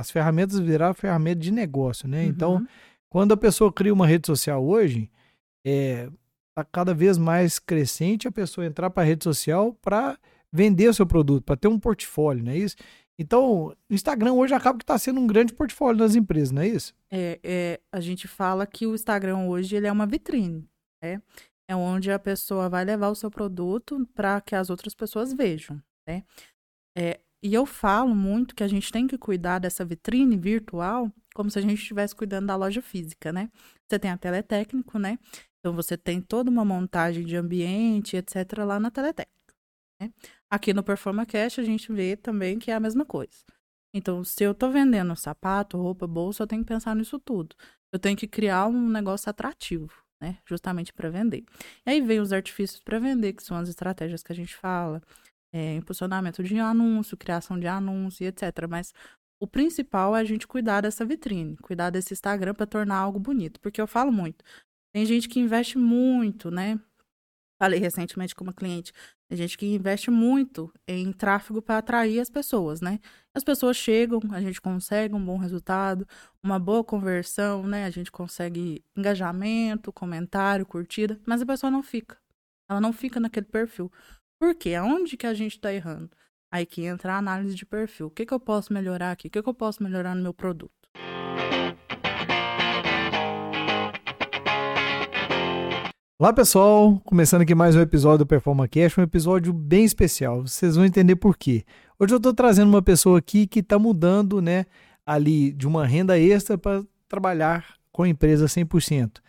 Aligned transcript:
as 0.00 0.10
ferramentas 0.10 0.58
viraram 0.58 0.94
ferramenta 0.94 1.40
de 1.40 1.50
negócio, 1.50 2.08
né? 2.08 2.24
Então, 2.24 2.54
Uhum. 2.56 2.66
quando 3.08 3.32
a 3.32 3.36
pessoa 3.36 3.72
cria 3.72 3.92
uma 3.92 4.06
rede 4.06 4.26
social 4.26 4.64
hoje, 4.64 5.10
é, 5.66 6.08
tá 6.56 6.64
cada 6.64 6.92
vez 6.94 7.18
mais 7.18 7.58
crescente 7.58 8.26
a 8.26 8.32
pessoa 8.32 8.66
entrar 8.66 8.90
para 8.90 9.02
a 9.02 9.06
rede 9.06 9.24
social 9.24 9.74
para 9.74 10.18
vender 10.52 10.88
o 10.88 10.94
seu 10.94 11.06
produto, 11.06 11.44
para 11.44 11.56
ter 11.56 11.68
um 11.68 11.78
portfólio, 11.78 12.42
não 12.44 12.52
é 12.52 12.58
isso? 12.58 12.76
Então, 13.18 13.66
o 13.66 13.76
Instagram 13.90 14.32
hoje 14.32 14.54
acaba 14.54 14.78
que 14.78 14.82
está 14.82 14.96
sendo 14.98 15.20
um 15.20 15.26
grande 15.26 15.52
portfólio 15.52 15.98
das 15.98 16.14
empresas, 16.14 16.50
não 16.50 16.62
é 16.62 16.68
isso? 16.68 16.94
É, 17.12 17.38
é, 17.44 17.80
a 17.92 18.00
gente 18.00 18.26
fala 18.26 18.66
que 18.66 18.86
o 18.86 18.94
Instagram 18.94 19.46
hoje 19.46 19.76
ele 19.76 19.86
é 19.86 19.92
uma 19.92 20.06
vitrine, 20.06 20.66
né? 21.02 21.20
É 21.68 21.76
onde 21.76 22.10
a 22.10 22.18
pessoa 22.18 22.68
vai 22.68 22.84
levar 22.84 23.10
o 23.10 23.14
seu 23.14 23.30
produto 23.30 24.08
para 24.14 24.40
que 24.40 24.56
as 24.56 24.70
outras 24.70 24.94
pessoas 24.94 25.32
vejam, 25.34 25.80
né? 26.08 26.24
É, 26.96 27.20
e 27.42 27.54
eu 27.54 27.64
falo 27.64 28.14
muito 28.14 28.54
que 28.54 28.62
a 28.62 28.68
gente 28.68 28.92
tem 28.92 29.06
que 29.06 29.16
cuidar 29.16 29.58
dessa 29.58 29.84
vitrine 29.84 30.36
virtual 30.36 31.10
como 31.34 31.50
se 31.50 31.58
a 31.58 31.62
gente 31.62 31.74
estivesse 31.74 32.14
cuidando 32.14 32.46
da 32.46 32.56
loja 32.56 32.82
física, 32.82 33.32
né? 33.32 33.50
Você 33.88 33.98
tem 33.98 34.10
a 34.10 34.16
teletécnico, 34.18 34.98
né? 34.98 35.18
Então 35.58 35.74
você 35.74 35.96
tem 35.96 36.20
toda 36.20 36.50
uma 36.50 36.64
montagem 36.64 37.24
de 37.24 37.36
ambiente, 37.36 38.16
etc., 38.16 38.58
lá 38.66 38.80
na 38.80 38.90
teletécnico. 38.90 39.54
Né? 40.00 40.10
Aqui 40.50 40.72
no 40.72 40.82
PerformaCast 40.82 41.60
a 41.60 41.64
gente 41.64 41.92
vê 41.92 42.16
também 42.16 42.58
que 42.58 42.70
é 42.70 42.74
a 42.74 42.80
mesma 42.80 43.04
coisa. 43.04 43.44
Então, 43.94 44.22
se 44.22 44.44
eu 44.44 44.54
tô 44.54 44.70
vendendo 44.70 45.14
sapato, 45.16 45.76
roupa, 45.76 46.06
bolsa, 46.06 46.42
eu 46.42 46.46
tenho 46.46 46.62
que 46.62 46.68
pensar 46.68 46.94
nisso 46.94 47.18
tudo. 47.18 47.56
Eu 47.92 47.98
tenho 47.98 48.16
que 48.16 48.28
criar 48.28 48.66
um 48.66 48.88
negócio 48.88 49.28
atrativo, 49.28 49.92
né? 50.22 50.38
Justamente 50.46 50.92
para 50.92 51.10
vender. 51.10 51.44
E 51.84 51.90
aí 51.90 52.00
vem 52.00 52.20
os 52.20 52.32
artifícios 52.32 52.80
para 52.80 52.98
vender, 53.00 53.32
que 53.32 53.42
são 53.42 53.56
as 53.56 53.68
estratégias 53.68 54.22
que 54.22 54.32
a 54.32 54.34
gente 54.34 54.54
fala, 54.54 55.02
é, 55.52 55.74
impulsionamento 55.74 56.42
de 56.42 56.58
anúncio, 56.58 57.16
criação 57.16 57.58
de 57.58 57.66
anúncio, 57.66 58.24
e 58.24 58.26
etc. 58.26 58.66
Mas 58.68 58.92
o 59.40 59.46
principal 59.46 60.16
é 60.16 60.20
a 60.20 60.24
gente 60.24 60.46
cuidar 60.46 60.82
dessa 60.82 61.04
vitrine, 61.04 61.56
cuidar 61.58 61.90
desse 61.90 62.12
Instagram 62.12 62.54
para 62.54 62.66
tornar 62.66 62.96
algo 62.96 63.18
bonito. 63.18 63.60
Porque 63.60 63.80
eu 63.80 63.86
falo 63.86 64.12
muito. 64.12 64.44
Tem 64.92 65.06
gente 65.06 65.28
que 65.28 65.40
investe 65.40 65.78
muito, 65.78 66.50
né? 66.50 66.78
Falei 67.60 67.78
recentemente 67.78 68.34
com 68.34 68.42
uma 68.42 68.54
cliente. 68.54 68.92
Tem 69.28 69.36
gente 69.36 69.56
que 69.56 69.66
investe 69.66 70.10
muito 70.10 70.72
em 70.88 71.12
tráfego 71.12 71.62
para 71.62 71.78
atrair 71.78 72.18
as 72.18 72.30
pessoas, 72.30 72.80
né? 72.80 72.98
As 73.34 73.44
pessoas 73.44 73.76
chegam, 73.76 74.20
a 74.32 74.40
gente 74.40 74.60
consegue 74.60 75.14
um 75.14 75.24
bom 75.24 75.36
resultado, 75.36 76.06
uma 76.42 76.58
boa 76.58 76.82
conversão, 76.82 77.62
né? 77.66 77.84
A 77.84 77.90
gente 77.90 78.10
consegue 78.10 78.82
engajamento, 78.96 79.92
comentário, 79.92 80.66
curtida, 80.66 81.20
mas 81.26 81.42
a 81.42 81.46
pessoa 81.46 81.70
não 81.70 81.82
fica. 81.82 82.18
Ela 82.68 82.80
não 82.80 82.92
fica 82.92 83.20
naquele 83.20 83.46
perfil. 83.46 83.92
Por 84.40 84.54
quê? 84.54 84.74
Aonde 84.74 85.18
que 85.18 85.26
a 85.26 85.34
gente 85.34 85.56
está 85.56 85.70
errando? 85.70 86.08
Aí 86.50 86.64
que 86.64 86.86
entra 86.86 87.12
a 87.12 87.18
análise 87.18 87.54
de 87.54 87.66
perfil. 87.66 88.06
O 88.06 88.10
que, 88.10 88.24
que 88.24 88.32
eu 88.32 88.40
posso 88.40 88.72
melhorar 88.72 89.10
aqui? 89.10 89.28
O 89.28 89.30
que, 89.30 89.42
que 89.42 89.46
eu 89.46 89.52
posso 89.52 89.82
melhorar 89.82 90.14
no 90.14 90.22
meu 90.22 90.32
produto? 90.32 90.72
Olá 96.18 96.32
pessoal, 96.32 96.98
começando 97.04 97.42
aqui 97.42 97.54
mais 97.54 97.76
um 97.76 97.82
episódio 97.82 98.20
do 98.20 98.26
PerformaCast, 98.26 98.98
um 98.98 99.02
episódio 99.02 99.52
bem 99.52 99.84
especial. 99.84 100.40
Vocês 100.40 100.74
vão 100.74 100.86
entender 100.86 101.16
por 101.16 101.36
quê. 101.36 101.62
Hoje 101.98 102.14
eu 102.14 102.16
estou 102.16 102.32
trazendo 102.32 102.70
uma 102.70 102.80
pessoa 102.80 103.18
aqui 103.18 103.46
que 103.46 103.60
está 103.60 103.78
mudando, 103.78 104.40
né, 104.40 104.64
ali 105.04 105.52
de 105.52 105.68
uma 105.68 105.86
renda 105.86 106.18
extra 106.18 106.56
para 106.56 106.82
trabalhar 107.06 107.74
com 107.92 108.04
a 108.04 108.08
empresa 108.08 108.46
100%. 108.46 109.20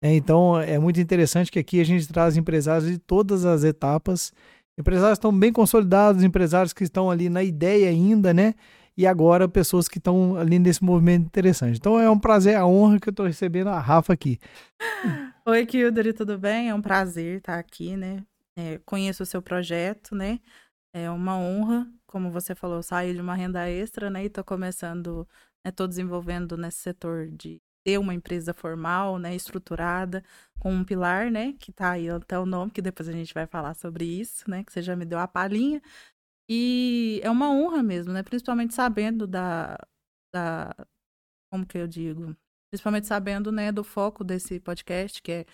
É, 0.00 0.14
então 0.14 0.58
é 0.58 0.78
muito 0.78 1.00
interessante 1.00 1.50
que 1.50 1.58
aqui 1.58 1.80
a 1.80 1.84
gente 1.84 2.06
traz 2.06 2.36
empresários 2.36 2.88
de 2.88 2.98
todas 2.98 3.44
as 3.44 3.64
etapas. 3.64 4.32
Empresários 4.78 5.18
estão 5.18 5.36
bem 5.36 5.52
consolidados, 5.52 6.22
empresários 6.22 6.72
que 6.72 6.84
estão 6.84 7.10
ali 7.10 7.28
na 7.28 7.42
ideia 7.42 7.88
ainda, 7.88 8.32
né? 8.32 8.54
E 8.96 9.08
agora 9.08 9.48
pessoas 9.48 9.88
que 9.88 9.98
estão 9.98 10.36
ali 10.36 10.58
nesse 10.58 10.84
movimento 10.84 11.26
interessante. 11.26 11.78
Então 11.78 11.98
é 11.98 12.08
um 12.08 12.18
prazer, 12.18 12.56
a 12.56 12.64
honra 12.64 13.00
que 13.00 13.08
eu 13.08 13.10
estou 13.10 13.26
recebendo 13.26 13.68
a 13.68 13.80
Rafa 13.80 14.12
aqui. 14.12 14.38
Oi, 15.46 15.66
Kildare, 15.66 16.12
tudo 16.12 16.38
bem? 16.38 16.68
É 16.68 16.74
um 16.74 16.82
prazer 16.82 17.38
estar 17.38 17.58
aqui, 17.58 17.96
né? 17.96 18.22
É, 18.56 18.78
conheço 18.84 19.24
o 19.24 19.26
seu 19.26 19.42
projeto, 19.42 20.14
né? 20.14 20.38
É 20.92 21.10
uma 21.10 21.36
honra, 21.36 21.86
como 22.06 22.30
você 22.30 22.54
falou, 22.54 22.80
sair 22.80 23.14
de 23.14 23.20
uma 23.20 23.34
renda 23.34 23.68
extra, 23.68 24.08
né? 24.08 24.24
E 24.24 24.28
tô 24.28 24.44
começando, 24.44 25.26
né, 25.64 25.72
desenvolvendo 25.88 26.56
nesse 26.56 26.78
setor 26.78 27.28
de 27.28 27.60
ter 27.88 27.98
uma 27.98 28.12
empresa 28.12 28.52
formal, 28.52 29.18
né, 29.18 29.34
estruturada, 29.34 30.22
com 30.60 30.70
um 30.74 30.84
pilar, 30.84 31.30
né, 31.30 31.54
que 31.58 31.72
tá 31.72 31.92
aí 31.92 32.10
até 32.10 32.38
o 32.38 32.44
nome, 32.44 32.70
que 32.70 32.82
depois 32.82 33.08
a 33.08 33.12
gente 33.12 33.32
vai 33.32 33.46
falar 33.46 33.72
sobre 33.74 34.04
isso, 34.04 34.48
né, 34.50 34.62
que 34.62 34.70
você 34.70 34.82
já 34.82 34.94
me 34.94 35.06
deu 35.06 35.18
a 35.18 35.26
palhinha. 35.26 35.80
E 36.50 37.20
é 37.24 37.30
uma 37.30 37.50
honra 37.50 37.82
mesmo, 37.82 38.12
né, 38.12 38.22
principalmente 38.22 38.74
sabendo 38.74 39.26
da, 39.26 39.78
da 40.34 40.74
como 41.50 41.66
que 41.66 41.78
eu 41.78 41.86
digo, 41.88 42.36
principalmente 42.70 43.06
sabendo, 43.06 43.50
né, 43.50 43.72
do 43.72 43.82
foco 43.84 44.22
desse 44.24 44.60
podcast, 44.60 45.22
que 45.22 45.32
é 45.32 45.46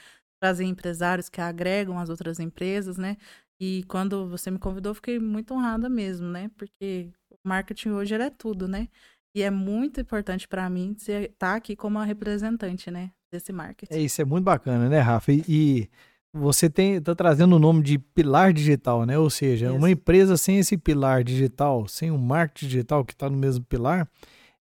trazer 0.42 0.64
empresários 0.64 1.28
que 1.28 1.40
agregam 1.40 1.98
as 2.00 2.10
outras 2.10 2.40
empresas, 2.40 2.98
né? 2.98 3.16
E 3.60 3.84
quando 3.84 4.28
você 4.28 4.50
me 4.50 4.58
convidou, 4.58 4.94
fiquei 4.94 5.18
muito 5.20 5.54
honrada 5.54 5.88
mesmo, 5.88 6.28
né? 6.28 6.50
Porque 6.56 7.12
o 7.30 7.36
marketing 7.48 7.90
hoje 7.90 8.14
é 8.16 8.30
tudo, 8.30 8.66
né? 8.68 8.88
E 9.34 9.42
é 9.42 9.50
muito 9.50 10.00
importante 10.00 10.46
para 10.46 10.68
mim 10.70 10.94
estar 10.96 11.28
tá 11.38 11.54
aqui 11.56 11.74
como 11.74 11.98
a 11.98 12.04
representante, 12.04 12.90
né, 12.90 13.10
desse 13.32 13.52
marketing. 13.52 13.92
É 13.92 13.98
isso, 13.98 14.22
é 14.22 14.24
muito 14.24 14.44
bacana, 14.44 14.88
né, 14.88 15.00
Rafa? 15.00 15.32
E, 15.32 15.44
e 15.48 15.90
você 16.32 16.70
tem 16.70 17.00
tá 17.00 17.14
trazendo 17.14 17.56
o 17.56 17.58
nome 17.58 17.82
de 17.82 17.98
pilar 17.98 18.52
digital, 18.52 19.04
né? 19.04 19.18
Ou 19.18 19.30
seja, 19.30 19.66
Isso. 19.66 19.76
uma 19.76 19.90
empresa 19.90 20.36
sem 20.36 20.58
esse 20.58 20.76
pilar 20.76 21.24
digital, 21.24 21.88
sem 21.88 22.10
o 22.10 22.18
marketing 22.18 22.66
digital 22.66 23.04
que 23.04 23.12
está 23.12 23.28
no 23.28 23.36
mesmo 23.36 23.64
pilar, 23.64 24.08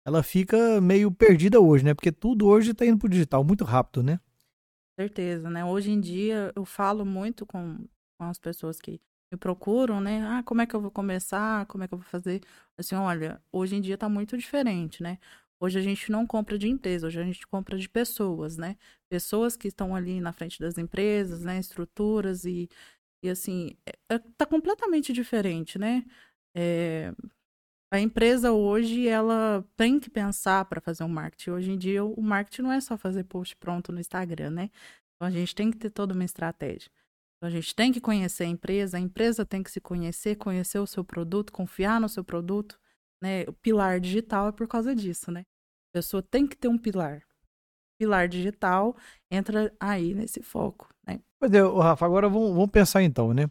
ela 0.05 0.23
fica 0.23 0.81
meio 0.81 1.11
perdida 1.11 1.61
hoje, 1.61 1.85
né? 1.85 1.95
Porque 1.95 2.11
tudo 2.11 2.47
hoje 2.47 2.73
está 2.73 2.85
indo 2.87 2.99
para 2.99 3.07
o 3.07 3.11
digital 3.11 3.45
muito 3.45 3.65
rápido, 3.65 4.03
né? 4.03 4.19
certeza, 4.99 5.51
né? 5.51 5.65
Hoje 5.65 5.91
em 5.91 6.01
dia 6.01 6.53
eu 6.55 6.65
falo 6.65 7.05
muito 7.05 7.45
com, 7.47 7.79
com 8.19 8.25
as 8.25 8.39
pessoas 8.39 8.81
que 8.81 9.01
me 9.33 9.39
procuram, 9.39 10.01
né? 10.01 10.23
Ah, 10.27 10.43
como 10.45 10.61
é 10.63 10.67
que 10.67 10.75
eu 10.77 10.81
vou 10.81 10.91
começar? 10.91 11.67
Como 11.67 11.85
é 11.85 11.89
que 11.89 11.95
eu 11.95 11.99
vou 11.99 12.07
fazer? 12.07 12.43
Assim, 12.79 12.95
olha, 12.95 13.43
hoje 13.53 13.77
em 13.77 13.81
dia 13.81 13.99
tá 13.99 14.09
muito 14.09 14.37
diferente, 14.39 15.03
né? 15.03 15.19
Hoje 15.61 15.79
a 15.79 15.83
gente 15.83 16.11
não 16.13 16.27
compra 16.27 16.59
de 16.59 16.69
empresa, 16.69 17.07
hoje 17.07 17.21
a 17.21 17.25
gente 17.25 17.47
compra 17.47 17.79
de 17.79 17.89
pessoas, 17.89 18.57
né? 18.57 18.77
Pessoas 19.09 19.57
que 19.57 19.69
estão 19.69 19.95
ali 19.95 20.21
na 20.21 20.33
frente 20.33 20.59
das 20.61 20.77
empresas, 20.79 21.43
né? 21.45 21.59
Estruturas 21.59 22.45
e, 22.45 22.69
e 23.23 23.31
assim, 23.31 23.77
é, 23.87 24.17
é- 24.17 24.19
tá 24.39 24.47
completamente 24.47 25.13
diferente, 25.13 25.79
né? 25.79 26.05
É, 26.57 27.13
a 27.91 28.01
empresa 28.01 28.53
hoje, 28.53 29.07
ela 29.09 29.65
tem 29.77 30.01
que 30.01 30.09
pensar 30.11 30.65
para 30.65 30.81
fazer 30.81 31.05
um 31.05 31.09
marketing. 31.09 31.51
Hoje 31.51 31.71
em 31.73 31.79
dia, 31.79 32.05
o 32.05 32.23
marketing 32.23 32.63
não 32.63 32.73
é 32.73 32.81
só 32.81 32.97
fazer 32.97 33.25
post 33.25 33.55
pronto 33.57 33.93
no 33.93 34.01
Instagram, 34.01 34.51
né? 34.51 34.71
Então, 35.17 35.29
a 35.29 35.31
gente 35.31 35.55
tem 35.55 35.71
que 35.71 35.77
ter 35.79 35.91
toda 35.91 36.15
uma 36.15 36.25
estratégia. 36.25 36.91
Então, 37.43 37.49
a 37.49 37.51
gente 37.51 37.75
tem 37.75 37.91
que 37.91 38.01
conhecer 38.01 38.45
a 38.45 38.47
empresa, 38.47 38.97
a 38.97 39.01
empresa 39.01 39.45
tem 39.45 39.65
que 39.65 39.71
se 39.73 39.81
conhecer, 39.81 40.37
conhecer 40.37 40.79
o 40.79 40.87
seu 40.87 41.03
produto, 41.03 41.53
confiar 41.53 42.01
no 42.01 42.09
seu 42.09 42.23
produto, 42.23 42.79
né? 43.21 43.43
O 43.49 43.53
pilar 43.53 43.99
digital 43.99 44.47
é 44.47 44.53
por 44.53 44.69
causa 44.69 44.95
disso, 44.95 45.33
né? 45.33 45.41
A 45.41 45.99
pessoa 45.99 46.23
tem 46.23 46.47
que 46.47 46.57
ter 46.57 46.69
um 46.69 46.79
pilar. 46.79 47.21
Pilar 47.99 48.29
digital 48.29 48.97
entra 49.29 49.75
aí 49.81 50.15
nesse 50.15 50.41
foco, 50.41 50.89
né? 51.05 51.19
Pois 51.41 51.53
é, 51.53 51.61
Rafa, 51.61 52.07
agora 52.07 52.29
vamos, 52.29 52.51
vamos 52.55 52.71
pensar 52.71 53.03
então, 53.03 53.35
né? 53.35 53.51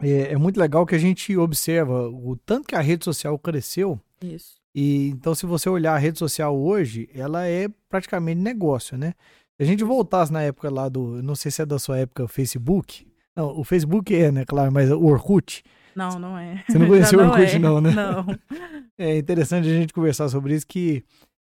É, 0.00 0.32
é 0.32 0.36
muito 0.38 0.58
legal 0.58 0.86
que 0.86 0.94
a 0.94 0.98
gente 0.98 1.36
observa 1.36 2.08
o 2.08 2.36
tanto 2.36 2.68
que 2.68 2.74
a 2.74 2.80
rede 2.80 3.04
social 3.04 3.38
cresceu. 3.38 4.00
Isso. 4.22 4.54
E 4.74 5.08
então, 5.08 5.34
se 5.34 5.44
você 5.44 5.68
olhar 5.68 5.94
a 5.94 5.98
rede 5.98 6.18
social 6.18 6.58
hoje, 6.58 7.10
ela 7.12 7.46
é 7.46 7.68
praticamente 7.86 8.40
negócio, 8.40 8.96
né? 8.96 9.12
Se 9.56 9.62
a 9.62 9.64
gente 9.64 9.84
voltasse 9.84 10.32
na 10.32 10.42
época 10.42 10.70
lá 10.70 10.88
do, 10.88 11.22
não 11.22 11.34
sei 11.34 11.50
se 11.50 11.62
é 11.62 11.66
da 11.66 11.78
sua 11.78 11.98
época, 11.98 12.26
Facebook. 12.26 13.06
Não, 13.36 13.58
o 13.58 13.64
Facebook 13.64 14.14
é, 14.14 14.30
né, 14.32 14.44
claro, 14.44 14.72
mas 14.72 14.90
o 14.90 15.02
Orkut. 15.04 15.62
Não, 15.94 16.18
não 16.18 16.36
é. 16.38 16.64
Você 16.68 16.78
não 16.78 16.86
conheceu 16.88 17.18
o 17.20 17.22
Orkut, 17.22 17.54
é. 17.54 17.58
não, 17.58 17.80
né? 17.80 17.90
Não. 17.92 18.26
É 18.96 19.18
interessante 19.18 19.66
a 19.68 19.72
gente 19.72 19.92
conversar 19.92 20.28
sobre 20.28 20.54
isso, 20.54 20.64
que 20.68 21.02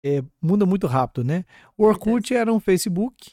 é, 0.05 0.23
muda 0.41 0.65
muito 0.65 0.87
rápido, 0.87 1.25
né? 1.25 1.43
O 1.77 1.83
Orkut 1.83 2.33
era 2.33 2.51
um 2.53 2.59
Facebook, 2.59 3.31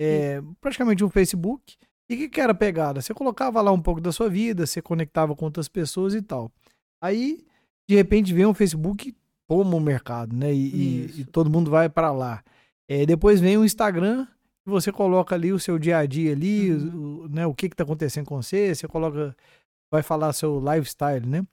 é, 0.00 0.40
praticamente 0.60 1.02
um 1.04 1.10
Facebook. 1.10 1.74
E 2.08 2.14
o 2.14 2.18
que, 2.18 2.28
que 2.28 2.40
era 2.40 2.52
a 2.52 2.54
pegada? 2.54 3.00
Você 3.02 3.12
colocava 3.12 3.60
lá 3.60 3.72
um 3.72 3.80
pouco 3.82 4.00
da 4.00 4.12
sua 4.12 4.28
vida, 4.28 4.64
você 4.64 4.80
conectava 4.80 5.34
com 5.34 5.44
outras 5.44 5.68
pessoas 5.68 6.14
e 6.14 6.22
tal. 6.22 6.52
Aí, 7.02 7.44
de 7.88 7.96
repente, 7.96 8.32
vem 8.32 8.46
um 8.46 8.54
Facebook 8.54 9.12
toma 9.48 9.74
o 9.76 9.80
mercado, 9.80 10.34
né? 10.36 10.54
E, 10.54 10.56
e- 11.16 11.20
e 11.20 11.24
todo 11.24 11.50
mundo 11.50 11.68
vai 11.70 11.88
para 11.88 12.12
lá. 12.12 12.44
É, 12.92 13.06
depois 13.06 13.40
vem 13.40 13.56
o 13.56 13.64
Instagram, 13.64 14.26
você 14.66 14.92
coloca 14.92 15.34
ali 15.34 15.50
o 15.50 15.58
seu 15.58 15.78
dia 15.78 15.96
a 15.96 16.04
dia 16.04 16.32
ali, 16.32 16.70
Uhum. 16.72 17.22
o, 17.24 17.28
né, 17.28 17.46
o 17.46 17.54
que 17.54 17.70
que 17.70 17.74
tá 17.76 17.84
acontecendo 17.84 18.26
com 18.26 18.36
você, 18.42 18.74
você 18.74 18.86
coloca, 18.86 19.34
vai 19.90 20.02
falar 20.02 20.30
seu 20.34 20.60
lifestyle, 20.60 21.26
né? 21.26 21.46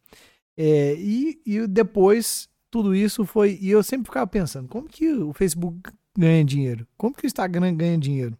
É, 0.57 0.95
e, 0.95 1.41
e 1.45 1.65
depois 1.65 2.49
tudo 2.69 2.93
isso 2.93 3.25
foi. 3.25 3.57
E 3.61 3.69
eu 3.69 3.81
sempre 3.81 4.07
ficava 4.07 4.27
pensando, 4.27 4.67
como 4.67 4.89
que 4.89 5.13
o 5.13 5.31
Facebook 5.31 5.79
ganha 6.17 6.43
dinheiro? 6.43 6.85
Como 6.97 7.15
que 7.15 7.23
o 7.25 7.27
Instagram 7.27 7.73
ganha 7.73 7.97
dinheiro? 7.97 8.37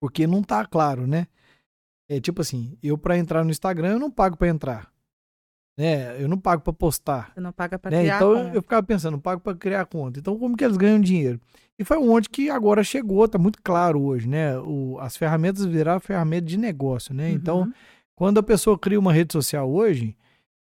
Porque 0.00 0.26
não 0.26 0.42
tá 0.42 0.64
claro, 0.64 1.06
né? 1.06 1.26
É 2.08 2.18
tipo 2.18 2.40
assim, 2.40 2.78
eu 2.82 2.96
para 2.96 3.18
entrar 3.18 3.44
no 3.44 3.50
Instagram 3.50 3.92
eu 3.92 3.98
não 3.98 4.10
pago 4.10 4.34
para 4.34 4.48
entrar. 4.48 4.90
Né? 5.78 6.20
Eu 6.20 6.26
não 6.28 6.36
pago 6.36 6.60
para 6.62 6.72
postar. 6.72 7.30
Você 7.32 7.40
não 7.40 7.52
paga 7.52 7.78
para 7.78 7.90
né? 7.92 8.00
criar 8.00 8.16
Então 8.16 8.34
conta. 8.34 8.56
eu 8.56 8.62
ficava 8.62 8.82
pensando, 8.82 9.12
não 9.12 9.20
pago 9.20 9.40
para 9.40 9.56
criar 9.56 9.86
conta. 9.86 10.18
Então 10.18 10.36
como 10.38 10.56
que 10.56 10.64
eles 10.64 10.76
ganham 10.76 11.00
dinheiro? 11.00 11.40
E 11.78 11.84
foi 11.84 11.96
onde 11.96 12.28
que 12.28 12.50
agora 12.50 12.82
chegou, 12.82 13.28
tá 13.28 13.38
muito 13.38 13.60
claro 13.62 14.02
hoje, 14.02 14.28
né? 14.28 14.58
O, 14.58 14.98
as 15.00 15.16
ferramentas 15.16 15.64
viraram 15.64 16.00
ferramenta 16.00 16.44
de 16.46 16.56
negócio, 16.56 17.14
né? 17.14 17.30
Então, 17.30 17.60
Uhum. 17.60 17.72
quando 18.16 18.38
a 18.38 18.42
pessoa 18.42 18.76
cria 18.76 18.98
uma 18.98 19.12
rede 19.12 19.32
social 19.32 19.70
hoje, 19.70 20.16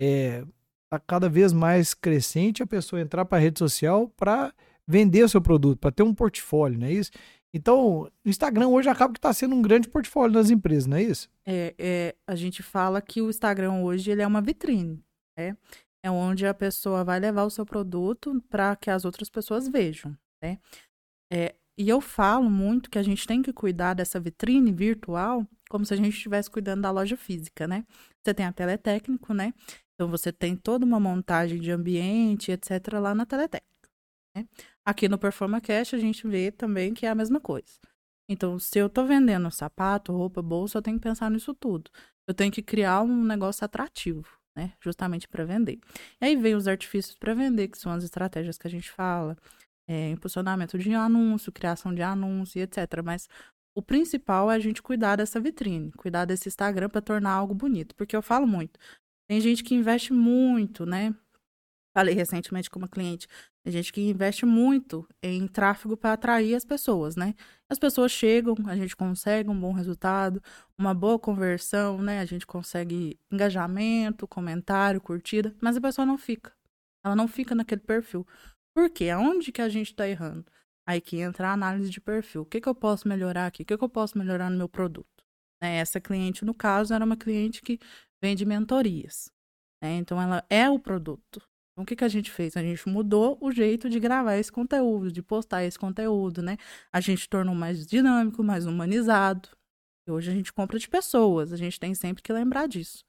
é 0.02 0.44
tá 0.90 1.00
cada 1.00 1.28
vez 1.30 1.52
mais 1.54 1.94
crescente 1.94 2.62
a 2.64 2.68
pessoa 2.68 3.02
entrar 3.02 3.24
para 3.26 3.38
a 3.38 3.42
rede 3.42 3.60
social 3.60 4.10
para 4.18 4.54
vender 4.88 5.24
o 5.24 5.30
seu 5.30 5.42
produto, 5.42 5.80
para 5.80 5.92
ter 5.92 6.04
um 6.04 6.14
portfólio, 6.14 6.80
não 6.80 6.88
é 6.88 6.92
isso? 6.94 7.12
Então, 7.54 8.02
o 8.02 8.12
Instagram 8.26 8.68
hoje 8.68 8.90
acaba 8.90 9.14
que 9.14 9.20
está 9.20 9.34
sendo 9.34 9.56
um 9.56 9.62
grande 9.62 9.88
portfólio 9.88 10.34
das 10.34 10.50
empresas, 10.50 10.86
não 10.86 10.98
é 10.98 11.04
isso? 11.04 11.30
É, 11.46 11.74
é, 11.78 12.16
a 12.28 12.36
gente 12.36 12.62
fala 12.62 13.02
que 13.02 13.22
o 13.22 13.30
Instagram 13.30 13.82
hoje 13.82 14.12
ele 14.12 14.22
é 14.22 14.28
uma 14.28 14.42
vitrine, 14.42 15.04
né? 15.38 15.58
É 16.04 16.12
onde 16.12 16.46
a 16.46 16.54
pessoa 16.54 17.04
vai 17.04 17.20
levar 17.20 17.44
o 17.44 17.50
seu 17.50 17.66
produto 17.66 18.42
para 18.50 18.76
que 18.76 18.90
as 18.90 19.06
outras 19.06 19.30
pessoas 19.30 19.68
vejam, 19.68 20.16
né? 20.44 20.60
É, 21.32 21.56
e 21.78 21.88
eu 21.90 22.02
falo 22.02 22.50
muito 22.50 22.90
que 22.90 22.98
a 22.98 23.04
gente 23.04 23.26
tem 23.28 23.42
que 23.42 23.54
cuidar 23.54 23.94
dessa 23.94 24.20
vitrine 24.20 24.72
virtual 24.72 25.46
como 25.70 25.86
se 25.86 25.94
a 25.94 25.98
gente 25.98 26.10
estivesse 26.10 26.50
cuidando 26.50 26.82
da 26.82 26.92
loja 26.92 27.18
física, 27.18 27.68
né? 27.68 27.86
Você 28.24 28.34
tem 28.34 28.46
a 28.46 28.54
teletécnico, 28.54 29.34
né? 29.34 29.54
Então 29.94 30.10
você 30.10 30.32
tem 30.32 30.56
toda 30.56 30.86
uma 30.86 31.00
montagem 31.00 31.60
de 31.60 31.72
ambiente, 31.72 32.52
etc., 32.52 32.94
lá 33.02 33.14
na 33.14 33.26
teletécnico. 33.26 33.68
Né? 34.38 34.48
Aqui 34.86 35.10
no 35.10 35.18
PerformaCast 35.18 35.96
a 35.96 36.00
gente 36.00 36.28
vê 36.28 36.52
também 36.52 36.94
que 36.94 37.06
é 37.06 37.10
a 37.10 37.16
mesma 37.16 37.40
coisa. 37.40 37.80
Então, 38.30 38.60
se 38.60 38.78
eu 38.78 38.90
tô 38.90 39.06
vendendo 39.06 39.50
sapato, 39.50 40.12
roupa, 40.12 40.42
bolsa, 40.42 40.78
eu 40.78 40.82
tenho 40.82 40.98
que 40.98 41.04
pensar 41.04 41.32
nisso 41.32 41.54
tudo. 41.54 41.90
Eu 42.28 42.34
tenho 42.34 42.52
que 42.52 42.62
criar 42.62 43.02
um 43.02 43.24
negócio 43.24 43.64
atrativo, 43.64 44.28
né? 44.56 44.74
Justamente 44.82 45.28
para 45.28 45.46
vender. 45.46 45.80
E 46.22 46.26
aí 46.26 46.36
vem 46.36 46.54
os 46.54 46.68
artifícios 46.68 47.18
para 47.18 47.34
vender, 47.34 47.70
que 47.70 47.78
são 47.78 47.92
as 47.92 48.04
estratégias 48.04 48.58
que 48.58 48.68
a 48.68 48.70
gente 48.70 48.92
fala, 48.92 49.38
é, 49.88 50.10
impulsionamento 50.10 50.78
de 50.78 50.94
anúncio, 50.94 51.52
criação 51.52 51.96
de 51.96 52.02
anúncio, 52.02 52.62
etc. 52.62 53.02
Mas 53.04 53.30
o 53.74 53.82
principal 53.82 54.52
é 54.52 54.56
a 54.56 54.60
gente 54.60 54.82
cuidar 54.84 55.16
dessa 55.16 55.40
vitrine, 55.40 55.92
cuidar 55.94 56.26
desse 56.26 56.50
Instagram 56.50 56.90
para 56.90 57.02
tornar 57.02 57.32
algo 57.32 57.54
bonito. 57.54 57.96
Porque 57.96 58.16
eu 58.16 58.22
falo 58.22 58.46
muito. 58.46 58.78
Tem 59.30 59.40
gente 59.40 59.64
que 59.64 59.74
investe 59.74 60.12
muito, 60.12 60.86
né? 60.86 61.16
Falei 61.98 62.14
recentemente 62.14 62.70
com 62.70 62.78
uma 62.78 62.88
cliente. 62.88 63.28
Tem 63.68 63.74
gente 63.74 63.92
que 63.92 64.00
investe 64.00 64.46
muito 64.46 65.06
em 65.22 65.46
tráfego 65.46 65.98
para 65.98 66.14
atrair 66.14 66.56
as 66.56 66.64
pessoas, 66.64 67.18
né? 67.18 67.36
As 67.70 67.78
pessoas 67.78 68.14
chegam, 68.14 68.56
a 68.66 68.78
gente 68.78 68.96
consegue 68.96 69.50
um 69.50 69.60
bom 69.60 69.74
resultado, 69.74 70.42
uma 70.78 70.94
boa 70.94 71.20
conversão, 71.20 72.02
né? 72.02 72.22
A 72.22 72.26
gente 72.26 72.48
consegue 72.48 73.20
engajamento, 73.30 74.26
comentário, 74.26 75.02
curtida, 75.02 75.54
mas 75.62 75.76
a 75.76 75.82
pessoa 75.82 76.06
não 76.06 76.18
fica. 76.18 76.54
Ela 77.06 77.14
não 77.14 77.28
fica 77.28 77.54
naquele 77.54 77.82
perfil. 77.82 78.26
Por 78.74 78.90
quê? 78.90 79.10
Aonde 79.10 79.52
que 79.52 79.62
a 79.62 79.68
gente 79.68 79.92
está 79.92 80.08
errando? 80.08 80.46
Aí 80.88 81.02
que 81.02 81.18
entra 81.18 81.50
a 81.50 81.52
análise 81.52 81.90
de 81.90 82.00
perfil. 82.00 82.44
O 82.44 82.46
que, 82.46 82.62
que 82.62 82.70
eu 82.70 82.76
posso 82.76 83.06
melhorar 83.06 83.48
aqui? 83.48 83.64
O 83.64 83.66
que, 83.66 83.78
que 83.78 83.84
eu 83.84 83.90
posso 83.90 84.18
melhorar 84.18 84.50
no 84.50 84.58
meu 84.58 84.70
produto? 84.70 85.26
Né? 85.62 85.80
Essa 85.80 86.00
cliente, 86.00 86.46
no 86.46 86.54
caso, 86.54 86.94
era 86.94 87.04
uma 87.04 87.18
cliente 87.18 87.62
que 87.62 87.78
vende 88.24 88.46
mentorias. 88.46 89.30
Né? 89.84 89.98
Então, 89.98 90.22
ela 90.22 90.42
é 90.50 90.70
o 90.70 90.80
produto. 90.80 91.42
Então, 91.78 91.84
o 91.84 91.86
que, 91.86 91.96
que 91.96 92.04
a 92.04 92.08
gente 92.08 92.32
fez? 92.32 92.58
A 92.58 92.62
gente 92.64 92.90
mudou 92.90 93.38
o 93.40 93.52
jeito 93.52 93.88
de 93.88 94.00
gravar 94.00 94.36
esse 94.36 94.52
conteúdo, 94.52 95.12
de 95.12 95.22
postar 95.22 95.64
esse 95.64 95.78
conteúdo, 95.78 96.42
né? 96.42 96.58
A 96.92 97.00
gente 97.00 97.30
tornou 97.30 97.54
mais 97.54 97.86
dinâmico, 97.86 98.44
mais 98.44 98.66
humanizado. 98.66 99.50
E 100.08 100.12
hoje 100.12 100.32
a 100.32 100.34
gente 100.34 100.52
compra 100.52 100.80
de 100.80 100.90
pessoas, 100.90 101.54
a 101.54 101.56
gente 101.56 101.80
tem 101.80 101.94
sempre 101.94 102.24
que 102.24 102.34
lembrar 102.34 102.68
disso. 102.68 103.06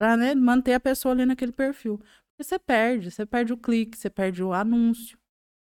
Pra 0.00 0.16
né, 0.16 0.34
manter 0.34 0.72
a 0.72 0.80
pessoa 0.80 1.12
ali 1.12 1.26
naquele 1.26 1.52
perfil. 1.52 1.98
Porque 1.98 2.44
você 2.44 2.58
perde, 2.58 3.10
você 3.10 3.26
perde 3.26 3.52
o 3.52 3.58
clique, 3.58 3.98
você 3.98 4.08
perde 4.08 4.42
o 4.42 4.54
anúncio. 4.54 5.18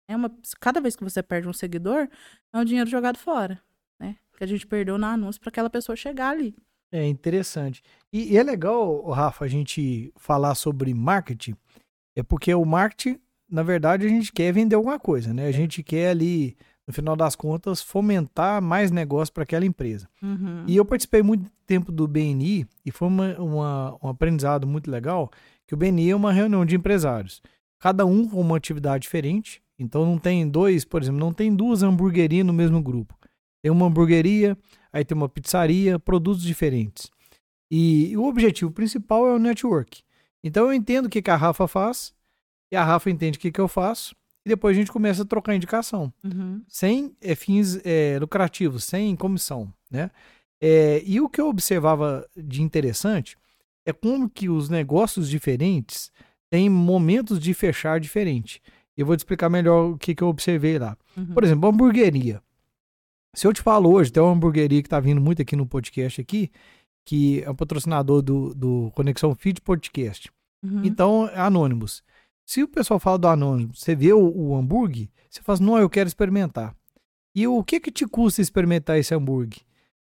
É 0.07 0.15
uma, 0.15 0.31
cada 0.61 0.79
vez 0.79 0.95
que 0.95 1.03
você 1.03 1.23
perde 1.23 1.49
um 1.49 1.53
seguidor, 1.53 2.07
é 2.53 2.57
um 2.59 2.63
dinheiro 2.63 2.87
jogado 2.87 3.17
fora, 3.17 3.59
né? 3.99 4.17
Que 4.37 4.43
a 4.43 4.47
gente 4.47 4.67
perdeu 4.67 4.99
no 4.99 5.07
anúncio 5.07 5.41
para 5.41 5.49
aquela 5.49 5.69
pessoa 5.69 5.95
chegar 5.95 6.29
ali. 6.29 6.55
É 6.91 7.07
interessante. 7.07 7.81
E, 8.13 8.33
e 8.33 8.37
é 8.37 8.43
legal, 8.43 9.09
Rafa, 9.09 9.45
a 9.45 9.47
gente 9.47 10.13
falar 10.15 10.53
sobre 10.53 10.93
marketing, 10.93 11.55
é 12.15 12.23
porque 12.23 12.53
o 12.53 12.65
marketing, 12.65 13.19
na 13.49 13.63
verdade, 13.63 14.05
a 14.05 14.09
gente 14.09 14.31
quer 14.31 14.51
vender 14.51 14.75
alguma 14.75 14.99
coisa, 14.99 15.33
né? 15.33 15.47
A 15.47 15.51
gente 15.51 15.83
quer 15.83 16.09
ali, 16.09 16.55
no 16.87 16.93
final 16.93 17.15
das 17.15 17.35
contas, 17.35 17.81
fomentar 17.81 18.61
mais 18.61 18.91
negócio 18.91 19.33
para 19.33 19.43
aquela 19.43 19.65
empresa. 19.65 20.07
Uhum. 20.21 20.63
E 20.67 20.75
eu 20.75 20.85
participei 20.85 21.21
muito 21.21 21.49
tempo 21.65 21.91
do 21.91 22.07
BNI 22.07 22.65
e 22.85 22.91
foi 22.91 23.07
uma, 23.07 23.35
uma- 23.39 23.97
um 24.03 24.07
aprendizado 24.09 24.65
muito 24.67 24.89
legal, 24.89 25.29
que 25.67 25.73
o 25.73 25.77
BNI 25.77 26.11
é 26.11 26.15
uma 26.15 26.31
reunião 26.31 26.65
de 26.65 26.75
empresários. 26.75 27.41
Cada 27.79 28.05
um 28.05 28.27
com 28.27 28.39
uma 28.39 28.57
atividade 28.57 29.03
diferente. 29.03 29.61
Então 29.77 30.05
não 30.05 30.17
tem 30.17 30.47
dois, 30.47 30.85
por 30.85 31.01
exemplo, 31.01 31.19
não 31.19 31.33
tem 31.33 31.53
duas 31.53 31.83
hamburguerias 31.83 32.45
no 32.45 32.53
mesmo 32.53 32.81
grupo. 32.81 33.13
Tem 33.61 33.71
uma 33.71 33.87
hamburgueria, 33.87 34.57
aí 34.93 35.03
tem 35.03 35.17
uma 35.17 35.27
pizzaria, 35.27 35.99
produtos 35.99 36.41
diferentes. 36.43 37.09
E, 37.69 38.15
o 38.15 38.23
objetivo 38.25 38.71
principal 38.71 39.27
é 39.27 39.33
o 39.33 39.39
network. 39.39 40.01
Então 40.45 40.67
eu 40.67 40.73
entendo 40.73 41.07
o 41.07 41.09
que, 41.09 41.21
que 41.23 41.31
a 41.31 41.35
Rafa 41.35 41.67
faz, 41.67 42.13
e 42.71 42.75
a 42.75 42.83
Rafa 42.83 43.09
entende 43.09 43.37
o 43.37 43.41
que, 43.41 43.51
que 43.51 43.59
eu 43.59 43.67
faço, 43.67 44.15
e 44.45 44.49
depois 44.49 44.77
a 44.77 44.79
gente 44.79 44.91
começa 44.91 45.23
a 45.23 45.25
trocar 45.25 45.55
indicação 45.55 46.13
Uhum. 46.23 46.61
sem 46.67 47.15
eh, 47.19 47.33
fins 47.33 47.79
eh, 47.83 48.19
lucrativos, 48.21 48.83
sem 48.83 49.15
comissão, 49.15 49.73
né? 49.89 50.11
Eh, 50.61 51.01
e 51.03 51.19
o 51.19 51.27
que 51.27 51.41
eu 51.41 51.49
observava 51.49 52.27
de 52.37 52.61
interessante 52.61 53.35
é 53.85 53.91
como 53.91 54.29
que 54.29 54.47
os 54.47 54.69
negócios 54.69 55.27
diferentes 55.29 56.11
têm 56.49 56.69
momentos 56.69 57.39
de 57.39 57.53
fechar 57.55 57.99
diferente. 57.99 58.61
Eu 58.95 59.05
vou 59.07 59.15
te 59.15 59.19
explicar 59.21 59.49
melhor 59.49 59.91
o 59.91 59.97
que, 59.97 60.13
que 60.13 60.23
eu 60.23 60.27
observei 60.27 60.77
lá. 60.77 60.95
Uhum. 61.17 61.33
Por 61.33 61.43
exemplo, 61.43 61.67
hamburgueria. 61.67 62.41
Se 63.33 63.45
eu 63.45 63.51
te 63.51 63.61
falo 63.61 63.91
hoje, 63.91 64.11
tem 64.11 64.23
uma 64.23 64.31
hamburgueria 64.31 64.81
que 64.81 64.87
está 64.87 64.99
vindo 64.99 65.19
muito 65.19 65.41
aqui 65.41 65.55
no 65.55 65.65
podcast 65.65 66.21
aqui, 66.21 66.49
que 67.05 67.41
é 67.43 67.49
um 67.49 67.55
patrocinador 67.55 68.21
do, 68.21 68.53
do 68.53 68.91
Conexão 68.95 69.33
Fit 69.35 69.61
Podcast. 69.61 70.31
Uhum. 70.63 70.81
Então, 70.83 71.29
é 71.29 71.39
Anonymous. 71.39 72.03
Se 72.45 72.63
o 72.63 72.67
pessoal 72.67 72.99
fala 72.99 73.17
do 73.17 73.27
Anonymous, 73.27 73.79
você 73.79 73.95
vê 73.95 74.11
o, 74.11 74.19
o 74.19 74.55
hambúrguer, 74.55 75.07
você 75.29 75.41
fala 75.41 75.55
assim, 75.55 75.65
não, 75.65 75.77
eu 75.77 75.89
quero 75.89 76.07
experimentar. 76.07 76.75
E 77.35 77.47
o 77.47 77.63
que 77.63 77.79
que 77.79 77.91
te 77.91 78.05
custa 78.05 78.41
experimentar 78.41 78.97
esse 78.97 79.13
hambúrguer? 79.13 79.59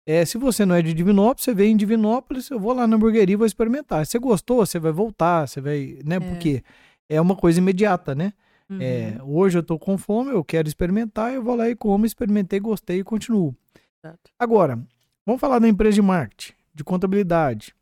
É, 0.07 0.25
se 0.25 0.39
você 0.39 0.67
não 0.67 0.75
é 0.75 0.83
de 0.83 0.93
Divinópolis, 0.93 1.45
você 1.45 1.55
vem 1.55 1.73
em 1.73 1.77
Divinópolis, 1.77 2.51
eu 2.51 2.59
vou 2.59 2.73
lá 2.73 2.87
na 2.87 2.97
hamburgueria 2.97 3.35
e 3.35 3.37
vou 3.37 3.47
experimentar. 3.47 4.05
Se 4.05 4.13
você 4.13 4.19
gostou, 4.19 4.67
você 4.67 4.79
vai 4.79 4.91
voltar, 4.91 5.47
você 5.47 5.61
vai, 5.61 5.99
né? 6.05 6.17
É. 6.17 6.21
Porque 6.21 6.65
é 7.09 7.21
uma 7.21 7.37
coisa 7.37 7.61
imediata, 7.61 8.15
né? 8.15 8.33
Uhum. 8.69 8.79
É, 8.81 9.19
hoje 9.23 9.59
eu 9.59 9.63
tô 9.63 9.79
com 9.79 9.99
fome, 9.99 10.31
eu 10.31 10.45
quero 10.45 10.69
experimentar, 10.69 11.35
eu 11.35 11.43
vou 11.43 11.55
lá 11.55 11.69
e 11.69 11.77
como, 11.77 12.07
experimentei, 12.07 12.59
gostei 12.61 13.01
e 13.01 13.05
continuo. 13.05 13.55
Exato. 14.03 14.31
Agora, 14.39 14.81
vamos 15.27 15.41
falar 15.41 15.59
da 15.59 15.69
empresa 15.69 15.97
de 15.97 16.03
marketing, 16.03 16.55
de 16.81 16.85
contabilidade. 16.85 17.75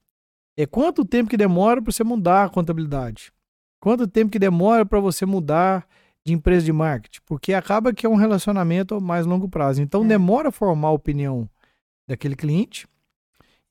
É 0.56 0.66
quanto 0.66 1.04
tempo 1.04 1.30
que 1.30 1.36
demora 1.36 1.80
para 1.80 1.92
você 1.92 2.02
mudar 2.02 2.44
a 2.44 2.48
contabilidade? 2.48 3.32
Quanto 3.80 4.08
tempo 4.08 4.30
que 4.30 4.40
demora 4.40 4.84
para 4.84 4.98
você 4.98 5.24
mudar 5.24 5.86
de 6.26 6.32
empresa 6.32 6.66
de 6.66 6.72
marketing? 6.72 7.20
Porque 7.24 7.54
acaba 7.54 7.92
que 7.94 8.04
é 8.04 8.08
um 8.08 8.16
relacionamento 8.16 8.96
a 8.96 9.00
mais 9.00 9.24
longo 9.24 9.48
prazo. 9.48 9.80
Então 9.80 10.04
É. 10.04 10.08
demora 10.08 10.50
formar 10.50 10.88
a 10.88 10.92
opinião 10.92 11.48
daquele 12.08 12.34
cliente 12.34 12.88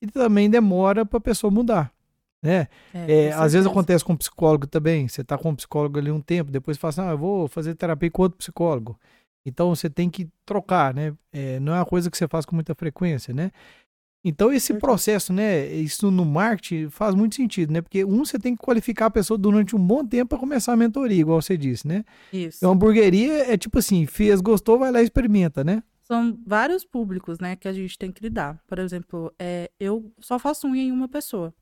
e 0.02 0.08
também 0.08 0.50
demora 0.50 1.06
para 1.06 1.18
a 1.18 1.22
pessoa 1.22 1.52
mudar. 1.52 1.92
Né? 2.42 2.68
É, 2.94 3.26
É, 3.26 3.32
às 3.34 3.52
vezes 3.52 3.68
acontece 3.68 4.06
com 4.06 4.16
psicólogo 4.16 4.66
também. 4.66 5.10
Você 5.10 5.22
está 5.22 5.38
com 5.38 5.50
um 5.50 5.56
psicólogo 5.56 6.00
ali 6.00 6.10
um 6.10 6.22
tempo, 6.22 6.52
depois 6.52 6.78
fala 6.78 6.90
assim: 6.90 7.02
ah, 7.02 7.12
eu 7.12 7.18
vou 7.18 7.48
fazer 7.50 7.76
terapia 7.76 8.10
com 8.10 8.22
outro 8.22 8.38
psicólogo. 8.38 8.98
Então 9.46 9.76
você 9.76 9.90
tem 9.90 10.10
que 10.10 10.30
trocar, 10.46 10.94
né? 10.94 11.14
É, 11.34 11.60
não 11.60 11.74
é 11.74 11.80
uma 11.80 11.86
coisa 11.86 12.10
que 12.10 12.18
você 12.18 12.28
faz 12.30 12.46
com 12.46 12.56
muita 12.56 12.74
frequência, 12.76 13.34
né? 13.34 13.52
Então 14.28 14.52
esse 14.52 14.74
processo, 14.74 15.32
né? 15.32 15.68
Isso 15.68 16.12
no 16.12 16.26
marketing 16.26 16.90
faz 16.90 17.16
muito 17.16 17.36
sentido, 17.36 17.72
né? 17.72 17.82
Porque 17.82 18.04
um, 18.04 18.26
você 18.26 18.38
tem 18.38 18.56
que 18.56 18.62
qualificar 18.62 19.06
a 19.06 19.12
pessoa 19.12 19.38
durante 19.38 19.76
um 19.76 19.80
bom 19.80 20.06
tempo 20.06 20.30
para 20.30 20.38
começar 20.38 20.74
a 20.74 20.78
mentoria, 20.78 21.22
igual 21.22 21.42
você 21.42 21.56
disse, 21.56 21.88
né? 21.88 22.04
Isso. 22.32 22.58
Então, 22.58 22.72
hamburgueria 22.72 23.52
é 23.52 23.58
tipo 23.58 23.80
assim, 23.80 24.06
fez, 24.06 24.42
gostou, 24.42 24.78
vai 24.78 24.92
lá 24.92 25.02
e 25.02 25.06
experimenta, 25.06 25.64
né? 25.64 25.82
São 26.02 26.38
vários 26.46 26.86
públicos, 26.86 27.38
né, 27.40 27.58
que 27.58 27.68
a 27.68 27.74
gente 27.74 27.98
tem 27.98 28.12
que 28.12 28.22
lidar. 28.22 28.62
Por 28.66 28.80
exemplo, 28.80 29.34
é, 29.38 29.70
eu 29.78 30.10
só 30.20 30.40
faço 30.40 30.68
unha 30.68 30.84
em 30.84 30.92
uma 30.92 31.10
pessoa. 31.10 31.54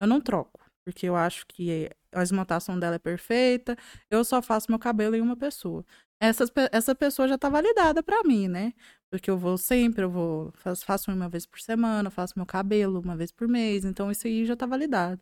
Eu 0.00 0.08
não 0.08 0.20
troco, 0.20 0.60
porque 0.84 1.06
eu 1.06 1.14
acho 1.14 1.46
que 1.46 1.88
a 2.12 2.22
esmaltação 2.22 2.78
dela 2.78 2.96
é 2.96 2.98
perfeita. 2.98 3.76
Eu 4.10 4.24
só 4.24 4.40
faço 4.40 4.66
meu 4.68 4.78
cabelo 4.78 5.16
em 5.16 5.20
uma 5.20 5.36
pessoa. 5.36 5.84
Essas, 6.20 6.50
pe- 6.50 6.68
essa 6.72 6.94
pessoa 6.94 7.28
já 7.28 7.36
tá 7.36 7.48
validada 7.48 8.02
pra 8.02 8.22
mim, 8.24 8.48
né? 8.48 8.72
Porque 9.10 9.30
eu 9.30 9.36
vou 9.38 9.58
sempre, 9.58 10.02
eu 10.04 10.10
vou 10.10 10.52
faço, 10.56 11.10
uma 11.10 11.28
vez 11.28 11.46
por 11.46 11.60
semana, 11.60 12.10
faço 12.10 12.34
meu 12.36 12.46
cabelo 12.46 13.00
uma 13.00 13.16
vez 13.16 13.30
por 13.32 13.46
mês, 13.48 13.84
então 13.84 14.10
isso 14.10 14.26
aí 14.26 14.44
já 14.46 14.56
tá 14.56 14.66
validado. 14.66 15.20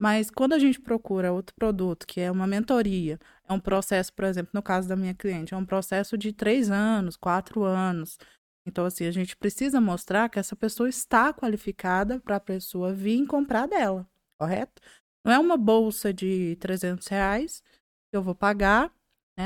Mas 0.00 0.30
quando 0.30 0.54
a 0.54 0.58
gente 0.58 0.80
procura 0.80 1.32
outro 1.32 1.54
produto, 1.54 2.06
que 2.06 2.20
é 2.20 2.30
uma 2.30 2.46
mentoria, 2.46 3.18
é 3.48 3.52
um 3.52 3.60
processo, 3.60 4.12
por 4.14 4.24
exemplo, 4.24 4.50
no 4.54 4.62
caso 4.62 4.88
da 4.88 4.96
minha 4.96 5.14
cliente, 5.14 5.54
é 5.54 5.56
um 5.56 5.66
processo 5.66 6.18
de 6.18 6.32
três 6.32 6.70
anos, 6.70 7.16
quatro 7.16 7.62
anos. 7.64 8.18
Então, 8.66 8.84
assim, 8.86 9.06
a 9.06 9.10
gente 9.10 9.36
precisa 9.36 9.80
mostrar 9.80 10.28
que 10.30 10.38
essa 10.38 10.56
pessoa 10.56 10.88
está 10.88 11.32
qualificada 11.34 12.20
para 12.20 12.36
a 12.36 12.40
pessoa 12.40 12.92
vir 12.94 13.26
comprar 13.26 13.66
dela, 13.68 14.08
correto? 14.38 14.82
Não 15.24 15.32
é 15.32 15.38
uma 15.38 15.56
bolsa 15.56 16.12
de 16.14 16.56
300 16.60 17.06
reais 17.08 17.62
que 18.10 18.16
eu 18.16 18.22
vou 18.22 18.34
pagar? 18.34 18.92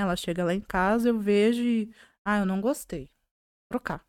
Ela 0.00 0.16
chega 0.16 0.44
lá 0.44 0.54
em 0.54 0.60
casa, 0.60 1.08
eu 1.08 1.18
vejo 1.18 1.62
e, 1.62 1.90
ah, 2.24 2.38
eu 2.38 2.46
não 2.46 2.60
gostei. 2.60 3.04
Vou 3.70 3.78
trocar. 3.80 4.04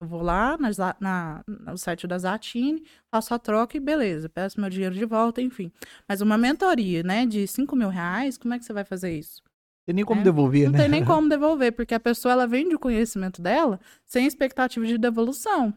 Eu 0.00 0.06
vou 0.06 0.20
lá 0.22 0.58
na, 0.58 0.70
na, 1.00 1.44
no 1.46 1.78
site 1.78 2.06
da 2.06 2.18
Zatine, 2.18 2.84
faço 3.10 3.32
a 3.32 3.38
troca 3.38 3.76
e 3.76 3.80
beleza, 3.80 4.28
peço 4.28 4.60
meu 4.60 4.68
dinheiro 4.68 4.94
de 4.94 5.04
volta, 5.06 5.40
enfim. 5.40 5.72
Mas 6.06 6.20
uma 6.20 6.36
mentoria, 6.36 7.02
né, 7.02 7.24
de 7.24 7.46
5 7.46 7.74
mil 7.74 7.88
reais, 7.88 8.36
como 8.36 8.52
é 8.52 8.58
que 8.58 8.64
você 8.64 8.74
vai 8.74 8.84
fazer 8.84 9.16
isso? 9.16 9.42
Tem 9.86 9.94
nem 9.94 10.04
como 10.04 10.20
é? 10.20 10.24
devolver, 10.24 10.64
não 10.64 10.72
né? 10.72 10.78
Não 10.78 10.84
tem 10.84 10.90
nem 10.90 11.04
como 11.06 11.28
devolver, 11.28 11.72
porque 11.72 11.94
a 11.94 12.00
pessoa 12.00 12.32
ela 12.32 12.46
vende 12.46 12.74
o 12.74 12.78
conhecimento 12.78 13.40
dela 13.40 13.80
sem 14.04 14.26
expectativa 14.26 14.84
de 14.84 14.98
devolução. 14.98 15.72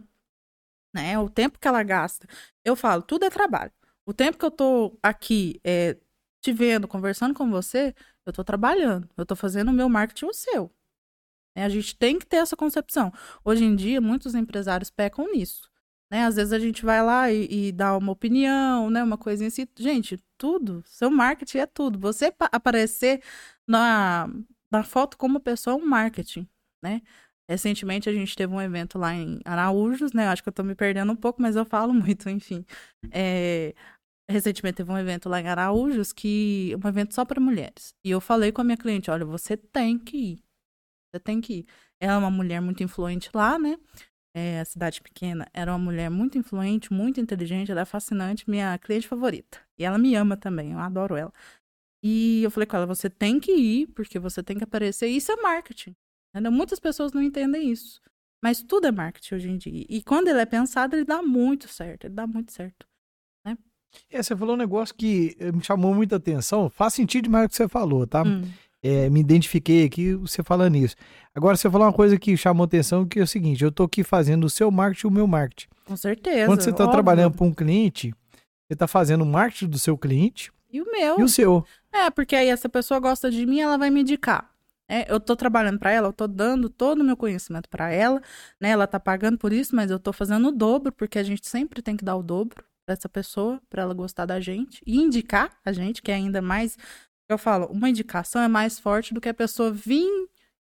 Né? 0.94 1.18
O 1.18 1.30
tempo 1.30 1.60
que 1.60 1.68
ela 1.68 1.84
gasta. 1.84 2.28
Eu 2.66 2.76
falo, 2.76 3.04
tudo 3.04 3.24
é 3.24 3.30
trabalho. 3.30 3.72
O 4.06 4.14
tempo 4.14 4.38
que 4.38 4.46
eu 4.46 4.52
tô 4.52 4.98
aqui 5.04 5.62
é, 5.64 5.96
te 6.42 6.52
vendo, 6.54 6.88
conversando 6.88 7.34
com 7.34 7.50
você, 7.50 7.94
eu 8.26 8.34
tô 8.34 8.44
trabalhando. 8.44 9.10
Eu 9.18 9.26
tô 9.26 9.36
fazendo 9.36 9.70
o 9.70 9.74
meu 9.74 9.90
marketing 9.90 10.26
o 10.26 10.34
seu. 10.34 10.72
É, 11.56 11.64
a 11.64 11.70
gente 11.70 11.96
tem 11.98 12.18
que 12.20 12.26
ter 12.26 12.38
essa 12.38 12.56
concepção. 12.56 13.12
Hoje 13.44 13.66
em 13.66 13.76
dia, 13.76 14.00
muitos 14.00 14.36
empresários 14.36 14.90
pecam 14.90 15.32
nisso. 15.32 15.70
Né? 16.12 16.26
Às 16.26 16.36
vezes 16.36 16.54
a 16.54 16.60
gente 16.60 16.86
vai 16.86 17.04
lá 17.04 17.32
e, 17.32 17.68
e 17.68 17.72
dá 17.72 17.96
uma 17.98 18.12
opinião, 18.12 18.90
né? 18.90 19.04
Uma 19.04 19.18
coisinha 19.18 19.48
assim. 19.48 19.68
Gente, 19.78 20.18
tudo. 20.38 20.84
Seu 20.86 21.12
marketing 21.12 21.60
é 21.60 21.66
tudo. 21.68 22.00
Você 22.00 22.34
aparecer 22.52 23.22
na, 23.68 24.28
na 24.72 24.84
foto 24.84 25.18
como 25.18 25.40
pessoa 25.40 25.76
é 25.76 25.78
um 25.78 25.86
marketing, 25.86 26.48
né? 26.82 27.02
Recentemente 27.50 28.08
a 28.08 28.14
gente 28.14 28.36
teve 28.36 28.54
um 28.54 28.62
evento 28.62 28.98
lá 29.00 29.14
em 29.14 29.40
Araújos, 29.44 30.14
né? 30.14 30.28
Acho 30.28 30.44
que 30.44 30.50
eu 30.50 30.54
tô 30.54 30.64
me 30.64 30.76
perdendo 30.76 31.12
um 31.12 31.16
pouco, 31.16 31.42
mas 31.42 31.56
eu 31.56 31.66
falo 31.66 31.94
muito, 31.94 32.30
enfim. 32.30 32.66
É, 33.12 33.74
recentemente 34.30 34.78
teve 34.78 34.92
um 34.92 34.98
evento 34.98 35.28
lá 35.28 35.42
em 35.42 35.48
Araújos 35.48 36.14
que 36.14 36.76
um 36.84 36.88
evento 36.88 37.14
só 37.14 37.26
para 37.26 37.42
mulheres. 37.42 37.94
E 38.04 38.12
eu 38.12 38.22
falei 38.22 38.52
com 38.52 38.62
a 38.62 38.64
minha 38.64 38.78
cliente, 38.78 39.10
olha, 39.10 39.26
você 39.26 39.58
tem 39.58 39.98
que 39.98 40.18
ir. 40.18 40.44
Você 41.12 41.20
tem 41.20 41.42
que 41.42 41.54
ir. 41.60 41.66
Ela 42.00 42.14
é 42.14 42.18
uma 42.18 42.32
mulher 42.32 42.62
muito 42.62 42.84
influente 42.84 43.30
lá, 43.34 43.58
né? 43.58 43.78
É, 44.36 44.60
a 44.60 44.66
cidade 44.66 45.02
pequena, 45.02 45.48
era 45.52 45.72
uma 45.72 45.80
mulher 45.80 46.10
muito 46.10 46.38
influente, 46.38 46.94
muito 46.94 47.20
inteligente, 47.20 47.72
ela 47.72 47.82
é 47.82 47.86
fascinante, 47.86 48.48
minha 48.48 48.78
cliente 48.78 49.08
favorita. 49.08 49.60
E 49.78 49.84
ela 49.84 49.98
me 49.98 50.14
ama 50.16 50.38
também, 50.38 50.72
eu 50.74 50.80
adoro 50.80 51.16
ela. 51.16 51.34
E 52.04 52.44
eu 52.44 52.52
falei 52.52 52.68
com 52.68 52.78
ela, 52.78 52.86
você 52.86 53.10
tem 53.10 53.40
que 53.40 53.52
ir, 53.52 53.88
porque 53.88 54.20
você 54.20 54.44
tem 54.44 54.58
que 54.58 54.64
aparecer. 54.64 55.08
Isso 55.08 55.32
é 55.32 55.36
marketing. 55.38 55.96
Entendeu? 56.34 56.52
Muitas 56.52 56.80
pessoas 56.80 57.12
não 57.12 57.22
entendem 57.22 57.72
isso. 57.72 58.00
Mas 58.42 58.64
tudo 58.64 58.88
é 58.88 58.92
marketing 58.92 59.36
hoje 59.36 59.50
em 59.50 59.58
dia. 59.58 59.86
E 59.90 60.02
quando 60.02 60.30
ele 60.30 60.40
é 60.40 60.46
pensado, 60.46 60.96
ele 60.96 61.04
dá 61.04 61.22
muito 61.22 61.68
certo. 61.68 62.06
Ele 62.06 62.14
dá 62.14 62.26
muito 62.26 62.54
certo. 62.54 62.88
É, 64.12 64.22
você 64.22 64.36
falou 64.36 64.56
um 64.56 64.58
negócio 64.58 64.94
que 64.96 65.36
eh, 65.40 65.52
me 65.52 65.64
chamou 65.64 65.94
muita 65.94 66.16
atenção. 66.16 66.70
Faz 66.70 66.94
sentido 66.94 67.26
demais 67.26 67.46
o 67.46 67.50
que 67.50 67.56
você 67.56 67.68
falou, 67.68 68.06
tá? 68.08 68.24
Hum. 68.24 68.44
É, 68.82 69.10
me 69.10 69.20
identifiquei 69.20 69.86
aqui 69.86 70.14
você 70.14 70.42
falando 70.42 70.76
isso. 70.78 70.96
Agora, 71.36 71.58
você 71.58 71.70
falou 71.70 71.86
uma 71.86 71.94
coisa 71.94 72.18
que 72.18 72.36
chamou 72.38 72.64
atenção, 72.64 73.06
que 73.06 73.20
é 73.20 73.24
o 73.24 73.28
seguinte, 73.28 73.64
eu 73.64 73.72
tô 73.72 73.84
aqui 73.84 74.04
fazendo 74.04 74.46
o 74.46 74.50
seu 74.50 74.72
marketing 74.72 75.08
e 75.08 75.10
o 75.10 75.14
meu 75.14 75.28
marketing. 75.28 75.68
Com 75.86 75.98
certeza. 75.98 76.46
Quando 76.46 76.62
você 76.62 76.70
está 76.70 76.88
trabalhando 76.88 77.36
para 77.36 77.46
um 77.46 77.54
cliente, 77.54 78.14
você 78.68 78.74
está 78.74 78.88
fazendo 78.88 79.22
o 79.22 79.26
marketing 79.26 79.68
do 79.68 79.80
seu 79.80 79.98
cliente. 79.98 80.52
E 80.72 80.82
o 80.82 80.86
meu. 80.90 81.20
E 81.20 81.24
o 81.24 81.28
seu. 81.28 81.66
É, 81.92 82.10
porque 82.10 82.36
aí 82.36 82.48
essa 82.48 82.70
pessoa 82.70 83.00
gosta 83.00 83.30
de 83.30 83.46
mim, 83.46 83.60
ela 83.60 83.78
vai 83.78 83.90
me 83.90 84.02
indicar. 84.02 84.50
É, 84.88 85.12
eu 85.12 85.20
tô 85.20 85.36
trabalhando 85.36 85.78
para 85.78 85.92
ela, 85.92 86.08
eu 86.08 86.14
tô 86.14 86.28
dando 86.28 86.70
todo 86.70 87.02
o 87.02 87.04
meu 87.04 87.18
conhecimento 87.18 87.70
para 87.70 87.92
ela, 87.92 88.22
né? 88.60 88.70
Ela 88.70 88.88
tá 88.88 89.00
pagando 89.00 89.38
por 89.38 89.54
isso, 89.54 89.76
mas 89.76 89.92
eu 89.92 90.00
tô 90.00 90.12
fazendo 90.12 90.48
o 90.48 90.52
dobro, 90.52 90.92
porque 90.92 91.20
a 91.20 91.24
gente 91.24 91.48
sempre 91.48 91.82
tem 91.82 91.96
que 91.96 92.04
dar 92.04 92.16
o 92.16 92.24
dobro 92.24 92.64
essa 92.94 93.10
pessoa, 93.10 93.62
para 93.70 93.82
ela 93.84 93.94
gostar 93.94 94.26
da 94.26 94.40
gente 94.40 94.82
e 94.86 94.98
indicar 94.98 95.58
a 95.66 95.72
gente, 95.72 96.02
que 96.02 96.12
é 96.12 96.16
ainda 96.16 96.42
mais 96.42 96.78
eu 97.30 97.38
falo, 97.38 97.68
uma 97.68 97.88
indicação 97.88 98.42
é 98.42 98.48
mais 98.48 98.80
forte 98.80 99.14
do 99.14 99.22
que 99.22 99.30
a 99.30 99.34
pessoa 99.34 99.72
vir 99.72 100.10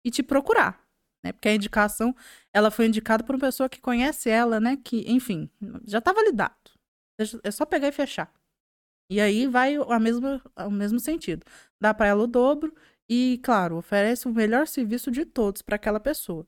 e 0.05 0.11
te 0.11 0.21
procurar, 0.21 0.85
né? 1.23 1.31
Porque 1.31 1.47
a 1.47 1.55
indicação, 1.55 2.13
ela 2.53 2.69
foi 2.69 2.87
indicada 2.87 3.23
por 3.23 3.35
uma 3.35 3.41
pessoa 3.41 3.69
que 3.69 3.79
conhece 3.79 4.29
ela, 4.29 4.59
né? 4.59 4.77
Que, 4.83 5.09
enfim, 5.09 5.49
já 5.85 6.01
tá 6.01 6.11
validado. 6.11 6.55
É 7.41 7.51
só 7.51 7.65
pegar 7.65 7.87
e 7.87 7.91
fechar. 7.93 8.31
E 9.09 9.21
aí 9.21 9.47
vai 9.47 9.75
a 9.75 9.99
mesma, 9.99 10.41
o 10.57 10.69
mesmo 10.69 10.99
sentido. 10.99 11.45
Dá 11.81 11.93
para 11.93 12.07
ela 12.07 12.23
o 12.23 12.27
dobro 12.27 12.75
e, 13.09 13.39
claro, 13.41 13.77
oferece 13.77 14.27
o 14.27 14.33
melhor 14.33 14.67
serviço 14.67 15.09
de 15.09 15.25
todos 15.25 15.61
para 15.61 15.77
aquela 15.77 16.01
pessoa, 16.01 16.45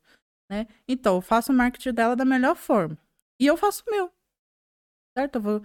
né? 0.52 0.68
Então, 0.86 1.16
eu 1.16 1.22
faço 1.22 1.54
o 1.54 1.56
marketing 1.56 1.94
dela 1.94 2.16
da 2.16 2.26
melhor 2.26 2.56
forma. 2.58 2.98
E 3.40 3.46
eu 3.48 3.56
faço 3.56 3.84
o 3.88 3.92
meu. 3.92 4.12
Certo? 5.20 5.36
Eu 5.36 5.42
vou, 5.42 5.62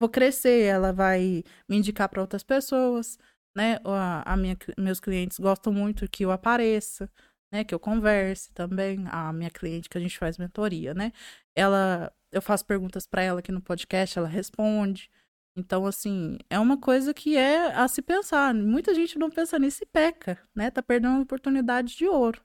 vou 0.00 0.08
crescer, 0.08 0.64
ela 0.64 0.92
vai 0.92 1.42
me 1.68 1.76
indicar 1.78 2.08
para 2.08 2.20
outras 2.20 2.42
pessoas, 2.42 3.18
né? 3.56 3.78
A, 3.84 4.34
a 4.34 4.36
minha, 4.36 4.56
meus 4.78 5.00
clientes 5.00 5.38
gostam 5.38 5.72
muito 5.72 6.08
que 6.08 6.24
eu 6.24 6.30
apareça, 6.30 7.10
né? 7.52 7.64
Que 7.64 7.74
eu 7.74 7.80
converse 7.80 8.52
também. 8.52 9.06
A 9.10 9.32
minha 9.32 9.50
cliente 9.50 9.88
que 9.88 9.96
a 9.96 10.00
gente 10.00 10.18
faz 10.18 10.36
mentoria, 10.36 10.92
né? 10.92 11.12
Ela, 11.56 12.12
eu 12.30 12.42
faço 12.42 12.66
perguntas 12.66 13.06
para 13.06 13.22
ela 13.22 13.40
aqui 13.40 13.50
no 13.50 13.62
podcast, 13.62 14.18
ela 14.18 14.28
responde. 14.28 15.10
Então, 15.56 15.86
assim, 15.86 16.38
é 16.50 16.58
uma 16.60 16.78
coisa 16.78 17.12
que 17.14 17.36
é 17.36 17.74
a 17.74 17.88
se 17.88 18.02
pensar. 18.02 18.54
Muita 18.54 18.94
gente 18.94 19.18
não 19.18 19.30
pensa 19.30 19.58
nisso 19.58 19.82
e 19.82 19.86
peca, 19.86 20.38
né? 20.54 20.70
Tá 20.70 20.82
perdendo 20.82 21.14
uma 21.14 21.22
oportunidade 21.22 21.96
de 21.96 22.06
ouro. 22.06 22.40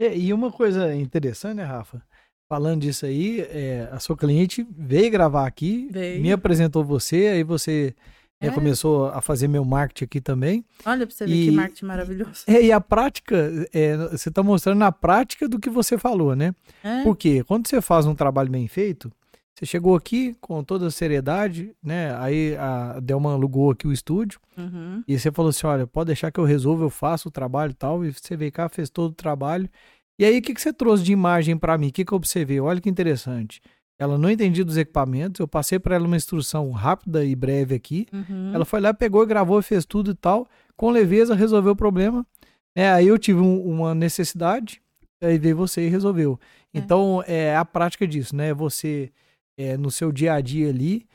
É, 0.00 0.16
e 0.16 0.32
uma 0.32 0.50
coisa 0.50 0.94
interessante, 0.94 1.56
né, 1.56 1.64
Rafa? 1.64 2.02
Falando 2.48 2.82
disso 2.82 3.06
aí, 3.06 3.40
é, 3.40 3.88
a 3.90 3.98
sua 3.98 4.16
cliente 4.16 4.66
veio 4.76 5.10
gravar 5.10 5.46
aqui, 5.46 5.88
veio. 5.90 6.20
me 6.20 6.30
apresentou 6.30 6.84
você, 6.84 7.28
aí 7.28 7.42
você 7.42 7.94
é. 8.40 8.50
começou 8.50 9.06
a 9.06 9.20
fazer 9.20 9.48
meu 9.48 9.64
marketing 9.64 10.04
aqui 10.04 10.20
também. 10.20 10.64
Olha 10.84 11.06
pra 11.06 11.14
você 11.14 11.26
ver 11.26 11.34
e, 11.34 11.44
que 11.46 11.50
marketing 11.50 11.86
maravilhoso. 11.86 12.44
É, 12.46 12.62
e 12.62 12.70
a 12.70 12.80
prática, 12.80 13.50
é, 13.72 13.96
você 13.96 14.28
está 14.28 14.42
mostrando 14.42 14.78
na 14.78 14.92
prática 14.92 15.48
do 15.48 15.58
que 15.58 15.70
você 15.70 15.96
falou, 15.96 16.36
né? 16.36 16.54
É. 16.82 17.02
Porque 17.02 17.42
quando 17.44 17.66
você 17.66 17.80
faz 17.80 18.06
um 18.06 18.14
trabalho 18.14 18.50
bem 18.50 18.68
feito, 18.68 19.10
você 19.54 19.64
chegou 19.66 19.94
aqui 19.94 20.36
com 20.40 20.64
toda 20.64 20.88
a 20.88 20.90
seriedade, 20.90 21.74
né? 21.82 22.14
Aí 22.18 22.56
a 22.56 22.98
Delman 23.00 23.34
alugou 23.34 23.70
aqui 23.70 23.86
o 23.86 23.92
estúdio. 23.92 24.40
Uhum. 24.58 25.02
E 25.06 25.18
você 25.18 25.30
falou 25.30 25.50
assim: 25.50 25.66
olha, 25.66 25.86
pode 25.86 26.08
deixar 26.08 26.32
que 26.32 26.40
eu 26.40 26.44
resolvo, 26.44 26.84
eu 26.84 26.90
faço 26.90 27.28
o 27.28 27.32
trabalho 27.32 27.70
e 27.70 27.74
tal. 27.74 28.04
E 28.04 28.12
você 28.12 28.36
veio 28.36 28.50
cá, 28.50 28.68
fez 28.68 28.90
todo 28.90 29.12
o 29.12 29.14
trabalho. 29.14 29.70
E 30.18 30.24
aí, 30.24 30.38
o 30.38 30.42
que, 30.42 30.54
que 30.54 30.60
você 30.60 30.72
trouxe 30.72 31.02
de 31.02 31.12
imagem 31.12 31.56
para 31.56 31.76
mim? 31.76 31.88
O 31.88 31.92
que, 31.92 32.04
que 32.04 32.12
eu 32.12 32.16
observei? 32.16 32.60
Olha 32.60 32.80
que 32.80 32.88
interessante. 32.88 33.60
Ela 33.98 34.18
não 34.18 34.28
entendia 34.28 34.64
dos 34.64 34.76
equipamentos, 34.76 35.38
eu 35.38 35.46
passei 35.46 35.78
para 35.78 35.94
ela 35.94 36.06
uma 36.06 36.16
instrução 36.16 36.70
rápida 36.72 37.24
e 37.24 37.34
breve 37.34 37.74
aqui. 37.74 38.06
Uhum. 38.12 38.52
Ela 38.52 38.64
foi 38.64 38.80
lá, 38.80 38.92
pegou, 38.92 39.24
gravou, 39.24 39.62
fez 39.62 39.84
tudo 39.84 40.10
e 40.10 40.14
tal. 40.14 40.48
Com 40.76 40.90
leveza, 40.90 41.34
resolveu 41.34 41.72
o 41.72 41.76
problema. 41.76 42.26
É, 42.74 42.88
aí 42.90 43.06
eu 43.06 43.16
tive 43.16 43.40
um, 43.40 43.60
uma 43.64 43.94
necessidade, 43.94 44.82
aí 45.20 45.38
veio 45.38 45.56
você 45.56 45.86
e 45.86 45.88
resolveu. 45.88 46.38
É. 46.72 46.78
Então, 46.78 47.22
é 47.26 47.56
a 47.56 47.64
prática 47.64 48.06
disso, 48.06 48.34
né? 48.34 48.52
Você, 48.52 49.12
é, 49.56 49.76
no 49.76 49.92
seu 49.92 50.10
dia 50.10 50.34
a 50.34 50.40
dia 50.40 50.70
ali, 50.70 51.06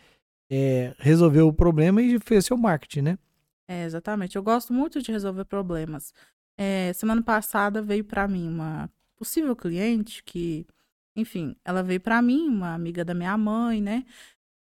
é, 0.50 0.96
resolveu 1.00 1.48
o 1.50 1.53
problema 1.53 2.01
e 2.01 2.18
fez 2.20 2.46
seu 2.46 2.58
marketing, 2.58 3.01
né? 3.01 3.18
É, 3.68 3.84
exatamente. 3.84 4.38
Eu 4.38 4.41
gosto 4.41 4.74
muito 4.74 5.01
de 5.01 5.12
resolver 5.12 5.44
problemas. 5.46 6.13
É, 6.60 6.92
semana 6.94 7.24
passada 7.24 7.82
veio 7.82 8.04
para 8.04 8.28
mim 8.28 8.48
uma 8.50 8.92
possível 9.16 9.56
cliente 9.56 10.22
que 10.24 10.68
enfim, 11.16 11.56
ela 11.66 11.84
veio 11.84 12.01
para 12.01 12.22
mim, 12.22 12.48
uma 12.50 12.74
amiga 12.74 13.04
da 13.06 13.13
minha 13.13 13.38
mãe, 13.38 13.82
né? 13.82 14.06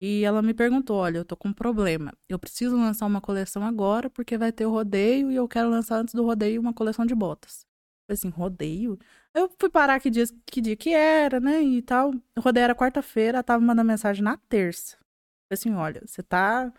E 0.01 0.23
ela 0.23 0.41
me 0.41 0.53
perguntou: 0.53 0.97
olha, 0.97 1.19
eu 1.19 1.25
tô 1.25 1.37
com 1.37 1.49
um 1.49 1.53
problema. 1.53 2.13
Eu 2.29 2.39
preciso 2.39 2.75
lançar 2.77 3.05
uma 3.07 3.21
coleção 3.21 3.63
agora 3.65 4.09
porque 4.09 4.37
vai 4.37 4.51
ter 4.51 4.65
o 4.65 4.71
rodeio 4.71 5.31
e 5.31 5.35
eu 5.35 5.47
quero 5.47 5.69
lançar 5.69 5.97
antes 5.99 6.13
do 6.13 6.25
rodeio 6.25 6.61
uma 6.61 6.73
coleção 6.73 7.05
de 7.05 7.15
botas. 7.15 7.65
Falei 8.07 8.15
assim, 8.17 8.29
rodeio? 8.29 8.99
Eu 9.33 9.49
fui 9.59 9.69
parar 9.69 9.99
que 9.99 10.09
dia 10.09 10.25
que, 10.45 10.61
dia 10.61 10.75
que 10.75 10.91
era, 10.93 11.39
né? 11.39 11.61
E 11.61 11.81
tal. 11.81 12.11
O 12.37 12.41
rodeio 12.41 12.65
era 12.65 12.75
quarta-feira, 12.75 13.37
ela 13.37 13.43
tava 13.43 13.63
mandando 13.63 13.87
mensagem 13.87 14.23
na 14.23 14.37
terça. 14.37 14.97
Falei 14.97 15.53
assim: 15.53 15.73
olha, 15.73 16.01
você 16.05 16.23
tá 16.23 16.73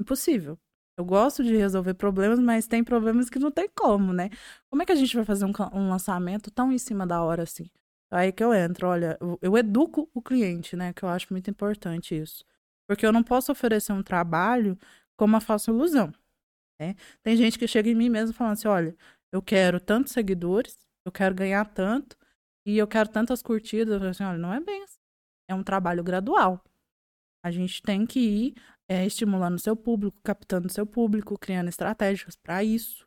impossível. 0.00 0.58
Eu 1.00 1.04
gosto 1.06 1.42
de 1.42 1.56
resolver 1.56 1.94
problemas, 1.94 2.38
mas 2.38 2.66
tem 2.66 2.84
problemas 2.84 3.30
que 3.30 3.38
não 3.38 3.50
tem 3.50 3.66
como, 3.74 4.12
né? 4.12 4.28
Como 4.68 4.82
é 4.82 4.84
que 4.84 4.92
a 4.92 4.94
gente 4.94 5.16
vai 5.16 5.24
fazer 5.24 5.46
um, 5.46 5.52
um 5.72 5.88
lançamento 5.88 6.50
tão 6.50 6.70
em 6.70 6.76
cima 6.76 7.06
da 7.06 7.22
hora 7.22 7.44
assim? 7.44 7.70
Aí 8.10 8.30
que 8.30 8.44
eu 8.44 8.52
entro, 8.52 8.86
olha, 8.86 9.18
eu 9.40 9.56
educo 9.56 10.10
o 10.12 10.20
cliente, 10.20 10.76
né? 10.76 10.92
Que 10.92 11.02
eu 11.02 11.08
acho 11.08 11.28
muito 11.30 11.48
importante 11.48 12.14
isso. 12.14 12.44
Porque 12.86 13.06
eu 13.06 13.12
não 13.12 13.22
posso 13.22 13.50
oferecer 13.50 13.94
um 13.94 14.02
trabalho 14.02 14.78
como 15.16 15.32
uma 15.32 15.40
falsa 15.40 15.70
ilusão. 15.70 16.12
Né? 16.78 16.94
Tem 17.22 17.34
gente 17.34 17.58
que 17.58 17.66
chega 17.66 17.88
em 17.88 17.94
mim 17.94 18.10
mesmo 18.10 18.34
falando 18.34 18.52
assim: 18.52 18.68
olha, 18.68 18.94
eu 19.32 19.40
quero 19.40 19.80
tantos 19.80 20.12
seguidores, 20.12 20.86
eu 21.06 21.10
quero 21.10 21.34
ganhar 21.34 21.64
tanto, 21.64 22.14
e 22.66 22.76
eu 22.76 22.86
quero 22.86 23.08
tantas 23.08 23.40
curtidas. 23.40 23.94
Eu 23.94 24.00
falo 24.00 24.10
assim: 24.10 24.24
olha, 24.24 24.38
não 24.38 24.52
é 24.52 24.60
bem 24.60 24.82
assim. 24.82 25.00
É 25.48 25.54
um 25.54 25.62
trabalho 25.62 26.04
gradual. 26.04 26.62
A 27.42 27.50
gente 27.50 27.80
tem 27.80 28.04
que 28.04 28.20
ir 28.20 28.54
é, 28.90 29.06
estimulando 29.06 29.54
o 29.54 29.60
seu 29.60 29.76
público, 29.76 30.18
captando 30.24 30.66
o 30.66 30.70
seu 30.70 30.84
público, 30.84 31.38
criando 31.38 31.68
estratégias 31.68 32.34
para 32.34 32.64
isso. 32.64 33.06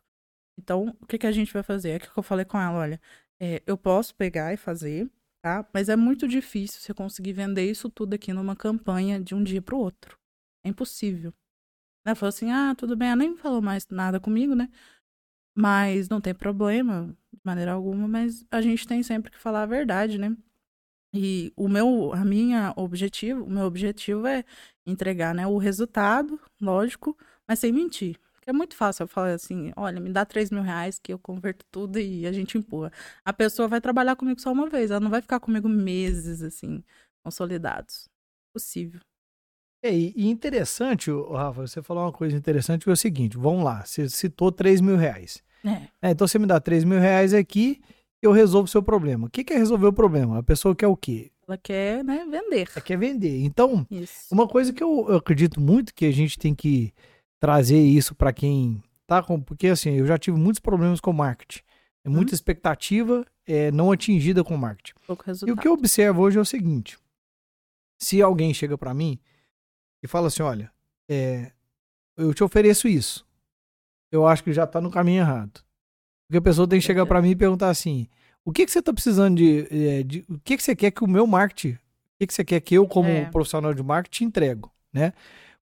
Então, 0.58 0.96
o 1.00 1.06
que, 1.06 1.18
que 1.18 1.26
a 1.26 1.32
gente 1.32 1.52
vai 1.52 1.62
fazer? 1.62 1.90
É 1.90 1.98
que 1.98 2.08
eu 2.16 2.22
falei 2.22 2.46
com 2.46 2.58
ela: 2.58 2.78
olha, 2.78 3.00
é, 3.38 3.62
eu 3.66 3.76
posso 3.76 4.14
pegar 4.14 4.54
e 4.54 4.56
fazer, 4.56 5.10
tá? 5.42 5.68
Mas 5.74 5.90
é 5.90 5.96
muito 5.96 6.26
difícil 6.26 6.80
você 6.80 6.94
conseguir 6.94 7.34
vender 7.34 7.70
isso 7.70 7.90
tudo 7.90 8.14
aqui 8.14 8.32
numa 8.32 8.56
campanha 8.56 9.20
de 9.20 9.34
um 9.34 9.44
dia 9.44 9.60
para 9.60 9.74
o 9.74 9.78
outro. 9.78 10.18
É 10.64 10.70
impossível. 10.70 11.34
Ela 12.06 12.14
falou 12.14 12.30
assim: 12.30 12.50
ah, 12.50 12.74
tudo 12.74 12.96
bem. 12.96 13.08
Ela 13.08 13.16
nem 13.16 13.36
falou 13.36 13.60
mais 13.60 13.86
nada 13.88 14.18
comigo, 14.18 14.54
né? 14.54 14.70
Mas 15.56 16.08
não 16.08 16.20
tem 16.20 16.34
problema, 16.34 17.16
de 17.32 17.40
maneira 17.44 17.72
alguma, 17.72 18.08
mas 18.08 18.44
a 18.50 18.60
gente 18.60 18.86
tem 18.88 19.02
sempre 19.02 19.30
que 19.30 19.38
falar 19.38 19.62
a 19.62 19.66
verdade, 19.66 20.18
né? 20.18 20.36
E 21.14 21.52
o 21.56 21.68
meu, 21.68 22.12
a 22.12 22.24
minha 22.24 22.72
objetivo, 22.76 23.44
o 23.44 23.50
meu 23.50 23.66
objetivo 23.66 24.26
é 24.26 24.44
entregar, 24.84 25.32
né, 25.32 25.46
o 25.46 25.56
resultado, 25.58 26.40
lógico, 26.60 27.16
mas 27.46 27.60
sem 27.60 27.72
mentir. 27.72 28.18
Porque 28.32 28.50
é 28.50 28.52
muito 28.52 28.74
fácil 28.74 29.04
eu 29.04 29.08
falar 29.08 29.32
assim, 29.32 29.72
olha, 29.76 30.00
me 30.00 30.10
dá 30.10 30.24
3 30.24 30.50
mil 30.50 30.62
reais 30.62 30.98
que 30.98 31.12
eu 31.12 31.18
converto 31.18 31.64
tudo 31.70 32.00
e 32.00 32.26
a 32.26 32.32
gente 32.32 32.58
empurra. 32.58 32.92
A 33.24 33.32
pessoa 33.32 33.68
vai 33.68 33.80
trabalhar 33.80 34.16
comigo 34.16 34.40
só 34.40 34.50
uma 34.50 34.68
vez, 34.68 34.90
ela 34.90 35.00
não 35.00 35.08
vai 35.08 35.22
ficar 35.22 35.38
comigo 35.38 35.68
meses, 35.68 36.42
assim, 36.42 36.82
consolidados. 37.22 38.08
Possível. 38.52 39.00
É, 39.84 39.92
e 39.94 40.28
interessante, 40.28 41.10
Rafa, 41.10 41.66
você 41.66 41.80
falou 41.80 42.04
uma 42.04 42.12
coisa 42.12 42.36
interessante, 42.36 42.84
que 42.84 42.90
é 42.90 42.92
o 42.92 42.96
seguinte, 42.96 43.36
vamos 43.36 43.64
lá, 43.64 43.84
você 43.84 44.08
citou 44.08 44.50
3 44.50 44.80
mil 44.80 44.96
reais. 44.96 45.42
É. 45.64 46.08
É, 46.08 46.10
então 46.10 46.26
você 46.26 46.38
me 46.38 46.46
dá 46.46 46.58
3 46.58 46.84
mil 46.84 46.98
reais 46.98 47.32
aqui, 47.32 47.80
eu 48.26 48.32
resolvo 48.32 48.66
o 48.66 48.70
seu 48.70 48.82
problema. 48.82 49.26
O 49.26 49.30
que, 49.30 49.44
que 49.44 49.52
é 49.52 49.56
resolver 49.56 49.86
o 49.86 49.92
problema? 49.92 50.38
A 50.38 50.42
pessoa 50.42 50.74
quer 50.74 50.86
o 50.86 50.96
quê? 50.96 51.30
Ela 51.46 51.58
quer, 51.58 52.02
né, 52.02 52.24
vender. 52.24 52.68
Ela 52.74 52.80
quer 52.80 52.96
vender. 52.96 53.44
Então, 53.44 53.86
isso. 53.90 54.32
uma 54.32 54.48
coisa 54.48 54.72
que 54.72 54.82
eu, 54.82 55.06
eu, 55.08 55.16
acredito 55.16 55.60
muito 55.60 55.94
que 55.94 56.06
a 56.06 56.10
gente 56.10 56.38
tem 56.38 56.54
que 56.54 56.92
trazer 57.38 57.78
isso 57.78 58.14
para 58.14 58.32
quem 58.32 58.82
tá 59.06 59.22
com. 59.22 59.40
Porque 59.40 59.68
assim, 59.68 59.90
eu 59.90 60.06
já 60.06 60.16
tive 60.18 60.38
muitos 60.38 60.60
problemas 60.60 61.00
com 61.00 61.12
marketing. 61.12 61.62
É 62.04 62.08
muita 62.08 62.32
hum. 62.32 62.34
expectativa 62.34 63.26
é, 63.46 63.70
não 63.70 63.92
atingida 63.92 64.42
com 64.42 64.56
marketing. 64.56 64.94
Pouco 65.06 65.24
resultado. 65.24 65.54
E 65.54 65.58
o 65.58 65.60
que 65.60 65.68
eu 65.68 65.72
observo 65.72 66.22
hoje 66.22 66.38
é 66.38 66.40
o 66.40 66.46
seguinte: 66.46 66.98
se 67.98 68.22
alguém 68.22 68.52
chega 68.54 68.76
para 68.76 68.94
mim 68.94 69.18
e 70.02 70.08
fala 70.08 70.28
assim: 70.28 70.42
olha, 70.42 70.72
é, 71.08 71.52
eu 72.16 72.32
te 72.32 72.44
ofereço 72.44 72.86
isso, 72.88 73.26
eu 74.10 74.26
acho 74.26 74.44
que 74.44 74.52
já 74.52 74.66
tá 74.66 74.80
no 74.80 74.90
caminho 74.90 75.20
errado. 75.20 75.63
Porque 76.34 76.38
a 76.38 76.50
pessoa 76.50 76.66
tem 76.66 76.80
que 76.80 76.84
chegar 76.84 77.06
para 77.06 77.22
mim 77.22 77.30
e 77.30 77.36
perguntar 77.36 77.70
assim: 77.70 78.08
o 78.44 78.52
que, 78.52 78.66
que 78.66 78.72
você 78.72 78.80
está 78.80 78.92
precisando 78.92 79.36
de, 79.36 79.68
é, 79.70 80.02
de, 80.02 80.24
O 80.28 80.36
que, 80.40 80.56
que 80.56 80.62
você 80.64 80.74
quer 80.74 80.90
que 80.90 81.04
o 81.04 81.08
meu 81.08 81.28
marketing. 81.28 81.74
O 81.74 81.78
que, 82.18 82.26
que 82.26 82.34
você 82.34 82.44
quer 82.44 82.60
que 82.60 82.74
eu, 82.74 82.88
como 82.88 83.08
é. 83.08 83.26
profissional 83.26 83.72
de 83.72 83.84
marketing, 83.84 84.24
entrego, 84.24 84.72
né? 84.92 85.12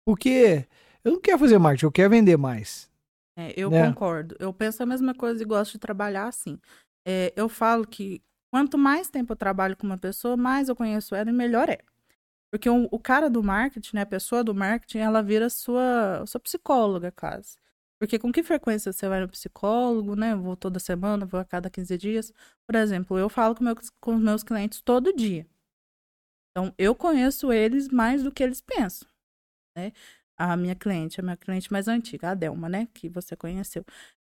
Porque 0.03 0.67
eu 1.05 1.13
não 1.13 1.21
quero 1.21 1.39
fazer 1.39 1.59
marketing, 1.59 1.85
eu 1.85 1.93
quero 1.93 2.09
vender 2.09 2.39
mais. 2.39 2.91
É, 3.37 3.53
eu 3.55 3.71
né? 3.71 3.87
concordo. 3.87 4.35
Eu 4.39 4.51
penso 4.51 4.83
a 4.83 4.87
mesma 4.87 5.15
coisa 5.15 5.43
e 5.43 5.47
gosto 5.47 5.73
de 5.73 5.79
trabalhar 5.79 6.27
assim. 6.27 6.59
É, 7.07 7.35
eu 7.37 7.51
falo 7.51 7.87
que 7.87 8.23
quanto 8.51 8.79
mais 8.79 9.11
tempo 9.11 9.33
eu 9.33 9.37
trabalho 9.37 9.77
com 9.77 9.87
uma 9.87 9.99
pessoa, 9.99 10.39
mais 10.39 10.71
eu 10.71 10.77
conheço 10.77 11.15
ela 11.15 11.29
e 11.29 11.35
melhor 11.35 11.69
é. 11.69 11.81
Porque 12.51 12.71
o, 12.71 12.89
o 12.91 12.99
cara 12.99 13.29
do 13.29 13.43
marketing, 13.43 13.97
né, 13.97 14.03
a 14.03 14.07
pessoa 14.07 14.43
do 14.43 14.55
marketing, 14.55 14.99
ela 14.99 15.23
vira 15.23 15.51
sua, 15.51 16.25
sua 16.27 16.41
psicóloga, 16.41 17.13
quase. 17.13 17.57
Porque 18.03 18.19
com 18.19 18.33
que 18.33 18.43
frequência 18.43 18.93
você 18.93 19.09
vai 19.09 19.21
no 19.21 19.29
psicólogo, 19.29 20.17
né? 20.17 20.35
Vou 20.35 20.57
toda 20.57 20.81
semana, 20.81 21.25
vou 21.25 21.39
a 21.39 21.45
cada 21.45 21.71
15 21.71 21.97
dias. 21.97 22.33
Por 22.67 22.75
exemplo, 22.75 23.17
eu 23.17 23.29
falo 23.29 23.55
com, 23.55 23.63
meu, 23.63 23.77
com 24.01 24.17
os 24.17 24.21
meus 24.21 24.43
clientes 24.43 24.81
todo 24.81 25.15
dia. 25.15 25.47
Então, 26.51 26.75
eu 26.77 26.97
conheço 26.97 27.53
eles 27.53 27.89
mais 27.89 28.25
do 28.25 28.33
que 28.33 28.43
eles 28.43 28.61
pensam, 28.61 29.09
né? 29.79 29.93
A 30.37 30.57
minha 30.57 30.75
cliente, 30.75 31.21
a 31.21 31.23
minha 31.23 31.37
cliente 31.37 31.71
mais 31.71 31.87
antiga, 31.87 32.31
a 32.31 32.35
Delma, 32.35 32.69
né? 32.69 32.89
Que 32.93 33.09
você 33.09 33.37
conheceu. 33.37 33.85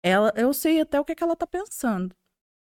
Ela, 0.01 0.33
eu 0.37 0.55
sei 0.55 0.81
até 0.81 1.01
o 1.01 1.05
que, 1.05 1.11
é 1.11 1.15
que 1.17 1.25
ela 1.25 1.35
tá 1.35 1.45
pensando, 1.45 2.15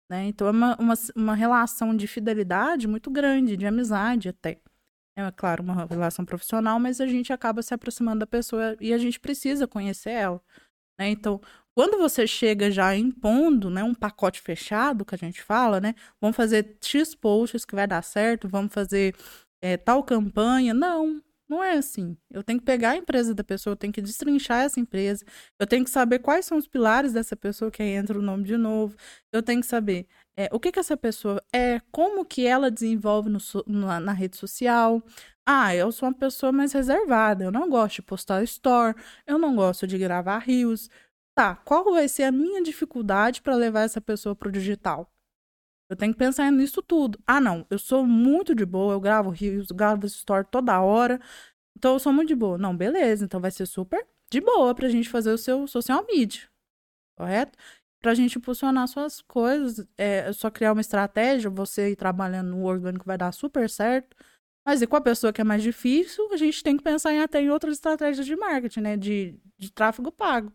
né? 0.09 0.25
Então, 0.25 0.47
é 0.47 0.51
uma, 0.51 0.75
uma, 0.77 0.95
uma 1.15 1.35
relação 1.35 1.95
de 1.95 2.07
fidelidade 2.07 2.87
muito 2.87 3.11
grande, 3.11 3.55
de 3.55 3.67
amizade 3.67 4.29
até. 4.29 4.59
É 5.15 5.31
claro, 5.31 5.61
uma 5.61 5.85
relação 5.85 6.25
profissional, 6.25 6.79
mas 6.79 6.99
a 6.99 7.05
gente 7.05 7.31
acaba 7.31 7.61
se 7.61 7.75
aproximando 7.75 8.21
da 8.21 8.27
pessoa 8.27 8.75
e 8.81 8.91
a 8.91 8.97
gente 8.97 9.19
precisa 9.19 9.67
conhecer 9.67 10.09
ela. 10.09 10.41
Né? 10.99 11.09
Então, 11.09 11.41
quando 11.73 11.97
você 11.97 12.25
chega 12.25 12.71
já 12.71 12.95
impondo 12.95 13.69
né, 13.69 13.83
um 13.83 13.93
pacote 13.93 14.41
fechado, 14.41 15.05
que 15.05 15.15
a 15.15 15.17
gente 15.17 15.41
fala, 15.41 15.81
né? 15.81 15.93
Vamos 16.21 16.37
fazer 16.37 16.77
X 16.81 17.13
posts 17.13 17.65
que 17.65 17.75
vai 17.75 17.85
dar 17.87 18.01
certo, 18.01 18.47
vamos 18.47 18.73
fazer 18.73 19.15
é, 19.61 19.77
tal 19.77 20.03
campanha. 20.03 20.73
Não, 20.73 21.21
não 21.47 21.63
é 21.63 21.73
assim. 21.73 22.17
Eu 22.31 22.43
tenho 22.43 22.59
que 22.59 22.65
pegar 22.65 22.91
a 22.91 22.97
empresa 22.97 23.33
da 23.33 23.43
pessoa, 23.43 23.73
eu 23.73 23.77
tenho 23.77 23.93
que 23.93 24.01
destrinchar 24.01 24.63
essa 24.63 24.79
empresa, 24.79 25.23
eu 25.59 25.67
tenho 25.67 25.83
que 25.83 25.89
saber 25.91 26.19
quais 26.19 26.45
são 26.45 26.57
os 26.57 26.67
pilares 26.67 27.13
dessa 27.13 27.35
pessoa, 27.35 27.71
que 27.71 27.83
entra 27.83 28.17
o 28.17 28.21
nome 28.21 28.43
de 28.43 28.57
novo. 28.57 28.95
Eu 29.31 29.43
tenho 29.43 29.61
que 29.61 29.67
saber 29.67 30.07
é, 30.35 30.49
o 30.51 30.59
que, 30.59 30.71
que 30.71 30.79
essa 30.79 30.97
pessoa 30.97 31.41
é, 31.53 31.79
como 31.91 32.25
que 32.25 32.45
ela 32.45 32.71
desenvolve 32.71 33.29
no, 33.29 33.39
na, 33.67 33.99
na 33.99 34.11
rede 34.11 34.37
social, 34.37 35.01
ah, 35.45 35.75
eu 35.75 35.91
sou 35.91 36.09
uma 36.09 36.15
pessoa 36.15 36.51
mais 36.51 36.73
reservada, 36.73 37.43
eu 37.43 37.51
não 37.51 37.69
gosto 37.69 37.97
de 37.97 38.01
postar 38.01 38.43
store, 38.43 38.95
eu 39.27 39.37
não 39.37 39.55
gosto 39.55 39.85
de 39.87 39.97
gravar 39.97 40.39
rios. 40.39 40.89
Tá, 41.35 41.55
qual 41.55 41.83
vai 41.93 42.07
ser 42.07 42.23
a 42.23 42.31
minha 42.31 42.63
dificuldade 42.63 43.41
para 43.41 43.55
levar 43.55 43.81
essa 43.81 44.01
pessoa 44.01 44.35
pro 44.35 44.51
digital? 44.51 45.09
Eu 45.89 45.95
tenho 45.95 46.13
que 46.13 46.19
pensar 46.19 46.51
nisso 46.51 46.81
tudo. 46.81 47.19
Ah, 47.27 47.39
não, 47.39 47.65
eu 47.69 47.77
sou 47.77 48.05
muito 48.05 48.55
de 48.55 48.65
boa, 48.65 48.93
eu 48.93 48.99
gravo 48.99 49.29
rios, 49.29 49.67
gravo 49.71 50.05
store 50.07 50.45
toda 50.49 50.81
hora, 50.81 51.19
então 51.77 51.93
eu 51.93 51.99
sou 51.99 52.13
muito 52.13 52.29
de 52.29 52.35
boa. 52.35 52.57
Não, 52.57 52.75
beleza, 52.75 53.25
então 53.25 53.39
vai 53.39 53.51
ser 53.51 53.65
super 53.65 54.05
de 54.31 54.41
boa 54.41 54.73
pra 54.75 54.89
gente 54.89 55.09
fazer 55.09 55.31
o 55.31 55.37
seu 55.37 55.67
social 55.67 56.05
media, 56.07 56.43
correto? 57.17 57.57
Pra 58.01 58.13
gente 58.13 58.37
impulsionar 58.37 58.87
suas 58.87 59.21
coisas, 59.21 59.85
é 59.97 60.31
só 60.33 60.51
criar 60.51 60.73
uma 60.73 60.81
estratégia, 60.81 61.49
você 61.49 61.91
ir 61.91 61.95
trabalhando 61.95 62.49
no 62.51 62.63
orgânico 62.65 63.05
vai 63.05 63.17
dar 63.17 63.31
super 63.31 63.69
certo. 63.69 64.15
Mas 64.65 64.81
e 64.81 64.87
com 64.87 64.95
a 64.95 65.01
pessoa 65.01 65.31
que 65.33 65.41
é 65.41 65.43
mais 65.43 65.61
difícil, 65.63 66.27
a 66.31 66.37
gente 66.37 66.63
tem 66.63 66.75
que 66.77 66.83
pensar 66.83 67.13
em 67.13 67.21
até 67.21 67.41
em 67.41 67.49
outras 67.51 67.75
estratégias 67.75 68.25
de 68.25 68.35
marketing, 68.35 68.81
né? 68.81 68.97
De, 68.97 69.39
de 69.57 69.71
tráfego 69.71 70.11
pago. 70.11 70.51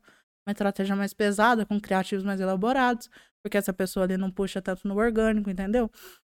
Uma 0.46 0.52
estratégia 0.52 0.96
mais 0.96 1.14
pesada, 1.14 1.64
com 1.66 1.80
criativos 1.80 2.24
mais 2.24 2.40
elaborados, 2.40 3.08
porque 3.42 3.56
essa 3.56 3.72
pessoa 3.72 4.04
ali 4.04 4.16
não 4.16 4.30
puxa 4.30 4.60
tanto 4.62 4.86
no 4.86 4.96
orgânico, 4.96 5.50
entendeu? 5.50 5.90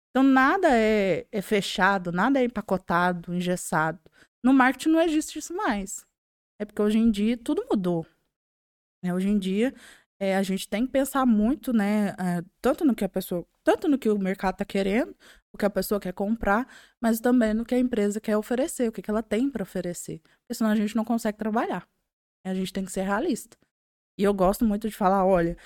Então 0.10 0.24
nada 0.24 0.70
é, 0.72 1.28
é 1.32 1.42
fechado, 1.42 2.12
nada 2.12 2.40
é 2.40 2.46
empacotado, 2.46 3.34
engessado. 3.34 4.00
No 4.44 4.54
marketing 4.54 4.90
não 4.90 5.02
existe 5.02 5.40
isso 5.40 5.54
mais. 5.56 6.06
É 6.60 6.66
porque 6.66 6.82
hoje 6.82 6.98
em 6.98 7.12
dia 7.12 7.38
tudo 7.38 7.66
mudou. 7.70 8.06
É, 9.04 9.14
hoje 9.14 9.30
em 9.30 9.38
dia 9.38 9.74
é, 10.20 10.36
a 10.36 10.44
gente 10.44 10.68
tem 10.68 10.86
que 10.86 10.92
pensar 10.92 11.26
muito, 11.26 11.72
né? 11.72 12.10
É, 12.10 12.44
tanto 12.62 12.84
no 12.84 12.94
que 12.94 13.06
a 13.06 13.10
pessoa, 13.10 13.46
tanto 13.64 13.88
no 13.88 13.98
que 13.98 14.10
o 14.10 14.20
mercado 14.20 14.56
está 14.56 14.66
querendo, 14.66 15.16
o 15.54 15.58
que 15.58 15.66
a 15.66 15.70
pessoa 15.70 16.00
quer 16.00 16.14
comprar, 16.14 16.68
mas 17.02 17.20
também 17.20 17.54
no 17.54 17.66
que 17.66 17.74
a 17.74 17.80
empresa 17.80 18.20
quer 18.20 18.36
oferecer, 18.38 18.90
o 18.90 18.92
que, 18.92 19.02
que 19.02 19.10
ela 19.10 19.24
tem 19.24 19.50
para 19.50 19.64
oferecer. 19.64 20.20
Porque 20.20 20.56
senão 20.56 20.72
a 20.72 20.76
gente 20.76 20.96
não 20.96 21.06
consegue 21.06 21.38
trabalhar. 21.38 21.88
A 22.46 22.54
gente 22.54 22.74
tem 22.74 22.84
que 22.84 22.92
ser 22.92 23.04
realista. 23.04 23.58
E 24.18 24.24
eu 24.24 24.34
gosto 24.34 24.66
muito 24.66 24.90
de 24.90 24.96
falar, 24.96 25.26
olha, 25.26 25.58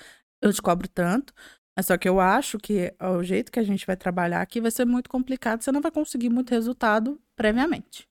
eu 0.44 0.52
te 0.52 0.60
cobro 0.62 0.86
tanto, 0.86 1.32
mas 1.76 1.86
só 1.86 1.96
que 1.96 2.08
eu 2.08 2.20
acho 2.20 2.58
que 2.58 2.94
o 3.00 3.22
jeito 3.22 3.50
que 3.50 3.58
a 3.58 3.64
gente 3.64 3.86
vai 3.86 3.96
trabalhar 3.96 4.42
aqui 4.42 4.60
vai 4.60 4.70
ser 4.70 4.84
muito 4.84 5.08
complicado, 5.08 5.62
você 5.62 5.72
não 5.72 5.80
vai 5.80 5.90
conseguir 5.90 6.28
muito 6.28 6.50
resultado 6.50 7.20
previamente. 7.34 8.08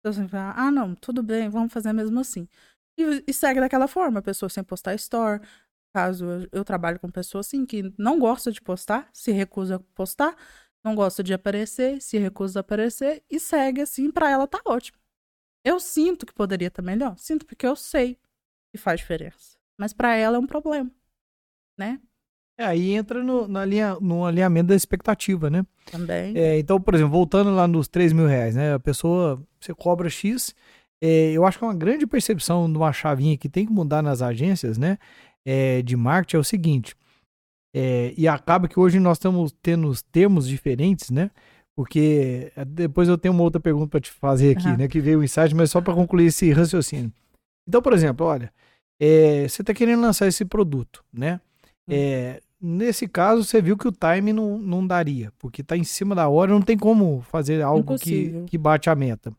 Então 0.00 0.12
você 0.12 0.20
vai 0.20 0.28
falar, 0.28 0.54
ah, 0.58 0.70
não, 0.70 0.94
tudo 0.94 1.22
bem, 1.22 1.48
vamos 1.48 1.72
fazer 1.72 1.92
mesmo 1.92 2.18
assim. 2.20 2.48
E, 2.98 3.24
e 3.26 3.32
segue 3.34 3.60
daquela 3.60 3.86
forma, 3.86 4.20
a 4.20 4.22
pessoa 4.22 4.48
sem 4.48 4.64
postar 4.64 4.94
store, 4.94 5.40
caso 5.94 6.24
eu, 6.24 6.48
eu 6.52 6.64
trabalho 6.64 6.98
com 6.98 7.10
pessoas 7.10 7.46
assim 7.46 7.66
que 7.66 7.92
não 7.98 8.18
gosta 8.18 8.50
de 8.50 8.60
postar, 8.62 9.08
se 9.12 9.30
recusa 9.32 9.76
a 9.76 9.80
postar, 9.94 10.36
não 10.84 10.94
gosta 10.94 11.22
de 11.22 11.34
aparecer, 11.34 12.00
se 12.02 12.18
recusa 12.18 12.60
a 12.60 12.62
aparecer 12.62 13.22
e 13.30 13.38
segue 13.38 13.82
assim, 13.82 14.10
para 14.10 14.30
ela 14.30 14.46
tá 14.46 14.60
ótimo. 14.64 14.98
Eu 15.64 15.80
sinto 15.80 16.26
que 16.26 16.34
poderia 16.34 16.68
estar 16.68 16.82
tá 16.82 16.86
melhor, 16.86 17.16
sinto 17.18 17.46
porque 17.46 17.66
eu 17.66 17.76
sei 17.76 18.18
que 18.72 18.78
faz 18.78 19.00
diferença. 19.00 19.58
Mas 19.78 19.92
para 19.92 20.14
ela 20.14 20.36
é 20.36 20.40
um 20.40 20.46
problema, 20.46 20.90
né? 21.76 22.00
É, 22.56 22.64
aí 22.64 22.92
entra 22.92 23.22
no, 23.22 23.48
na 23.48 23.64
linha, 23.64 23.96
no 24.00 24.24
alinhamento 24.24 24.68
da 24.68 24.76
expectativa, 24.76 25.50
né? 25.50 25.66
Também. 25.90 26.36
É, 26.36 26.58
então, 26.58 26.80
por 26.80 26.94
exemplo, 26.94 27.12
voltando 27.12 27.50
lá 27.54 27.66
nos 27.66 27.88
3 27.88 28.12
mil 28.12 28.26
reais, 28.26 28.54
né? 28.54 28.74
A 28.74 28.78
pessoa, 28.78 29.42
você 29.60 29.74
cobra 29.74 30.08
X. 30.08 30.54
É, 31.02 31.32
eu 31.32 31.44
acho 31.44 31.58
que 31.58 31.64
é 31.64 31.66
uma 31.66 31.74
grande 31.74 32.06
percepção 32.06 32.70
de 32.70 32.78
uma 32.78 32.92
chavinha 32.92 33.36
que 33.36 33.48
tem 33.48 33.66
que 33.66 33.72
mudar 33.72 34.02
nas 34.02 34.22
agências, 34.22 34.78
né? 34.78 34.98
É, 35.44 35.82
de 35.82 35.96
marketing 35.96 36.36
é 36.36 36.38
o 36.38 36.44
seguinte: 36.44 36.96
é, 37.74 38.14
e 38.16 38.28
acaba 38.28 38.68
que 38.68 38.78
hoje 38.78 39.00
nós 39.00 39.18
estamos 39.18 39.52
tendo 39.60 39.92
termos 40.12 40.46
diferentes, 40.46 41.10
né? 41.10 41.30
Porque 41.74 42.52
é, 42.54 42.64
depois 42.64 43.08
eu 43.08 43.18
tenho 43.18 43.34
uma 43.34 43.42
outra 43.42 43.60
pergunta 43.60 43.88
para 43.88 44.00
te 44.00 44.12
fazer 44.12 44.56
aqui, 44.56 44.68
uhum. 44.68 44.76
né? 44.76 44.86
Que 44.86 45.00
veio 45.00 45.18
o 45.18 45.24
insight, 45.24 45.52
mas 45.56 45.72
só 45.72 45.80
para 45.80 45.92
concluir 45.92 46.26
esse 46.26 46.52
raciocínio. 46.52 47.12
Então, 47.68 47.82
por 47.82 47.92
exemplo, 47.92 48.24
olha, 48.24 48.52
é, 49.00 49.48
você 49.48 49.62
está 49.62 49.74
querendo 49.74 50.00
lançar 50.00 50.28
esse 50.28 50.44
produto, 50.44 51.04
né? 51.12 51.40
É, 51.88 52.40
nesse 52.60 53.06
caso, 53.06 53.44
você 53.44 53.60
viu 53.60 53.76
que 53.76 53.88
o 53.88 53.92
time 53.92 54.32
não, 54.32 54.58
não 54.58 54.86
daria, 54.86 55.32
porque 55.38 55.60
está 55.60 55.76
em 55.76 55.84
cima 55.84 56.14
da 56.14 56.28
hora, 56.28 56.52
não 56.52 56.62
tem 56.62 56.78
como 56.78 57.20
fazer 57.22 57.62
algo 57.62 57.98
que, 57.98 58.44
que 58.46 58.58
bate 58.58 58.88
a 58.88 58.94
meta. 58.94 59.32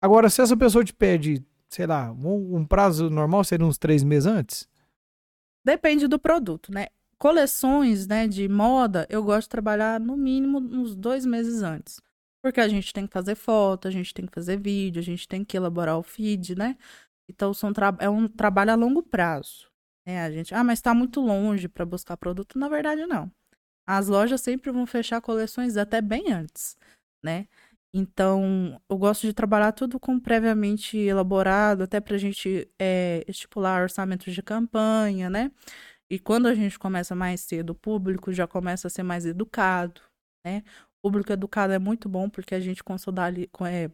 Agora, 0.00 0.30
se 0.30 0.40
essa 0.40 0.56
pessoa 0.56 0.84
te 0.84 0.94
pede, 0.94 1.44
sei 1.68 1.86
lá, 1.86 2.10
um, 2.12 2.56
um 2.56 2.64
prazo 2.64 3.10
normal 3.10 3.44
seria 3.44 3.66
uns 3.66 3.78
três 3.78 4.02
meses 4.02 4.26
antes? 4.26 4.68
Depende 5.64 6.06
do 6.06 6.18
produto, 6.18 6.72
né? 6.72 6.86
coleções 7.20 8.06
né, 8.06 8.26
de 8.26 8.48
moda, 8.48 9.06
eu 9.10 9.22
gosto 9.22 9.42
de 9.42 9.50
trabalhar 9.50 10.00
no 10.00 10.16
mínimo 10.16 10.58
uns 10.58 10.96
dois 10.96 11.26
meses 11.26 11.62
antes. 11.62 12.00
Porque 12.42 12.58
a 12.58 12.66
gente 12.66 12.94
tem 12.94 13.06
que 13.06 13.12
fazer 13.12 13.34
foto, 13.34 13.86
a 13.86 13.90
gente 13.90 14.14
tem 14.14 14.24
que 14.24 14.34
fazer 14.34 14.58
vídeo, 14.58 14.98
a 14.98 15.04
gente 15.04 15.28
tem 15.28 15.44
que 15.44 15.54
elaborar 15.54 15.98
o 15.98 16.02
feed, 16.02 16.56
né? 16.56 16.78
Então, 17.28 17.52
são 17.52 17.70
é 17.98 18.08
um 18.08 18.26
trabalho 18.26 18.72
a 18.72 18.74
longo 18.74 19.02
prazo. 19.02 19.69
Né? 20.06 20.22
A 20.22 20.30
gente, 20.30 20.54
ah, 20.54 20.64
mas 20.64 20.78
está 20.78 20.94
muito 20.94 21.20
longe 21.20 21.68
para 21.68 21.84
buscar 21.86 22.16
produto. 22.16 22.58
Na 22.58 22.68
verdade, 22.68 23.06
não. 23.06 23.30
As 23.86 24.08
lojas 24.08 24.40
sempre 24.40 24.70
vão 24.70 24.86
fechar 24.86 25.20
coleções 25.20 25.76
até 25.76 26.00
bem 26.00 26.32
antes, 26.32 26.76
né? 27.24 27.48
Então, 27.92 28.80
eu 28.88 28.96
gosto 28.96 29.26
de 29.26 29.34
trabalhar 29.34 29.72
tudo 29.72 29.98
com 29.98 30.18
previamente 30.20 30.96
elaborado, 30.96 31.82
até 31.82 32.00
para 32.00 32.14
a 32.14 32.18
gente 32.18 32.70
é, 32.80 33.24
estipular 33.26 33.82
orçamentos 33.82 34.32
de 34.32 34.42
campanha, 34.42 35.28
né? 35.28 35.50
E 36.10 36.18
quando 36.18 36.46
a 36.46 36.54
gente 36.54 36.78
começa 36.78 37.14
mais 37.14 37.40
cedo, 37.40 37.70
o 37.70 37.74
público 37.74 38.32
já 38.32 38.46
começa 38.46 38.88
a 38.88 38.90
ser 38.90 39.02
mais 39.02 39.26
educado, 39.26 40.00
né? 40.44 40.62
O 40.98 41.08
público 41.08 41.32
educado 41.32 41.72
é 41.72 41.78
muito 41.78 42.08
bom 42.08 42.28
porque 42.28 42.54
a 42.54 42.60
gente 42.60 42.82
é, 43.66 43.90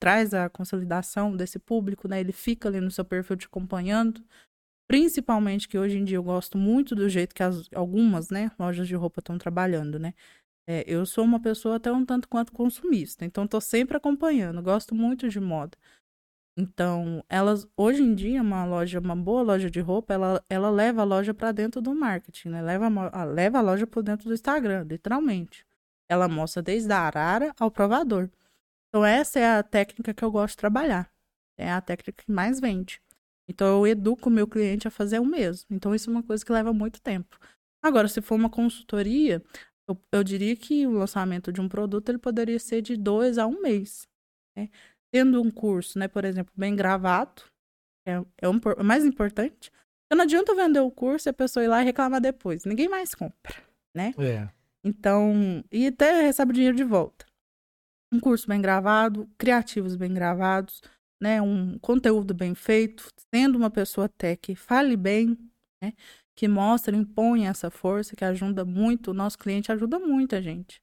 traz 0.00 0.34
a 0.34 0.48
consolidação 0.48 1.36
desse 1.36 1.58
público, 1.58 2.08
né? 2.08 2.20
Ele 2.20 2.32
fica 2.32 2.68
ali 2.68 2.80
no 2.80 2.90
seu 2.90 3.04
perfil 3.04 3.36
te 3.36 3.46
acompanhando. 3.46 4.22
Principalmente 4.88 5.68
que 5.68 5.78
hoje 5.78 5.98
em 5.98 6.04
dia 6.04 6.16
eu 6.16 6.22
gosto 6.22 6.56
muito 6.56 6.96
do 6.96 7.08
jeito 7.08 7.34
que 7.34 7.42
as, 7.42 7.68
algumas, 7.74 8.30
né, 8.30 8.50
lojas 8.58 8.88
de 8.88 8.94
roupa 8.94 9.20
estão 9.20 9.36
trabalhando, 9.36 9.98
né? 9.98 10.14
É, 10.66 10.84
eu 10.86 11.06
sou 11.06 11.24
uma 11.24 11.40
pessoa 11.40 11.76
até 11.76 11.92
um 11.92 12.04
tanto 12.04 12.28
quanto 12.28 12.52
consumista, 12.52 13.24
então 13.24 13.44
estou 13.44 13.60
sempre 13.60 13.96
acompanhando, 13.96 14.62
gosto 14.62 14.94
muito 14.94 15.28
de 15.28 15.40
moda. 15.40 15.76
Então, 16.56 17.24
elas 17.28 17.68
hoje 17.76 18.02
em 18.02 18.14
dia 18.14 18.42
uma 18.42 18.64
loja, 18.64 18.98
uma 18.98 19.14
boa 19.14 19.42
loja 19.42 19.70
de 19.70 19.80
roupa, 19.80 20.12
ela, 20.14 20.44
ela 20.50 20.70
leva 20.70 21.02
a 21.02 21.04
loja 21.04 21.32
para 21.32 21.52
dentro 21.52 21.80
do 21.80 21.94
marketing, 21.94 22.48
né? 22.48 22.62
Leva 22.62 22.88
a, 23.12 23.24
leva 23.24 23.58
a 23.58 23.60
loja 23.60 23.86
para 23.86 24.02
dentro 24.02 24.28
do 24.28 24.34
Instagram, 24.34 24.84
literalmente. 24.88 25.64
Ela 26.08 26.28
mostra 26.28 26.62
desde 26.62 26.92
a 26.92 26.98
arara 27.00 27.54
ao 27.60 27.70
provador. 27.70 28.28
Então, 28.88 29.04
essa 29.04 29.38
é 29.38 29.58
a 29.58 29.62
técnica 29.62 30.12
que 30.14 30.24
eu 30.24 30.30
gosto 30.32 30.54
de 30.54 30.58
trabalhar. 30.58 31.08
É 31.56 31.70
a 31.70 31.80
técnica 31.80 32.24
que 32.24 32.32
mais 32.32 32.58
vende. 32.58 33.00
Então, 33.48 33.78
eu 33.78 33.86
educo 33.86 34.28
o 34.28 34.32
meu 34.32 34.46
cliente 34.46 34.86
a 34.86 34.90
fazer 34.90 35.18
o 35.18 35.24
mesmo. 35.24 35.66
Então, 35.70 35.94
isso 35.94 36.10
é 36.10 36.12
uma 36.12 36.22
coisa 36.22 36.44
que 36.44 36.52
leva 36.52 36.72
muito 36.72 37.00
tempo. 37.00 37.38
Agora, 37.82 38.08
se 38.08 38.20
for 38.20 38.34
uma 38.34 38.50
consultoria, 38.50 39.42
eu, 39.88 39.98
eu 40.12 40.22
diria 40.22 40.54
que 40.54 40.86
o 40.86 40.92
lançamento 40.92 41.52
de 41.52 41.60
um 41.60 41.68
produto 41.68 42.08
ele 42.10 42.18
poderia 42.18 42.58
ser 42.58 42.82
de 42.82 42.96
dois 42.96 43.38
a 43.38 43.46
um 43.46 43.62
mês. 43.62 44.06
Né? 44.56 44.68
Tendo 45.12 45.40
um 45.40 45.50
curso, 45.50 45.98
né, 45.98 46.06
por 46.06 46.24
exemplo, 46.24 46.52
bem 46.56 46.76
gravado, 46.76 47.42
é, 48.06 48.22
é, 48.42 48.48
um, 48.48 48.60
é 48.76 48.82
mais 48.82 49.04
importante. 49.04 49.70
Então 50.06 50.18
não 50.18 50.24
adianta 50.24 50.54
vender 50.54 50.80
o 50.80 50.90
curso 50.90 51.28
e 51.28 51.30
a 51.30 51.34
pessoa 51.34 51.64
ir 51.64 51.68
lá 51.68 51.82
e 51.82 51.84
reclamar 51.84 52.20
depois. 52.20 52.64
Ninguém 52.64 52.88
mais 52.88 53.14
compra, 53.14 53.54
né? 53.94 54.14
É. 54.18 54.48
Então, 54.84 55.64
e 55.72 55.86
até 55.86 56.22
recebe 56.22 56.50
o 56.50 56.54
dinheiro 56.54 56.76
de 56.76 56.84
volta. 56.84 57.26
Um 58.12 58.20
curso 58.20 58.46
bem 58.46 58.60
gravado, 58.60 59.28
criativos 59.36 59.96
bem 59.96 60.12
gravados, 60.12 60.82
né? 61.20 61.40
Um 61.42 61.78
conteúdo 61.78 62.34
bem 62.34 62.54
feito, 62.54 63.08
sendo 63.34 63.56
uma 63.56 63.70
pessoa 63.70 64.06
até 64.06 64.36
que 64.36 64.54
fale 64.54 64.96
bem, 64.96 65.36
né? 65.82 65.92
que 66.38 66.46
mostra, 66.46 66.96
impõe 66.96 67.48
essa 67.48 67.68
força, 67.68 68.14
que 68.14 68.24
ajuda 68.24 68.64
muito, 68.64 69.10
o 69.10 69.14
nosso 69.14 69.36
cliente 69.36 69.72
ajuda 69.72 69.98
muito 69.98 70.36
a 70.36 70.40
gente. 70.40 70.80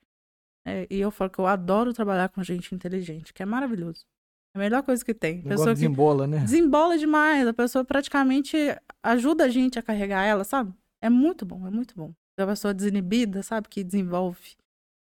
É, 0.67 0.86
e 0.89 1.00
eu 1.00 1.10
falo 1.12 1.30
que 1.30 1.39
eu 1.39 1.48
adoro 1.48 1.93
trabalhar 1.93 2.28
com 2.28 2.43
gente 2.43 2.76
inteligente, 2.76 3.34
que 3.34 3.41
é 3.41 3.45
maravilhoso. 3.45 4.06
É 4.54 4.58
a 4.58 4.60
melhor 4.60 4.84
coisa 4.84 5.06
que 5.06 5.13
tem. 5.13 5.39
A 5.39 5.50
pessoa 5.50 5.74
desembola, 5.74 6.28
né? 6.28 6.39
Desembola 6.39 6.98
demais. 6.98 7.48
A 7.48 7.54
pessoa 7.54 7.86
praticamente 7.86 8.58
ajuda 9.04 9.45
a 9.45 9.50
gente 9.50 9.80
a 9.80 9.82
carregar 9.82 10.26
ela, 10.26 10.43
sabe? 10.43 10.74
É 11.02 11.10
muito 11.10 11.45
bom, 11.45 11.65
é 11.67 11.69
muito 11.69 11.95
bom. 11.95 12.13
A 12.38 12.45
pessoa 12.48 12.74
desinibida, 12.74 13.41
sabe? 13.41 13.69
Que 13.69 13.84
desenvolve. 13.84 14.58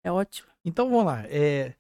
É 0.05 0.13
ótimo. 0.13 0.49
Então 0.65 0.89
vamos 0.89 1.07
lá. 1.07 1.25
É, 1.27 1.75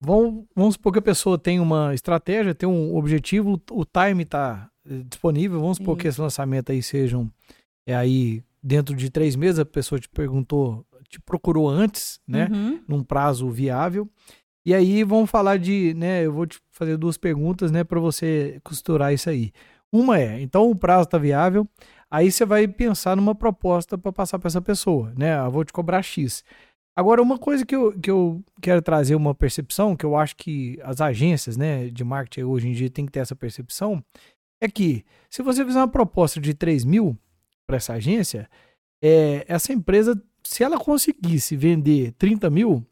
vamos, 0.00 0.44
vamos 0.54 0.74
supor 0.74 0.92
que 0.92 0.98
a 0.98 1.02
pessoa 1.02 1.38
tem 1.38 1.60
uma 1.60 1.94
estratégia, 1.94 2.54
tem 2.54 2.68
um 2.68 2.96
objetivo, 2.96 3.60
o 3.70 3.84
time 3.84 4.22
está 4.22 4.70
eh, 4.88 5.02
disponível. 5.08 5.60
Vamos 5.60 5.76
supor 5.76 5.96
Sim. 5.96 6.00
que 6.00 6.08
esse 6.08 6.20
lançamento 6.20 6.72
aí 6.72 6.82
sejam 6.82 7.30
é 7.86 7.94
aí 7.94 8.42
dentro 8.62 8.94
de 8.94 9.10
três 9.10 9.36
meses 9.36 9.58
a 9.58 9.64
pessoa 9.64 9.98
te 9.98 10.08
perguntou, 10.08 10.86
te 11.08 11.20
procurou 11.20 11.68
antes, 11.68 12.20
né? 12.26 12.48
Uhum. 12.50 12.80
Num 12.86 13.02
prazo 13.02 13.48
viável. 13.50 14.08
E 14.64 14.74
aí 14.74 15.02
vamos 15.02 15.30
falar 15.30 15.58
de, 15.58 15.94
né? 15.94 16.24
Eu 16.24 16.32
vou 16.32 16.46
te 16.46 16.60
fazer 16.70 16.96
duas 16.96 17.16
perguntas, 17.16 17.70
né? 17.70 17.82
Para 17.82 17.98
você 17.98 18.60
costurar 18.62 19.12
isso 19.12 19.28
aí. 19.30 19.52
Uma 19.92 20.18
é, 20.18 20.40
então 20.40 20.70
o 20.70 20.76
prazo 20.76 21.04
está 21.04 21.18
viável. 21.18 21.68
Aí 22.10 22.30
você 22.30 22.44
vai 22.44 22.66
pensar 22.66 23.16
numa 23.16 23.34
proposta 23.34 23.96
para 23.96 24.12
passar 24.12 24.38
para 24.38 24.48
essa 24.48 24.60
pessoa, 24.60 25.12
né? 25.16 25.38
Eu 25.38 25.50
vou 25.50 25.64
te 25.64 25.72
cobrar 25.72 26.02
X. 26.02 26.44
Agora, 27.00 27.22
uma 27.22 27.38
coisa 27.38 27.64
que 27.64 27.74
eu, 27.74 27.98
que 27.98 28.10
eu 28.10 28.44
quero 28.60 28.82
trazer 28.82 29.14
uma 29.14 29.34
percepção, 29.34 29.96
que 29.96 30.04
eu 30.04 30.14
acho 30.14 30.36
que 30.36 30.78
as 30.82 31.00
agências 31.00 31.56
né, 31.56 31.88
de 31.88 32.04
marketing 32.04 32.42
hoje 32.42 32.68
em 32.68 32.72
dia 32.72 32.90
tem 32.90 33.06
que 33.06 33.12
ter 33.12 33.20
essa 33.20 33.34
percepção, 33.34 34.04
é 34.60 34.68
que 34.68 35.02
se 35.30 35.42
você 35.42 35.64
fizer 35.64 35.78
uma 35.78 35.88
proposta 35.88 36.38
de 36.38 36.52
3 36.52 36.84
mil, 36.84 37.16
para 37.66 37.78
essa 37.78 37.94
agência, 37.94 38.46
é, 39.02 39.46
essa 39.48 39.72
empresa, 39.72 40.22
se 40.44 40.62
ela 40.62 40.78
conseguisse 40.78 41.56
vender 41.56 42.12
30 42.18 42.50
mil, 42.50 42.86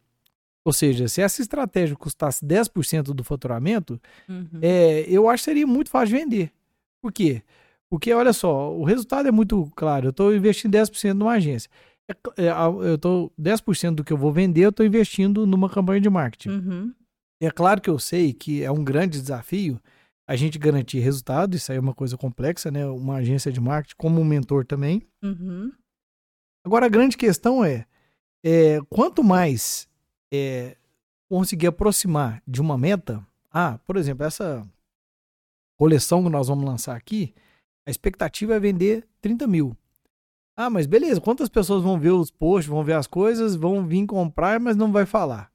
ou 0.64 0.72
seja, 0.72 1.06
se 1.06 1.20
essa 1.20 1.42
estratégia 1.42 1.94
custasse 1.94 2.42
10% 2.42 3.12
do 3.12 3.22
faturamento, 3.22 4.00
uhum. 4.26 4.48
é, 4.62 5.04
eu 5.06 5.28
acho 5.28 5.42
que 5.42 5.50
seria 5.50 5.66
muito 5.66 5.90
fácil 5.90 6.16
de 6.16 6.22
vender. 6.22 6.52
Por 7.02 7.12
quê? 7.12 7.42
Porque, 7.90 8.10
olha 8.14 8.32
só, 8.32 8.74
o 8.74 8.84
resultado 8.84 9.28
é 9.28 9.30
muito 9.30 9.70
claro. 9.76 10.06
Eu 10.06 10.10
estou 10.10 10.34
investindo 10.34 10.72
10% 10.72 11.12
numa 11.12 11.32
agência. 11.32 11.70
É, 12.08 12.44
é, 12.44 12.50
eu 12.50 12.94
estou 12.94 13.32
10% 13.38 13.94
do 13.96 14.04
que 14.04 14.12
eu 14.12 14.16
vou 14.16 14.32
vender, 14.32 14.62
eu 14.62 14.70
estou 14.70 14.86
investindo 14.86 15.46
numa 15.46 15.68
campanha 15.68 16.00
de 16.00 16.08
marketing. 16.08 16.48
Uhum. 16.48 16.94
É 17.40 17.50
claro 17.50 17.80
que 17.80 17.90
eu 17.90 17.98
sei 17.98 18.32
que 18.32 18.62
é 18.62 18.70
um 18.70 18.82
grande 18.82 19.20
desafio 19.20 19.80
a 20.26 20.36
gente 20.36 20.58
garantir 20.58 20.98
resultado, 20.98 21.56
isso 21.56 21.72
aí 21.72 21.78
é 21.78 21.80
uma 21.80 21.94
coisa 21.94 22.16
complexa, 22.16 22.70
né? 22.70 22.84
Uma 22.86 23.16
agência 23.16 23.50
de 23.50 23.60
marketing, 23.60 23.94
como 23.96 24.20
um 24.20 24.24
mentor 24.24 24.66
também. 24.66 25.02
Uhum. 25.22 25.72
Agora, 26.62 26.84
a 26.84 26.90
grande 26.90 27.16
questão 27.16 27.64
é, 27.64 27.86
é 28.44 28.78
quanto 28.90 29.24
mais 29.24 29.88
é, 30.30 30.76
conseguir 31.30 31.68
aproximar 31.68 32.42
de 32.46 32.60
uma 32.60 32.76
meta, 32.76 33.26
ah, 33.50 33.78
por 33.86 33.96
exemplo, 33.96 34.26
essa 34.26 34.68
coleção 35.78 36.22
que 36.22 36.28
nós 36.28 36.48
vamos 36.48 36.64
lançar 36.66 36.94
aqui, 36.94 37.34
a 37.86 37.90
expectativa 37.90 38.54
é 38.54 38.60
vender 38.60 39.08
30 39.22 39.46
mil. 39.46 39.74
Ah, 40.60 40.68
mas 40.68 40.88
beleza, 40.88 41.20
quantas 41.20 41.48
pessoas 41.48 41.84
vão 41.84 42.00
ver 42.00 42.10
os 42.10 42.32
posts, 42.32 42.68
vão 42.68 42.82
ver 42.82 42.94
as 42.94 43.06
coisas, 43.06 43.54
vão 43.54 43.86
vir 43.86 44.04
comprar, 44.06 44.58
mas 44.58 44.76
não 44.76 44.90
vai 44.90 45.06
falar? 45.06 45.52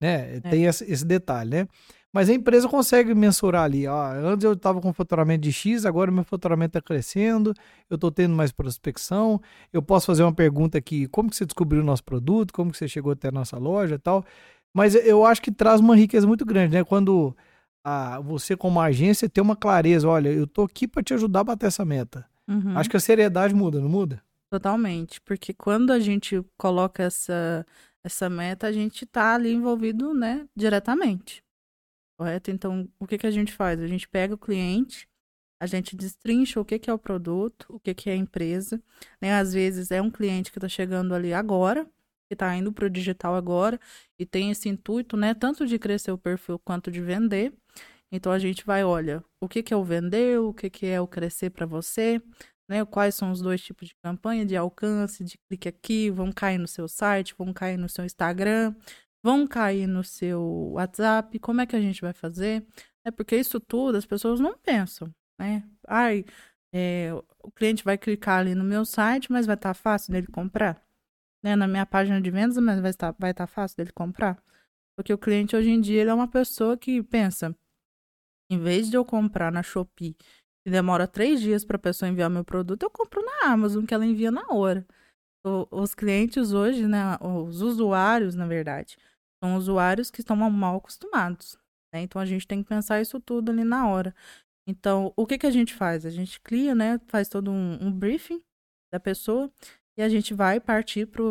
Né? 0.00 0.36
É. 0.36 0.40
Tem 0.42 0.64
esse, 0.64 1.04
detalhe, 1.04 1.50
né? 1.50 1.68
Mas 2.12 2.30
a 2.30 2.32
empresa 2.32 2.68
consegue 2.68 3.16
mensurar 3.16 3.64
ali. 3.64 3.88
Ó, 3.88 4.12
antes 4.12 4.44
eu 4.44 4.52
estava 4.52 4.80
com 4.80 4.92
faturamento 4.92 5.40
de 5.40 5.52
X, 5.52 5.84
agora 5.84 6.12
meu 6.12 6.22
faturamento 6.22 6.78
está 6.78 6.80
crescendo, 6.80 7.52
eu 7.90 7.96
estou 7.96 8.12
tendo 8.12 8.32
mais 8.32 8.52
prospecção. 8.52 9.40
Eu 9.72 9.82
posso 9.82 10.06
fazer 10.06 10.22
uma 10.22 10.32
pergunta 10.32 10.78
aqui: 10.78 11.08
como 11.08 11.28
que 11.28 11.34
você 11.34 11.44
descobriu 11.44 11.82
o 11.82 11.84
nosso 11.84 12.04
produto? 12.04 12.52
Como 12.52 12.70
que 12.70 12.78
você 12.78 12.86
chegou 12.86 13.10
até 13.10 13.26
a 13.26 13.32
nossa 13.32 13.58
loja 13.58 13.96
e 13.96 13.98
tal? 13.98 14.24
Mas 14.72 14.94
eu 14.94 15.26
acho 15.26 15.42
que 15.42 15.50
traz 15.50 15.80
uma 15.80 15.96
riqueza 15.96 16.28
muito 16.28 16.46
grande, 16.46 16.74
né? 16.74 16.84
Quando 16.84 17.36
a, 17.84 18.20
você, 18.20 18.56
como 18.56 18.80
agência, 18.80 19.28
tem 19.28 19.42
uma 19.42 19.56
clareza: 19.56 20.08
olha, 20.08 20.28
eu 20.28 20.44
estou 20.44 20.64
aqui 20.64 20.86
para 20.86 21.02
te 21.02 21.12
ajudar 21.12 21.40
a 21.40 21.44
bater 21.44 21.66
essa 21.66 21.84
meta. 21.84 22.24
Uhum. 22.46 22.78
Acho 22.78 22.88
que 22.88 22.96
a 22.96 23.00
seriedade 23.00 23.52
muda, 23.52 23.80
não 23.80 23.88
muda? 23.88 24.22
Totalmente, 24.50 25.20
porque 25.20 25.52
quando 25.52 25.92
a 25.92 26.00
gente 26.00 26.42
coloca 26.56 27.02
essa, 27.02 27.66
essa 28.02 28.30
meta, 28.30 28.66
a 28.66 28.72
gente 28.72 29.04
está 29.04 29.34
ali 29.34 29.52
envolvido, 29.52 30.14
né, 30.14 30.48
diretamente 30.56 31.44
correto? 32.18 32.50
Então, 32.50 32.88
o 32.98 33.06
que, 33.06 33.16
que 33.16 33.26
a 33.26 33.30
gente 33.30 33.52
faz? 33.52 33.80
A 33.80 33.86
gente 33.86 34.08
pega 34.08 34.34
o 34.34 34.38
cliente, 34.38 35.08
a 35.60 35.66
gente 35.66 35.96
destrincha 35.96 36.60
o 36.60 36.64
que, 36.64 36.78
que 36.78 36.90
é 36.90 36.92
o 36.92 36.98
produto, 36.98 37.66
o 37.70 37.80
que, 37.80 37.94
que 37.94 38.10
é 38.10 38.14
a 38.14 38.16
empresa. 38.16 38.82
Né? 39.20 39.34
Às 39.34 39.52
vezes 39.52 39.90
é 39.90 40.02
um 40.02 40.10
cliente 40.10 40.50
que 40.50 40.58
está 40.58 40.68
chegando 40.68 41.14
ali 41.14 41.32
agora, 41.32 41.84
que 42.28 42.34
está 42.34 42.54
indo 42.56 42.72
para 42.72 42.86
o 42.86 42.90
digital 42.90 43.34
agora, 43.34 43.80
e 44.18 44.26
tem 44.26 44.50
esse 44.50 44.68
intuito, 44.68 45.16
né? 45.16 45.32
Tanto 45.34 45.66
de 45.66 45.78
crescer 45.78 46.12
o 46.12 46.18
perfil 46.18 46.58
quanto 46.58 46.90
de 46.90 47.00
vender. 47.00 47.54
Então 48.12 48.32
a 48.32 48.38
gente 48.38 48.64
vai, 48.66 48.84
olha, 48.84 49.24
o 49.40 49.48
que, 49.48 49.62
que 49.62 49.72
é 49.72 49.76
o 49.76 49.84
vender, 49.84 50.38
o 50.40 50.52
que, 50.52 50.68
que 50.70 50.86
é 50.86 51.00
o 51.00 51.06
crescer 51.06 51.50
para 51.50 51.66
você, 51.66 52.20
né? 52.68 52.84
Quais 52.84 53.14
são 53.14 53.30
os 53.30 53.40
dois 53.40 53.62
tipos 53.62 53.88
de 53.88 53.94
campanha, 54.02 54.44
de 54.44 54.56
alcance, 54.56 55.24
de 55.24 55.38
clique 55.48 55.68
aqui, 55.68 56.10
vão 56.10 56.30
cair 56.30 56.58
no 56.58 56.68
seu 56.68 56.86
site, 56.88 57.34
vão 57.36 57.52
cair 57.52 57.78
no 57.78 57.88
seu 57.88 58.04
Instagram, 58.04 58.74
vão 59.22 59.46
cair 59.46 59.86
no 59.86 60.04
seu 60.04 60.72
WhatsApp, 60.72 61.38
como 61.38 61.60
é 61.60 61.66
que 61.66 61.76
a 61.76 61.80
gente 61.80 62.00
vai 62.00 62.12
fazer? 62.12 62.66
É 63.04 63.10
porque 63.10 63.36
isso 63.36 63.58
tudo 63.58 63.96
as 63.96 64.06
pessoas 64.06 64.40
não 64.40 64.56
pensam, 64.58 65.12
né? 65.38 65.64
Ai, 65.86 66.24
é, 66.72 67.10
o 67.42 67.50
cliente 67.50 67.84
vai 67.84 67.96
clicar 67.96 68.40
ali 68.40 68.54
no 68.54 68.64
meu 68.64 68.84
site, 68.84 69.32
mas 69.32 69.46
vai 69.46 69.54
estar 69.54 69.70
tá 69.70 69.74
fácil 69.74 70.12
dele 70.12 70.26
comprar. 70.26 70.82
Né? 71.42 71.56
Na 71.56 71.66
minha 71.66 71.86
página 71.86 72.20
de 72.20 72.30
vendas, 72.30 72.58
mas 72.58 72.80
vai 72.80 72.90
estar, 72.90 73.14
vai 73.18 73.30
estar 73.30 73.46
tá 73.46 73.52
fácil 73.52 73.76
dele 73.78 73.92
comprar. 73.92 74.42
Porque 74.96 75.12
o 75.12 75.18
cliente 75.18 75.56
hoje 75.56 75.70
em 75.70 75.80
dia 75.80 76.00
ele 76.00 76.10
é 76.10 76.14
uma 76.14 76.28
pessoa 76.28 76.76
que 76.76 77.02
pensa, 77.02 77.56
em 78.50 78.58
vez 78.58 78.90
de 78.90 78.96
eu 78.96 79.04
comprar 79.04 79.52
na 79.52 79.62
Shopee, 79.62 80.16
que 80.68 80.70
demora 80.70 81.08
três 81.08 81.40
dias 81.40 81.64
para 81.64 81.76
a 81.76 81.80
pessoa 81.80 82.10
enviar 82.10 82.28
meu 82.28 82.44
produto, 82.44 82.82
eu 82.82 82.90
compro 82.90 83.24
na 83.24 83.50
Amazon, 83.50 83.86
que 83.86 83.94
ela 83.94 84.04
envia 84.04 84.30
na 84.30 84.46
hora. 84.50 84.86
Os 85.70 85.94
clientes 85.94 86.52
hoje, 86.52 86.86
né, 86.86 87.16
os 87.22 87.62
usuários, 87.62 88.34
na 88.34 88.46
verdade, 88.46 88.98
são 89.42 89.56
usuários 89.56 90.10
que 90.10 90.20
estão 90.20 90.36
mal 90.36 90.76
acostumados. 90.76 91.56
Né? 91.92 92.02
Então 92.02 92.20
a 92.20 92.26
gente 92.26 92.46
tem 92.46 92.62
que 92.62 92.68
pensar 92.68 93.00
isso 93.00 93.18
tudo 93.18 93.50
ali 93.50 93.64
na 93.64 93.88
hora. 93.88 94.14
Então, 94.66 95.10
o 95.16 95.26
que, 95.26 95.38
que 95.38 95.46
a 95.46 95.50
gente 95.50 95.72
faz? 95.72 96.04
A 96.04 96.10
gente 96.10 96.38
cria, 96.38 96.74
né? 96.74 97.00
Faz 97.06 97.30
todo 97.30 97.50
um, 97.50 97.78
um 97.80 97.90
briefing 97.90 98.42
da 98.92 99.00
pessoa 99.00 99.50
e 99.96 100.02
a 100.02 100.08
gente 100.08 100.34
vai 100.34 100.60
partir 100.60 101.06
para 101.06 101.22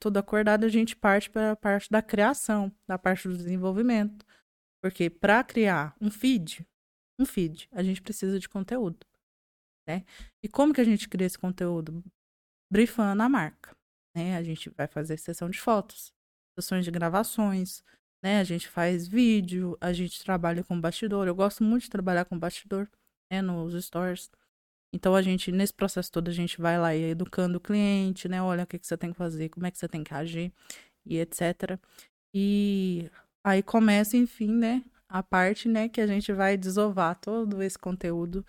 tudo 0.00 0.16
acordado, 0.16 0.64
a 0.64 0.68
gente 0.68 0.96
parte 0.96 1.28
para 1.28 1.52
a 1.52 1.56
parte 1.56 1.90
da 1.90 2.00
criação, 2.00 2.72
da 2.88 2.98
parte 2.98 3.28
do 3.28 3.36
desenvolvimento. 3.36 4.24
Porque 4.82 5.10
para 5.10 5.44
criar 5.44 5.94
um 6.00 6.10
feed, 6.10 6.66
um 7.18 7.26
feed, 7.26 7.68
a 7.72 7.82
gente 7.82 8.00
precisa 8.00 8.38
de 8.38 8.48
conteúdo. 8.48 8.98
Né? 9.86 10.04
E 10.42 10.48
como 10.48 10.72
que 10.72 10.80
a 10.80 10.84
gente 10.84 11.08
cria 11.08 11.26
esse 11.26 11.38
conteúdo? 11.38 12.04
Briefando 12.70 13.22
a 13.22 13.28
marca. 13.28 13.76
Né? 14.14 14.36
A 14.36 14.42
gente 14.42 14.70
vai 14.70 14.86
fazer 14.86 15.16
sessão 15.16 15.48
de 15.48 15.58
fotos, 15.58 16.12
sessões 16.58 16.84
de 16.84 16.90
gravações, 16.90 17.82
né? 18.22 18.40
A 18.40 18.44
gente 18.44 18.68
faz 18.68 19.06
vídeo, 19.06 19.76
a 19.80 19.92
gente 19.92 20.22
trabalha 20.22 20.64
com 20.64 20.80
bastidor. 20.80 21.26
Eu 21.26 21.34
gosto 21.34 21.62
muito 21.62 21.84
de 21.84 21.90
trabalhar 21.90 22.24
com 22.24 22.38
bastidor, 22.38 22.88
né? 23.30 23.40
Nos 23.40 23.74
stores. 23.84 24.30
Então 24.92 25.14
a 25.14 25.22
gente, 25.22 25.52
nesse 25.52 25.72
processo 25.74 26.10
todo, 26.10 26.28
a 26.28 26.32
gente 26.32 26.60
vai 26.60 26.78
lá 26.78 26.94
educando 26.94 27.58
o 27.58 27.60
cliente, 27.60 28.28
né? 28.28 28.42
Olha 28.42 28.64
o 28.64 28.66
que, 28.66 28.78
que 28.78 28.86
você 28.86 28.96
tem 28.96 29.12
que 29.12 29.16
fazer, 29.18 29.48
como 29.50 29.66
é 29.66 29.70
que 29.70 29.78
você 29.78 29.88
tem 29.88 30.02
que 30.02 30.14
agir 30.14 30.52
e 31.06 31.18
etc. 31.18 31.78
E 32.34 33.10
aí 33.44 33.62
começa, 33.62 34.16
enfim, 34.16 34.50
né? 34.50 34.84
A 35.08 35.22
parte, 35.22 35.68
né, 35.68 35.88
que 35.88 36.00
a 36.00 36.06
gente 36.06 36.32
vai 36.32 36.56
desovar 36.56 37.18
todo 37.18 37.62
esse 37.62 37.78
conteúdo 37.78 38.44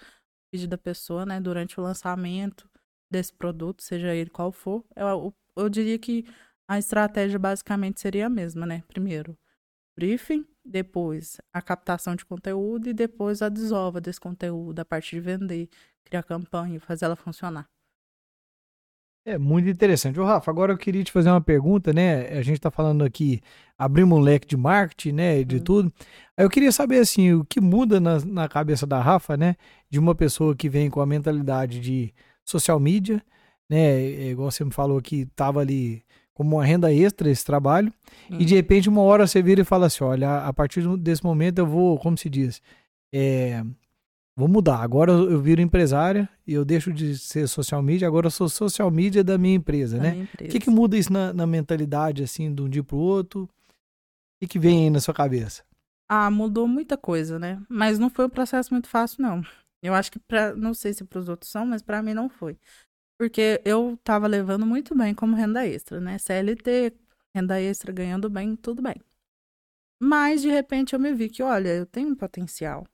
da 0.67 0.78
pessoa, 0.78 1.26
né, 1.26 1.39
durante 1.39 1.80
o 1.80 1.84
lançamento 1.84 2.69
desse 3.10 3.34
produto, 3.34 3.84
seja 3.84 4.13
ele 4.13 4.30
qual 4.30 4.52
for. 4.52 4.84
Eu, 4.95 5.34
eu 5.56 5.69
diria 5.69 5.98
que 5.98 6.26
a 6.67 6.78
estratégia 6.78 7.39
basicamente 7.39 8.00
seria 8.02 8.28
a 8.28 8.30
mesma, 8.30 8.65
né? 8.65 8.84
Primeiro, 8.88 9.38
briefing, 9.98 10.45
depois 10.63 11.38
a 11.54 11.62
captação 11.62 12.15
de 12.15 12.26
conteúdo 12.26 12.89
e 12.89 12.93
depois 12.93 13.41
a 13.41 13.50
desova 13.50 14.00
desse 14.02 14.19
conteúdo, 14.19 14.80
a 14.80 14.86
parte 14.86 15.15
de 15.15 15.22
vender, 15.22 15.69
criar 16.04 16.24
campanha 16.24 16.80
fazer 16.80 17.06
ela 17.06 17.15
funcionar. 17.15 17.69
É 19.25 19.38
muito 19.38 19.69
interessante. 19.69 20.19
Ô, 20.19 20.25
Rafa, 20.25 20.49
agora 20.49 20.73
eu 20.73 20.77
queria 20.77 21.03
te 21.03 21.12
fazer 21.12 21.29
uma 21.29 21.41
pergunta, 21.41 21.93
né? 21.93 22.27
A 22.29 22.41
gente 22.41 22.58
está 22.58 22.71
falando 22.71 23.03
aqui, 23.03 23.41
abrimos 23.77 24.17
um 24.17 24.21
leque 24.21 24.47
de 24.47 24.58
marketing, 24.58 25.12
né? 25.12 25.43
De 25.43 25.58
hum. 25.58 25.63
tudo. 25.63 25.93
Aí 26.38 26.45
eu 26.45 26.49
queria 26.49 26.71
saber, 26.71 26.99
assim, 26.99 27.34
o 27.34 27.43
que 27.43 27.60
muda 27.60 27.99
na, 27.99 28.19
na 28.25 28.47
cabeça 28.47 28.88
da 28.88 28.99
Rafa, 29.01 29.36
né? 29.38 29.55
De 29.89 29.99
uma 29.99 30.15
pessoa 30.15 30.55
que 30.55 30.69
vem 30.69 30.89
com 30.89 31.01
a 31.01 31.05
mentalidade 31.05 31.79
de 31.79 32.13
social 32.45 32.79
media, 32.79 33.21
né? 33.69 34.01
É, 34.01 34.29
igual 34.32 34.49
você 34.49 34.63
me 34.63 34.71
falou 34.71 35.01
que 35.01 35.21
estava 35.21 35.60
ali 35.60 36.01
como 36.34 36.55
uma 36.55 36.65
renda 36.65 36.91
extra 36.93 37.29
esse 37.29 37.43
trabalho, 37.43 37.93
hum. 38.32 38.38
e 38.39 38.45
de 38.45 38.53
uhum. 38.53 38.60
repente 38.60 38.88
uma 38.88 39.01
hora 39.01 39.27
você 39.27 39.41
vira 39.41 39.60
e 39.60 39.65
fala 39.65 39.88
assim, 39.88 40.05
olha, 40.05 40.38
a 40.45 40.53
partir 40.53 40.82
desse 40.97 41.21
momento 41.21 41.60
eu 41.60 41.67
vou, 41.67 41.99
como 41.99 42.17
se 42.17 42.29
diz, 42.29 42.62
é, 43.13 43.62
vou 44.39 44.47
mudar, 44.47 44.78
agora 44.78 45.12
eu 45.12 45.41
viro 45.41 45.62
empresária 45.62 46.30
e 46.47 46.54
eu 46.54 46.63
deixo 46.63 46.93
de 46.93 47.17
ser 47.17 47.45
social 47.47 47.84
media, 47.84 48.08
agora 48.08 48.28
eu 48.28 48.32
sou 48.32 48.47
social 48.47 48.89
media 48.89 49.21
da 49.21 49.38
minha 49.38 49.56
empresa, 49.56 49.97
da 49.97 50.04
né? 50.04 50.28
O 50.34 50.47
que, 50.47 50.60
que 50.60 50.69
muda 50.69 50.97
isso 50.97 51.12
na, 51.12 51.34
na, 51.34 51.45
mentalidade, 51.45 52.23
assim, 52.23 52.54
de 52.54 52.62
um 52.62 52.69
dia 52.69 52.84
pro 52.84 52.97
outro? 52.97 53.43
O 53.43 53.49
que, 54.39 54.47
que 54.47 54.58
vem 54.58 54.86
aí 54.86 54.89
na 54.89 55.02
sua 55.02 55.13
cabeça? 55.13 55.63
Ah, 56.08 56.32
mudou 56.32 56.67
muita 56.67 56.97
coisa, 56.97 57.38
né? 57.38 57.62
Mas 57.67 57.99
não 57.99 58.10
foi 58.10 58.25
um 58.25 58.30
processo 58.30 58.73
muito 58.73 58.88
fácil, 58.88 59.21
não. 59.21 59.43
Eu 59.84 59.93
acho 59.93 60.10
que, 60.10 60.19
pra, 60.19 60.56
não 60.56 60.73
sei 60.73 60.93
se 60.93 61.04
para 61.04 61.19
os 61.19 61.28
outros 61.28 61.52
são, 61.52 61.65
mas 61.65 61.82
para 61.82 62.02
mim 62.02 62.13
não 62.13 62.30
foi. 62.30 62.58
Porque 63.19 63.62
eu 63.65 63.99
tava 64.04 64.25
levando 64.25 64.65
muito 64.65 64.97
bem 64.97 65.13
como 65.13 65.36
renda 65.36 65.67
extra, 65.67 65.99
né? 65.99 66.17
CLT, 66.17 66.93
renda 67.36 67.62
extra, 67.62 67.91
ganhando 67.91 68.30
bem, 68.30 68.56
tudo 68.56 68.82
bem. 68.82 68.95
Mas, 70.02 70.41
de 70.41 70.49
repente, 70.49 70.93
eu 70.93 70.99
me 70.99 71.13
vi 71.13 71.30
que, 71.30 71.43
olha, 71.43 71.75
eu 71.75 71.86
tenho 71.86 72.08
um 72.08 72.15
potencial. 72.15 72.88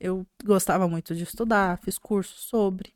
Eu 0.00 0.26
gostava 0.44 0.88
muito 0.88 1.14
de 1.14 1.22
estudar, 1.24 1.78
fiz 1.78 1.98
curso 1.98 2.36
sobre, 2.38 2.94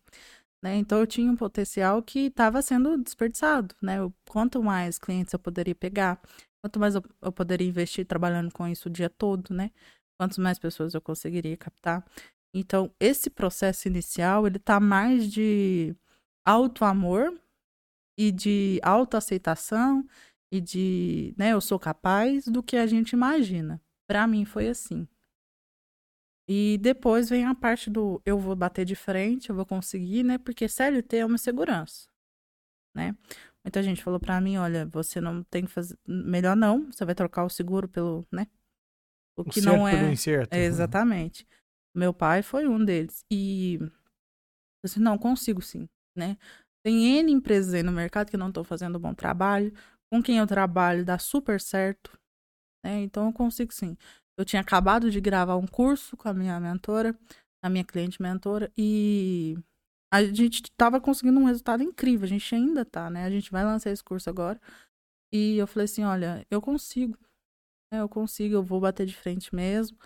né? 0.62 0.76
Então, 0.76 0.98
eu 0.98 1.06
tinha 1.06 1.30
um 1.30 1.36
potencial 1.36 2.02
que 2.02 2.26
estava 2.26 2.62
sendo 2.62 2.98
desperdiçado, 2.98 3.74
né? 3.82 3.98
Eu, 3.98 4.12
quanto 4.28 4.62
mais 4.62 4.98
clientes 4.98 5.32
eu 5.32 5.38
poderia 5.38 5.74
pegar, 5.74 6.20
quanto 6.62 6.80
mais 6.80 6.94
eu, 6.94 7.02
eu 7.22 7.32
poderia 7.32 7.68
investir 7.68 8.06
trabalhando 8.06 8.52
com 8.52 8.66
isso 8.68 8.88
o 8.88 8.92
dia 8.92 9.10
todo, 9.10 9.54
né? 9.54 9.70
Quantas 10.18 10.38
mais 10.38 10.58
pessoas 10.58 10.94
eu 10.94 11.00
conseguiria 11.00 11.56
captar. 11.56 12.04
Então, 12.54 12.90
esse 12.98 13.28
processo 13.30 13.86
inicial, 13.88 14.46
ele 14.46 14.58
tá 14.58 14.80
mais 14.80 15.30
de 15.30 15.94
auto-amor 16.46 17.38
e 18.18 18.32
de 18.32 18.80
autoaceitação 18.82 20.06
e 20.50 20.60
de, 20.60 21.34
né, 21.36 21.52
eu 21.52 21.60
sou 21.60 21.78
capaz 21.78 22.46
do 22.46 22.62
que 22.62 22.76
a 22.76 22.86
gente 22.86 23.12
imagina. 23.12 23.80
Para 24.08 24.26
mim 24.26 24.44
foi 24.44 24.68
assim. 24.68 25.06
E 26.48 26.78
depois 26.78 27.28
vem 27.28 27.44
a 27.44 27.54
parte 27.54 27.90
do 27.90 28.22
eu 28.24 28.38
vou 28.38 28.54
bater 28.54 28.84
de 28.84 28.94
frente, 28.94 29.50
eu 29.50 29.56
vou 29.56 29.66
conseguir, 29.66 30.22
né? 30.22 30.38
Porque 30.38 30.68
CLT 30.68 31.18
é 31.18 31.26
uma 31.26 31.38
segurança, 31.38 32.08
né? 32.94 33.16
Muita 33.64 33.82
gente 33.82 34.02
falou 34.02 34.20
para 34.20 34.40
mim, 34.40 34.56
olha, 34.56 34.86
você 34.86 35.20
não 35.20 35.42
tem 35.42 35.64
que 35.64 35.72
fazer, 35.72 35.98
melhor 36.06 36.54
não, 36.54 36.86
você 36.90 37.04
vai 37.04 37.16
trocar 37.16 37.44
o 37.44 37.50
seguro 37.50 37.88
pelo, 37.88 38.24
né? 38.30 38.46
O 39.36 39.44
que 39.44 39.60
o 39.60 39.64
não 39.64 39.88
é, 39.88 40.12
incerto. 40.12 40.54
é 40.54 40.64
exatamente. 40.64 41.46
Meu 41.94 42.14
pai 42.14 42.42
foi 42.42 42.68
um 42.68 42.82
deles 42.84 43.24
e 43.30 43.78
eu 43.80 43.90
disse, 44.84 45.00
não, 45.00 45.18
consigo 45.18 45.60
sim 45.60 45.88
né? 46.16 46.38
Tem 46.82 47.18
N 47.18 47.30
empresas 47.30 47.74
aí 47.74 47.82
no 47.82 47.92
mercado 47.92 48.30
que 48.30 48.36
não 48.36 48.48
estão 48.48 48.64
fazendo 48.64 48.96
um 48.96 49.00
bom 49.00 49.14
trabalho. 49.14 49.72
Com 50.10 50.22
quem 50.22 50.38
eu 50.38 50.46
trabalho 50.46 51.04
dá 51.04 51.18
super 51.18 51.60
certo. 51.60 52.18
Né? 52.84 53.02
Então 53.02 53.26
eu 53.26 53.32
consigo 53.32 53.72
sim. 53.72 53.96
Eu 54.38 54.44
tinha 54.44 54.60
acabado 54.60 55.10
de 55.10 55.20
gravar 55.20 55.56
um 55.56 55.66
curso 55.66 56.16
com 56.16 56.28
a 56.28 56.34
minha 56.34 56.58
mentora, 56.60 57.18
a 57.62 57.70
minha 57.70 57.84
cliente 57.84 58.20
mentora, 58.20 58.70
e 58.76 59.56
a 60.12 60.22
gente 60.24 60.62
estava 60.64 61.00
conseguindo 61.00 61.40
um 61.40 61.44
resultado 61.44 61.82
incrível. 61.82 62.24
A 62.24 62.28
gente 62.28 62.54
ainda 62.54 62.84
tá, 62.84 63.10
né? 63.10 63.24
A 63.24 63.30
gente 63.30 63.50
vai 63.50 63.64
lançar 63.64 63.90
esse 63.90 64.04
curso 64.04 64.28
agora. 64.30 64.60
E 65.32 65.56
eu 65.58 65.66
falei 65.66 65.86
assim: 65.86 66.04
olha, 66.04 66.46
eu 66.50 66.60
consigo. 66.60 67.18
Né? 67.92 68.00
Eu 68.00 68.08
consigo, 68.08 68.54
eu 68.54 68.62
vou 68.62 68.80
bater 68.80 69.06
de 69.06 69.16
frente 69.16 69.54
mesmo. 69.54 69.98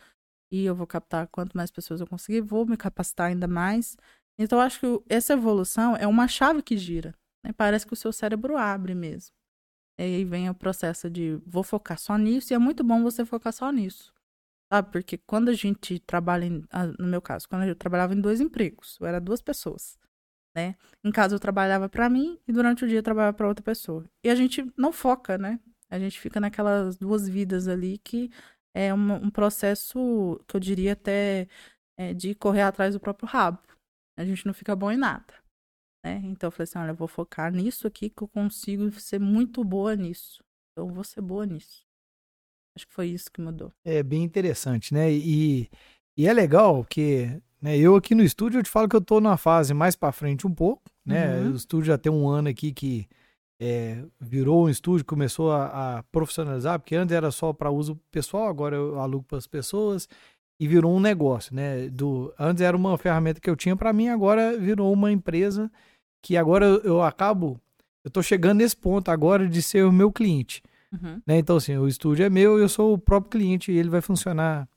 E 0.52 0.64
eu 0.64 0.74
vou 0.74 0.86
captar 0.86 1.28
quanto 1.28 1.56
mais 1.56 1.70
pessoas 1.70 2.00
eu 2.00 2.06
conseguir, 2.06 2.40
vou 2.40 2.66
me 2.66 2.76
capacitar 2.76 3.28
ainda 3.28 3.46
mais. 3.46 3.96
Então, 4.38 4.58
eu 4.58 4.62
acho 4.64 4.80
que 4.80 4.86
essa 5.08 5.34
evolução 5.34 5.96
é 5.96 6.06
uma 6.06 6.26
chave 6.26 6.62
que 6.62 6.76
gira. 6.76 7.14
Né? 7.44 7.52
Parece 7.52 7.86
que 7.86 7.92
o 7.92 7.96
seu 7.96 8.12
cérebro 8.12 8.56
abre 8.56 8.94
mesmo. 8.94 9.32
E 9.98 10.02
aí 10.02 10.24
vem 10.24 10.48
o 10.50 10.54
processo 10.54 11.10
de 11.10 11.36
vou 11.46 11.62
focar 11.62 11.98
só 11.98 12.16
nisso, 12.16 12.52
e 12.52 12.54
é 12.54 12.58
muito 12.58 12.82
bom 12.82 13.02
você 13.02 13.24
focar 13.24 13.52
só 13.52 13.70
nisso. 13.70 14.12
Sabe? 14.72 14.90
Porque 14.92 15.18
quando 15.18 15.48
a 15.48 15.54
gente 15.54 15.98
trabalha, 16.00 16.44
em, 16.44 16.64
ah, 16.70 16.86
no 16.98 17.06
meu 17.06 17.20
caso, 17.20 17.48
quando 17.48 17.64
eu 17.64 17.74
trabalhava 17.74 18.14
em 18.14 18.20
dois 18.20 18.40
empregos, 18.40 18.96
eu 19.00 19.06
era 19.06 19.20
duas 19.20 19.40
pessoas. 19.40 19.98
Né? 20.54 20.76
Em 21.04 21.12
casa 21.12 21.34
eu 21.34 21.40
trabalhava 21.40 21.88
para 21.88 22.08
mim 22.08 22.38
e 22.46 22.52
durante 22.52 22.84
o 22.84 22.88
dia 22.88 22.98
eu 22.98 23.02
trabalhava 23.02 23.36
para 23.36 23.48
outra 23.48 23.64
pessoa. 23.64 24.04
E 24.24 24.30
a 24.30 24.34
gente 24.34 24.70
não 24.76 24.92
foca, 24.92 25.38
né? 25.38 25.60
A 25.88 25.98
gente 25.98 26.18
fica 26.20 26.40
naquelas 26.40 26.96
duas 26.96 27.28
vidas 27.28 27.68
ali 27.68 27.98
que 27.98 28.30
é 28.74 28.94
um, 28.94 29.14
um 29.14 29.30
processo 29.30 30.40
que 30.46 30.56
eu 30.56 30.60
diria 30.60 30.92
até 30.92 31.48
é, 31.98 32.14
de 32.14 32.34
correr 32.34 32.62
atrás 32.62 32.94
do 32.94 33.00
próprio 33.00 33.28
rabo 33.28 33.60
a 34.20 34.24
gente 34.24 34.46
não 34.46 34.52
fica 34.52 34.76
bom 34.76 34.90
em 34.90 34.96
nada. 34.96 35.34
Né? 36.04 36.20
Então 36.24 36.48
eu 36.48 36.50
falei 36.52 36.64
assim, 36.64 36.78
olha, 36.78 36.90
eu 36.90 36.94
vou 36.94 37.08
focar 37.08 37.52
nisso 37.52 37.86
aqui 37.86 38.10
que 38.10 38.22
eu 38.22 38.28
consigo 38.28 38.90
ser 38.92 39.18
muito 39.18 39.64
boa 39.64 39.96
nisso. 39.96 40.42
Então 40.72 40.88
eu 40.88 40.94
vou 40.94 41.04
ser 41.04 41.20
boa 41.22 41.46
nisso. 41.46 41.86
Acho 42.80 42.86
que 42.86 42.94
foi 42.94 43.08
isso 43.08 43.30
que 43.30 43.42
mudou. 43.42 43.70
É 43.84 44.02
bem 44.02 44.22
interessante, 44.22 44.94
né? 44.94 45.12
E, 45.12 45.68
e 46.16 46.26
é 46.26 46.32
legal 46.32 46.82
que 46.88 47.30
né, 47.60 47.76
eu 47.76 47.94
aqui 47.94 48.14
no 48.14 48.22
estúdio 48.22 48.58
eu 48.58 48.62
te 48.62 48.70
falo 48.70 48.88
que 48.88 48.96
eu 48.96 49.02
tô 49.02 49.20
numa 49.20 49.36
fase 49.36 49.74
mais 49.74 49.94
para 49.94 50.12
frente 50.12 50.46
um 50.46 50.54
pouco, 50.54 50.82
né? 51.04 51.40
Uhum. 51.40 51.52
O 51.52 51.56
estúdio 51.56 51.86
já 51.88 51.98
tem 51.98 52.10
um 52.10 52.26
ano 52.26 52.48
aqui 52.48 52.72
que 52.72 53.06
é, 53.60 54.02
virou 54.18 54.64
um 54.64 54.68
estúdio, 54.70 55.04
começou 55.04 55.52
a, 55.52 55.98
a, 55.98 56.02
profissionalizar, 56.04 56.80
porque 56.80 56.96
antes 56.96 57.14
era 57.14 57.30
só 57.30 57.52
para 57.52 57.70
uso 57.70 58.00
pessoal, 58.10 58.48
agora 58.48 58.76
eu 58.76 58.98
alugo 58.98 59.24
para 59.24 59.36
as 59.36 59.46
pessoas 59.46 60.08
e 60.58 60.66
virou 60.66 60.96
um 60.96 61.00
negócio, 61.00 61.54
né? 61.54 61.90
Do, 61.90 62.32
antes 62.38 62.62
era 62.62 62.74
uma 62.74 62.96
ferramenta 62.96 63.42
que 63.42 63.50
eu 63.50 63.56
tinha 63.56 63.76
para 63.76 63.92
mim, 63.92 64.08
agora 64.08 64.56
virou 64.56 64.90
uma 64.90 65.12
empresa 65.12 65.70
que 66.22 66.34
agora 66.34 66.64
eu, 66.64 66.80
eu 66.82 67.02
acabo, 67.02 67.60
eu 68.02 68.10
tô 68.10 68.22
chegando 68.22 68.58
nesse 68.60 68.76
ponto 68.76 69.10
agora 69.10 69.46
de 69.46 69.60
ser 69.60 69.84
o 69.84 69.92
meu 69.92 70.10
cliente. 70.10 70.62
Uhum. 70.92 71.20
Né? 71.26 71.38
Então, 71.38 71.56
assim, 71.56 71.76
o 71.76 71.86
estúdio 71.86 72.24
é 72.24 72.30
meu 72.30 72.58
eu 72.58 72.68
sou 72.68 72.94
o 72.94 72.98
próprio 72.98 73.30
cliente 73.30 73.70
e 73.70 73.78
ele 73.78 73.88
vai 73.88 74.00
funcionar 74.00 74.68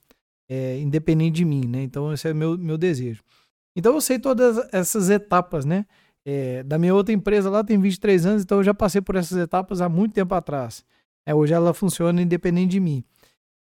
é, 0.50 0.80
independente 0.80 1.36
de 1.36 1.46
mim, 1.46 1.66
né? 1.68 1.84
Então, 1.84 2.14
esse 2.14 2.28
é 2.28 2.32
o 2.32 2.36
meu, 2.36 2.58
meu 2.58 2.78
desejo. 2.78 3.24
Então, 3.76 3.94
eu 3.96 4.02
sei 4.02 4.20
todas 4.20 4.58
essas 4.72 5.10
etapas, 5.10 5.66
né? 5.66 5.86
É, 6.26 6.64
da 6.64 6.78
minha 6.78 6.96
outra 6.96 7.14
empresa 7.14 7.50
lá 7.50 7.64
tem 7.64 7.78
23 7.78 8.26
anos, 8.26 8.44
então 8.44 8.60
eu 8.60 8.64
já 8.64 8.74
passei 8.74 9.02
por 9.02 9.16
essas 9.16 9.38
etapas 9.38 9.82
há 9.82 9.90
muito 9.90 10.14
tempo 10.14 10.34
atrás. 10.34 10.86
É, 11.26 11.34
hoje 11.36 11.54
ela 11.54 11.74
funciona 11.74 12.22
independente 12.22 12.72
de 12.72 12.80
mim. 12.80 13.04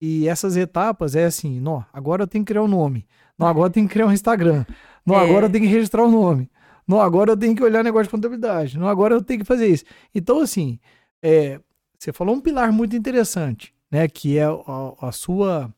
E 0.02 0.28
essas 0.28 0.58
etapas 0.58 1.16
é 1.16 1.26
assim, 1.26 1.60
não, 1.60 1.86
agora 1.94 2.24
eu 2.24 2.28
tenho 2.28 2.44
que 2.44 2.52
criar 2.52 2.64
um 2.64 2.68
nome. 2.68 3.06
Não, 3.38 3.48
agora 3.48 3.68
eu 3.68 3.74
tenho 3.74 3.88
que 3.88 3.94
criar 3.94 4.08
um 4.08 4.12
Instagram. 4.12 4.66
Não, 5.06 5.16
é. 5.20 5.24
agora 5.24 5.46
eu 5.46 5.50
tenho 5.50 5.64
que 5.64 5.70
registrar 5.70 6.04
o 6.04 6.08
um 6.08 6.12
nome. 6.12 6.50
Não, 6.88 7.00
agora 7.00 7.32
eu 7.32 7.38
tenho 7.38 7.56
que 7.56 7.64
olhar 7.64 7.84
negócio 7.84 8.06
de 8.06 8.10
contabilidade. 8.10 8.78
Não, 8.78 8.88
agora 8.88 9.14
eu 9.16 9.22
tenho 9.22 9.40
que 9.40 9.46
fazer 9.46 9.68
isso. 9.68 9.86
Então, 10.14 10.40
assim, 10.40 10.80
é, 11.24 11.60
você 12.02 12.12
falou 12.12 12.36
um 12.36 12.42
pilar 12.42 12.74
muito 12.74 12.96
interessante, 12.96 13.72
né? 13.92 14.08
Que 14.08 14.38
é 14.38 14.46
a, 14.46 15.08
a 15.08 15.12
sua 15.12 15.72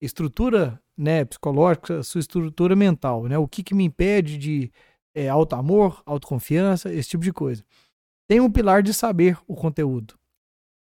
estrutura 0.00 0.80
né, 0.96 1.26
psicológica, 1.26 2.02
sua 2.02 2.18
estrutura 2.18 2.74
mental, 2.74 3.24
né? 3.24 3.36
O 3.36 3.46
que, 3.46 3.62
que 3.62 3.74
me 3.74 3.84
impede 3.84 4.38
de 4.38 4.72
é, 5.14 5.28
alto 5.28 5.54
amor, 5.54 6.02
autoconfiança, 6.06 6.90
esse 6.90 7.10
tipo 7.10 7.22
de 7.22 7.32
coisa. 7.32 7.62
Tem 8.26 8.40
um 8.40 8.50
pilar 8.50 8.82
de 8.82 8.94
saber 8.94 9.38
o 9.46 9.54
conteúdo. 9.54 10.14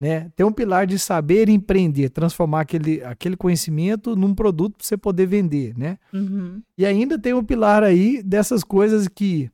Né? 0.02 0.32
Tem 0.36 0.45
um 0.45 0.54
pilar 0.54 0.88
de 0.88 0.97
saber 0.97 1.50
empreender, 1.50 2.10
transformar 2.10 2.62
aquele, 2.62 3.04
aquele 3.04 3.36
conhecimento 3.36 4.15
num 4.15 4.34
produto 4.34 4.78
para 4.78 4.86
você 4.86 4.95
poder 4.95 5.26
vender, 5.26 5.76
né? 5.78 5.97
Uhum. 6.13 6.62
E 6.78 6.86
ainda 6.86 7.19
tem 7.19 7.34
um 7.34 7.43
pilar 7.43 7.84
aí 7.84 8.21
dessas 8.21 8.63
coisas 8.63 9.08
que 9.08 9.52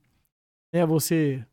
né, 0.72 0.84
você 0.84 1.44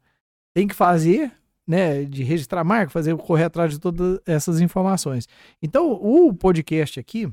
tem 0.54 0.68
que 0.68 0.76
fazer, 0.76 1.32
né? 1.72 2.04
De 2.04 2.22
registrar 2.22 2.66
marca, 2.66 2.92
fazer 2.92 3.16
correr 3.16 3.46
atrás 3.46 3.72
de 3.72 3.80
todas 3.80 4.20
essas 4.26 4.60
informações. 4.60 5.26
Então, 5.62 5.94
o 5.94 6.34
podcast 6.34 7.00
aqui, 7.00 7.32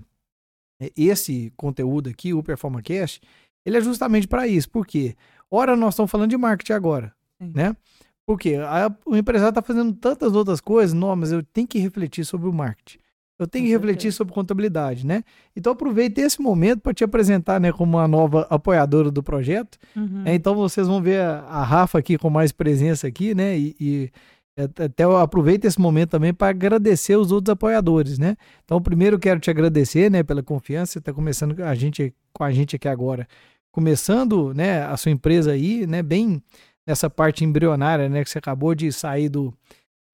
é, 0.81 0.93
esse 0.97 1.53
conteúdo 1.57 2.09
aqui, 2.09 2.33
o 2.33 2.41
PerformaCast, 2.41 3.21
ele 3.67 3.79
é 3.79 3.81
justamente 3.81 4.29
para 4.29 4.47
isso. 4.47 4.71
Por 4.71 4.87
quê? 4.87 5.17
Ora, 5.51 5.75
nós 5.75 5.95
estamos 5.95 6.09
falando 6.09 6.31
de 6.31 6.37
marketing 6.37 6.73
agora, 6.73 7.13
Sim. 7.43 7.51
né? 7.53 7.77
Porque 8.25 8.55
a, 8.55 8.95
o 9.05 9.17
empresário 9.17 9.49
está 9.51 9.61
fazendo 9.63 9.93
tantas 9.93 10.33
outras 10.33 10.61
coisas, 10.61 10.95
não, 10.95 11.17
mas 11.17 11.33
eu 11.33 11.43
tenho 11.43 11.67
que 11.67 11.81
refletir 11.81 12.25
sobre 12.25 12.49
o 12.49 12.53
marketing. 12.53 13.01
Eu 13.39 13.47
tenho 13.47 13.65
Com 13.65 13.69
que 13.69 13.73
refletir 13.73 14.01
certeza. 14.03 14.17
sobre 14.17 14.35
contabilidade, 14.35 15.07
né? 15.07 15.23
Então 15.55 15.73
aproveite 15.73 16.21
esse 16.21 16.43
momento 16.43 16.81
para 16.81 16.93
te 16.93 17.05
apresentar, 17.05 17.61
né, 17.61 17.71
como 17.71 17.97
uma 17.97 18.09
nova 18.09 18.47
apoiadora 18.51 19.11
do 19.11 19.23
projeto. 19.23 19.79
Uhum. 19.95 20.23
É, 20.25 20.35
então 20.35 20.55
vocês 20.57 20.89
vão 20.89 21.01
ver 21.01 21.21
a, 21.21 21.41
a 21.43 21.63
Rafa 21.63 21.99
aqui 21.99 22.19
com 22.19 22.29
mais 22.29 22.51
presença 22.51 23.07
aqui, 23.07 23.35
né? 23.35 23.57
E, 23.57 23.77
e 23.79 24.11
é, 24.57 24.65
até 24.65 25.05
eu 25.05 25.17
aproveito 25.17 25.67
esse 25.67 25.81
momento 25.81 26.11
também 26.11 26.35
para 26.35 26.49
agradecer 26.49 27.15
os 27.15 27.31
outros 27.31 27.53
apoiadores, 27.53 28.19
né? 28.19 28.37
Então 28.65 28.83
primeiro 28.83 29.17
quero 29.17 29.39
te 29.39 29.51
agradecer, 29.51 30.11
né, 30.11 30.25
pela 30.25 30.43
confiança, 30.43 30.95
você 30.95 30.99
está 30.99 31.13
começando 31.13 31.55
com 31.55 31.63
a 31.63 31.75
gente 31.77 32.13
com 32.33 32.43
a 32.43 32.51
gente 32.51 32.75
aqui 32.75 32.89
agora, 32.89 33.27
começando, 33.71 34.53
né, 34.55 34.85
a 34.85 34.97
sua 34.97 35.13
empresa 35.13 35.53
aí, 35.53 35.87
né, 35.87 36.03
bem 36.03 36.43
nessa 36.87 37.09
parte 37.09 37.45
embrionária, 37.45 38.09
né, 38.09 38.25
que 38.25 38.31
você 38.31 38.39
acabou 38.39 38.75
de 38.75 38.91
sair 38.93 39.29
do 39.29 39.55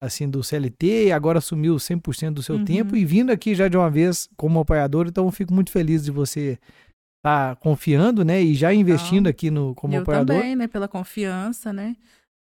assim 0.01 0.29
do 0.29 0.43
CLT 0.43 1.11
agora 1.11 1.39
assumiu 1.39 1.75
100% 1.75 2.31
do 2.33 2.43
seu 2.43 2.55
Uhum. 2.57 2.65
tempo 2.65 2.95
e 2.95 3.05
vindo 3.05 3.31
aqui 3.31 3.55
já 3.55 3.67
de 3.67 3.77
uma 3.77 3.89
vez 3.89 4.27
como 4.37 4.59
apoiador, 4.59 5.07
então 5.07 5.25
eu 5.25 5.31
fico 5.31 5.53
muito 5.53 5.71
feliz 5.71 6.03
de 6.03 6.11
você 6.11 6.59
estar 7.19 7.55
confiando, 7.55 8.23
né, 8.23 8.41
e 8.41 8.53
já 8.53 8.73
investindo 8.73 9.27
aqui 9.27 9.49
no 9.49 9.73
como 9.73 9.95
eu 9.95 10.01
apoiador. 10.01 10.35
também, 10.37 10.55
né? 10.55 10.67
Pela 10.67 10.87
confiança, 10.87 11.73
né? 11.73 11.95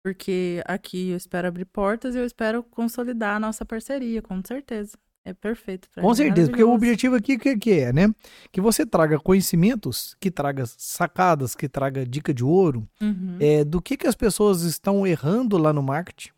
Porque 0.03 0.63
aqui 0.65 1.09
eu 1.09 1.17
espero 1.17 1.47
abrir 1.47 1.65
portas 1.65 2.15
e 2.15 2.17
eu 2.17 2.25
espero 2.25 2.63
consolidar 2.63 3.35
a 3.35 3.39
nossa 3.39 3.63
parceria, 3.65 4.21
com 4.21 4.41
certeza. 4.45 4.97
É 5.23 5.33
perfeito 5.35 5.87
Com 5.93 6.15
certeza, 6.15 6.49
porque 6.49 6.63
o 6.63 6.73
objetivo 6.73 7.15
aqui 7.15 7.37
que, 7.37 7.55
que 7.55 7.71
é, 7.73 7.93
né? 7.93 8.11
Que 8.51 8.59
você 8.59 8.83
traga 8.87 9.19
conhecimentos, 9.19 10.15
que 10.19 10.31
traga 10.31 10.63
sacadas, 10.65 11.53
que 11.53 11.69
traga 11.69 12.03
dica 12.03 12.33
de 12.33 12.43
ouro, 12.43 12.87
Uhum. 12.99 13.37
é, 13.39 13.63
do 13.63 13.79
que, 13.79 13.95
que 13.97 14.07
as 14.07 14.15
pessoas 14.15 14.63
estão 14.63 15.05
errando 15.05 15.59
lá 15.59 15.71
no 15.71 15.83
marketing, 15.83 16.31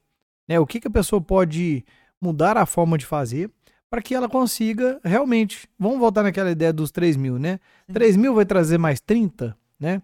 né? 0.47 0.59
O 0.59 0.65
que, 0.65 0.79
que 0.79 0.87
a 0.87 0.91
pessoa 0.91 1.21
pode 1.21 1.85
mudar 2.21 2.57
a 2.57 2.65
forma 2.65 2.97
de 2.97 3.05
fazer 3.05 3.51
para 3.93 4.01
que 4.01 4.15
ela 4.15 4.27
consiga 4.27 4.99
realmente. 5.03 5.67
Vamos 5.77 5.99
voltar 5.99 6.23
naquela 6.23 6.49
ideia 6.49 6.73
dos 6.73 6.89
3 6.89 7.15
mil, 7.15 7.37
né? 7.37 7.59
Sim. 7.85 7.93
3 7.93 8.15
mil 8.15 8.33
vai 8.33 8.43
trazer 8.43 8.79
mais 8.79 8.99
30, 8.99 9.55
né? 9.79 10.01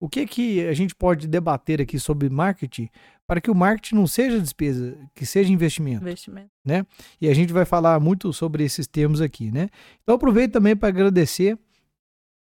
O 0.00 0.08
que, 0.08 0.26
que 0.26 0.66
a 0.66 0.72
gente 0.72 0.92
pode 0.92 1.28
debater 1.28 1.80
aqui 1.80 2.00
sobre 2.00 2.28
marketing 2.28 2.88
para 3.28 3.40
que 3.40 3.48
o 3.48 3.54
marketing 3.54 3.94
não 3.94 4.08
seja 4.08 4.40
despesa, 4.40 4.96
que 5.14 5.24
seja 5.24 5.52
investimento? 5.52 6.02
Investimento. 6.02 6.50
E 7.20 7.28
a 7.28 7.34
gente 7.34 7.52
vai 7.52 7.64
falar 7.64 8.00
muito 8.00 8.32
sobre 8.32 8.64
esses 8.64 8.88
termos 8.88 9.20
aqui, 9.20 9.52
né? 9.52 9.68
Então 10.02 10.16
aproveito 10.16 10.52
também 10.52 10.74
para 10.74 10.88
agradecer. 10.88 11.56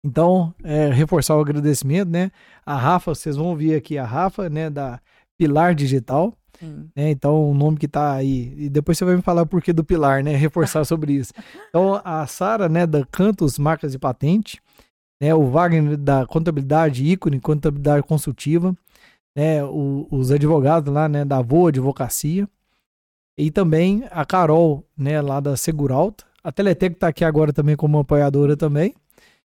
Então, 0.02 0.54
é, 0.64 0.90
reforçar 0.92 1.36
o 1.36 1.42
agradecimento, 1.42 2.10
né? 2.10 2.32
A 2.66 2.78
Rafa, 2.78 3.14
vocês 3.14 3.36
vão 3.36 3.48
ouvir 3.48 3.76
aqui 3.76 3.98
a 3.98 4.06
Rafa, 4.06 4.50
né? 4.50 4.70
Da 4.70 5.02
Pilar 5.38 5.76
Digital. 5.76 6.38
Né? 6.62 7.10
Então, 7.12 7.50
o 7.50 7.54
nome 7.54 7.78
que 7.78 7.88
tá 7.88 8.14
aí. 8.14 8.54
E 8.58 8.70
depois 8.70 8.98
você 8.98 9.06
vai 9.06 9.16
me 9.16 9.22
falar 9.22 9.42
o 9.44 9.46
porquê 9.48 9.74
do 9.74 9.84
Pilar, 9.84 10.24
né? 10.24 10.34
Reforçar 10.38 10.84
sobre 10.86 11.14
isso. 11.14 11.34
Então, 11.70 12.02
a 12.04 12.26
Sara, 12.28 12.68
né? 12.70 12.86
Da 12.86 13.06
Cantos 13.06 13.58
Marcas 13.60 13.94
e 13.94 14.00
Patente, 14.00 14.62
né? 15.22 15.34
O 15.34 15.46
Wagner 15.50 15.98
da 15.98 16.26
Contabilidade 16.26 17.04
Ícone, 17.06 17.40
Contabilidade 17.40 18.06
Consultiva, 18.06 18.76
né? 19.36 19.64
O- 19.64 20.08
os 20.12 20.32
advogados 20.32 20.94
lá, 20.94 21.08
né? 21.10 21.26
Da 21.26 21.42
Voa 21.42 21.70
Advocacia. 21.70 22.48
E 23.38 23.52
também 23.52 24.06
a 24.12 24.24
Carol, 24.26 24.84
né? 24.98 25.20
Lá 25.22 25.40
da 25.40 25.58
Seguralta. 25.58 26.24
A 26.44 26.52
Teletec 26.52 26.96
tá 26.96 27.08
aqui 27.08 27.26
agora 27.26 27.52
também 27.52 27.76
como 27.76 28.00
apoiadora 28.00 28.56
também. 28.56 28.94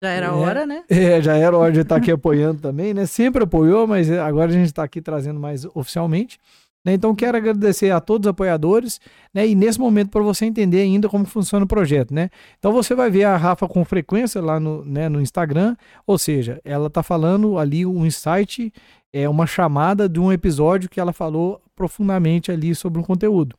Já 0.04 0.10
era 0.10 0.28
É. 0.28 0.30
hora, 0.32 0.66
né? 0.66 0.84
É, 0.90 1.22
já 1.22 1.36
era 1.38 1.56
hora 1.58 1.72
de 1.72 1.80
estar 1.82 1.96
aqui 1.96 2.12
apoiando 2.12 2.60
também, 2.62 2.94
né? 2.94 3.06
Sempre 3.06 3.44
apoiou, 3.44 3.88
mas 3.88 4.10
agora 4.12 4.50
a 4.52 4.54
gente 4.54 4.66
está 4.66 4.84
aqui 4.84 5.02
trazendo 5.02 5.40
mais 5.40 5.64
oficialmente. 5.74 6.40
Né? 6.84 6.94
Então, 6.94 7.14
quero 7.16 7.38
agradecer 7.38 7.92
a 7.92 8.00
todos 8.00 8.26
os 8.26 8.32
apoiadores, 8.32 9.00
né? 9.34 9.48
E 9.48 9.56
nesse 9.56 9.80
momento, 9.80 10.10
para 10.10 10.22
você 10.22 10.46
entender 10.46 10.82
ainda 10.82 11.08
como 11.08 11.26
funciona 11.26 11.66
o 11.66 11.68
projeto, 11.68 12.14
né? 12.14 12.30
Então, 12.58 12.74
você 12.74 12.96
vai 12.96 13.10
ver 13.10 13.26
a 13.26 13.38
Rafa 13.38 13.68
com 13.68 13.86
frequência 13.86 14.42
lá 14.42 14.60
no, 14.60 14.84
né, 14.84 15.08
no 15.08 15.22
Instagram, 15.22 15.76
ou 16.06 16.18
seja, 16.18 16.60
ela 16.64 16.90
tá 16.90 17.04
falando 17.04 17.58
ali 17.58 17.86
um 17.86 18.06
insight, 18.06 18.74
é 19.14 19.30
uma 19.30 19.46
chamada 19.46 20.10
de 20.10 20.20
um 20.20 20.32
episódio 20.32 20.90
que 20.90 21.00
ela 21.00 21.14
falou 21.14 21.62
profundamente 21.76 22.52
ali 22.52 22.74
sobre 22.74 23.00
um 23.00 23.04
conteúdo. 23.04 23.56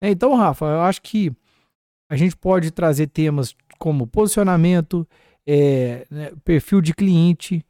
né? 0.00 0.10
Então, 0.10 0.34
Rafa, 0.34 0.66
eu 0.66 0.80
acho 0.80 1.00
que 1.02 1.32
a 2.10 2.16
gente 2.16 2.36
pode 2.36 2.70
trazer 2.70 3.08
temas 3.08 3.54
como 3.78 4.06
posicionamento, 4.06 5.06
é, 5.46 6.06
né, 6.10 6.30
perfil 6.44 6.80
de 6.80 6.94
cliente, 6.94 7.64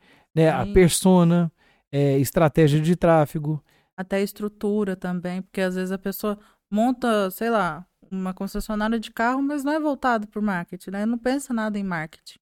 a 0.53 0.66
persona, 0.66 1.51
é, 1.90 2.19
estratégia 2.19 2.81
de 2.81 2.95
tráfego. 2.95 3.62
Até 3.97 4.23
estrutura 4.23 4.95
também, 4.95 5.41
porque 5.43 5.61
às 5.61 5.75
vezes 5.75 5.91
a 5.91 5.99
pessoa 5.99 6.39
monta, 6.71 7.31
sei 7.31 7.49
lá, 7.51 7.87
uma 8.11 8.35
concessionária 8.35 9.01
de 9.01 9.11
carro, 9.11 9.43
mas 9.43 9.65
não 9.65 9.73
é 9.73 9.81
voltado 9.81 10.27
para 10.29 10.39
o 10.41 10.43
marketing, 10.43 10.91
né? 10.91 11.07
Não 11.07 11.19
pensa 11.19 11.55
nada 11.55 11.79
em 11.79 11.85
marketing. 11.85 12.39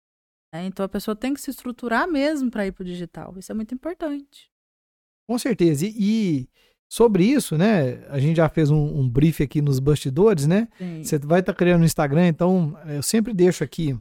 né? 0.55 0.65
Então 0.67 0.85
a 0.85 0.89
pessoa 0.89 1.17
tem 1.17 1.35
que 1.35 1.41
se 1.41 1.51
estruturar 1.51 2.09
mesmo 2.09 2.51
para 2.51 2.67
ir 2.67 2.73
para 2.73 2.83
o 2.83 2.87
digital. 2.87 3.35
Isso 3.39 3.51
é 3.51 3.55
muito 3.55 3.75
importante. 3.75 4.51
Com 5.29 5.39
certeza. 5.39 5.87
E, 5.87 5.95
e 5.99 6.49
sobre 6.89 7.25
isso, 7.25 7.57
né, 7.57 8.05
a 8.09 8.19
gente 8.19 8.37
já 8.37 8.49
fez 8.49 8.71
um, 8.71 9.01
um 9.01 9.09
brief 9.09 9.43
aqui 9.43 9.61
nos 9.63 9.79
bastidores, 9.79 10.47
né? 10.47 10.69
Sim. 10.79 11.03
Você 11.05 11.19
vai 11.19 11.41
estar 11.41 11.55
criando 11.55 11.81
no 11.81 11.87
Instagram, 11.87 12.27
então 12.29 12.77
eu 12.87 13.03
sempre 13.03 13.33
deixo 13.33 13.63
aqui 13.63 13.97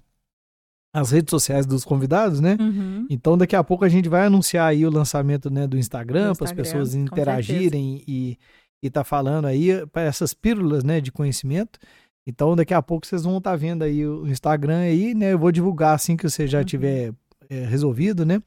as 0.93 1.11
redes 1.11 1.29
sociais 1.29 1.65
dos 1.65 1.85
convidados, 1.85 2.39
né? 2.39 2.57
Uhum. 2.59 3.05
Então 3.09 3.37
daqui 3.37 3.55
a 3.55 3.63
pouco 3.63 3.85
a 3.85 3.89
gente 3.89 4.09
vai 4.09 4.25
anunciar 4.25 4.67
aí 4.67 4.85
o 4.85 4.89
lançamento 4.91 5.49
né, 5.49 5.67
do 5.67 5.77
Instagram 5.77 6.33
para 6.33 6.45
as 6.45 6.53
pessoas 6.53 6.95
interagirem 6.95 8.03
e 8.07 8.37
e 8.81 8.89
tá 8.89 9.03
falando 9.03 9.45
aí 9.45 9.85
para 9.87 10.03
essas 10.03 10.33
pílulas 10.33 10.85
né, 10.85 11.01
de 11.01 11.11
conhecimento. 11.11 11.77
Então 12.25 12.55
daqui 12.55 12.73
a 12.73 12.81
pouco 12.81 13.05
vocês 13.05 13.23
vão 13.23 13.37
estar 13.37 13.55
vendo 13.55 13.83
aí 13.83 14.05
o 14.07 14.25
Instagram 14.27 14.79
aí, 14.79 15.13
né? 15.13 15.33
Eu 15.33 15.39
vou 15.39 15.51
divulgar 15.51 15.95
assim 15.95 16.15
que 16.15 16.27
você 16.27 16.47
já 16.47 16.59
Uhum. 16.59 16.65
tiver 16.65 17.13
é, 17.49 17.65
resolvido, 17.65 18.25
né? 18.25 18.41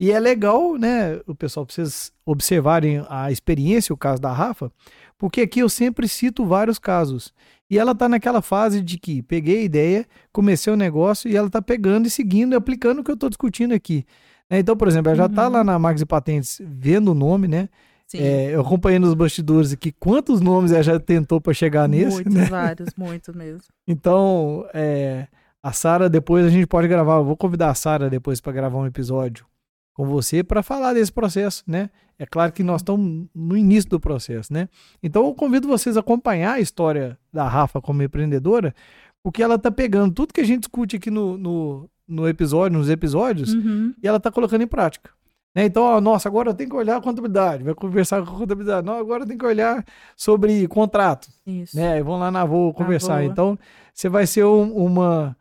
E 0.00 0.12
é 0.12 0.20
legal, 0.20 0.76
né, 0.76 1.20
o 1.26 1.34
pessoal, 1.34 1.66
pra 1.66 1.74
vocês 1.74 2.12
observarem 2.24 3.04
a 3.08 3.32
experiência, 3.32 3.92
o 3.92 3.96
caso 3.96 4.22
da 4.22 4.32
Rafa, 4.32 4.70
porque 5.18 5.40
aqui 5.40 5.58
eu 5.58 5.68
sempre 5.68 6.06
cito 6.06 6.46
vários 6.46 6.78
casos. 6.78 7.34
E 7.70 7.78
ela 7.78 7.94
tá 7.94 8.08
naquela 8.08 8.40
fase 8.40 8.80
de 8.80 8.98
que 8.98 9.22
peguei 9.22 9.58
a 9.58 9.62
ideia, 9.64 10.06
comecei 10.32 10.72
o 10.72 10.76
negócio 10.76 11.30
e 11.30 11.36
ela 11.36 11.50
tá 11.50 11.60
pegando 11.60 12.06
e 12.06 12.10
seguindo 12.10 12.54
e 12.54 12.56
aplicando 12.56 13.00
o 13.00 13.04
que 13.04 13.10
eu 13.10 13.16
tô 13.16 13.28
discutindo 13.28 13.72
aqui. 13.74 14.06
né? 14.50 14.58
Então, 14.58 14.74
por 14.76 14.88
exemplo, 14.88 15.10
ela 15.10 15.16
já 15.16 15.28
tá 15.28 15.46
Uhum. 15.46 15.52
lá 15.52 15.64
na 15.64 15.78
Marcos 15.78 16.00
e 16.02 16.06
Patentes 16.06 16.60
vendo 16.64 17.10
o 17.10 17.14
nome, 17.14 17.46
né? 17.46 17.68
Sim. 18.06 18.18
É, 18.20 18.54
eu 18.54 18.62
acompanhei 18.62 18.98
nos 18.98 19.12
bastidores 19.12 19.70
aqui 19.74 19.92
quantos 19.92 20.40
nomes 20.40 20.72
ela 20.72 20.82
já 20.82 20.98
tentou 20.98 21.38
para 21.42 21.52
chegar 21.52 21.86
nesse, 21.86 22.14
muitos, 22.14 22.32
né? 22.34 22.44
vários, 22.46 22.88
muitos 22.96 23.34
mesmo. 23.34 23.60
Então, 23.86 24.64
é, 24.72 25.26
a 25.62 25.70
Sara, 25.72 26.08
depois 26.08 26.46
a 26.46 26.48
gente 26.48 26.66
pode 26.66 26.88
gravar. 26.88 27.16
Eu 27.16 27.24
vou 27.24 27.36
convidar 27.36 27.68
a 27.68 27.74
Sara 27.74 28.08
depois 28.08 28.40
para 28.40 28.52
gravar 28.54 28.78
um 28.78 28.86
episódio 28.86 29.44
com 29.92 30.06
você 30.06 30.42
para 30.42 30.62
falar 30.62 30.94
desse 30.94 31.12
processo, 31.12 31.62
né? 31.66 31.90
É 32.18 32.26
claro 32.26 32.50
que 32.52 32.62
nós 32.64 32.80
estamos 32.80 33.26
no 33.34 33.56
início 33.56 33.88
do 33.90 34.00
processo, 34.00 34.52
né? 34.52 34.68
Então 35.02 35.24
eu 35.26 35.34
convido 35.34 35.68
vocês 35.68 35.96
a 35.96 36.00
acompanhar 36.00 36.54
a 36.54 36.60
história 36.60 37.16
da 37.32 37.46
Rafa 37.48 37.80
como 37.80 38.02
empreendedora, 38.02 38.74
porque 39.22 39.42
ela 39.42 39.58
tá 39.58 39.70
pegando 39.70 40.12
tudo 40.14 40.32
que 40.34 40.40
a 40.40 40.44
gente 40.44 40.60
discute 40.60 40.96
aqui 40.96 41.10
no, 41.10 41.38
no, 41.38 41.88
no 42.08 42.28
episódio, 42.28 42.76
nos 42.78 42.88
episódios, 42.90 43.52
Uhum. 43.54 43.94
e 44.02 44.08
ela 44.08 44.18
tá 44.18 44.30
colocando 44.32 44.62
em 44.62 44.66
prática. 44.66 45.10
Né? 45.54 45.64
Então, 45.64 45.82
ó, 45.84 46.00
nossa, 46.00 46.28
agora 46.28 46.50
eu 46.50 46.54
tenho 46.54 46.68
que 46.70 46.76
olhar 46.76 46.96
a 46.96 47.00
contabilidade, 47.00 47.62
vai 47.64 47.74
conversar 47.74 48.22
com 48.24 48.34
a 48.34 48.38
contabilidade. 48.38 48.86
Não, 48.86 48.94
agora 48.98 49.22
eu 49.22 49.26
tenho 49.26 49.38
que 49.38 49.46
olhar 49.46 49.84
sobre 50.16 50.66
contrato 50.68 51.28
Isso. 51.46 51.76
né? 51.76 51.98
E 51.98 52.02
vão 52.02 52.18
lá 52.18 52.30
na 52.30 52.44
Voa 52.44 52.72
conversar. 52.74 53.20
Voa. 53.22 53.24
Então, 53.24 53.58
você 53.94 54.08
vai 54.08 54.26
ser 54.26 54.44
um- 54.44 54.72
uma, 54.74 55.36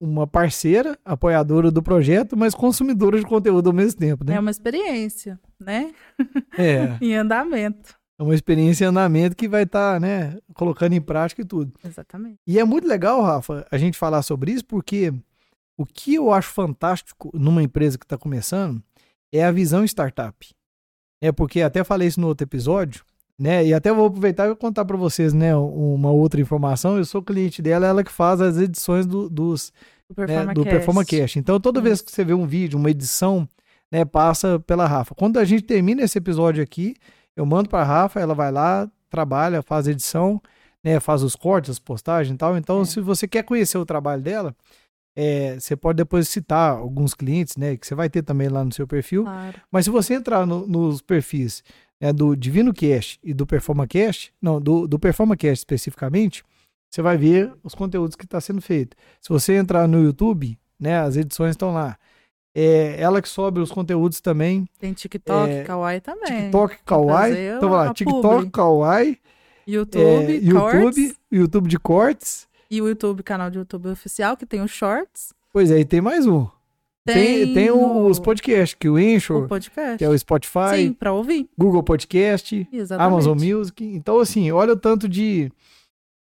uma 0.00 0.26
parceira, 0.26 0.98
apoiadora 1.04 1.70
do 1.70 1.82
projeto, 1.82 2.36
mas 2.36 2.54
consumidora 2.54 3.18
de 3.18 3.24
conteúdo 3.26 3.68
ao 3.68 3.72
mesmo 3.72 3.98
tempo, 3.98 4.24
É 4.24 4.32
né? 4.34 4.40
uma 4.40 4.50
experiência, 4.50 5.38
né? 5.60 5.94
É, 6.56 6.96
Em 7.00 7.14
andamento. 7.14 7.94
é 8.18 8.22
uma 8.22 8.34
experiência 8.34 8.84
em 8.84 8.88
andamento 8.88 9.36
que 9.36 9.48
vai 9.48 9.64
estar, 9.64 10.00
né, 10.00 10.38
colocando 10.54 10.92
em 10.94 11.00
prática 11.00 11.42
e 11.42 11.44
tudo. 11.44 11.72
Exatamente. 11.84 12.38
E 12.46 12.58
é 12.58 12.64
muito 12.64 12.86
legal, 12.86 13.22
Rafa, 13.22 13.66
a 13.70 13.76
gente 13.78 13.98
falar 13.98 14.22
sobre 14.22 14.52
isso, 14.52 14.64
porque 14.64 15.12
o 15.76 15.84
que 15.84 16.14
eu 16.14 16.32
acho 16.32 16.48
fantástico 16.48 17.30
numa 17.34 17.62
empresa 17.62 17.98
que 17.98 18.04
está 18.04 18.16
começando 18.16 18.82
é 19.32 19.44
a 19.44 19.52
visão 19.52 19.84
startup. 19.84 20.48
É 21.20 21.32
porque 21.32 21.62
até 21.62 21.82
falei 21.84 22.08
isso 22.08 22.20
no 22.20 22.28
outro 22.28 22.44
episódio, 22.44 23.04
né? 23.38 23.66
E 23.66 23.74
até 23.74 23.92
vou 23.92 24.06
aproveitar 24.06 24.50
e 24.50 24.54
contar 24.54 24.84
para 24.84 24.96
vocês, 24.96 25.32
né, 25.32 25.54
uma 25.56 26.10
outra 26.10 26.40
informação. 26.40 26.96
Eu 26.96 27.04
sou 27.04 27.22
cliente 27.22 27.60
dela, 27.60 27.86
ela 27.86 28.04
que 28.04 28.12
faz 28.12 28.40
as 28.40 28.56
edições 28.56 29.06
do, 29.06 29.28
dos 29.28 29.72
né, 30.16 30.54
do 30.54 30.64
PerformaCast. 30.64 31.38
Então, 31.38 31.58
toda 31.60 31.80
vez 31.80 32.00
que 32.00 32.10
você 32.12 32.24
vê 32.24 32.32
um 32.32 32.46
vídeo, 32.46 32.78
uma 32.78 32.90
edição, 32.90 33.48
né, 33.90 34.04
passa 34.04 34.58
pela 34.60 34.86
Rafa. 34.86 35.14
Quando 35.14 35.38
a 35.38 35.44
gente 35.44 35.62
termina 35.62 36.02
esse 36.02 36.18
episódio 36.18 36.62
aqui, 36.62 36.94
eu 37.34 37.44
mando 37.46 37.68
para 37.68 37.82
a 37.82 37.84
Rafa, 37.84 38.20
ela 38.20 38.34
vai 38.34 38.50
lá, 38.50 38.90
trabalha, 39.08 39.62
faz 39.62 39.86
edição, 39.86 40.40
né, 40.82 41.00
faz 41.00 41.22
os 41.22 41.36
cortes, 41.36 41.70
as 41.70 41.78
postagens 41.78 42.34
e 42.34 42.38
tal. 42.38 42.56
Então, 42.56 42.82
é. 42.82 42.84
se 42.84 43.00
você 43.00 43.26
quer 43.26 43.42
conhecer 43.42 43.78
o 43.78 43.86
trabalho 43.86 44.22
dela, 44.22 44.54
é, 45.14 45.58
você 45.58 45.74
pode 45.74 45.96
depois 45.96 46.28
citar 46.28 46.72
alguns 46.72 47.14
clientes, 47.14 47.56
né, 47.56 47.76
que 47.76 47.86
você 47.86 47.94
vai 47.94 48.10
ter 48.10 48.22
também 48.22 48.48
lá 48.48 48.64
no 48.64 48.72
seu 48.72 48.86
perfil. 48.86 49.24
Claro. 49.24 49.60
Mas 49.70 49.86
se 49.86 49.90
você 49.90 50.14
entrar 50.14 50.46
no, 50.46 50.66
nos 50.66 51.00
perfis 51.00 51.64
né, 52.00 52.12
do 52.12 52.36
Divino 52.36 52.72
Cast 52.74 53.18
e 53.24 53.32
do 53.32 53.46
PerformaCast, 53.46 54.32
não, 54.40 54.60
do, 54.60 54.86
do 54.86 54.98
PerformaCast 54.98 55.60
especificamente, 55.60 56.44
você 56.90 57.02
vai 57.02 57.16
ver 57.16 57.52
os 57.62 57.74
conteúdos 57.74 58.14
que 58.14 58.24
está 58.24 58.40
sendo 58.40 58.60
feito. 58.60 58.96
Se 59.20 59.28
você 59.28 59.54
entrar 59.54 59.88
no 59.88 60.02
YouTube, 60.02 60.58
né, 60.78 60.98
as 60.98 61.16
edições 61.16 61.50
estão 61.50 61.72
lá. 61.72 61.98
É 62.58 62.96
ela 62.98 63.20
que 63.20 63.28
sobe 63.28 63.60
os 63.60 63.70
conteúdos 63.70 64.18
também. 64.18 64.66
Tem 64.78 64.94
TikTok, 64.94 65.52
é, 65.52 65.62
Kawaii 65.62 66.00
também. 66.00 66.44
TikTok, 66.44 66.78
Kawaii. 66.86 67.34
Então 67.54 67.68
lá, 67.68 67.92
TikTok, 67.92 68.48
Kawaii. 68.48 69.18
YouTube, 69.68 70.32
é, 70.32 70.36
YouTube, 70.36 71.16
YouTube 71.30 71.68
de 71.68 71.78
cortes. 71.78 72.48
E 72.70 72.80
o 72.80 72.88
YouTube, 72.88 73.22
canal 73.22 73.50
de 73.50 73.58
YouTube 73.58 73.88
oficial, 73.88 74.38
que 74.38 74.46
tem 74.46 74.62
os 74.62 74.70
shorts. 74.70 75.34
Pois 75.52 75.70
é, 75.70 75.80
e 75.80 75.84
tem 75.84 76.00
mais 76.00 76.26
um. 76.26 76.46
Tem, 77.04 77.44
tem, 77.44 77.54
tem 77.54 77.70
o, 77.70 78.06
os 78.06 78.18
podcasts, 78.18 78.74
que 78.74 78.88
o 78.88 78.96
Anchor, 78.96 79.44
o 79.44 79.48
podcast. 79.48 79.98
que 79.98 80.04
é 80.04 80.08
o 80.08 80.18
Spotify. 80.18 80.76
Sim, 80.76 80.92
pra 80.94 81.12
ouvir. 81.12 81.46
Google 81.58 81.82
Podcast, 81.82 82.66
Exatamente. 82.72 83.12
Amazon 83.12 83.38
Music. 83.38 83.84
Então, 83.84 84.18
assim, 84.18 84.50
olha 84.50 84.72
o 84.72 84.76
tanto 84.76 85.06
de... 85.06 85.52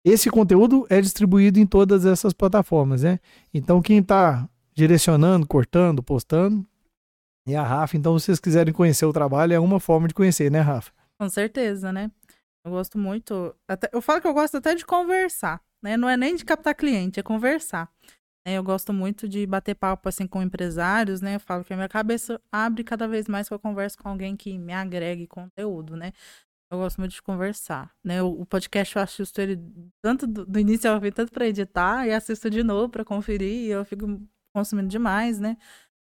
Esse 0.03 0.31
conteúdo 0.31 0.85
é 0.89 0.99
distribuído 0.99 1.59
em 1.59 1.65
todas 1.65 2.05
essas 2.07 2.33
plataformas, 2.33 3.03
né? 3.03 3.19
Então, 3.53 3.83
quem 3.83 3.99
está 3.99 4.49
direcionando, 4.75 5.47
cortando, 5.47 6.01
postando 6.03 6.65
é 7.51 7.55
a 7.57 7.63
Rafa. 7.63 7.97
Então, 7.97 8.17
se 8.17 8.25
vocês 8.25 8.39
quiserem 8.39 8.73
conhecer 8.73 9.05
o 9.05 9.11
trabalho, 9.11 9.53
é 9.53 9.59
uma 9.59 9.79
forma 9.79 10.07
de 10.07 10.13
conhecer, 10.13 10.49
né, 10.49 10.61
Rafa? 10.61 10.91
Com 11.19 11.27
certeza, 11.29 11.91
né? 11.91 12.09
Eu 12.65 12.71
gosto 12.71 12.97
muito. 12.97 13.53
Até, 13.67 13.89
eu 13.91 14.01
falo 14.01 14.21
que 14.21 14.27
eu 14.27 14.33
gosto 14.33 14.57
até 14.57 14.73
de 14.73 14.85
conversar, 14.85 15.61
né? 15.83 15.97
Não 15.97 16.07
é 16.07 16.15
nem 16.15 16.35
de 16.35 16.45
captar 16.45 16.73
cliente, 16.73 17.19
é 17.19 17.23
conversar. 17.23 17.91
É, 18.45 18.57
eu 18.57 18.63
gosto 18.63 18.93
muito 18.93 19.27
de 19.27 19.45
bater 19.45 19.75
papo 19.75 20.07
assim 20.09 20.27
com 20.27 20.41
empresários, 20.41 21.21
né? 21.21 21.35
Eu 21.35 21.39
falo 21.39 21.63
que 21.63 21.73
a 21.73 21.75
minha 21.75 21.89
cabeça 21.89 22.41
abre 22.51 22.83
cada 22.83 23.07
vez 23.07 23.27
mais 23.27 23.47
que 23.47 23.53
eu 23.53 23.59
converso 23.59 23.97
com 23.97 24.09
alguém 24.09 24.35
que 24.35 24.57
me 24.57 24.73
agregue 24.73 25.27
conteúdo, 25.27 25.95
né? 25.95 26.11
Eu 26.71 26.79
gosto 26.79 26.97
muito 26.99 27.11
de 27.11 27.21
conversar, 27.21 27.93
né? 28.03 28.21
O 28.21 28.45
podcast 28.45 28.95
eu 28.95 29.01
assisto 29.01 29.39
ele 29.39 29.61
tanto 30.01 30.25
do, 30.25 30.45
do 30.45 30.59
início 30.59 30.89
ao 30.91 30.99
fim, 30.99 31.11
tanto 31.11 31.31
para 31.31 31.47
editar 31.47 32.07
e 32.07 32.11
assisto 32.11 32.49
de 32.49 32.63
novo 32.63 32.89
para 32.89 33.05
conferir 33.05 33.65
e 33.65 33.67
eu 33.67 33.85
fico 33.85 34.19
consumindo 34.53 34.87
demais, 34.89 35.39
né? 35.39 35.57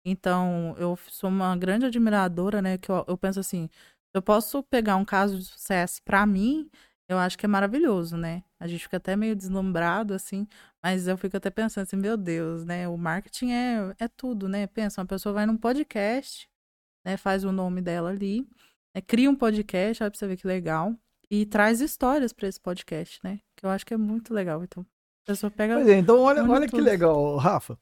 Então, 0.05 0.75
eu 0.77 0.97
sou 1.09 1.29
uma 1.29 1.55
grande 1.55 1.85
admiradora, 1.85 2.61
né? 2.61 2.77
Que 2.77 2.89
eu, 2.91 3.05
eu 3.07 3.17
penso 3.17 3.39
assim, 3.39 3.69
eu 4.13 4.21
posso 4.21 4.63
pegar 4.63 4.95
um 4.97 5.05
caso 5.05 5.37
de 5.37 5.45
sucesso 5.45 6.01
para 6.03 6.25
mim, 6.25 6.69
eu 7.07 7.17
acho 7.17 7.37
que 7.37 7.45
é 7.45 7.49
maravilhoso, 7.49 8.17
né? 8.17 8.43
A 8.59 8.67
gente 8.67 8.83
fica 8.83 8.97
até 8.97 9.15
meio 9.15 9.35
deslumbrado, 9.35 10.13
assim, 10.13 10.47
mas 10.83 11.07
eu 11.07 11.17
fico 11.17 11.37
até 11.37 11.49
pensando 11.49 11.83
assim, 11.83 11.97
meu 11.97 12.17
Deus, 12.17 12.63
né? 12.65 12.87
O 12.87 12.97
marketing 12.97 13.51
é, 13.51 13.95
é 13.99 14.07
tudo, 14.07 14.47
né? 14.47 14.65
Pensa, 14.67 15.01
uma 15.01 15.07
pessoa 15.07 15.33
vai 15.33 15.45
num 15.45 15.57
podcast, 15.57 16.49
né? 17.05 17.17
Faz 17.17 17.43
o 17.43 17.51
nome 17.51 17.81
dela 17.81 18.09
ali, 18.09 18.47
né? 18.95 19.01
cria 19.01 19.29
um 19.29 19.35
podcast, 19.35 20.03
olha 20.03 20.11
pra 20.11 20.17
você 20.17 20.27
ver 20.27 20.37
que 20.37 20.47
legal, 20.47 20.95
e 21.29 21.45
traz 21.45 21.81
histórias 21.81 22.33
para 22.33 22.47
esse 22.47 22.59
podcast, 22.59 23.19
né? 23.23 23.39
Que 23.55 23.65
eu 23.65 23.69
acho 23.69 23.85
que 23.85 23.93
é 23.93 23.97
muito 23.97 24.33
legal. 24.33 24.63
Então, 24.63 24.85
a 25.25 25.31
pessoa 25.31 25.51
pega. 25.51 25.75
Pois 25.75 25.87
é, 25.87 25.97
então 25.97 26.19
olha, 26.19 26.43
olha 26.43 26.67
que 26.67 26.79
legal, 26.79 27.37
Rafa. 27.37 27.77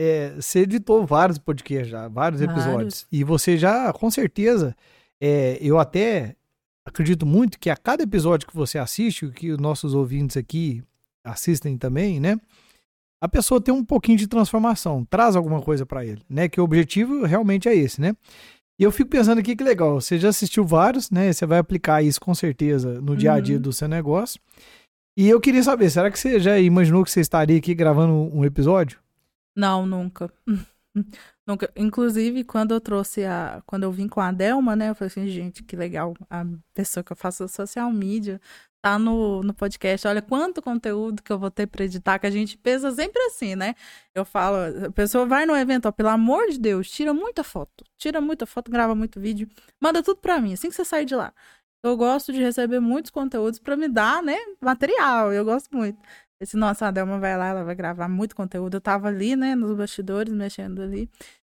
É, 0.00 0.30
você 0.36 0.60
editou 0.60 1.04
vários 1.04 1.38
podcasts 1.38 1.88
já, 1.88 2.06
vários 2.06 2.40
episódios. 2.40 2.72
Vários. 2.72 3.06
E 3.10 3.24
você 3.24 3.58
já, 3.58 3.92
com 3.92 4.08
certeza, 4.08 4.76
é, 5.20 5.58
eu 5.60 5.76
até 5.76 6.36
acredito 6.86 7.26
muito 7.26 7.58
que 7.58 7.68
a 7.68 7.76
cada 7.76 8.04
episódio 8.04 8.46
que 8.46 8.54
você 8.54 8.78
assiste, 8.78 9.28
que 9.30 9.50
os 9.50 9.58
nossos 9.58 9.94
ouvintes 9.94 10.36
aqui 10.36 10.84
assistem 11.24 11.76
também, 11.76 12.20
né? 12.20 12.38
A 13.20 13.28
pessoa 13.28 13.60
tem 13.60 13.74
um 13.74 13.84
pouquinho 13.84 14.16
de 14.16 14.28
transformação, 14.28 15.04
traz 15.04 15.34
alguma 15.34 15.60
coisa 15.60 15.84
para 15.84 16.06
ele, 16.06 16.22
né? 16.30 16.48
Que 16.48 16.60
o 16.60 16.64
objetivo 16.64 17.24
realmente 17.24 17.68
é 17.68 17.74
esse, 17.74 18.00
né? 18.00 18.14
E 18.78 18.84
eu 18.84 18.92
fico 18.92 19.10
pensando 19.10 19.40
aqui 19.40 19.56
que 19.56 19.64
legal, 19.64 20.00
você 20.00 20.16
já 20.16 20.28
assistiu 20.28 20.64
vários, 20.64 21.10
né? 21.10 21.32
Você 21.32 21.44
vai 21.44 21.58
aplicar 21.58 22.00
isso 22.02 22.20
com 22.20 22.32
certeza 22.32 23.00
no 23.00 23.16
dia 23.16 23.32
a 23.32 23.40
dia 23.40 23.56
uhum. 23.56 23.62
do 23.62 23.72
seu 23.72 23.88
negócio. 23.88 24.40
E 25.18 25.28
eu 25.28 25.40
queria 25.40 25.64
saber, 25.64 25.90
será 25.90 26.08
que 26.08 26.18
você 26.18 26.38
já 26.38 26.56
imaginou 26.60 27.02
que 27.02 27.10
você 27.10 27.20
estaria 27.20 27.58
aqui 27.58 27.74
gravando 27.74 28.12
um 28.12 28.44
episódio? 28.44 29.00
Não, 29.58 29.84
nunca. 29.84 30.32
nunca. 31.44 31.68
Inclusive, 31.76 32.44
quando 32.44 32.72
eu 32.72 32.80
trouxe 32.80 33.24
a. 33.24 33.60
Quando 33.66 33.82
eu 33.82 33.90
vim 33.90 34.06
com 34.06 34.20
a 34.20 34.30
Delma, 34.30 34.76
né? 34.76 34.90
Eu 34.90 34.94
falei 34.94 35.08
assim, 35.08 35.26
gente, 35.26 35.64
que 35.64 35.74
legal. 35.74 36.14
A 36.30 36.44
pessoa 36.72 37.02
que 37.02 37.10
eu 37.10 37.16
faço 37.16 37.48
social 37.48 37.90
media 37.92 38.40
tá 38.80 38.96
no, 39.00 39.42
no 39.42 39.52
podcast. 39.52 40.06
Olha 40.06 40.22
quanto 40.22 40.62
conteúdo 40.62 41.20
que 41.24 41.32
eu 41.32 41.38
vou 41.40 41.50
ter 41.50 41.66
para 41.66 41.84
editar, 41.84 42.20
que 42.20 42.26
a 42.28 42.30
gente 42.30 42.56
pensa 42.56 42.92
sempre 42.92 43.20
assim, 43.24 43.56
né? 43.56 43.74
Eu 44.14 44.24
falo, 44.24 44.86
a 44.86 44.92
pessoa 44.92 45.26
vai 45.26 45.44
no 45.44 45.56
evento, 45.56 45.86
ó, 45.88 45.92
pelo 45.92 46.08
amor 46.10 46.46
de 46.48 46.60
Deus, 46.60 46.88
tira 46.88 47.12
muita 47.12 47.42
foto. 47.42 47.84
Tira 47.96 48.20
muita 48.20 48.46
foto, 48.46 48.70
grava 48.70 48.94
muito 48.94 49.18
vídeo, 49.20 49.48
manda 49.80 50.02
tudo 50.04 50.18
para 50.20 50.40
mim, 50.40 50.52
assim 50.52 50.68
que 50.68 50.76
você 50.76 50.84
sair 50.84 51.04
de 51.04 51.16
lá. 51.16 51.32
Eu 51.82 51.96
gosto 51.96 52.32
de 52.32 52.40
receber 52.42 52.80
muitos 52.80 53.10
conteúdos 53.10 53.58
para 53.58 53.76
me 53.76 53.88
dar, 53.88 54.22
né, 54.22 54.36
material. 54.60 55.32
Eu 55.32 55.44
gosto 55.44 55.74
muito. 55.76 55.98
Esse, 56.40 56.56
nossa, 56.56 56.86
a 56.86 56.90
Delma 56.90 57.18
vai 57.18 57.36
lá, 57.36 57.48
ela 57.48 57.64
vai 57.64 57.74
gravar 57.74 58.08
muito 58.08 58.36
conteúdo. 58.36 58.76
Eu 58.76 58.80
tava 58.80 59.08
ali, 59.08 59.34
né, 59.34 59.54
nos 59.54 59.76
bastidores, 59.76 60.32
mexendo 60.32 60.82
ali. 60.82 61.10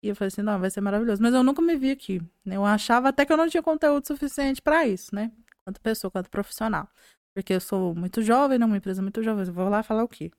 E 0.03 0.09
eu 0.09 0.17
falei 0.17 0.29
assim, 0.29 0.43
não, 0.43 0.59
vai 0.61 0.71
ser 0.71 0.81
maravilhoso. 0.81 1.21
Mas 1.21 1.35
eu 1.35 1.43
nunca 1.43 1.61
me 1.61 1.77
vi 1.77 1.91
aqui. 1.91 2.21
Né? 2.45 2.57
Eu 2.57 2.65
achava 2.65 3.09
até 3.09 3.27
que 3.27 3.33
eu 3.33 3.37
não 3.37 3.49
tinha 3.49 3.63
conteúdo 3.63 4.07
suficiente 4.07 4.63
para 4.63 4.87
isso, 4.87 5.13
né? 5.15 5.33
Quanto 5.65 5.81
pessoa, 5.81 6.11
quanto 6.11 6.31
profissional. 6.31 6.89
Porque 7.35 7.55
eu 7.55 7.61
sou 7.61 7.95
muito 7.95 8.23
jovem, 8.23 8.59
né? 8.59 8.65
Uma 8.67 8.77
empresa 8.77 9.03
muito 9.03 9.23
jovem. 9.23 9.45
Eu 9.47 9.53
vou 9.53 9.69
lá 9.69 9.83
falar 9.83 10.05
o 10.05 10.09
quê? 10.09 10.31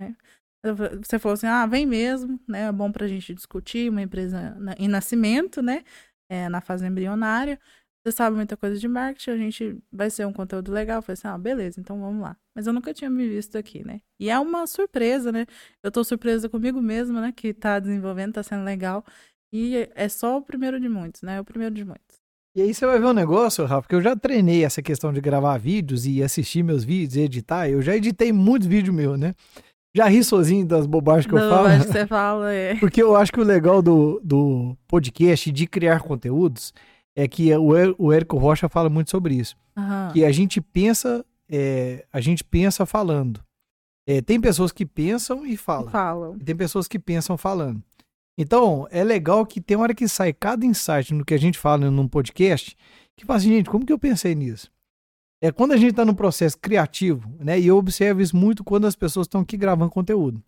Né? 0.00 0.16
Você 1.02 1.18
falou 1.18 1.34
assim, 1.34 1.46
ah, 1.46 1.66
vem 1.66 1.86
mesmo, 1.86 2.40
né? 2.46 2.62
É 2.68 2.72
bom 2.72 2.92
pra 2.92 3.08
gente 3.08 3.34
discutir, 3.34 3.90
uma 3.90 4.02
empresa 4.02 4.56
em 4.78 4.88
nascimento, 4.88 5.62
né? 5.62 5.84
É, 6.30 6.48
na 6.48 6.60
fase 6.60 6.86
embrionária 6.86 7.58
você 8.04 8.12
sabe 8.12 8.36
muita 8.36 8.56
coisa 8.56 8.78
de 8.78 8.88
marketing, 8.88 9.30
a 9.30 9.36
gente 9.36 9.78
vai 9.92 10.08
ser 10.10 10.26
um 10.26 10.32
conteúdo 10.32 10.72
legal. 10.72 10.98
Eu 10.98 11.02
falei 11.02 11.14
assim, 11.14 11.28
ah, 11.28 11.38
beleza, 11.38 11.80
então 11.80 12.00
vamos 12.00 12.22
lá. 12.22 12.36
Mas 12.54 12.66
eu 12.66 12.72
nunca 12.72 12.94
tinha 12.94 13.10
me 13.10 13.28
visto 13.28 13.56
aqui, 13.56 13.84
né? 13.84 14.00
E 14.18 14.30
é 14.30 14.38
uma 14.38 14.66
surpresa, 14.66 15.30
né? 15.30 15.46
Eu 15.82 15.90
tô 15.90 16.02
surpresa 16.04 16.48
comigo 16.48 16.80
mesma, 16.80 17.20
né? 17.20 17.32
Que 17.34 17.52
tá 17.52 17.78
desenvolvendo, 17.78 18.34
tá 18.34 18.42
sendo 18.42 18.64
legal. 18.64 19.04
E 19.52 19.88
é 19.94 20.08
só 20.08 20.36
o 20.38 20.42
primeiro 20.42 20.78
de 20.80 20.88
muitos, 20.88 21.22
né? 21.22 21.36
É 21.36 21.40
o 21.40 21.44
primeiro 21.44 21.74
de 21.74 21.84
muitos. 21.84 22.18
E 22.56 22.62
aí 22.62 22.74
você 22.74 22.84
vai 22.86 22.98
ver 22.98 23.06
um 23.06 23.12
negócio, 23.12 23.64
Rafa, 23.64 23.82
porque 23.82 23.94
eu 23.94 24.02
já 24.02 24.16
treinei 24.16 24.64
essa 24.64 24.82
questão 24.82 25.12
de 25.12 25.20
gravar 25.20 25.56
vídeos 25.58 26.06
e 26.06 26.22
assistir 26.22 26.62
meus 26.62 26.82
vídeos 26.82 27.16
e 27.16 27.20
editar. 27.20 27.68
Eu 27.68 27.80
já 27.80 27.94
editei 27.94 28.32
muitos 28.32 28.66
vídeos 28.66 28.94
meus, 28.94 29.18
né? 29.18 29.34
Já 29.94 30.06
ri 30.06 30.22
sozinho 30.22 30.66
das 30.66 30.86
bobagens 30.86 31.26
que 31.26 31.34
Não, 31.34 31.42
eu 31.42 31.50
falo. 31.50 31.68
que 31.68 31.92
você 31.92 32.06
fala, 32.06 32.52
é. 32.52 32.74
Porque 32.76 33.02
eu 33.02 33.16
acho 33.16 33.32
que 33.32 33.40
o 33.40 33.44
legal 33.44 33.80
do, 33.80 34.20
do 34.22 34.76
podcast 34.86 35.50
de 35.50 35.66
criar 35.66 36.00
conteúdos 36.00 36.72
é 37.18 37.26
que 37.26 37.52
o, 37.56 37.72
o 37.98 38.12
Érico 38.12 38.38
Rocha 38.38 38.68
fala 38.68 38.88
muito 38.88 39.10
sobre 39.10 39.34
isso. 39.34 39.56
Uhum. 39.76 40.12
Que 40.12 40.24
a 40.24 40.30
gente 40.30 40.60
pensa, 40.60 41.26
é, 41.50 42.06
a 42.12 42.20
gente 42.20 42.44
pensa 42.44 42.86
falando. 42.86 43.42
É, 44.06 44.22
tem 44.22 44.40
pessoas 44.40 44.70
que 44.70 44.86
pensam 44.86 45.44
e 45.44 45.56
falam. 45.56 45.90
falam. 45.90 46.36
E 46.36 46.44
tem 46.44 46.54
pessoas 46.54 46.86
que 46.86 46.96
pensam 46.96 47.36
falando. 47.36 47.82
Então, 48.38 48.86
é 48.92 49.02
legal 49.02 49.44
que 49.44 49.60
tem 49.60 49.76
hora 49.76 49.96
que 49.96 50.06
sai 50.06 50.32
cada 50.32 50.64
insight 50.64 51.12
no 51.12 51.24
que 51.24 51.34
a 51.34 51.38
gente 51.38 51.58
fala 51.58 51.90
num 51.90 52.06
podcast, 52.06 52.76
que 53.16 53.26
fala 53.26 53.38
assim, 53.38 53.48
gente, 53.48 53.68
como 53.68 53.84
que 53.84 53.92
eu 53.92 53.98
pensei 53.98 54.36
nisso? 54.36 54.70
É 55.42 55.50
quando 55.50 55.72
a 55.72 55.76
gente 55.76 55.90
está 55.90 56.04
no 56.04 56.14
processo 56.14 56.56
criativo, 56.56 57.28
né? 57.40 57.58
E 57.58 57.66
eu 57.66 57.76
observo 57.76 58.20
isso 58.20 58.36
muito 58.36 58.62
quando 58.62 58.86
as 58.86 58.94
pessoas 58.94 59.26
estão 59.26 59.40
aqui 59.40 59.56
gravando 59.56 59.90
conteúdo. 59.90 60.40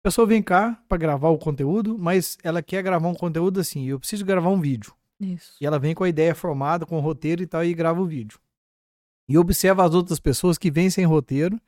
A 0.00 0.08
pessoa 0.08 0.26
vem 0.26 0.42
cá 0.42 0.76
para 0.88 0.98
gravar 0.98 1.28
o 1.28 1.38
conteúdo, 1.38 1.96
mas 1.96 2.36
ela 2.42 2.60
quer 2.60 2.82
gravar 2.82 3.08
um 3.08 3.14
conteúdo 3.14 3.60
assim, 3.60 3.86
eu 3.86 4.00
preciso 4.00 4.24
gravar 4.24 4.50
um 4.50 4.60
vídeo. 4.60 4.92
Isso. 5.20 5.56
E 5.60 5.66
ela 5.66 5.78
vem 5.78 5.94
com 5.94 6.04
a 6.04 6.08
ideia 6.08 6.34
formada, 6.34 6.84
com 6.84 6.96
o 6.96 7.00
roteiro 7.00 7.42
e 7.42 7.46
tal, 7.46 7.64
e 7.64 7.74
grava 7.74 8.00
o 8.00 8.06
vídeo. 8.06 8.38
E 9.28 9.38
observa 9.38 9.84
as 9.84 9.94
outras 9.94 10.20
pessoas 10.20 10.58
que 10.58 10.70
vêm 10.70 10.90
sem 10.90 11.04
roteiro, 11.04 11.60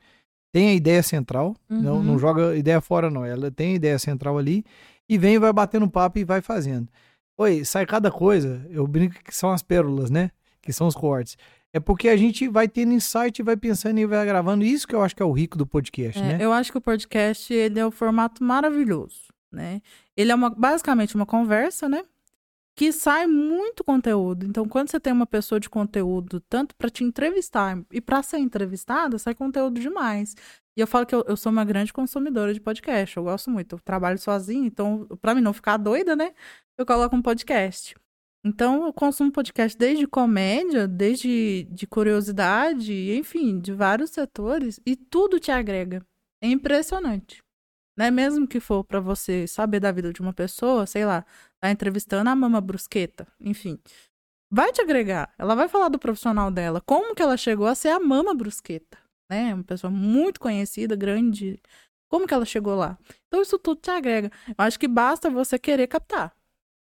tem 0.53 0.71
a 0.71 0.75
ideia 0.75 1.03
central, 1.03 1.55
uhum. 1.69 1.83
não, 1.83 2.03
não 2.03 2.19
joga 2.19 2.57
ideia 2.57 2.81
fora, 2.81 3.11
não. 3.11 3.25
Ela 3.25 3.51
tem 3.51 3.73
a 3.73 3.77
ideia 3.77 3.99
central 3.99 4.39
ali, 4.39 4.65
e 5.09 5.17
vem, 5.17 5.39
vai 5.39 5.53
batendo 5.53 5.89
papo 5.89 6.19
e 6.19 6.25
vai 6.25 6.41
fazendo. 6.41 6.89
Oi, 7.39 7.65
sai 7.65 7.87
cada 7.87 8.11
coisa, 8.11 8.67
eu 8.71 8.87
brinco 8.87 9.23
que 9.23 9.35
são 9.35 9.51
as 9.51 9.63
pérolas, 9.63 10.11
né? 10.11 10.31
Que 10.61 10.73
são 10.73 10.87
os 10.87 10.95
cortes. 10.95 11.37
É 11.73 11.79
porque 11.79 12.09
a 12.09 12.17
gente 12.17 12.49
vai 12.49 12.67
tendo 12.67 12.93
insight, 12.93 13.43
vai 13.43 13.57
pensando 13.57 13.99
e 13.99 14.07
vai 14.07 14.25
gravando. 14.25 14.65
Isso 14.65 14.89
que 14.89 14.95
eu 14.95 15.03
acho 15.03 15.15
que 15.15 15.23
é 15.23 15.27
o 15.27 15.33
rico 15.33 15.59
do 15.59 15.67
podcast, 15.67 16.21
é, 16.21 16.23
né? 16.23 16.39
Eu 16.41 16.53
acho 16.53 16.73
que 16.73 16.79
o 16.79 16.81
podcast 16.81 17.53
ele 17.53 17.79
é 17.79 17.87
o 17.87 17.91
formato 17.91 18.43
maravilhoso 18.43 19.27
né? 19.57 19.81
Ele 20.17 20.31
é 20.31 20.35
uma, 20.35 20.51
basicamente 20.51 21.15
uma 21.15 21.27
conversa, 21.27 21.89
né? 21.89 22.05
Que 22.77 22.93
sai 22.93 23.27
muito 23.27 23.83
conteúdo. 23.83 24.45
Então, 24.45 24.69
quando 24.69 24.91
você 24.91 25.01
tem 25.01 25.11
uma 25.13 25.27
pessoa 25.27 25.59
de 25.59 25.69
conteúdo, 25.69 26.41
tanto 26.41 26.77
para 26.77 26.91
te 26.91 27.03
entrevistar 27.03 27.83
e 27.91 28.03
para 28.03 28.23
ser 28.23 28.39
entrevistada, 28.39 29.19
sai 29.19 29.35
conteúdo 29.35 29.81
demais. 29.81 30.35
E 30.77 30.81
eu 30.81 30.87
falo 30.87 31.07
que 31.07 31.15
eu, 31.15 31.25
eu, 31.27 31.39
sou 31.39 31.51
uma 31.51 31.65
grande 31.65 31.91
consumidora 31.91 32.53
de 32.53 32.61
podcast. 32.61 33.17
Eu 33.17 33.25
gosto 33.25 33.51
muito. 33.51 33.77
Eu 33.77 33.81
trabalho 33.81 34.19
sozinha, 34.19 34.67
então, 34.67 35.07
para 35.23 35.35
mim 35.35 35.41
não 35.41 35.55
ficar 35.55 35.79
doida, 35.79 36.15
né? 36.15 36.35
Eu 36.77 36.85
coloco 36.85 37.17
um 37.17 37.23
podcast. 37.23 37.95
Então, 38.45 38.85
eu 38.87 38.93
consumo 38.93 39.33
podcast 39.33 39.77
desde 39.77 40.07
comédia, 40.07 40.87
desde 40.87 41.67
de 41.71 41.87
curiosidade, 41.87 43.17
enfim, 43.17 43.59
de 43.59 43.73
vários 43.73 44.11
setores, 44.11 44.79
e 44.87 44.95
tudo 44.95 45.41
te 45.41 45.51
agrega. 45.51 46.07
É 46.43 46.49
impressionante. 46.49 47.43
Né? 47.99 48.11
Mesmo 48.11 48.47
que 48.47 48.61
for 48.61 48.85
para 48.85 49.01
você 49.01 49.47
saber 49.47 49.81
da 49.81 49.91
vida 49.91 50.13
de 50.13 50.21
uma 50.21 50.33
pessoa, 50.33 50.87
sei 50.87 51.07
lá, 51.07 51.25
tá 51.69 51.73
entrevistando 51.73 52.29
a 52.31 52.37
mama 52.37 52.61
brusqueta, 52.61 53.27
enfim. 53.41 53.79
Vai 54.51 54.73
te 54.73 54.81
agregar. 54.81 55.33
Ela 55.39 55.55
vai 55.55 55.69
falar 55.69 55.89
do 55.89 55.99
profissional 55.99 56.51
dela, 56.51 56.81
como 56.81 57.15
que 57.15 57.23
ela 57.23 57.37
chegou 57.37 57.67
a 57.67 57.75
ser 57.75 57.89
a 57.89 58.01
mama 58.01 58.35
brusqueta, 58.35 58.97
né? 59.29 59.53
Uma 59.55 59.65
pessoa 59.65 59.91
muito 59.91 60.39
conhecida, 60.41 60.95
grande. 60.95 61.61
Como 62.09 62.27
que 62.27 62.33
ela 62.35 62.45
chegou 62.45 62.77
lá? 62.77 62.97
Então 63.27 63.43
isso 63.43 63.59
tudo 63.59 63.81
te 63.81 63.91
agrega. 63.91 64.31
Eu 64.49 64.55
acho 64.59 64.79
que 64.79 64.87
basta 64.87 65.29
você 65.29 65.59
querer 65.59 65.87
captar. 65.89 66.33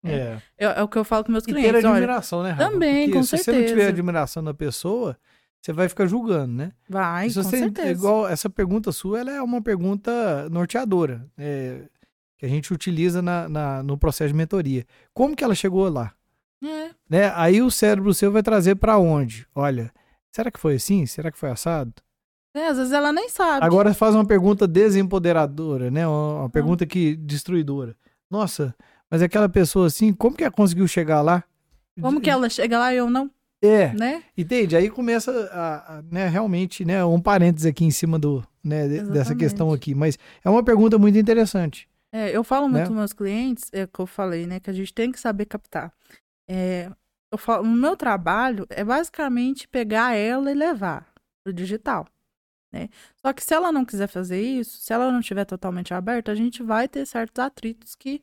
É. 0.04 0.38
É, 0.58 0.66
é 0.66 0.84
o 0.84 0.88
que 0.88 0.98
eu 0.98 1.04
falo 1.06 1.24
com 1.24 1.32
meus 1.32 1.46
E 1.46 1.48
clientes. 1.48 1.72
ter 1.72 1.78
olha, 1.88 1.90
admiração, 1.96 2.44
né, 2.44 2.52
Rafa? 2.52 2.70
também, 2.72 3.06
Porque 3.06 3.18
com 3.18 3.24
se 3.24 3.30
você 3.38 3.44
certeza. 3.44 3.60
não 3.66 3.68
tiver 3.74 3.88
admiração 3.88 4.44
da 4.44 4.54
pessoa, 4.54 5.18
você 5.60 5.74
vai 5.74 5.90
ficar 5.90 6.06
julgando, 6.06 6.54
né? 6.54 6.72
vai, 6.88 7.28
se 7.30 7.36
com 7.38 7.44
você, 7.44 7.58
certeza. 7.58 7.90
igual 7.90 8.28
essa 8.28 8.48
pergunta 8.48 8.92
sua, 8.92 9.20
ela 9.22 9.32
é 9.32 9.42
uma 9.42 9.64
pergunta 9.64 10.48
norteadora, 10.52 11.26
é, 11.38 11.88
que 12.38 12.46
a 12.46 12.50
gente 12.50 12.74
utiliza 12.74 13.22
na, 13.22 13.48
na- 13.50 13.84
no 13.84 13.98
processo 13.98 14.30
de 14.32 14.38
mentoria. 14.38 14.86
Como 15.14 15.36
que 15.36 15.44
ela 15.44 15.56
chegou 15.56 15.88
lá? 15.90 16.14
É, 16.64 16.90
Né? 17.10 17.32
Aí 17.36 17.62
o 17.62 17.70
cérebro 17.70 18.14
seu 18.14 18.32
vai 18.32 18.42
trazer 18.44 18.76
pra 18.76 18.98
onde? 18.98 19.48
Olha, 19.54 19.92
será 20.36 20.50
que 20.50 20.60
foi 20.60 20.76
assim? 20.76 21.06
Será 21.06 21.32
que 21.32 21.38
foi 21.38 21.50
assado? 21.50 21.94
é, 22.56 22.68
às 22.68 22.78
vezes 22.78 22.94
ela 22.94 23.12
nem 23.12 23.28
sabe. 23.28 23.66
Agora 23.66 23.94
faz 23.94 24.16
uma 24.16 24.26
pergunta 24.26 24.66
desempoderadora, 24.66 25.92
né? 25.92 26.08
Uma, 26.08 26.16
Hum. 26.16 26.40
uma 26.42 26.50
pergunta 26.50 26.86
que 26.86 27.16
destruidora. 27.18 27.96
Nossa, 28.32 28.74
mas 29.12 29.22
aquela 29.22 29.50
pessoa 29.50 29.88
assim, 29.88 30.14
como 30.14 30.36
que 30.36 30.44
ela 30.44 30.52
conseguiu 30.52 30.88
chegar 30.88 31.22
lá? 31.22 31.44
Como 32.02 32.20
que 32.22 32.30
ela 32.30 32.50
chega 32.50 32.80
lá 32.80 32.94
e 32.94 32.98
eu 32.98 33.10
não, 33.10 33.30
É, 33.62 33.94
né? 33.94 34.24
entende? 34.38 34.76
Aí 34.76 34.90
começa 34.90 35.32
a, 35.52 35.98
a, 35.98 36.02
né, 36.04 36.28
realmente, 36.28 36.84
né, 36.86 37.04
um 37.06 37.20
parênteses 37.22 37.66
aqui 37.66 37.86
em 37.86 37.92
cima 37.92 38.18
do, 38.20 38.46
né, 38.64 38.88
de- 38.88 39.04
dessa 39.12 39.34
questão 39.36 39.72
aqui, 39.72 39.94
mas 39.96 40.18
é 40.44 40.50
uma 40.50 40.64
pergunta 40.64 40.98
muito 40.98 41.18
interessante. 41.18 41.88
É, 42.16 42.32
eu 42.34 42.46
falo 42.46 42.70
muito 42.70 42.84
Né? 42.84 42.88
com 42.88 42.94
meus 42.94 43.12
clientes, 43.12 43.70
é 43.74 43.84
o 43.84 43.88
que 43.90 44.00
eu 44.00 44.08
falei, 44.08 44.48
né? 44.48 44.58
Que 44.58 44.70
a 44.70 44.74
gente 44.74 44.94
tem 44.94 45.12
que 45.12 45.20
saber 45.20 45.46
captar. 45.46 45.94
É, 46.50 46.90
eu 47.30 47.38
falo, 47.38 47.64
o 47.64 47.68
meu 47.68 47.98
trabalho 47.98 48.66
é 48.70 48.86
basicamente 48.86 49.68
pegar 49.68 50.16
ela 50.16 50.50
e 50.50 50.54
levar 50.54 51.14
pro 51.44 51.52
digital. 51.52 52.08
Né? 52.72 52.88
Só 53.18 53.34
que 53.34 53.44
se 53.44 53.54
ela 53.54 53.70
não 53.70 53.84
quiser 53.84 54.08
fazer 54.08 54.42
isso, 54.42 54.78
se 54.78 54.94
ela 54.94 55.12
não 55.12 55.20
estiver 55.20 55.44
totalmente 55.44 55.94
aberta, 55.94 56.32
a 56.32 56.36
gente 56.36 56.64
vai 56.64 56.88
ter 56.88 57.06
certos 57.06 57.38
atritos 57.44 57.96
que 57.96 58.22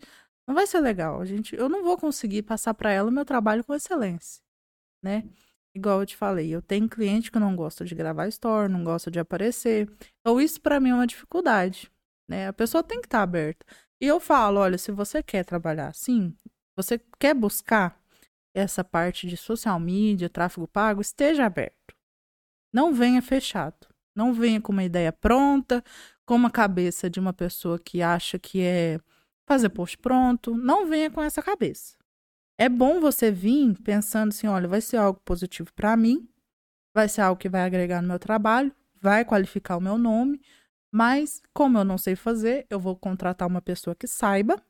não 0.49 0.55
vai 0.55 0.66
ser 0.66 0.80
legal. 0.80 1.20
A 1.20 1.26
gente, 1.26 1.55
eu 1.55 1.68
não 1.68 1.84
vou 1.84 1.99
conseguir 1.99 2.43
passar 2.43 2.72
para 2.72 2.90
ela 2.90 3.11
o 3.11 3.12
meu 3.12 3.26
trabalho 3.26 3.62
com 3.62 3.74
excelência, 3.74 4.43
né? 5.05 5.22
Igual 5.74 6.01
eu 6.01 6.07
te 6.07 6.16
falei, 6.16 6.49
eu 6.55 6.62
tenho 6.62 6.88
cliente 6.88 7.30
que 7.30 7.38
não 7.38 7.55
gosta 7.55 7.84
de 7.84 7.95
gravar 7.95 8.26
story, 8.28 8.72
não 8.72 8.84
gosta 8.84 9.11
de 9.11 9.18
aparecer. 9.18 9.86
Então 10.20 10.40
isso 10.40 10.61
para 10.62 10.80
mim 10.80 10.90
é 10.90 10.95
uma 10.95 11.07
dificuldade, 11.07 11.90
né? 12.29 12.49
A 12.49 12.53
pessoa 12.53 12.83
tem 12.83 13.01
que 13.01 13.07
estar 13.07 13.23
aberta. 13.23 13.64
E 14.01 14.07
eu 14.07 14.18
falo, 14.18 14.61
olha, 14.61 14.79
se 14.79 14.91
você 14.91 15.23
quer 15.23 15.45
trabalhar 15.45 15.89
assim, 15.89 16.37
você 16.77 17.01
quer 17.18 17.35
buscar 17.35 18.01
essa 18.55 18.83
parte 18.85 19.27
de 19.27 19.37
social 19.37 19.79
media, 19.79 20.29
tráfego 20.29 20.66
pago, 20.66 21.01
esteja 21.01 21.47
aberto. 21.47 21.95
Não 22.73 22.93
venha 22.93 23.23
fechado. 23.23 23.87
Não 24.14 24.33
venha 24.33 24.61
com 24.61 24.73
uma 24.73 24.85
ideia 24.85 25.12
pronta, 25.12 25.83
com 26.27 26.35
uma 26.35 26.51
cabeça 26.51 27.09
de 27.09 27.18
uma 27.18 27.33
pessoa 27.33 27.79
que 27.79 28.03
acha 28.03 28.39
que 28.39 28.61
é 28.62 29.01
fazer 29.47 29.70
post 29.70 29.97
pronto. 29.99 30.55
Não 30.55 30.87
venha 30.87 31.11
com 31.11 31.23
essa 31.23 31.43
cabeça. 31.43 31.97
É 32.59 32.68
bom 32.68 33.01
você 33.01 33.31
vir 33.31 33.75
pensando 33.83 34.29
assim, 34.29 34.47
olha, 34.47 34.68
vai 34.68 34.81
ser 34.81 34.99
algo 34.99 35.20
positivo 35.25 35.73
para 35.73 35.97
mim, 35.97 36.29
vai 36.95 37.09
ser 37.09 37.23
algo 37.23 37.41
que 37.41 37.49
vai 37.49 37.62
agregar 37.62 38.03
no 38.03 38.09
meu 38.09 38.18
trabalho, 38.18 38.75
vai 39.01 39.25
qualificar 39.25 39.79
o 39.79 39.81
meu 39.81 39.97
nome, 39.97 40.41
mas 40.93 41.43
como 41.55 41.78
eu 41.78 41.84
não 41.84 41.97
sei 41.97 42.14
fazer, 42.14 42.66
eu 42.68 42.78
vou 42.78 42.95
contratar 42.97 43.49
uma 43.49 43.62
pessoa 43.62 43.97
que 43.97 44.07
saiba 44.07 44.62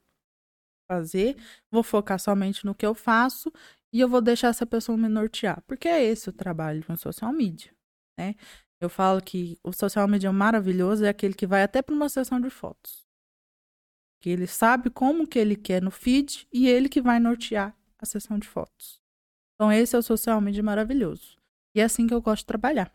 fazer, 0.88 1.36
vou 1.70 1.82
focar 1.82 2.18
somente 2.18 2.64
no 2.64 2.74
que 2.74 2.86
eu 2.86 2.94
faço 2.94 3.52
e 3.92 4.00
eu 4.00 4.08
vou 4.08 4.20
deixar 4.20 4.48
essa 4.48 4.66
pessoa 4.66 4.96
me 4.96 5.08
nortear, 5.08 5.62
porque 5.66 5.88
é 5.88 6.02
esse 6.02 6.28
o 6.28 6.32
trabalho 6.32 6.80
de 6.80 6.92
um 6.92 6.96
social 6.96 7.32
media, 7.32 7.74
né? 8.18 8.34
Eu 8.80 8.88
falo 8.88 9.22
que 9.22 9.58
o 9.62 9.72
social 9.72 10.08
media 10.08 10.32
maravilhoso 10.32 11.04
é 11.04 11.08
aquele 11.08 11.34
que 11.34 11.46
vai 11.46 11.62
até 11.62 11.80
para 11.82 11.94
uma 11.94 12.08
sessão 12.08 12.40
de 12.40 12.50
fotos. 12.50 13.06
Que 14.20 14.30
ele 14.30 14.46
sabe 14.46 14.90
como 14.90 15.26
que 15.26 15.38
ele 15.38 15.56
quer 15.56 15.80
no 15.80 15.90
feed 15.90 16.48
e 16.52 16.68
ele 16.68 16.88
que 16.88 17.00
vai 17.00 17.20
nortear 17.20 17.76
a 17.98 18.06
sessão 18.06 18.38
de 18.38 18.48
fotos. 18.48 19.00
Então 19.54 19.70
esse 19.70 19.94
é 19.94 19.98
o 19.98 20.02
social 20.02 20.40
media 20.40 20.62
maravilhoso. 20.62 21.38
E 21.74 21.80
é 21.80 21.84
assim 21.84 22.06
que 22.06 22.14
eu 22.14 22.20
gosto 22.20 22.42
de 22.42 22.46
trabalhar. 22.46 22.92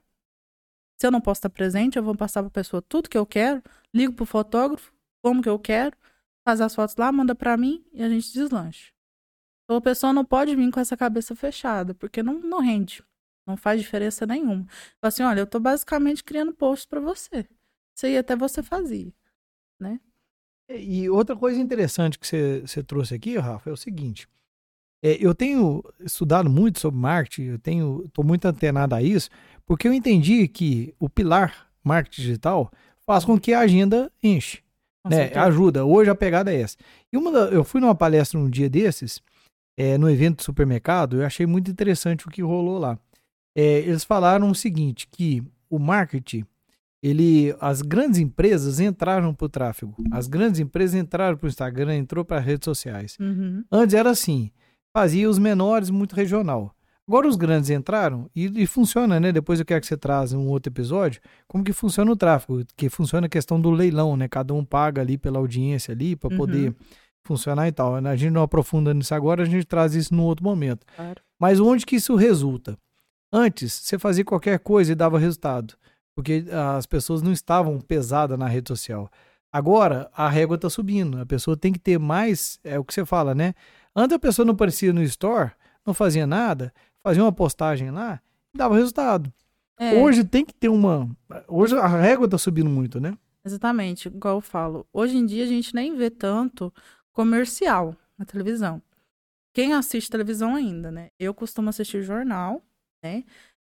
Se 0.97 1.05
eu 1.05 1.11
não 1.11 1.21
posso 1.21 1.39
estar 1.39 1.49
presente, 1.49 1.97
eu 1.97 2.03
vou 2.03 2.15
passar 2.15 2.41
para 2.41 2.47
a 2.47 2.51
pessoa 2.51 2.81
tudo 2.81 3.09
que 3.09 3.17
eu 3.17 3.25
quero, 3.25 3.61
ligo 3.93 4.13
para 4.13 4.23
o 4.23 4.25
fotógrafo, 4.25 4.91
como 5.21 5.41
que 5.41 5.49
eu 5.49 5.59
quero, 5.59 5.95
faz 6.43 6.59
as 6.59 6.73
fotos 6.73 6.95
lá, 6.95 7.11
manda 7.11 7.35
para 7.35 7.55
mim 7.55 7.85
e 7.93 8.01
a 8.01 8.09
gente 8.09 8.33
deslancha. 8.33 8.91
Então 9.63 9.77
a 9.77 9.81
pessoa 9.81 10.13
não 10.13 10.25
pode 10.25 10.55
vir 10.55 10.71
com 10.71 10.79
essa 10.79 10.95
cabeça 10.97 11.35
fechada, 11.35 11.93
porque 11.93 12.23
não, 12.23 12.39
não 12.39 12.59
rende. 12.59 13.03
Não 13.45 13.55
faz 13.55 13.81
diferença 13.81 14.25
nenhuma. 14.25 14.65
Fala 14.65 15.09
assim, 15.09 15.23
olha, 15.23 15.41
eu 15.41 15.47
tô 15.47 15.59
basicamente 15.59 16.23
criando 16.23 16.53
posts 16.53 16.85
para 16.85 16.99
você. 16.99 17.47
Isso 17.95 18.05
aí 18.05 18.17
até 18.17 18.35
você 18.35 18.63
fazia. 18.63 19.13
E 20.69 21.09
outra 21.09 21.35
coisa 21.35 21.59
interessante 21.59 22.19
que 22.19 22.27
você, 22.27 22.61
você 22.61 22.83
trouxe 22.83 23.15
aqui, 23.15 23.37
Rafa, 23.37 23.69
é 23.69 23.73
o 23.73 23.77
seguinte. 23.77 24.27
É, 25.03 25.17
eu 25.19 25.33
tenho 25.35 25.83
estudado 25.99 26.49
muito 26.49 26.79
sobre 26.79 26.99
marketing, 26.99 27.43
eu 27.43 27.59
tenho, 27.59 28.03
estou 28.05 28.25
muito 28.25 28.45
antenado 28.45 28.95
a 28.95 29.01
isso, 29.01 29.29
porque 29.65 29.87
eu 29.87 29.93
entendi 29.93 30.47
que 30.47 30.93
o 30.99 31.07
pilar 31.09 31.67
marketing 31.83 32.21
digital 32.21 32.71
faz 33.05 33.23
com 33.23 33.39
que 33.39 33.53
a 33.53 33.59
agenda 33.59 34.11
enche. 34.21 34.59
Com 35.03 35.09
né? 35.09 35.17
certeza. 35.17 35.45
Ajuda. 35.45 35.85
Hoje 35.85 36.09
a 36.09 36.15
pegada 36.15 36.51
é 36.53 36.61
essa. 36.61 36.77
E 37.11 37.17
uma 37.17 37.31
da- 37.31 37.49
eu 37.53 37.63
fui 37.63 37.79
numa 37.79 37.95
palestra 37.95 38.39
um 38.39 38.49
dia 38.49 38.69
desses, 38.69 39.21
é, 39.77 39.97
no 39.97 40.09
evento 40.09 40.37
do 40.37 40.43
supermercado, 40.43 41.17
eu 41.21 41.25
achei 41.25 41.45
muito 41.45 41.69
interessante 41.69 42.27
o 42.27 42.31
que 42.31 42.41
rolou 42.41 42.79
lá. 42.79 42.97
É, 43.55 43.79
eles 43.79 44.03
falaram 44.03 44.49
o 44.49 44.55
seguinte, 44.55 45.07
que 45.11 45.43
o 45.69 45.79
marketing, 45.79 46.43
ele, 47.01 47.55
as 47.61 47.81
grandes 47.81 48.19
empresas 48.19 48.79
entraram 48.79 49.33
para 49.33 49.45
o 49.45 49.49
tráfego. 49.49 49.95
As 50.11 50.27
grandes 50.27 50.59
empresas 50.59 50.95
entraram 50.99 51.37
para 51.37 51.45
o 51.45 51.49
Instagram, 51.49 51.95
entrou 51.95 52.25
para 52.25 52.39
as 52.39 52.45
redes 52.45 52.65
sociais. 52.65 53.17
Uhum. 53.19 53.63
Antes 53.71 53.93
era 53.93 54.09
assim, 54.09 54.51
fazia 54.97 55.29
os 55.29 55.37
menores 55.37 55.91
muito 55.91 56.15
regional. 56.15 56.73
Agora 57.07 57.27
os 57.27 57.35
grandes 57.35 57.69
entraram 57.69 58.27
e, 58.35 58.63
e 58.63 58.65
funciona, 58.65 59.19
né? 59.19 59.31
Depois 59.31 59.59
eu 59.59 59.65
quero 59.65 59.79
que 59.79 59.85
você 59.85 59.95
traz 59.95 60.33
um 60.33 60.47
outro 60.47 60.71
episódio, 60.71 61.21
como 61.47 61.63
que 61.63 61.71
funciona 61.71 62.11
o 62.11 62.15
tráfego, 62.15 62.63
que 62.75 62.89
funciona 62.89 63.27
a 63.27 63.29
questão 63.29 63.61
do 63.61 63.69
leilão, 63.69 64.17
né? 64.17 64.27
Cada 64.27 64.55
um 64.55 64.65
paga 64.65 64.99
ali 64.99 65.15
pela 65.15 65.37
audiência 65.37 65.91
ali 65.93 66.15
para 66.15 66.31
Uhum. 66.31 66.37
poder 66.37 66.75
funcionar 67.23 67.67
e 67.67 67.71
tal. 67.71 67.93
A 67.95 68.15
gente 68.15 68.31
não 68.31 68.41
aprofunda 68.41 68.91
nisso 68.91 69.13
agora, 69.13 69.43
a 69.43 69.45
gente 69.45 69.65
traz 69.65 69.93
isso 69.93 70.15
num 70.15 70.23
outro 70.23 70.43
momento. 70.43 70.83
Claro. 70.95 71.21
Mas 71.39 71.59
onde 71.59 71.85
que 71.85 71.97
isso 71.97 72.15
resulta? 72.15 72.75
Antes, 73.31 73.73
você 73.73 73.99
fazia 73.99 74.25
qualquer 74.25 74.57
coisa 74.57 74.91
e 74.93 74.95
dava 74.95 75.19
resultado, 75.19 75.75
porque 76.15 76.45
as 76.75 76.87
pessoas 76.87 77.21
não 77.21 77.31
estavam 77.31 77.79
pesadas 77.79 78.37
na 78.39 78.47
rede 78.47 78.67
social. 78.67 79.11
Agora, 79.53 80.09
a 80.15 80.27
régua 80.27 80.55
está 80.55 80.69
subindo. 80.71 81.21
A 81.21 81.25
pessoa 81.25 81.55
tem 81.55 81.71
que 81.71 81.79
ter 81.79 81.99
mais, 81.99 82.59
é 82.63 82.79
o 82.79 82.83
que 82.83 82.93
você 82.93 83.05
fala, 83.05 83.35
né? 83.35 83.53
Antes 83.99 84.15
a 84.15 84.19
pessoa 84.19 84.45
não 84.45 84.53
aparecia 84.53 84.93
no 84.93 85.01
store, 85.01 85.53
não 85.83 85.91
fazia 85.91 86.27
nada, 86.27 86.71
fazia 87.01 87.23
uma 87.23 87.31
postagem 87.31 87.89
lá 87.89 88.21
e 88.53 88.57
dava 88.57 88.75
resultado. 88.75 89.33
É, 89.79 89.95
Hoje 89.95 90.23
tem 90.23 90.45
que 90.45 90.53
ter 90.53 90.69
uma. 90.69 91.09
Hoje 91.47 91.75
a 91.75 91.87
régua 91.87 92.25
está 92.25 92.37
subindo 92.37 92.69
muito, 92.69 92.99
né? 92.99 93.17
Exatamente, 93.43 94.07
igual 94.07 94.35
eu 94.35 94.41
falo. 94.41 94.85
Hoje 94.93 95.17
em 95.17 95.25
dia 95.25 95.43
a 95.43 95.47
gente 95.47 95.73
nem 95.73 95.95
vê 95.95 96.11
tanto 96.11 96.71
comercial 97.11 97.95
na 98.15 98.23
televisão. 98.23 98.79
Quem 99.51 99.73
assiste 99.73 100.11
televisão 100.11 100.53
ainda, 100.53 100.91
né? 100.91 101.09
Eu 101.17 101.33
costumo 101.33 101.69
assistir 101.69 102.03
jornal, 102.03 102.63
né? 103.03 103.23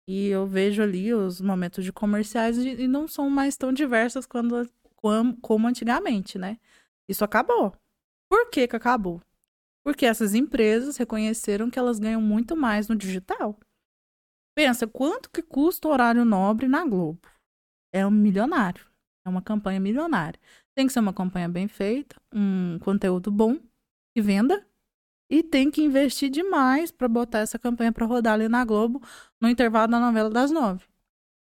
E 0.08 0.28
eu 0.30 0.48
vejo 0.48 0.82
ali 0.82 1.14
os 1.14 1.40
momentos 1.40 1.84
de 1.84 1.94
comerciais 1.94 2.58
e, 2.58 2.88
não 2.88 3.08
são 3.08 3.30
mais 3.30 3.56
tão 3.58 3.72
diversas 3.72 4.26
quando, 4.26 4.68
como, 4.96 5.38
como 5.38 5.68
antigamente, 5.68 6.40
né? 6.40 6.58
Isso 7.08 7.24
acabou. 7.24 7.76
Por 8.28 8.50
que 8.50 8.68
que 8.68 8.76
acabou? 8.76 9.22
Porque 9.86 10.06
essas 10.06 10.34
empresas 10.34 10.98
reconheceram 10.98 11.70
que 11.70 11.78
elas 11.78 12.00
ganham 12.00 12.22
muito 12.22 12.56
mais 12.56 12.88
no 12.88 12.96
digital. 12.96 13.60
Pensa, 14.58 14.88
quanto 14.88 15.30
que 15.30 15.44
custa 15.44 15.88
o 15.88 15.92
horário 15.92 16.26
nobre 16.26 16.68
na 16.68 16.84
Globo? 16.84 17.22
É 17.94 18.06
um 18.06 18.12
milionário. 18.12 18.86
É 19.26 19.30
uma 19.30 19.42
campanha 19.42 19.80
milionária. 19.80 20.40
Tem 20.76 20.88
que 20.88 20.94
ser 20.94 21.00
uma 21.00 21.14
campanha 21.14 21.48
bem 21.48 21.68
feita, 21.68 22.20
um 22.34 22.80
conteúdo 22.80 23.32
bom, 23.32 23.60
que 24.16 24.22
venda, 24.22 24.66
e 25.30 25.44
tem 25.44 25.70
que 25.70 25.82
investir 25.82 26.30
demais 26.30 26.92
para 26.92 27.08
botar 27.08 27.40
essa 27.40 27.60
campanha 27.60 27.92
para 27.92 28.06
rodar 28.06 28.34
ali 28.34 28.48
na 28.48 28.64
Globo 28.64 29.02
no 29.42 29.50
intervalo 29.50 29.92
da 29.92 30.00
novela 30.00 30.30
das 30.30 30.52
nove. 30.52 30.86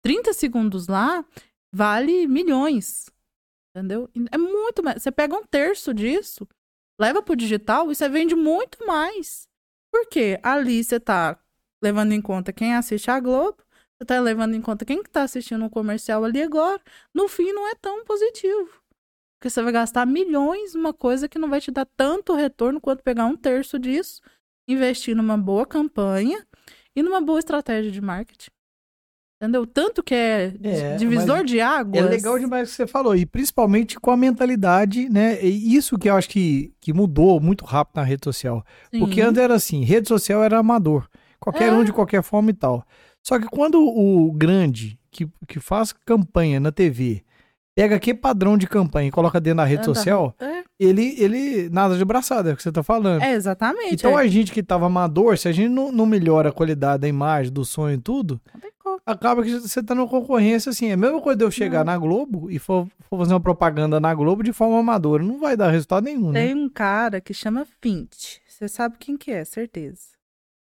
30 0.02 0.32
segundos 0.32 0.88
lá 0.88 1.24
vale 1.72 2.26
milhões. 2.26 3.10
Entendeu? 3.74 4.10
É 4.30 4.36
muito 4.36 4.82
mais. 4.82 5.02
Você 5.02 5.10
pega 5.10 5.34
um 5.34 5.44
terço 5.44 5.94
disso, 5.94 6.46
leva 7.00 7.22
pro 7.22 7.36
digital 7.36 7.90
e 7.90 7.94
você 7.94 8.08
vende 8.08 8.34
muito 8.34 8.86
mais. 8.86 9.48
Por 9.90 10.06
quê? 10.08 10.38
Ali 10.42 10.82
você 10.82 10.98
tá 10.98 11.38
levando 11.82 12.12
em 12.12 12.22
conta 12.22 12.52
quem 12.52 12.74
assiste 12.74 13.10
a 13.10 13.20
Globo, 13.20 13.58
você 13.98 14.06
tá 14.06 14.20
levando 14.20 14.54
em 14.54 14.60
conta 14.60 14.84
quem 14.84 15.02
que 15.02 15.10
tá 15.10 15.22
assistindo 15.22 15.64
um 15.64 15.68
comercial 15.68 16.24
ali 16.24 16.42
agora. 16.42 16.80
No 17.14 17.28
fim, 17.28 17.52
não 17.52 17.68
é 17.68 17.74
tão 17.74 18.04
positivo. 18.04 18.82
Porque 19.38 19.50
você 19.50 19.62
vai 19.62 19.72
gastar 19.72 20.06
milhões 20.06 20.74
numa 20.74 20.92
coisa 20.92 21.28
que 21.28 21.38
não 21.38 21.50
vai 21.50 21.60
te 21.60 21.70
dar 21.70 21.84
tanto 21.84 22.34
retorno 22.34 22.80
quanto 22.80 23.02
pegar 23.02 23.26
um 23.26 23.36
terço 23.36 23.78
disso, 23.78 24.20
investir 24.68 25.16
numa 25.16 25.36
boa 25.36 25.66
campanha 25.66 26.46
e 26.94 27.02
numa 27.02 27.20
boa 27.20 27.38
estratégia 27.38 27.90
de 27.90 28.00
marketing. 28.00 28.50
Entendeu? 29.42 29.66
Tanto 29.66 30.04
que 30.04 30.14
é, 30.14 30.54
é 30.62 30.94
divisor 30.94 31.42
de 31.42 31.60
águas. 31.60 32.00
É 32.00 32.08
legal 32.08 32.38
demais 32.38 32.68
o 32.68 32.70
que 32.70 32.76
você 32.76 32.86
falou. 32.86 33.16
E 33.16 33.26
principalmente 33.26 33.98
com 33.98 34.12
a 34.12 34.16
mentalidade, 34.16 35.08
né? 35.08 35.44
E 35.44 35.74
isso 35.74 35.98
que 35.98 36.08
eu 36.08 36.14
acho 36.14 36.28
que, 36.28 36.72
que 36.80 36.92
mudou 36.92 37.40
muito 37.40 37.64
rápido 37.64 37.96
na 37.96 38.04
rede 38.04 38.22
social. 38.22 38.64
Sim. 38.88 39.00
Porque 39.00 39.20
antes 39.20 39.42
era 39.42 39.54
assim, 39.54 39.82
rede 39.82 40.06
social 40.06 40.44
era 40.44 40.58
amador. 40.58 41.08
Qualquer 41.40 41.70
é. 41.70 41.72
um 41.72 41.82
de 41.82 41.92
qualquer 41.92 42.22
forma 42.22 42.50
e 42.50 42.54
tal. 42.54 42.86
Só 43.20 43.36
que 43.36 43.48
quando 43.48 43.82
o 43.82 44.30
grande 44.30 44.96
que, 45.10 45.28
que 45.48 45.58
faz 45.58 45.92
campanha 45.92 46.60
na 46.60 46.70
TV 46.70 47.24
pega 47.74 47.98
que 47.98 48.14
padrão 48.14 48.56
de 48.56 48.66
campanha 48.66 49.08
e 49.08 49.12
coloca 49.12 49.40
dentro 49.40 49.58
da 49.58 49.64
rede 49.64 49.84
social, 49.84 50.34
é. 50.38 50.62
ele, 50.78 51.14
ele 51.18 51.68
nada 51.70 51.96
de 51.96 52.04
braçada, 52.04 52.50
é 52.50 52.52
o 52.52 52.56
que 52.56 52.62
você 52.62 52.72
tá 52.72 52.82
falando. 52.82 53.22
É, 53.22 53.32
exatamente. 53.32 53.94
Então 53.94 54.18
é. 54.18 54.22
a 54.22 54.26
gente 54.26 54.52
que 54.52 54.62
tava 54.62 54.86
amador, 54.86 55.38
se 55.38 55.48
a 55.48 55.52
gente 55.52 55.68
não, 55.68 55.90
não 55.90 56.06
melhora 56.06 56.50
a 56.50 56.52
qualidade 56.52 57.02
da 57.02 57.08
imagem, 57.08 57.52
do 57.52 57.64
som 57.64 57.90
e 57.90 57.98
tudo, 57.98 58.40
acaba 59.06 59.42
que 59.42 59.58
você 59.58 59.82
tá 59.82 59.94
numa 59.94 60.08
concorrência 60.08 60.70
assim. 60.70 60.88
É 60.88 60.92
a 60.92 60.96
mesma 60.96 61.20
coisa 61.20 61.36
de 61.36 61.44
eu 61.44 61.50
chegar 61.50 61.84
não. 61.84 61.92
na 61.92 61.98
Globo 61.98 62.50
e 62.50 62.58
for, 62.58 62.86
for, 63.08 63.18
fazer 63.18 63.34
uma 63.34 63.40
propaganda 63.40 63.98
na 63.98 64.14
Globo 64.14 64.42
de 64.42 64.52
forma 64.52 64.78
amadora. 64.78 65.22
Não 65.22 65.38
vai 65.38 65.56
dar 65.56 65.70
resultado 65.70 66.04
nenhum, 66.04 66.32
Tem 66.32 66.54
né? 66.54 66.60
um 66.60 66.68
cara 66.68 67.20
que 67.20 67.34
chama 67.34 67.66
Fint. 67.80 68.38
Você 68.46 68.68
sabe 68.68 68.96
quem 68.98 69.16
que 69.16 69.30
é, 69.30 69.44
certeza. 69.44 70.12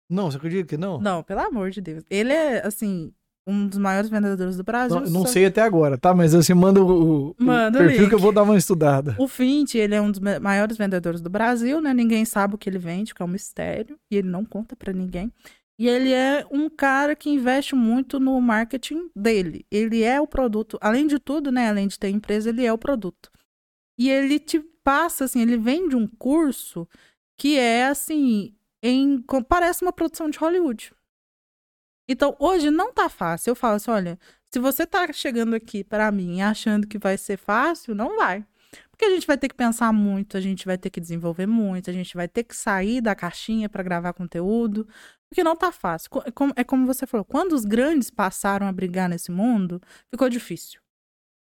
Não, 0.10 0.30
você 0.30 0.38
acredita 0.38 0.70
que 0.70 0.78
não? 0.78 1.00
Não, 1.00 1.24
pelo 1.24 1.42
amor 1.42 1.72
de 1.72 1.82
Deus. 1.82 2.04
Ele 2.10 2.32
é, 2.32 2.66
assim, 2.66 3.12
um 3.48 3.68
dos 3.68 3.78
maiores 3.78 4.10
vendedores 4.10 4.58
do 4.58 4.64
Brasil. 4.64 5.00
Não, 5.02 5.10
não 5.10 5.26
sei 5.26 5.46
até 5.46 5.62
agora, 5.62 5.98
tá? 5.98 6.14
Mas 6.14 6.34
você 6.34 6.54
manda 6.54 6.82
o, 6.82 7.30
o, 7.30 7.36
manda 7.38 7.78
perfil 7.78 8.10
que 8.10 8.16
eu 8.16 8.20
vou 8.20 8.32
dar 8.32 8.44
uma 8.44 8.58
estudada. 8.58 9.16
O 9.20 9.28
Fint, 9.28 9.76
ele 9.76 9.94
é 9.94 10.02
um 10.02 10.10
dos 10.10 10.20
maiores 10.20 10.78
vendedores 10.78 11.22
do 11.22 11.30
Brasil, 11.30 11.80
né? 11.80 11.94
Ninguém 11.94 12.26
sabe 12.26 12.56
o 12.56 12.58
que 12.58 12.70
ele 12.70 12.80
vende, 12.80 13.14
que 13.14 13.22
é 13.22 13.26
um 13.26 13.30
mistério. 13.30 13.98
E 14.10 14.18
ele 14.18 14.28
não 14.28 14.44
conta 14.44 14.76
para 14.76 14.92
ninguém. 14.92 15.32
E 15.78 15.88
ele 15.88 16.12
é 16.12 16.46
um 16.50 16.70
cara 16.70 17.16
que 17.16 17.30
investe 17.30 17.76
muito 17.76 18.20
no 18.20 18.40
marketing 18.40 19.10
dele. 19.16 19.66
Ele 19.70 20.04
é 20.04 20.20
o 20.20 20.28
produto, 20.28 20.78
além 20.82 21.06
de 21.06 21.20
tudo, 21.20 21.52
né? 21.52 21.70
Além 21.70 21.88
de 21.88 22.00
ter 22.00 22.10
empresa, 22.10 22.50
ele 22.50 22.66
é 22.66 22.72
o 22.72 22.78
produto. 22.78 23.30
E 24.00 24.10
ele 24.10 24.40
te 24.40 24.60
passa, 24.84 25.26
assim, 25.26 25.42
ele 25.42 25.58
vende 25.58 25.96
um 25.96 26.08
curso 26.08 26.88
que 27.38 27.58
é, 27.58 27.88
assim, 27.88 28.56
em, 28.82 29.22
parece 29.50 29.82
uma 29.84 29.92
produção 29.92 30.30
de 30.30 30.38
Hollywood. 30.38 30.94
Então, 32.08 32.36
hoje 32.40 32.70
não 32.70 32.94
tá 32.94 33.10
fácil. 33.10 33.52
Eu 33.52 33.56
falo 33.56 33.76
assim, 33.76 33.92
olha, 33.92 34.20
se 34.52 34.60
você 34.60 34.86
tá 34.86 35.12
chegando 35.12 35.56
aqui 35.56 35.84
para 35.84 36.12
mim 36.12 36.42
achando 36.42 36.88
que 36.88 36.98
vai 36.98 37.18
ser 37.18 37.38
fácil, 37.38 37.96
não 37.96 38.18
vai. 38.18 38.46
Porque 38.92 39.06
a 39.06 39.10
gente 39.10 39.28
vai 39.28 39.38
ter 39.38 39.50
que 39.50 39.56
pensar 39.56 39.92
muito, 39.92 40.38
a 40.38 40.42
gente 40.42 40.66
vai 40.66 40.78
ter 40.78 40.90
que 40.90 41.02
desenvolver 41.02 41.46
muito, 41.46 41.90
a 41.90 41.94
gente 41.94 42.16
vai 42.16 42.28
ter 42.28 42.44
que 42.44 42.56
sair 42.56 43.02
da 43.02 43.14
caixinha 43.14 43.68
para 43.68 43.84
gravar 43.84 44.14
conteúdo, 44.14 44.88
porque 45.30 45.44
não 45.44 45.56
tá 45.56 45.72
fácil. 45.72 46.10
É, 46.26 46.62
é 46.62 46.64
como 46.64 46.86
você 46.86 47.06
falou, 47.06 47.26
quando 47.26 47.54
os 47.54 47.66
grandes 47.66 48.10
passaram 48.10 48.68
a 48.68 48.72
brigar 48.72 49.10
nesse 49.10 49.32
mundo, 49.32 49.82
ficou 50.10 50.30
difícil. 50.30 50.80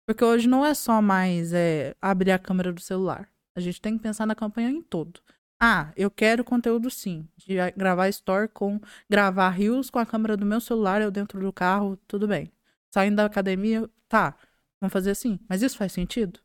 Porque 0.06 0.24
hoje 0.24 0.48
não 0.48 0.64
é 0.64 0.74
só 0.74 1.02
mais 1.02 1.52
é, 1.52 1.94
abrir 2.00 2.32
a 2.32 2.38
câmera 2.38 2.72
do 2.72 2.80
celular. 2.80 3.28
A 3.54 3.60
gente 3.60 3.80
tem 3.80 3.96
que 3.96 4.02
pensar 4.02 4.26
na 4.26 4.34
campanha 4.34 4.70
em 4.70 4.82
todo. 4.82 5.20
Ah, 5.60 5.92
eu 5.96 6.10
quero 6.10 6.44
conteúdo 6.44 6.90
sim. 6.90 7.28
De 7.36 7.56
gravar 7.76 8.08
story 8.08 8.48
com. 8.48 8.80
gravar 9.10 9.50
rios 9.50 9.90
com 9.90 9.98
a 9.98 10.06
câmera 10.06 10.36
do 10.36 10.46
meu 10.46 10.60
celular, 10.60 11.02
eu 11.02 11.10
dentro 11.10 11.40
do 11.40 11.52
carro, 11.52 11.96
tudo 12.06 12.28
bem. 12.28 12.52
Saindo 12.92 13.16
da 13.16 13.24
academia, 13.24 13.88
tá. 14.08 14.36
Vamos 14.80 14.92
fazer 14.92 15.10
assim. 15.10 15.38
Mas 15.48 15.62
isso 15.62 15.76
faz 15.76 15.92
sentido? 15.92 16.40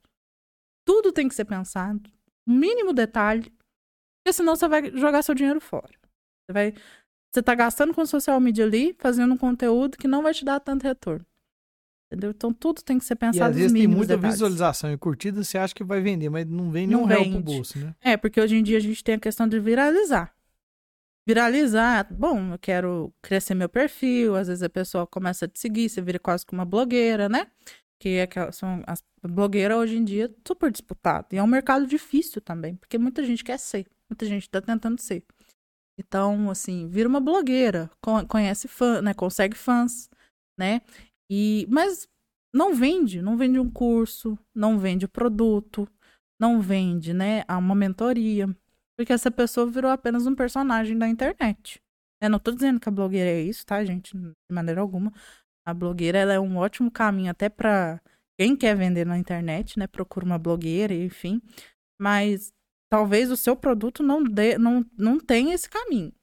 Tudo 0.85 1.11
tem 1.11 1.29
que 1.29 1.35
ser 1.35 1.45
pensado. 1.45 2.09
O 2.47 2.51
mínimo 2.51 2.93
detalhe. 2.93 3.53
Porque 4.23 4.33
senão 4.33 4.55
você 4.55 4.67
vai 4.67 4.91
jogar 4.97 5.21
seu 5.23 5.35
dinheiro 5.35 5.61
fora. 5.61 5.93
Você 6.45 6.53
vai 6.53 6.73
você 7.33 7.39
está 7.39 7.55
gastando 7.55 7.95
com 7.95 8.05
social 8.05 8.39
media 8.39 8.63
ali, 8.63 8.95
fazendo 8.99 9.33
um 9.33 9.37
conteúdo 9.37 9.97
que 9.97 10.07
não 10.07 10.21
vai 10.21 10.35
te 10.35 10.45
dar 10.45 10.59
tanto 10.59 10.83
retorno. 10.83 11.25
Entendeu? 12.13 12.29
Então 12.29 12.53
tudo 12.53 12.83
tem 12.83 12.99
que 12.99 13.05
ser 13.05 13.15
pensado. 13.15 13.37
E 13.37 13.41
às 13.49 13.55
vezes 13.55 13.73
tem 13.73 13.87
muita 13.87 14.15
detalhes. 14.15 14.35
visualização 14.35 14.93
e 14.93 14.97
curtida, 14.97 15.43
você 15.43 15.57
acha 15.57 15.73
que 15.73 15.83
vai 15.83 15.99
vender, 15.99 16.29
mas 16.29 16.45
não 16.45 16.69
vem 16.69 16.85
nenhum 16.85 17.05
real 17.05 17.27
pro 17.27 17.41
bolso, 17.41 17.79
né? 17.79 17.95
É, 17.99 18.15
porque 18.15 18.39
hoje 18.39 18.55
em 18.55 18.61
dia 18.61 18.77
a 18.77 18.81
gente 18.81 19.03
tem 19.03 19.15
a 19.15 19.19
questão 19.19 19.47
de 19.47 19.59
viralizar. 19.59 20.31
Viralizar, 21.27 22.07
bom, 22.13 22.53
eu 22.53 22.59
quero 22.59 23.11
crescer 23.19 23.55
meu 23.55 23.67
perfil, 23.67 24.35
às 24.35 24.47
vezes 24.47 24.61
a 24.61 24.69
pessoa 24.69 25.07
começa 25.07 25.45
a 25.45 25.47
te 25.47 25.59
seguir, 25.59 25.89
você 25.89 26.01
vira 26.01 26.19
quase 26.19 26.45
que 26.45 26.53
uma 26.53 26.65
blogueira, 26.65 27.27
né? 27.27 27.47
Que 27.99 28.17
é 28.17 28.27
que 28.27 28.51
são 28.51 28.83
as 28.85 29.03
blogueiras 29.23 29.77
hoje 29.77 29.97
em 29.97 30.03
dia 30.03 30.31
super 30.47 30.71
disputado. 30.71 31.27
E 31.31 31.37
é 31.37 31.43
um 31.43 31.47
mercado 31.47 31.87
difícil 31.87 32.41
também, 32.41 32.75
porque 32.75 32.99
muita 32.99 33.23
gente 33.23 33.43
quer 33.43 33.57
ser, 33.57 33.87
muita 34.07 34.27
gente 34.27 34.43
está 34.43 34.61
tentando 34.61 35.01
ser. 35.01 35.23
Então, 35.97 36.51
assim, 36.51 36.87
vira 36.87 37.09
uma 37.09 37.19
blogueira, 37.19 37.89
conhece 38.27 38.67
fã, 38.67 39.01
né? 39.01 39.15
Consegue 39.15 39.55
fãs, 39.55 40.09
né? 40.59 40.81
E 41.35 41.65
mas 41.67 42.07
não 42.53 42.75
vende, 42.75 43.23
não 43.23 43.35
vende 43.35 43.59
um 43.59 43.67
curso, 43.67 44.37
não 44.53 44.77
vende 44.77 45.05
o 45.05 45.09
produto, 45.09 45.89
não 46.39 46.61
vende, 46.61 47.11
né, 47.11 47.43
uma 47.49 47.73
mentoria, 47.73 48.47
porque 48.95 49.11
essa 49.11 49.31
pessoa 49.31 49.65
virou 49.65 49.89
apenas 49.89 50.27
um 50.27 50.35
personagem 50.35 50.95
da 50.95 51.07
internet. 51.07 51.81
Eu 52.21 52.29
não 52.29 52.37
tô 52.37 52.51
dizendo 52.51 52.79
que 52.79 52.87
a 52.87 52.91
blogueira 52.91 53.31
é 53.31 53.41
isso, 53.41 53.65
tá, 53.65 53.83
gente? 53.83 54.15
De 54.15 54.35
maneira 54.51 54.79
alguma. 54.79 55.11
A 55.65 55.73
blogueira 55.73 56.19
ela 56.19 56.33
é 56.33 56.39
um 56.39 56.57
ótimo 56.57 56.91
caminho 56.91 57.31
até 57.31 57.49
para 57.49 57.99
quem 58.37 58.55
quer 58.55 58.75
vender 58.75 59.03
na 59.03 59.17
internet, 59.17 59.79
né? 59.79 59.87
Procura 59.87 60.25
uma 60.25 60.37
blogueira, 60.37 60.93
enfim. 60.93 61.41
Mas 61.99 62.53
talvez 62.91 63.31
o 63.31 63.35
seu 63.35 63.55
produto 63.55 64.03
não, 64.03 64.23
dê, 64.23 64.55
não, 64.55 64.85
não 64.95 65.19
tenha 65.19 65.55
esse 65.55 65.67
caminho. 65.67 66.13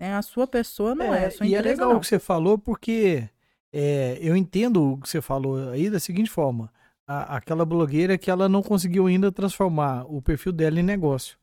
Né? 0.00 0.14
A 0.14 0.22
sua 0.22 0.46
pessoa 0.46 0.94
não 0.94 1.12
é, 1.12 1.24
é 1.24 1.26
a 1.26 1.30
sua 1.32 1.46
E 1.46 1.54
é 1.54 1.60
legal 1.60 1.96
o 1.96 2.00
que 2.00 2.06
você 2.06 2.20
falou, 2.20 2.56
porque 2.56 3.28
é, 3.72 4.18
eu 4.20 4.36
entendo 4.36 4.92
o 4.92 4.98
que 4.98 5.08
você 5.08 5.20
falou 5.20 5.70
aí 5.70 5.88
da 5.88 5.98
seguinte 5.98 6.30
forma. 6.30 6.70
A, 7.06 7.36
aquela 7.36 7.64
blogueira 7.64 8.18
que 8.18 8.30
ela 8.30 8.48
não 8.48 8.62
conseguiu 8.62 9.06
ainda 9.06 9.32
transformar 9.32 10.04
o 10.04 10.20
perfil 10.20 10.52
dela 10.52 10.78
em 10.78 10.82
negócio. 10.82 11.36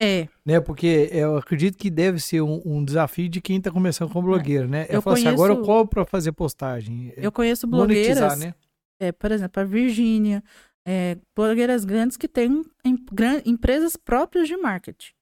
É. 0.00 0.26
Né? 0.44 0.60
Porque 0.60 1.08
eu 1.12 1.36
acredito 1.36 1.78
que 1.78 1.90
deve 1.90 2.18
ser 2.18 2.40
um, 2.40 2.60
um 2.64 2.84
desafio 2.84 3.28
de 3.28 3.40
quem 3.40 3.58
está 3.58 3.70
começando 3.70 4.10
como 4.10 4.26
blogueira, 4.26 4.66
né? 4.66 4.86
Eu, 4.88 4.94
eu 4.94 5.02
falo 5.02 5.14
conheço... 5.14 5.28
assim, 5.28 5.34
agora 5.34 5.52
eu 5.52 5.62
cobro 5.64 5.88
para 5.88 6.04
fazer 6.04 6.32
postagem. 6.32 7.12
Eu 7.16 7.30
conheço 7.30 7.66
blogueiras, 7.66 8.38
né? 8.38 8.54
é, 9.02 9.12
por 9.12 9.30
exemplo, 9.32 9.62
a 9.62 9.64
Virgínia, 9.64 10.42
é, 10.86 11.18
blogueiras 11.36 11.84
grandes 11.84 12.16
que 12.16 12.28
têm 12.28 12.64
em, 12.84 12.96
gran, 13.12 13.40
empresas 13.44 13.96
próprias 13.96 14.48
de 14.48 14.56
marketing. 14.56 15.12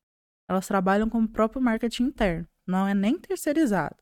Elas 0.48 0.66
trabalham 0.66 1.08
com 1.08 1.22
o 1.22 1.28
próprio 1.28 1.62
marketing 1.62 2.04
interno, 2.04 2.46
não 2.66 2.86
é 2.86 2.94
nem 2.94 3.18
terceirizado. 3.18 3.96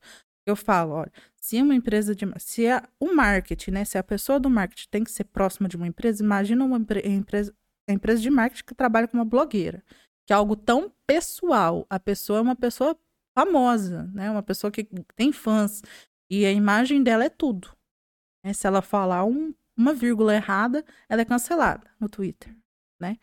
Eu 0.51 0.57
falo, 0.57 0.93
olha, 0.93 1.13
se 1.41 1.61
uma 1.63 1.75
empresa 1.75 2.15
de. 2.15 2.27
Se 2.39 2.67
a, 2.69 2.89
o 2.99 3.15
marketing, 3.15 3.73
né? 3.73 3.85
Se 3.85 3.99
a 3.99 4.03
pessoa 4.03 4.41
do 4.41 4.51
marketing 4.51 4.89
tem 4.91 5.05
que 5.05 5.11
ser 5.11 5.25
próxima 5.25 5.69
de 5.69 5.77
uma 5.77 5.87
empresa, 5.87 6.23
imagina 6.23 6.65
uma 6.65 6.79
empresa, 7.05 7.55
empresa 7.89 8.23
de 8.23 8.31
marketing 8.31 8.65
que 8.65 8.75
trabalha 8.75 9.09
com 9.09 9.17
uma 9.17 9.25
blogueira. 9.25 9.83
Que 10.27 10.33
é 10.33 10.37
algo 10.37 10.57
tão 10.57 10.93
pessoal. 11.07 11.87
A 11.89 11.99
pessoa 11.99 12.39
é 12.39 12.43
uma 12.43 12.57
pessoa 12.57 12.99
famosa, 13.37 14.05
né? 14.15 14.31
Uma 14.31 14.43
pessoa 14.43 14.71
que 14.71 14.89
tem 15.17 15.33
fãs. 15.33 15.83
E 16.31 16.45
a 16.45 16.53
imagem 16.53 17.03
dela 17.03 17.25
é 17.25 17.31
tudo. 17.31 17.71
Né? 18.45 18.53
Se 18.53 18.67
ela 18.67 18.83
falar 18.83 19.25
um 19.25 19.55
uma 19.79 19.95
vírgula 19.95 20.35
errada, 20.35 20.85
ela 21.09 21.23
é 21.23 21.25
cancelada 21.25 21.89
no 22.01 22.09
Twitter, 22.09 22.53
né? 23.01 23.17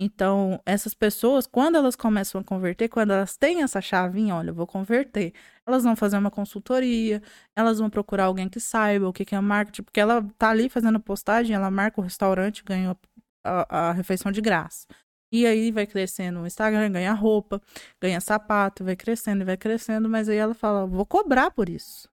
Então, 0.00 0.60
essas 0.66 0.92
pessoas, 0.92 1.46
quando 1.46 1.76
elas 1.76 1.94
começam 1.94 2.40
a 2.40 2.44
converter, 2.44 2.88
quando 2.88 3.12
elas 3.12 3.36
têm 3.36 3.62
essa 3.62 3.80
chavinha, 3.80 4.34
olha, 4.34 4.50
eu 4.50 4.54
vou 4.54 4.66
converter, 4.66 5.32
elas 5.66 5.84
vão 5.84 5.94
fazer 5.94 6.18
uma 6.18 6.30
consultoria, 6.30 7.22
elas 7.56 7.78
vão 7.78 7.88
procurar 7.88 8.24
alguém 8.24 8.48
que 8.48 8.58
saiba 8.58 9.08
o 9.08 9.12
que 9.12 9.34
é 9.34 9.40
marketing, 9.40 9.82
porque 9.84 10.00
ela 10.00 10.26
tá 10.36 10.50
ali 10.50 10.68
fazendo 10.68 10.98
postagem, 11.00 11.54
ela 11.54 11.70
marca 11.70 12.00
o 12.00 12.04
restaurante, 12.04 12.64
ganha 12.64 12.96
a, 13.44 13.90
a 13.90 13.92
refeição 13.92 14.32
de 14.32 14.40
graça. 14.40 14.86
E 15.32 15.46
aí 15.46 15.70
vai 15.72 15.86
crescendo 15.86 16.40
o 16.40 16.46
Instagram, 16.46 16.92
ganha 16.92 17.12
roupa, 17.12 17.60
ganha 18.00 18.20
sapato, 18.20 18.84
vai 18.84 18.96
crescendo 18.96 19.42
e 19.42 19.44
vai 19.44 19.56
crescendo, 19.56 20.08
mas 20.08 20.28
aí 20.28 20.36
ela 20.36 20.54
fala, 20.54 20.86
vou 20.86 21.06
cobrar 21.06 21.50
por 21.50 21.68
isso 21.68 22.08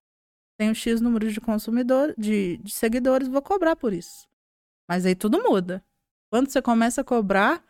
tenho 0.62 0.74
X 0.74 1.00
número 1.00 1.30
de 1.30 1.40
consumidores, 1.40 2.14
de, 2.16 2.58
de 2.58 2.72
seguidores, 2.72 3.26
vou 3.26 3.42
cobrar 3.42 3.74
por 3.74 3.92
isso. 3.92 4.28
Mas 4.88 5.04
aí 5.04 5.14
tudo 5.14 5.42
muda. 5.42 5.84
Quando 6.32 6.48
você 6.48 6.62
começa 6.62 7.02
a 7.02 7.04
cobrar, 7.04 7.62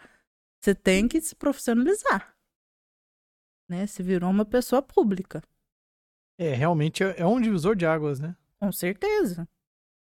você 0.61 0.73
tem 0.73 1.09
que 1.09 1.21
se 1.21 1.35
profissionalizar. 1.35 2.33
Né? 3.69 3.89
Você 3.89 4.05
virou 4.05 4.31
uma 4.31 4.45
pessoa 4.45 4.81
pública. 4.81 5.43
É, 6.39 6.55
realmente 6.55 7.03
é, 7.03 7.15
é 7.19 7.27
um 7.27 7.41
divisor 7.41 7.75
de 7.75 7.85
águas, 7.85 8.21
né? 8.21 8.37
Com 8.61 8.71
certeza. 8.71 9.49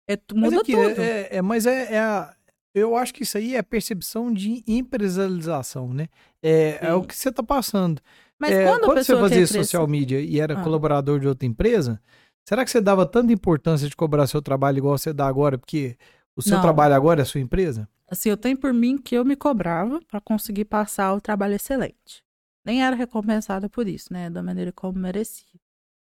É, 0.09 0.17
mas 0.33 0.51
muda 0.51 0.61
aqui, 0.61 0.71
tudo. 0.71 0.99
É, 0.99 1.35
é, 1.35 1.41
mas 1.43 1.67
é, 1.67 1.93
é 1.93 1.99
a, 1.99 2.35
eu 2.73 2.95
acho 2.95 3.13
que 3.13 3.21
isso 3.21 3.37
aí 3.37 3.55
é 3.55 3.61
percepção 3.61 4.33
de 4.33 4.63
empresarialização, 4.65 5.93
né? 5.93 6.07
É, 6.41 6.87
é 6.87 6.93
o 6.95 7.03
que 7.03 7.15
você 7.15 7.29
está 7.29 7.43
passando. 7.43 8.01
Mas 8.39 8.53
é, 8.53 8.65
quando, 8.65 8.85
quando 8.85 9.03
você 9.03 9.15
fazia 9.19 9.45
social 9.45 9.87
media 9.87 10.19
e 10.19 10.39
era 10.39 10.59
Ah. 10.59 10.63
colaborador 10.63 11.19
de 11.19 11.27
outra 11.27 11.45
empresa, 11.45 12.01
será 12.43 12.65
que 12.65 12.71
você 12.71 12.81
dava 12.81 13.05
tanta 13.05 13.31
importância 13.31 13.87
de 13.87 13.95
cobrar 13.95 14.25
seu 14.25 14.41
trabalho 14.41 14.79
igual 14.79 14.97
você 14.97 15.13
dá 15.13 15.27
agora, 15.27 15.59
porque 15.59 15.95
o 16.35 16.41
seu 16.41 16.55
Não. 16.55 16.61
trabalho 16.63 16.95
agora 16.95 17.21
é 17.21 17.23
a 17.23 17.25
sua 17.25 17.39
empresa? 17.39 17.87
Assim, 18.09 18.29
eu 18.29 18.37
tenho 18.37 18.57
por 18.57 18.73
mim 18.73 18.97
que 18.97 19.15
eu 19.15 19.25
me 19.25 19.35
cobrava 19.35 19.99
para 20.07 20.21
conseguir 20.21 20.65
passar 20.65 21.13
o 21.13 21.21
trabalho 21.21 21.55
excelente. 21.55 22.23
Nem 22.65 22.83
era 22.83 22.95
recompensada 22.95 23.69
por 23.69 23.87
isso, 23.87 24.11
né? 24.11 24.29
Da 24.29 24.41
maneira 24.41 24.71
como 24.71 24.97
merecia. 24.99 25.59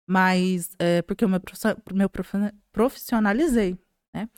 Mas, 0.09 0.71
é, 0.79 1.03
porque 1.03 1.25
eu 1.25 1.29
me 1.29 1.39
profissionalizei, 2.73 3.79
né? 4.15 4.29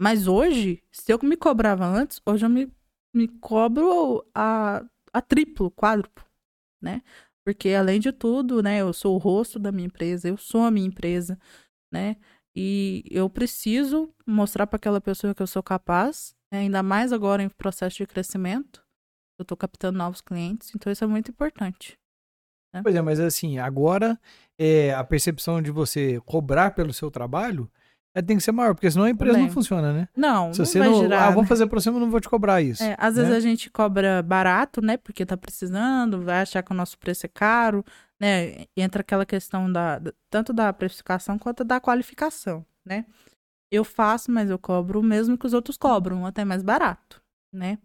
Mas 0.00 0.26
hoje, 0.28 0.82
se 0.92 1.12
eu 1.12 1.18
me 1.22 1.36
cobrava 1.36 1.86
antes, 1.86 2.20
hoje 2.26 2.46
eu 2.46 2.50
me, 2.50 2.72
me 3.14 3.28
cobro 3.28 4.24
a, 4.34 4.84
a 5.12 5.22
triplo, 5.22 5.70
quádruplo, 5.70 6.24
né? 6.80 7.02
Porque, 7.44 7.70
além 7.70 8.00
de 8.00 8.12
tudo, 8.12 8.62
né? 8.62 8.78
Eu 8.80 8.92
sou 8.92 9.14
o 9.14 9.18
rosto 9.18 9.58
da 9.58 9.72
minha 9.72 9.86
empresa, 9.86 10.28
eu 10.28 10.36
sou 10.36 10.62
a 10.62 10.70
minha 10.70 10.86
empresa, 10.86 11.38
né? 11.92 12.16
E 12.54 13.04
eu 13.10 13.30
preciso 13.30 14.12
mostrar 14.26 14.66
para 14.66 14.76
aquela 14.76 15.00
pessoa 15.00 15.34
que 15.34 15.42
eu 15.42 15.46
sou 15.46 15.62
capaz? 15.62 16.34
Ainda 16.56 16.82
mais 16.82 17.12
agora 17.12 17.42
em 17.42 17.48
processo 17.48 17.96
de 17.96 18.06
crescimento. 18.06 18.82
Eu 19.38 19.42
estou 19.42 19.56
captando 19.56 19.96
novos 19.98 20.20
clientes, 20.20 20.72
então 20.74 20.90
isso 20.90 21.04
é 21.04 21.06
muito 21.06 21.30
importante. 21.30 21.96
Pois 22.82 22.94
é, 22.94 23.00
mas 23.00 23.18
assim, 23.18 23.58
agora 23.58 24.18
é, 24.58 24.92
a 24.94 25.02
percepção 25.02 25.62
de 25.62 25.70
você 25.70 26.20
cobrar 26.26 26.72
pelo 26.72 26.92
seu 26.92 27.10
trabalho 27.10 27.70
é, 28.14 28.20
tem 28.22 28.36
que 28.36 28.42
ser 28.42 28.52
maior, 28.52 28.74
porque 28.74 28.90
senão 28.90 29.04
a 29.06 29.10
empresa 29.10 29.34
não 29.34 29.40
Também. 29.40 29.54
funciona, 29.54 29.92
né? 29.92 30.08
Não, 30.16 30.52
Se 30.52 30.58
não 30.60 30.66
você 30.66 30.78
vai 30.78 30.88
não. 30.88 31.00
girar. 31.02 31.28
ah, 31.28 31.30
vou 31.30 31.42
né? 31.42 31.48
fazer 31.48 31.66
pra 31.66 31.80
você, 31.80 31.90
mas 31.90 32.00
não 32.00 32.10
vou 32.10 32.20
te 32.20 32.28
cobrar 32.28 32.60
isso. 32.60 32.82
É, 32.82 32.94
às 32.98 33.14
vezes 33.16 33.30
né? 33.30 33.36
a 33.36 33.40
gente 33.40 33.70
cobra 33.70 34.22
barato, 34.22 34.80
né? 34.82 34.96
Porque 34.96 35.24
tá 35.24 35.36
precisando, 35.36 36.20
vai 36.22 36.40
achar 36.42 36.62
que 36.62 36.72
o 36.72 36.74
nosso 36.74 36.98
preço 36.98 37.26
é 37.26 37.28
caro, 37.28 37.84
né? 38.20 38.64
Entra 38.76 39.00
aquela 39.02 39.24
questão 39.24 39.70
da- 39.72 40.00
tanto 40.30 40.52
da 40.52 40.72
precificação 40.72 41.38
quanto 41.38 41.64
da 41.64 41.80
qualificação, 41.80 42.66
né? 42.84 43.06
Eu 43.70 43.84
faço, 43.84 44.30
mas 44.30 44.50
eu 44.50 44.58
cobro 44.58 45.00
o 45.00 45.02
mesmo 45.02 45.36
que 45.36 45.46
os 45.46 45.52
outros 45.52 45.76
cobram, 45.76 46.24
até 46.24 46.44
mais 46.44 46.62
barato, 46.62 47.22
né? 47.52 47.78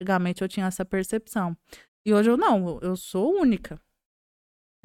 Antigamente 0.00 0.42
eu 0.42 0.48
tinha 0.48 0.66
essa 0.66 0.84
percepção. 0.84 1.56
E 2.04 2.12
hoje 2.12 2.30
eu 2.30 2.36
não, 2.36 2.80
eu 2.80 2.96
sou 2.96 3.32
única, 3.40 3.80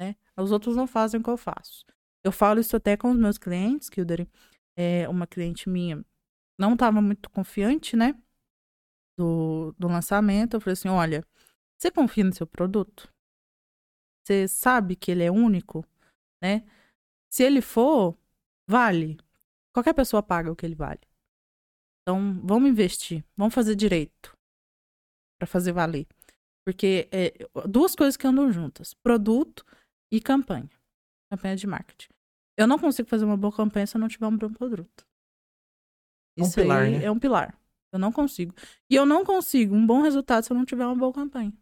né? 0.00 0.16
Os 0.36 0.52
outros 0.52 0.76
não 0.76 0.86
fazem 0.86 1.20
o 1.20 1.22
que 1.22 1.30
eu 1.30 1.36
faço. 1.36 1.84
Eu 2.24 2.32
falo 2.32 2.60
isso 2.60 2.76
até 2.76 2.96
com 2.96 3.10
os 3.10 3.18
meus 3.18 3.38
clientes, 3.38 3.88
que 3.88 4.00
é 4.76 5.08
uma 5.08 5.26
cliente 5.26 5.68
minha 5.68 6.04
não 6.56 6.74
estava 6.74 7.02
muito 7.02 7.28
confiante, 7.30 7.96
né? 7.96 8.14
do, 9.16 9.72
do 9.78 9.88
lançamento, 9.88 10.54
eu 10.54 10.60
falei 10.60 10.72
assim: 10.72 10.88
olha, 10.88 11.24
você 11.78 11.90
confia 11.90 12.24
no 12.24 12.34
seu 12.34 12.46
produto? 12.46 13.12
Você 14.22 14.48
sabe 14.48 14.96
que 14.96 15.10
ele 15.10 15.22
é 15.22 15.30
único, 15.30 15.84
né? 16.42 16.64
Se 17.30 17.42
ele 17.42 17.60
for, 17.60 18.16
vale. 18.68 19.18
Qualquer 19.74 19.92
pessoa 19.92 20.22
paga 20.22 20.50
o 20.50 20.56
que 20.56 20.64
ele 20.64 20.76
vale. 20.76 21.00
Então, 22.02 22.40
vamos 22.44 22.70
investir, 22.70 23.24
vamos 23.36 23.52
fazer 23.52 23.74
direito 23.74 24.36
para 25.38 25.46
fazer 25.46 25.72
valer. 25.72 26.06
Porque 26.64 27.08
é 27.10 27.32
duas 27.68 27.94
coisas 27.94 28.16
que 28.16 28.26
andam 28.26 28.50
juntas: 28.52 28.94
produto 28.94 29.64
e 30.12 30.20
campanha. 30.20 30.70
Campanha 31.30 31.56
de 31.56 31.66
marketing. 31.66 32.08
Eu 32.56 32.66
não 32.66 32.78
consigo 32.78 33.08
fazer 33.08 33.24
uma 33.24 33.36
boa 33.36 33.54
campanha 33.54 33.86
se 33.86 33.96
eu 33.96 34.00
não 34.00 34.08
tiver 34.08 34.26
um 34.26 34.36
bom 34.36 34.52
produto. 34.52 35.04
Um 36.38 36.44
Isso 36.44 36.54
pilar, 36.54 36.82
aí 36.82 36.98
né? 36.98 37.04
é 37.04 37.10
um 37.10 37.18
pilar. 37.18 37.58
Eu 37.92 37.98
não 37.98 38.12
consigo. 38.12 38.54
E 38.88 38.94
eu 38.94 39.04
não 39.04 39.24
consigo 39.24 39.74
um 39.74 39.86
bom 39.86 40.02
resultado 40.02 40.44
se 40.44 40.52
eu 40.52 40.56
não 40.56 40.64
tiver 40.64 40.86
uma 40.86 40.96
boa 40.96 41.12
campanha. 41.12 41.52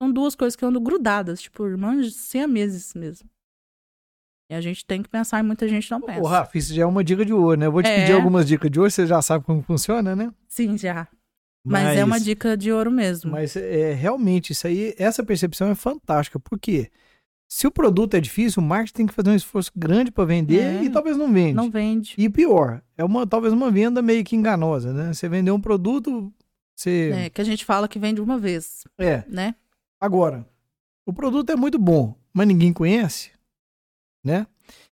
São 0.00 0.12
duas 0.12 0.34
coisas 0.34 0.56
que 0.56 0.64
andam 0.64 0.82
grudadas, 0.82 1.42
tipo, 1.42 1.66
irmãs 1.66 2.14
siameses 2.14 2.94
mesmo. 2.94 3.30
E 4.52 4.54
a 4.54 4.60
gente 4.60 4.84
tem 4.84 5.02
que 5.02 5.08
pensar 5.08 5.40
e 5.40 5.42
muita 5.42 5.66
gente 5.66 5.90
não 5.90 5.98
pensa. 5.98 6.20
Ô, 6.20 6.26
Rafa, 6.26 6.58
isso 6.58 6.74
já 6.74 6.82
é 6.82 6.86
uma 6.86 7.02
dica 7.02 7.24
de 7.24 7.32
ouro, 7.32 7.58
né? 7.58 7.64
Eu 7.64 7.72
vou 7.72 7.82
te 7.82 7.88
É. 7.88 8.00
pedir 8.00 8.12
algumas 8.12 8.46
dicas 8.46 8.70
de 8.70 8.78
ouro, 8.78 8.90
você 8.90 9.06
já 9.06 9.22
sabe 9.22 9.46
como 9.46 9.62
funciona, 9.62 10.14
né? 10.14 10.30
Sim, 10.46 10.76
já. 10.76 11.08
Mas, 11.64 11.96
é 11.96 12.04
uma 12.04 12.20
dica 12.20 12.54
de 12.54 12.70
ouro 12.70 12.90
mesmo. 12.90 13.30
Mas 13.30 13.56
é, 13.56 13.94
realmente, 13.94 14.50
isso 14.52 14.66
aí, 14.66 14.94
essa 14.98 15.24
percepção 15.24 15.70
é 15.70 15.74
fantástica. 15.74 16.38
Por 16.38 16.58
quê? 16.58 16.90
Se 17.48 17.66
o 17.66 17.70
produto 17.70 18.14
é 18.14 18.20
difícil, 18.20 18.62
o 18.62 18.66
marketing 18.66 18.92
tem 18.94 19.06
que 19.06 19.14
fazer 19.14 19.30
um 19.30 19.34
esforço 19.34 19.70
grande 19.74 20.10
para 20.10 20.24
vender 20.26 20.60
É. 20.60 20.82
e 20.84 20.90
talvez 20.90 21.16
não 21.16 21.32
vende. 21.32 21.54
Não 21.54 21.70
vende. 21.70 22.14
E 22.18 22.28
pior, 22.28 22.82
é 22.98 23.02
uma 23.02 23.26
talvez 23.26 23.54
uma 23.54 23.70
venda 23.70 24.02
meio 24.02 24.22
que 24.22 24.36
enganosa, 24.36 24.92
né? 24.92 25.14
Você 25.14 25.28
vendeu 25.30 25.54
um 25.54 25.60
produto, 25.60 26.30
você 26.76 27.10
É, 27.14 27.30
que 27.30 27.40
a 27.40 27.44
gente 27.44 27.64
fala 27.64 27.88
que 27.88 27.98
vende 27.98 28.20
uma 28.20 28.38
vez, 28.38 28.84
é. 28.98 29.22
né? 29.28 29.54
Agora, 29.98 30.46
o 31.06 31.12
produto 31.12 31.48
é 31.50 31.56
muito 31.56 31.78
bom, 31.78 32.14
mas 32.34 32.46
ninguém 32.46 32.72
conhece, 32.72 33.30
né? 34.24 34.46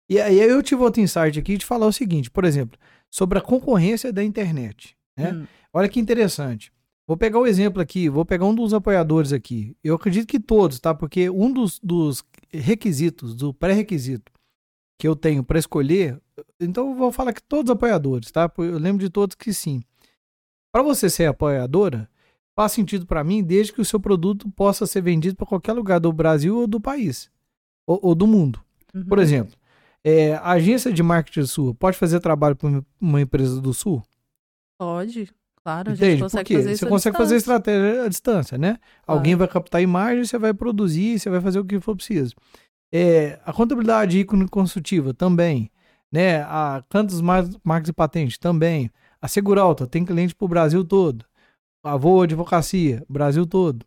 E 0.09 0.21
aí 0.21 0.39
eu 0.41 0.63
tive 0.63 0.83
outro 0.83 1.01
insight 1.01 1.39
aqui 1.39 1.57
de 1.57 1.65
falar 1.65 1.87
o 1.87 1.93
seguinte, 1.93 2.31
por 2.31 2.45
exemplo, 2.45 2.79
sobre 3.09 3.39
a 3.39 3.43
concorrência 3.43 4.13
da 4.13 4.25
internet. 4.25 4.97
né? 5.17 5.33
Hum, 5.33 5.47
Olha 5.73 5.89
que 5.89 6.01
interessante. 6.01 6.73
Vou 7.07 7.17
pegar 7.17 7.39
o 7.41 7.47
exemplo 7.47 7.81
aqui, 7.83 8.09
vou 8.09 8.25
pegar 8.25 8.45
um 8.47 8.55
dos 8.55 8.73
apoiadores 8.75 9.33
aqui. 9.33 9.77
Eu 9.83 9.95
acredito 9.97 10.27
que 10.27 10.39
todos, 10.39 10.79
tá? 10.79 10.95
Porque 10.95 11.29
um 11.31 11.53
dos, 11.53 11.79
dos 11.83 12.25
requisitos, 12.53 13.35
do 13.35 13.53
pré-requisito 13.55 14.31
que 14.99 15.09
eu 15.09 15.17
tenho 15.17 15.43
para 15.43 15.59
escolher, 15.59 16.21
então 16.61 16.91
eu 16.91 16.95
vou 16.95 17.11
falar 17.11 17.33
que 17.33 17.43
todos 17.43 17.71
os 17.71 17.75
apoiadores, 17.75 18.31
tá? 18.31 18.51
Eu 18.59 18.79
lembro 18.79 19.03
de 19.05 19.11
todos 19.11 19.35
que 19.35 19.53
sim. 19.53 19.83
Para 20.73 20.83
você 20.83 21.09
ser 21.11 21.27
apoiadora, 21.27 22.09
faz 22.55 22.73
sentido 22.73 23.07
para 23.07 23.25
mim 23.25 23.43
desde 23.43 23.73
que 23.73 23.81
o 23.81 23.85
seu 23.85 23.99
produto 23.99 24.49
possa 24.51 24.87
ser 24.87 25.01
vendido 25.01 25.37
para 25.37 25.47
qualquer 25.47 25.73
lugar 25.73 25.99
do 26.01 26.13
Brasil 26.13 26.57
ou 26.59 26.67
do 26.67 26.81
país, 26.81 27.31
ou, 27.87 27.99
ou 28.03 28.15
do 28.15 28.27
mundo. 28.27 28.61
Uhum. 28.95 29.05
Por 29.05 29.19
exemplo, 29.19 29.55
é, 30.05 30.35
a 30.35 30.51
agência 30.53 30.93
de 30.93 31.03
marketing 31.03 31.47
sua 31.47 31.75
pode 31.75 31.97
fazer 31.97 32.21
trabalho 32.21 32.57
para 32.57 32.83
uma 33.01 33.21
empresa 33.21 33.61
do 33.61 33.75
Sul? 33.75 34.03
Pode, 34.79 35.29
claro, 35.63 35.91
a 35.91 35.95
gente 35.95 36.05
Entende? 36.05 36.23
Consegue 36.23 36.55
fazer 36.55 36.69
Você 36.69 36.75
isso 36.75 36.87
à 36.87 36.89
consegue 36.89 37.17
fazer 37.17 37.37
estratégia 37.37 38.05
à 38.05 38.09
distância, 38.09 38.57
né? 38.59 38.79
Alguém 39.07 39.37
vai 39.37 39.47
captar 39.47 39.83
imagem, 39.83 40.25
você 40.25 40.39
vai 40.39 40.55
produzir, 40.55 41.19
você 41.19 41.29
vai 41.29 41.41
fazer 41.41 41.59
o 41.59 41.65
que 41.65 41.79
for 41.81 41.95
preciso. 41.95 42.35
É, 42.93 43.39
a 43.45 43.53
contabilidade 43.53 44.19
ícone 44.19 44.49
consultiva 44.49 45.13
também, 45.15 45.71
né? 46.11 46.43
A 46.43 46.83
Cantos 46.89 47.21
Mar- 47.21 47.49
Marcas 47.63 47.91
e 47.91 47.93
Patentes 47.93 48.39
também. 48.39 48.91
A 49.21 49.29
Seguralta 49.29 49.87
tem 49.87 50.05
cliente 50.05 50.35
para 50.35 50.45
o 50.45 50.49
Brasil 50.49 50.85
todo. 50.85 51.25
A 51.85 51.97
Voa 51.97 52.25
Advocacia, 52.25 53.05
Brasil 53.09 53.47
todo. 53.47 53.85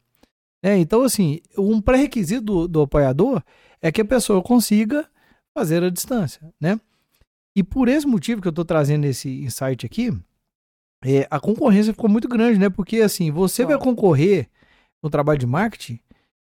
É, 0.63 0.77
então, 0.77 1.01
assim, 1.03 1.41
um 1.57 1.81
pré-requisito 1.81 2.41
do, 2.41 2.67
do 2.67 2.81
apoiador 2.83 3.43
é 3.83 3.91
que 3.91 4.01
a 4.01 4.05
pessoa 4.05 4.41
consiga 4.41 5.05
fazer 5.53 5.83
à 5.83 5.89
distância, 5.89 6.41
né? 6.59 6.79
E 7.53 7.61
por 7.61 7.89
esse 7.89 8.07
motivo 8.07 8.41
que 8.41 8.47
eu 8.47 8.51
estou 8.51 8.65
trazendo 8.65 9.05
esse 9.05 9.43
insight 9.43 9.85
aqui, 9.85 10.11
é, 11.05 11.27
a 11.29 11.39
concorrência 11.39 11.93
ficou 11.93 12.09
muito 12.09 12.27
grande, 12.29 12.57
né? 12.57 12.69
Porque 12.69 13.01
assim, 13.01 13.29
você 13.29 13.65
vai 13.65 13.77
concorrer 13.77 14.47
no 15.03 15.09
trabalho 15.09 15.37
de 15.37 15.45
marketing 15.45 15.99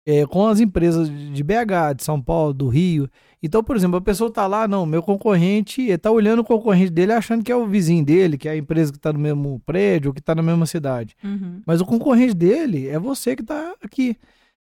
é, 0.08 0.26
com 0.26 0.48
as 0.48 0.62
empresas 0.62 1.10
de 1.10 1.44
BH, 1.44 1.98
de 1.98 2.04
São 2.04 2.22
Paulo, 2.22 2.54
do 2.54 2.70
Rio. 2.70 3.10
Então, 3.44 3.62
por 3.62 3.76
exemplo, 3.76 3.98
a 3.98 4.02
pessoa 4.02 4.32
tá 4.32 4.48
lá, 4.48 4.66
não, 4.66 4.86
meu 4.86 5.04
concorrente, 5.04 5.82
ele 5.82 5.98
tá 5.98 6.10
olhando 6.10 6.40
o 6.40 6.46
concorrente 6.46 6.92
dele 6.92 7.12
achando 7.12 7.44
que 7.44 7.52
é 7.52 7.56
o 7.56 7.68
vizinho 7.68 8.06
dele, 8.06 8.38
que 8.38 8.48
é 8.48 8.54
a 8.54 8.58
empresa 8.58 8.94
que 8.94 9.00
tá 9.00 9.12
no 9.12 9.20
mesmo 9.20 9.62
prédio, 9.66 10.10
ou 10.10 10.14
que 10.14 10.22
tá 10.22 10.34
na 10.34 10.42
mesma 10.42 10.66
cidade. 10.66 11.14
Uhum. 11.22 11.62
Mas 11.66 11.82
o 11.82 11.86
concorrente 11.86 12.34
dele 12.34 12.88
é 12.88 12.98
você 12.98 13.36
que 13.36 13.42
está 13.42 13.76
aqui. 13.84 14.16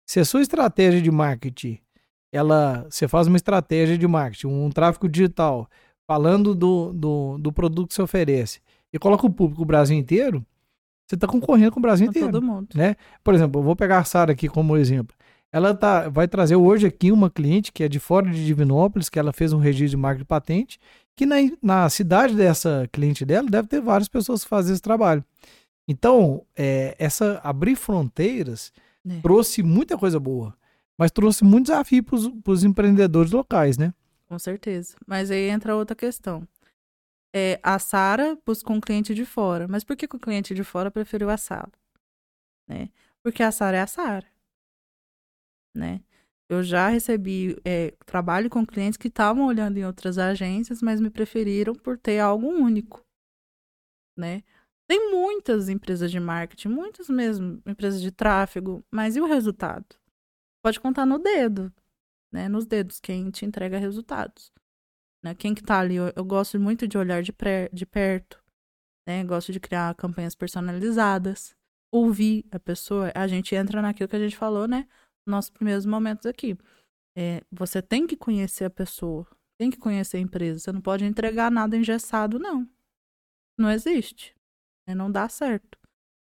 Se 0.04 0.18
a 0.18 0.24
sua 0.24 0.42
estratégia 0.42 1.00
de 1.00 1.12
marketing, 1.12 1.78
ela, 2.32 2.86
você 2.90 3.06
faz 3.08 3.26
uma 3.26 3.36
estratégia 3.36 3.96
de 3.96 4.06
marketing, 4.06 4.48
um 4.48 4.70
tráfego 4.70 5.08
digital, 5.08 5.68
falando 6.06 6.54
do, 6.54 6.92
do, 6.92 7.38
do 7.38 7.52
produto 7.52 7.88
que 7.88 7.94
você 7.94 8.02
oferece, 8.02 8.60
e 8.92 8.98
coloca 8.98 9.26
o 9.26 9.30
público 9.30 9.62
o 9.62 9.66
Brasil 9.66 9.96
inteiro, 9.96 10.44
você 11.06 11.14
está 11.14 11.26
concorrendo 11.26 11.72
com 11.72 11.78
o 11.78 11.82
Brasil 11.82 12.08
inteiro. 12.08 12.32
todo 12.32 12.42
mundo. 12.42 12.68
Por 13.22 13.34
exemplo, 13.34 13.60
eu 13.60 13.64
vou 13.64 13.76
pegar 13.76 13.98
a 13.98 14.04
Sara 14.04 14.32
aqui 14.32 14.48
como 14.48 14.76
exemplo. 14.76 15.14
Ela 15.52 15.74
tá, 15.74 16.08
vai 16.08 16.26
trazer 16.26 16.56
hoje 16.56 16.86
aqui 16.86 17.12
uma 17.12 17.30
cliente 17.30 17.72
que 17.72 17.84
é 17.84 17.88
de 17.88 18.00
fora 18.00 18.28
de 18.28 18.44
Divinópolis, 18.44 19.08
que 19.08 19.18
ela 19.18 19.32
fez 19.32 19.52
um 19.52 19.58
registro 19.58 19.90
de 19.90 19.96
marca 19.96 20.18
de 20.18 20.24
patente, 20.24 20.78
que 21.16 21.24
na, 21.24 21.36
na 21.62 21.88
cidade 21.88 22.34
dessa 22.34 22.88
cliente 22.92 23.24
dela 23.24 23.48
deve 23.48 23.68
ter 23.68 23.80
várias 23.80 24.08
pessoas 24.08 24.42
que 24.42 24.50
fazem 24.50 24.72
esse 24.72 24.82
trabalho. 24.82 25.24
Então, 25.88 26.42
é, 26.56 26.96
essa 26.98 27.40
abrir 27.44 27.76
fronteiras 27.76 28.72
É. 29.08 29.20
trouxe 29.20 29.62
muita 29.62 29.96
coisa 29.96 30.18
boa, 30.18 30.52
mas 30.98 31.10
trouxe 31.10 31.44
muito 31.44 31.66
desafio 31.66 32.02
para 32.04 32.52
os 32.52 32.64
empreendedores 32.64 33.32
locais, 33.32 33.76
né? 33.78 33.92
Com 34.28 34.38
certeza. 34.38 34.96
Mas 35.06 35.30
aí 35.30 35.48
entra 35.48 35.76
outra 35.76 35.94
questão. 35.96 36.46
é, 37.34 37.60
a 37.62 37.78
Sara 37.78 38.38
buscou 38.46 38.76
um 38.76 38.80
cliente 38.80 39.14
de 39.14 39.24
fora. 39.24 39.68
Mas 39.68 39.84
por 39.84 39.96
que, 39.96 40.08
que 40.08 40.16
o 40.16 40.20
cliente 40.20 40.54
de 40.54 40.64
fora 40.64 40.90
preferiu 40.90 41.28
a 41.30 41.36
Sara? 41.36 41.72
Né? 42.68 42.88
Porque 43.22 43.42
a 43.42 43.52
Sara 43.52 43.76
é 43.76 43.80
a 43.80 43.86
Sara. 43.86 44.26
Né? 45.76 46.00
Eu 46.48 46.62
já 46.62 46.88
recebi 46.88 47.56
é, 47.64 47.92
trabalho 48.06 48.48
com 48.48 48.64
clientes 48.64 48.96
que 48.96 49.08
estavam 49.08 49.46
olhando 49.46 49.76
em 49.78 49.84
outras 49.84 50.16
agências, 50.16 50.80
mas 50.80 51.00
me 51.00 51.10
preferiram 51.10 51.74
por 51.74 51.98
ter 51.98 52.20
algo 52.20 52.46
único, 52.46 53.04
né? 54.16 54.42
Tem 54.88 55.10
muitas 55.10 55.68
empresas 55.68 56.10
de 56.10 56.20
marketing, 56.20 56.68
muitas 56.68 57.08
mesmo 57.08 57.60
empresas 57.66 58.00
de 58.00 58.12
tráfego, 58.12 58.84
mas 58.90 59.16
e 59.16 59.20
o 59.20 59.26
resultado? 59.26 59.84
Pode 60.66 60.80
contar 60.80 61.06
no 61.06 61.20
dedo, 61.20 61.72
né? 62.32 62.48
Nos 62.48 62.66
dedos 62.66 62.98
quem 62.98 63.30
te 63.30 63.46
entrega 63.46 63.78
resultados. 63.78 64.52
Né? 65.22 65.32
Quem 65.32 65.54
que 65.54 65.62
tá 65.62 65.78
ali? 65.78 65.94
Eu, 65.94 66.12
eu 66.16 66.24
gosto 66.24 66.58
muito 66.58 66.88
de 66.88 66.98
olhar 66.98 67.22
de, 67.22 67.32
pré, 67.32 67.68
de 67.72 67.86
perto, 67.86 68.42
né? 69.06 69.22
Gosto 69.22 69.52
de 69.52 69.60
criar 69.60 69.94
campanhas 69.94 70.34
personalizadas, 70.34 71.54
ouvir 71.88 72.44
a 72.50 72.58
pessoa. 72.58 73.12
A 73.14 73.28
gente 73.28 73.54
entra 73.54 73.80
naquilo 73.80 74.08
que 74.08 74.16
a 74.16 74.18
gente 74.18 74.36
falou, 74.36 74.66
né? 74.66 74.88
nossos 75.24 75.50
primeiros 75.50 75.86
momentos 75.86 76.26
aqui. 76.26 76.58
É, 77.16 77.44
você 77.48 77.80
tem 77.80 78.04
que 78.04 78.16
conhecer 78.16 78.64
a 78.64 78.70
pessoa, 78.70 79.24
tem 79.56 79.70
que 79.70 79.78
conhecer 79.78 80.16
a 80.16 80.20
empresa. 80.20 80.58
Você 80.58 80.72
não 80.72 80.80
pode 80.80 81.04
entregar 81.04 81.48
nada 81.48 81.76
engessado, 81.76 82.40
não. 82.40 82.68
Não 83.56 83.70
existe. 83.70 84.34
É, 84.88 84.96
não 84.96 85.12
dá 85.12 85.28
certo. 85.28 85.78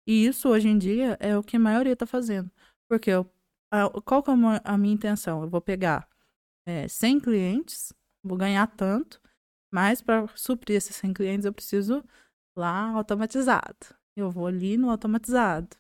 E 0.08 0.26
isso, 0.26 0.48
hoje 0.48 0.70
em 0.70 0.78
dia, 0.78 1.18
é 1.20 1.38
o 1.38 1.44
que 1.44 1.58
a 1.58 1.60
maioria 1.60 1.92
está 1.92 2.06
fazendo. 2.06 2.50
Porque 2.90 3.10
eu, 3.10 3.30
a, 3.72 3.90
qual 4.02 4.24
que 4.24 4.32
é 4.32 4.34
a 4.64 4.78
minha 4.78 4.94
intenção? 4.94 5.44
Eu 5.44 5.50
vou 5.50 5.62
pegar 5.62 6.08
é, 6.66 6.88
100 6.88 7.20
clientes, 7.20 7.94
vou 8.24 8.38
ganhar 8.38 8.68
tanto, 8.68 9.22
mas 9.72 10.02
para 10.02 10.28
suprir 10.36 10.78
esses 10.78 10.96
100 10.96 11.14
clientes 11.14 11.46
eu 11.46 11.54
preciso 11.54 12.04
lá 12.56 12.90
automatizado. 12.92 13.96
Eu 14.16 14.30
vou 14.32 14.48
ali 14.48 14.78
no 14.78 14.90
automatizado 14.90 15.78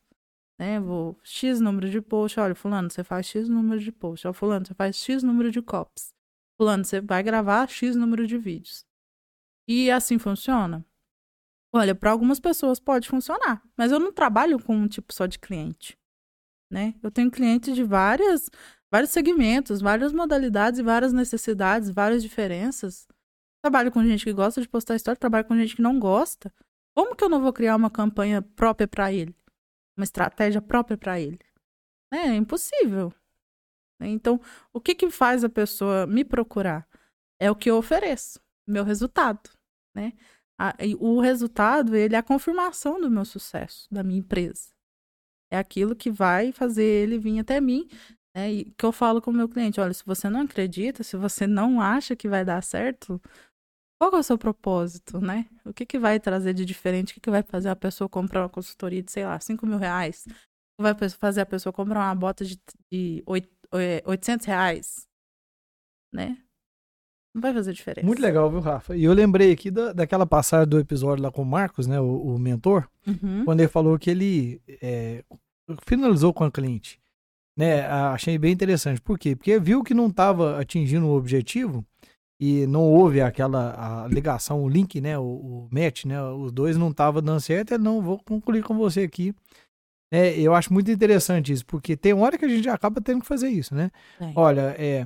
né? 0.59 0.79
Vou 0.79 1.17
X 1.23 1.61
número 1.61 1.89
de 1.89 2.01
post, 2.01 2.37
olha, 2.39 2.53
fulano, 2.53 2.91
você 2.91 3.03
faz 3.03 3.25
X 3.27 3.47
número 3.47 3.79
de 3.79 3.91
post, 3.93 4.27
ó, 4.27 4.33
fulano, 4.33 4.65
você 4.65 4.73
faz 4.73 4.97
X 4.97 5.23
número 5.23 5.49
de 5.49 5.61
copies. 5.61 6.13
Fulano, 6.57 6.83
você 6.83 6.99
vai 6.99 7.23
gravar 7.23 7.67
X 7.69 7.95
número 7.95 8.27
de 8.27 8.37
vídeos. 8.37 8.85
E 9.65 9.89
assim 9.89 10.19
funciona? 10.19 10.85
Olha, 11.73 11.95
para 11.95 12.11
algumas 12.11 12.39
pessoas 12.39 12.79
pode 12.79 13.07
funcionar, 13.07 13.63
mas 13.77 13.91
eu 13.91 13.99
não 13.99 14.11
trabalho 14.11 14.61
com 14.61 14.75
um 14.75 14.87
tipo 14.87 15.13
só 15.13 15.25
de 15.25 15.39
cliente, 15.39 15.97
né? 16.71 16.95
Eu 17.01 17.11
tenho 17.11 17.31
clientes 17.31 17.75
de 17.75 17.83
várias 17.83 18.49
vários 18.91 19.11
segmentos, 19.11 19.81
várias 19.81 20.11
modalidades, 20.11 20.79
várias 20.79 21.13
necessidades, 21.13 21.89
várias 21.89 22.23
diferenças. 22.23 23.07
Trabalho 23.63 23.91
com 23.91 24.03
gente 24.03 24.23
que 24.23 24.33
gosta 24.33 24.61
de 24.61 24.67
postar 24.67 24.95
história, 24.95 25.19
trabalho 25.19 25.45
com 25.45 25.55
gente 25.55 25.75
que 25.75 25.81
não 25.81 25.99
gosta. 25.99 26.51
Como 26.95 27.15
que 27.15 27.23
eu 27.23 27.29
não 27.29 27.41
vou 27.41 27.53
criar 27.53 27.75
uma 27.75 27.89
campanha 27.89 28.41
própria 28.41 28.87
para 28.87 29.13
ele? 29.13 29.35
uma 29.99 30.03
estratégia 30.03 30.61
própria 30.61 30.97
para 30.97 31.19
ele. 31.19 31.39
É, 32.11 32.17
é 32.17 32.35
impossível. 32.35 33.13
Então, 34.01 34.39
o 34.71 34.79
que, 34.79 34.95
que 34.95 35.11
faz 35.11 35.43
a 35.43 35.49
pessoa 35.49 36.07
me 36.07 36.23
procurar? 36.23 36.87
É 37.37 37.51
o 37.51 37.55
que 37.55 37.69
eu 37.69 37.77
ofereço, 37.77 38.39
meu 38.65 38.83
resultado, 38.83 39.49
né? 39.93 40.13
o 40.99 41.21
resultado, 41.21 41.95
ele 41.95 42.15
é 42.15 42.19
a 42.19 42.23
confirmação 42.23 42.99
do 42.99 43.09
meu 43.09 43.23
sucesso, 43.23 43.87
da 43.91 44.03
minha 44.03 44.19
empresa. 44.19 44.73
É 45.51 45.57
aquilo 45.57 45.95
que 45.95 46.11
vai 46.11 46.51
fazer 46.51 46.83
ele 46.83 47.17
vir 47.17 47.39
até 47.39 47.59
mim, 47.59 47.87
né? 48.35 48.51
E 48.51 48.65
que 48.71 48.85
eu 48.85 48.91
falo 48.91 49.21
com 49.21 49.31
o 49.31 49.33
meu 49.33 49.49
cliente, 49.49 49.79
olha, 49.79 49.93
se 49.93 50.05
você 50.05 50.29
não 50.29 50.41
acredita, 50.41 51.03
se 51.03 51.17
você 51.17 51.47
não 51.47 51.81
acha 51.81 52.15
que 52.15 52.27
vai 52.27 52.45
dar 52.45 52.61
certo, 52.61 53.21
qual 53.99 54.13
é 54.13 54.19
o 54.19 54.23
seu 54.23 54.37
propósito, 54.37 55.19
né? 55.19 55.49
O 55.65 55.73
que, 55.73 55.85
que 55.85 55.99
vai 55.99 56.19
trazer 56.19 56.53
de 56.53 56.63
diferente? 56.63 57.11
O 57.11 57.13
que, 57.15 57.19
que 57.19 57.29
vai 57.29 57.43
fazer 57.43 57.69
a 57.69 57.75
pessoa 57.75 58.07
comprar 58.07 58.43
uma 58.43 58.49
consultoria 58.49 59.03
de, 59.03 59.11
sei 59.11 59.25
lá, 59.25 59.39
5 59.39 59.65
mil 59.65 59.77
reais? 59.77 60.25
O 60.27 60.83
que 60.83 60.93
vai 60.93 61.09
fazer 61.09 61.41
a 61.41 61.45
pessoa 61.45 61.73
comprar 61.73 61.99
uma 61.99 62.15
bota 62.15 62.45
de, 62.45 62.57
de 62.91 63.23
800 64.05 64.47
é, 64.47 64.49
reais? 64.49 65.07
Né? 66.13 66.37
Não 67.33 67.41
vai 67.41 67.53
fazer 67.53 67.73
diferença. 67.73 68.05
Muito 68.05 68.21
legal, 68.21 68.49
viu, 68.49 68.59
Rafa? 68.59 68.95
E 68.95 69.03
eu 69.03 69.13
lembrei 69.13 69.51
aqui 69.51 69.69
da, 69.69 69.93
daquela 69.93 70.25
passagem 70.25 70.67
do 70.67 70.79
episódio 70.79 71.23
lá 71.23 71.31
com 71.31 71.43
o 71.43 71.45
Marcos, 71.45 71.85
né, 71.85 71.99
o, 71.99 72.35
o 72.35 72.39
mentor, 72.39 72.87
uhum. 73.05 73.45
quando 73.45 73.59
ele 73.59 73.69
falou 73.69 73.99
que 73.99 74.09
ele 74.09 74.61
é, 74.81 75.23
finalizou 75.85 76.33
com 76.33 76.43
a 76.43 76.51
cliente. 76.51 76.99
Né, 77.57 77.85
achei 77.85 78.37
bem 78.37 78.53
interessante. 78.53 79.01
Por 79.01 79.19
quê? 79.19 79.35
Porque 79.35 79.59
viu 79.59 79.83
que 79.83 79.93
não 79.93 80.07
estava 80.07 80.59
atingindo 80.59 81.05
o 81.05 81.15
objetivo 81.15 81.85
e 82.39 82.65
não 82.67 82.83
houve 82.83 83.21
aquela 83.21 84.07
ligação, 84.07 84.63
o 84.63 84.69
link, 84.69 84.99
né, 85.01 85.17
o, 85.19 85.23
o 85.23 85.69
match, 85.69 86.05
né, 86.05 86.23
os 86.23 86.51
dois 86.51 86.77
não 86.77 86.89
estavam 86.89 87.21
dando 87.21 87.41
certo, 87.41 87.73
eu 87.73 87.79
não 87.79 88.01
vou 88.01 88.17
concluir 88.23 88.63
com 88.63 88.77
você 88.77 89.01
aqui. 89.01 89.35
É, 90.11 90.39
eu 90.39 90.55
acho 90.55 90.73
muito 90.73 90.89
interessante 90.89 91.51
isso, 91.53 91.65
porque 91.65 91.95
tem 91.95 92.13
hora 92.13 92.37
que 92.37 92.45
a 92.45 92.49
gente 92.49 92.67
acaba 92.67 92.99
tendo 92.99 93.21
que 93.21 93.27
fazer 93.27 93.49
isso, 93.49 93.75
né? 93.75 93.91
É. 94.19 94.31
Olha, 94.35 94.75
é, 94.79 95.05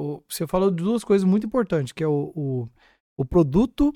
o, 0.00 0.24
você 0.28 0.46
falou 0.46 0.70
de 0.70 0.82
duas 0.82 1.04
coisas 1.04 1.28
muito 1.28 1.46
importantes, 1.46 1.92
que 1.92 2.02
é 2.02 2.06
o, 2.06 2.32
o, 2.34 2.68
o 3.16 3.24
produto 3.24 3.92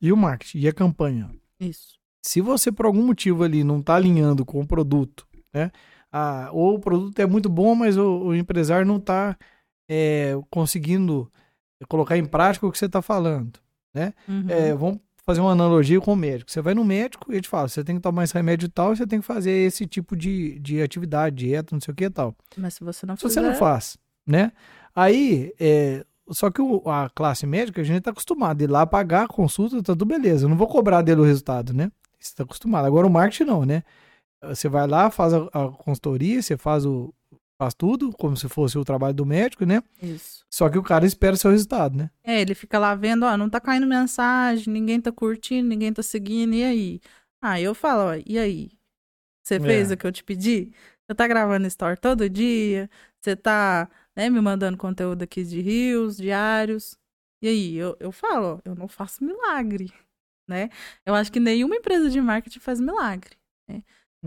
e 0.00 0.12
o 0.12 0.16
marketing, 0.16 0.58
e 0.58 0.68
a 0.68 0.72
campanha. 0.72 1.30
Isso. 1.60 1.98
Se 2.24 2.40
você, 2.40 2.72
por 2.72 2.86
algum 2.86 3.06
motivo 3.06 3.44
ali, 3.44 3.62
não 3.62 3.78
está 3.78 3.94
alinhando 3.94 4.44
com 4.44 4.60
o 4.60 4.66
produto, 4.66 5.26
né? 5.52 5.70
Ah, 6.10 6.48
ou 6.52 6.74
o 6.74 6.78
produto 6.78 7.18
é 7.18 7.26
muito 7.26 7.48
bom, 7.48 7.74
mas 7.74 7.96
o, 7.96 8.26
o 8.26 8.34
empresário 8.34 8.86
não 8.86 8.96
está 8.96 9.36
é, 9.88 10.32
conseguindo 10.50 11.30
colocar 11.88 12.16
em 12.16 12.24
prática 12.24 12.66
o 12.66 12.72
que 12.72 12.78
você 12.78 12.86
está 12.86 13.02
falando, 13.02 13.58
né? 13.92 14.14
Uhum. 14.28 14.46
É, 14.48 14.74
vamos 14.74 15.00
fazer 15.24 15.40
uma 15.40 15.52
analogia 15.52 16.00
com 16.00 16.12
o 16.12 16.16
médico. 16.16 16.50
Você 16.50 16.60
vai 16.60 16.74
no 16.74 16.84
médico 16.84 17.30
e 17.30 17.34
ele 17.34 17.42
te 17.42 17.48
fala, 17.48 17.68
você 17.68 17.82
tem 17.82 17.96
que 17.96 18.02
tomar 18.02 18.24
esse 18.24 18.34
remédio 18.34 18.66
e 18.66 18.70
tal, 18.70 18.94
você 18.94 19.06
tem 19.06 19.20
que 19.20 19.26
fazer 19.26 19.50
esse 19.50 19.86
tipo 19.86 20.16
de, 20.16 20.58
de 20.60 20.82
atividade, 20.82 21.36
dieta, 21.36 21.74
não 21.74 21.80
sei 21.80 21.92
o 21.92 21.94
que 21.94 22.04
e 22.04 22.10
tal. 22.10 22.34
Mas 22.56 22.74
se 22.74 22.84
você 22.84 23.06
não 23.06 23.16
se 23.16 23.22
fizer... 23.22 23.40
você 23.40 23.46
não 23.48 23.54
faz, 23.54 23.96
né? 24.26 24.52
Aí, 24.94 25.52
é, 25.58 26.04
só 26.30 26.50
que 26.50 26.62
o, 26.62 26.82
a 26.88 27.10
classe 27.10 27.46
médica, 27.46 27.80
a 27.80 27.84
gente 27.84 27.98
está 27.98 28.10
acostumado 28.10 28.60
a 28.60 28.64
ir 28.64 28.70
lá 28.70 28.86
pagar 28.86 29.24
a 29.24 29.28
consulta, 29.28 29.76
tá 29.76 29.92
tudo 29.92 30.06
beleza. 30.06 30.44
Eu 30.44 30.48
não 30.48 30.56
vou 30.56 30.68
cobrar 30.68 31.02
dele 31.02 31.20
o 31.20 31.24
resultado, 31.24 31.72
né? 31.72 31.90
Você 32.18 32.28
está 32.28 32.42
acostumado. 32.44 32.86
Agora 32.86 33.06
o 33.06 33.10
marketing 33.10 33.44
não, 33.44 33.64
né? 33.64 33.82
Você 34.42 34.68
vai 34.68 34.86
lá, 34.86 35.10
faz 35.10 35.32
a, 35.32 35.38
a 35.52 35.68
consultoria, 35.68 36.40
você 36.40 36.56
faz 36.56 36.84
o, 36.84 37.12
faz 37.58 37.74
tudo, 37.74 38.12
como 38.12 38.36
se 38.36 38.48
fosse 38.48 38.78
o 38.78 38.84
trabalho 38.84 39.14
do 39.14 39.26
médico, 39.26 39.64
né? 39.64 39.82
Isso. 40.02 40.44
Só 40.50 40.68
que 40.68 40.78
o 40.78 40.82
cara 40.82 41.06
espera 41.06 41.34
o 41.34 41.36
seu 41.36 41.50
resultado, 41.50 41.96
né? 41.96 42.10
É, 42.22 42.40
ele 42.40 42.54
fica 42.54 42.78
lá 42.78 42.94
vendo, 42.94 43.24
ó, 43.24 43.36
não 43.36 43.48
tá 43.48 43.60
caindo 43.60 43.86
mensagem, 43.86 44.72
ninguém 44.72 45.00
tá 45.00 45.10
curtindo, 45.10 45.68
ninguém 45.68 45.92
tá 45.92 46.02
seguindo, 46.02 46.54
e 46.54 46.64
aí? 46.64 47.00
Ah, 47.40 47.60
eu 47.60 47.74
falo, 47.74 48.10
ó, 48.10 48.22
e 48.26 48.38
aí? 48.38 48.70
Você 49.42 49.60
fez 49.60 49.90
é. 49.90 49.94
o 49.94 49.96
que 49.96 50.06
eu 50.06 50.12
te 50.12 50.24
pedi? 50.24 50.72
Você 51.06 51.14
tá 51.14 51.28
gravando 51.28 51.66
story 51.66 51.98
todo 52.00 52.28
dia? 52.30 52.88
Você 53.20 53.36
tá, 53.36 53.88
né, 54.16 54.30
me 54.30 54.40
mandando 54.40 54.76
conteúdo 54.78 55.22
aqui 55.22 55.44
de 55.44 55.60
rios, 55.60 56.16
diários? 56.16 56.96
E 57.42 57.48
aí, 57.48 57.74
eu, 57.76 57.96
eu 58.00 58.12
falo, 58.12 58.56
ó, 58.56 58.60
eu 58.64 58.74
não 58.74 58.88
faço 58.88 59.24
milagre, 59.24 59.92
né? 60.48 60.70
Eu 61.04 61.14
acho 61.14 61.30
que 61.30 61.40
nenhuma 61.40 61.76
empresa 61.76 62.08
de 62.08 62.20
marketing 62.20 62.60
faz 62.60 62.80
milagre, 62.80 63.36
né? 63.68 63.82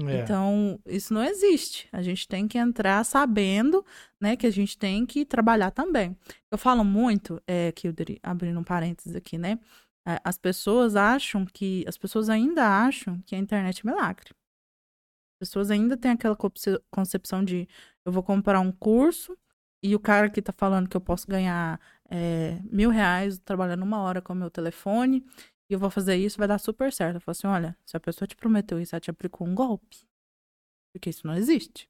É. 0.06 0.22
Então, 0.22 0.80
isso 0.86 1.12
não 1.12 1.24
existe. 1.24 1.90
A 1.92 2.04
gente 2.04 2.28
tem 2.28 2.48
que 2.48 2.58
entrar 2.58 3.04
sabendo, 3.04 3.84
né, 4.22 4.36
que 4.36 4.46
a 4.46 4.52
gente 4.52 4.78
tem 4.78 5.06
que 5.06 5.26
trabalhar 5.26 5.72
também. 5.72 6.16
Eu 6.52 6.58
falo 6.58 6.84
muito, 6.84 7.42
é, 7.48 7.72
que 7.72 7.88
eu 7.88 7.94
abrindo 8.22 8.60
um 8.60 8.64
parênteses 8.64 9.16
aqui, 9.16 9.38
né? 9.38 9.60
As 10.24 10.38
pessoas 10.38 10.96
acham 10.96 11.46
que, 11.46 11.84
as 11.86 11.98
pessoas 11.98 12.30
ainda 12.30 12.86
acham 12.86 13.20
que 13.26 13.36
a 13.36 13.40
internet 13.40 13.82
é 13.82 13.90
milagre. 13.90 14.30
As 15.34 15.50
pessoas 15.50 15.70
ainda 15.70 15.98
têm 15.98 16.12
aquela 16.12 16.38
concepção 16.90 17.44
de 17.44 17.68
eu 18.06 18.12
vou 18.12 18.24
comprar 18.24 18.62
um 18.62 18.72
curso 18.72 19.38
e 19.84 19.95
o 19.95 19.99
cara 19.99 20.30
que 20.30 20.41
tá 20.41 20.51
falando 20.51 20.89
que 20.89 20.97
eu 20.97 21.01
posso 21.01 21.28
ganhar 21.28 21.80
é, 22.09 22.59
mil 22.71 22.89
reais 22.89 23.38
trabalhando 23.39 23.84
uma 23.84 23.99
hora 24.01 24.21
com 24.21 24.34
o 24.34 24.36
meu 24.36 24.49
telefone 24.49 25.23
e 25.69 25.73
eu 25.73 25.80
vou 25.80 25.89
fazer 25.89 26.15
isso, 26.15 26.38
vai 26.38 26.47
dar 26.47 26.59
super 26.59 26.91
certo. 26.91 27.15
Eu 27.15 27.21
falo 27.21 27.32
assim: 27.32 27.47
olha, 27.47 27.78
se 27.86 27.95
a 27.95 27.99
pessoa 27.99 28.28
te 28.28 28.36
prometeu 28.36 28.80
isso, 28.80 28.95
ela 28.95 29.01
te 29.01 29.11
aplicou 29.11 29.45
um 29.47 29.53
golpe. 29.53 30.07
Porque 30.93 31.09
isso 31.09 31.28
não 31.28 31.36
existe. 31.36 31.89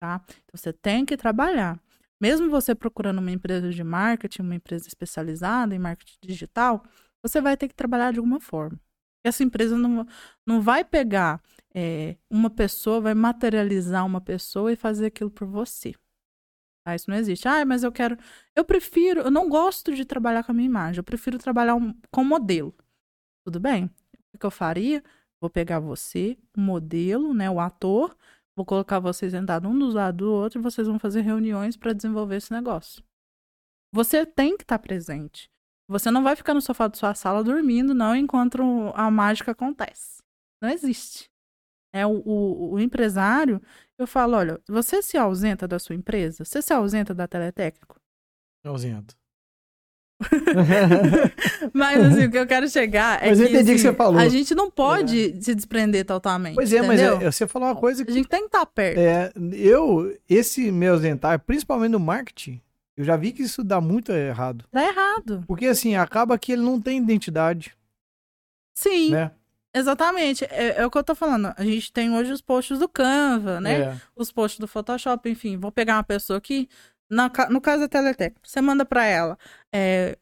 Tá? 0.00 0.22
Então 0.28 0.54
você 0.54 0.72
tem 0.72 1.04
que 1.04 1.16
trabalhar. 1.16 1.78
Mesmo 2.20 2.48
você 2.50 2.74
procurando 2.74 3.18
uma 3.18 3.30
empresa 3.30 3.70
de 3.70 3.82
marketing, 3.82 4.42
uma 4.42 4.54
empresa 4.54 4.86
especializada 4.88 5.74
em 5.74 5.78
marketing 5.78 6.18
digital, 6.22 6.82
você 7.22 7.40
vai 7.40 7.56
ter 7.56 7.68
que 7.68 7.74
trabalhar 7.74 8.12
de 8.12 8.18
alguma 8.18 8.40
forma. 8.40 8.78
Essa 9.24 9.42
empresa 9.42 9.76
não, 9.76 10.06
não 10.46 10.62
vai 10.62 10.84
pegar 10.84 11.42
é, 11.74 12.16
uma 12.30 12.48
pessoa, 12.48 13.00
vai 13.00 13.14
materializar 13.14 14.06
uma 14.06 14.20
pessoa 14.20 14.72
e 14.72 14.76
fazer 14.76 15.06
aquilo 15.06 15.30
por 15.30 15.46
você. 15.46 15.94
Tá? 16.84 16.94
Isso 16.94 17.10
não 17.10 17.16
existe. 17.16 17.46
Ah, 17.48 17.64
mas 17.64 17.82
eu 17.82 17.92
quero. 17.92 18.16
Eu 18.54 18.64
prefiro. 18.64 19.20
Eu 19.20 19.30
não 19.30 19.48
gosto 19.48 19.94
de 19.94 20.04
trabalhar 20.04 20.44
com 20.44 20.52
a 20.52 20.54
minha 20.54 20.66
imagem. 20.66 20.98
Eu 20.98 21.04
prefiro 21.04 21.38
trabalhar 21.38 21.74
um, 21.74 21.94
com 22.10 22.24
modelo. 22.24 22.74
Tudo 23.44 23.60
bem? 23.60 23.90
O 24.32 24.38
que 24.38 24.46
eu 24.46 24.50
faria? 24.50 25.02
Vou 25.40 25.48
pegar 25.48 25.80
você, 25.80 26.36
o 26.54 26.60
modelo, 26.60 27.32
né, 27.32 27.50
o 27.50 27.58
ator, 27.58 28.14
vou 28.54 28.66
colocar 28.66 28.98
vocês 28.98 29.32
sentados 29.32 29.70
um 29.70 29.78
dos 29.78 29.94
lados 29.94 30.18
do 30.18 30.30
outro 30.30 30.60
e 30.60 30.62
vocês 30.62 30.86
vão 30.86 30.98
fazer 30.98 31.22
reuniões 31.22 31.78
para 31.78 31.94
desenvolver 31.94 32.36
esse 32.36 32.52
negócio. 32.52 33.02
Você 33.92 34.26
tem 34.26 34.56
que 34.56 34.64
estar 34.64 34.78
tá 34.78 34.82
presente. 34.82 35.50
Você 35.88 36.10
não 36.10 36.22
vai 36.22 36.36
ficar 36.36 36.52
no 36.52 36.60
sofá 36.60 36.88
da 36.88 36.96
sua 36.96 37.14
sala 37.14 37.42
dormindo, 37.42 37.94
não, 37.94 38.14
enquanto 38.14 38.62
a 38.94 39.10
mágica 39.10 39.52
acontece. 39.52 40.22
Não 40.62 40.68
existe. 40.68 41.29
É 41.92 42.06
o, 42.06 42.22
o, 42.24 42.74
o 42.74 42.80
empresário, 42.80 43.60
eu 43.98 44.06
falo, 44.06 44.36
olha, 44.36 44.60
você 44.68 45.02
se 45.02 45.16
ausenta 45.16 45.66
da 45.66 45.78
sua 45.78 45.94
empresa? 45.94 46.44
Você 46.44 46.62
se 46.62 46.72
ausenta 46.72 47.12
da 47.12 47.26
Teletécnico? 47.26 48.00
Ausento. 48.64 49.16
mas 51.72 52.00
assim, 52.04 52.26
o 52.26 52.30
que 52.30 52.38
eu 52.38 52.46
quero 52.46 52.68
chegar 52.68 53.22
é 53.22 53.30
mas 53.30 53.38
que, 53.38 53.44
eu 53.44 53.48
entendi 53.48 53.72
assim, 53.72 53.72
que 53.72 53.78
você 53.88 53.94
falou. 53.94 54.20
a 54.20 54.28
gente 54.28 54.54
não 54.54 54.70
pode 54.70 55.30
é. 55.30 55.40
se 55.40 55.54
desprender 55.54 56.04
totalmente. 56.04 56.54
Pois 56.54 56.72
é, 56.72 56.78
entendeu? 56.78 57.16
mas 57.16 57.22
é, 57.22 57.32
você 57.32 57.46
falou 57.46 57.68
uma 57.68 57.76
coisa 57.76 58.04
que. 58.04 58.10
A 58.10 58.14
gente 58.14 58.28
tem 58.28 58.40
que 58.40 58.46
estar 58.46 58.66
perto. 58.66 58.98
É, 58.98 59.32
eu, 59.52 60.14
esse 60.28 60.70
meu 60.70 60.94
ausentar, 60.94 61.40
principalmente 61.40 61.92
no 61.92 62.00
marketing, 62.00 62.60
eu 62.96 63.04
já 63.04 63.16
vi 63.16 63.32
que 63.32 63.42
isso 63.42 63.64
dá 63.64 63.80
muito 63.80 64.12
errado. 64.12 64.66
Dá 64.70 64.86
errado. 64.86 65.42
Porque 65.46 65.66
assim, 65.66 65.96
acaba 65.96 66.38
que 66.38 66.52
ele 66.52 66.62
não 66.62 66.78
tem 66.78 66.98
identidade. 66.98 67.74
Sim. 68.74 69.12
Né? 69.12 69.30
Exatamente, 69.72 70.44
é, 70.46 70.80
é, 70.80 70.86
o 70.86 70.90
que 70.90 70.98
eu 70.98 71.04
tô 71.04 71.14
falando. 71.14 71.54
A 71.56 71.64
gente 71.64 71.92
tem 71.92 72.12
hoje 72.12 72.32
os 72.32 72.40
posts 72.40 72.78
do 72.78 72.88
Canva, 72.88 73.60
né? 73.60 73.80
É. 73.80 74.00
Os 74.16 74.32
posts 74.32 74.58
do 74.58 74.66
Photoshop, 74.66 75.30
enfim. 75.30 75.56
Vou 75.56 75.70
pegar 75.70 75.96
uma 75.96 76.02
pessoa 76.02 76.38
aqui, 76.38 76.68
na, 77.08 77.30
no 77.48 77.60
caso 77.60 77.82
da 77.82 77.88
Teletec, 77.88 78.36
você 78.42 78.60
manda 78.60 78.84
para 78.84 79.04
ela 79.04 79.38
é, 79.72 80.18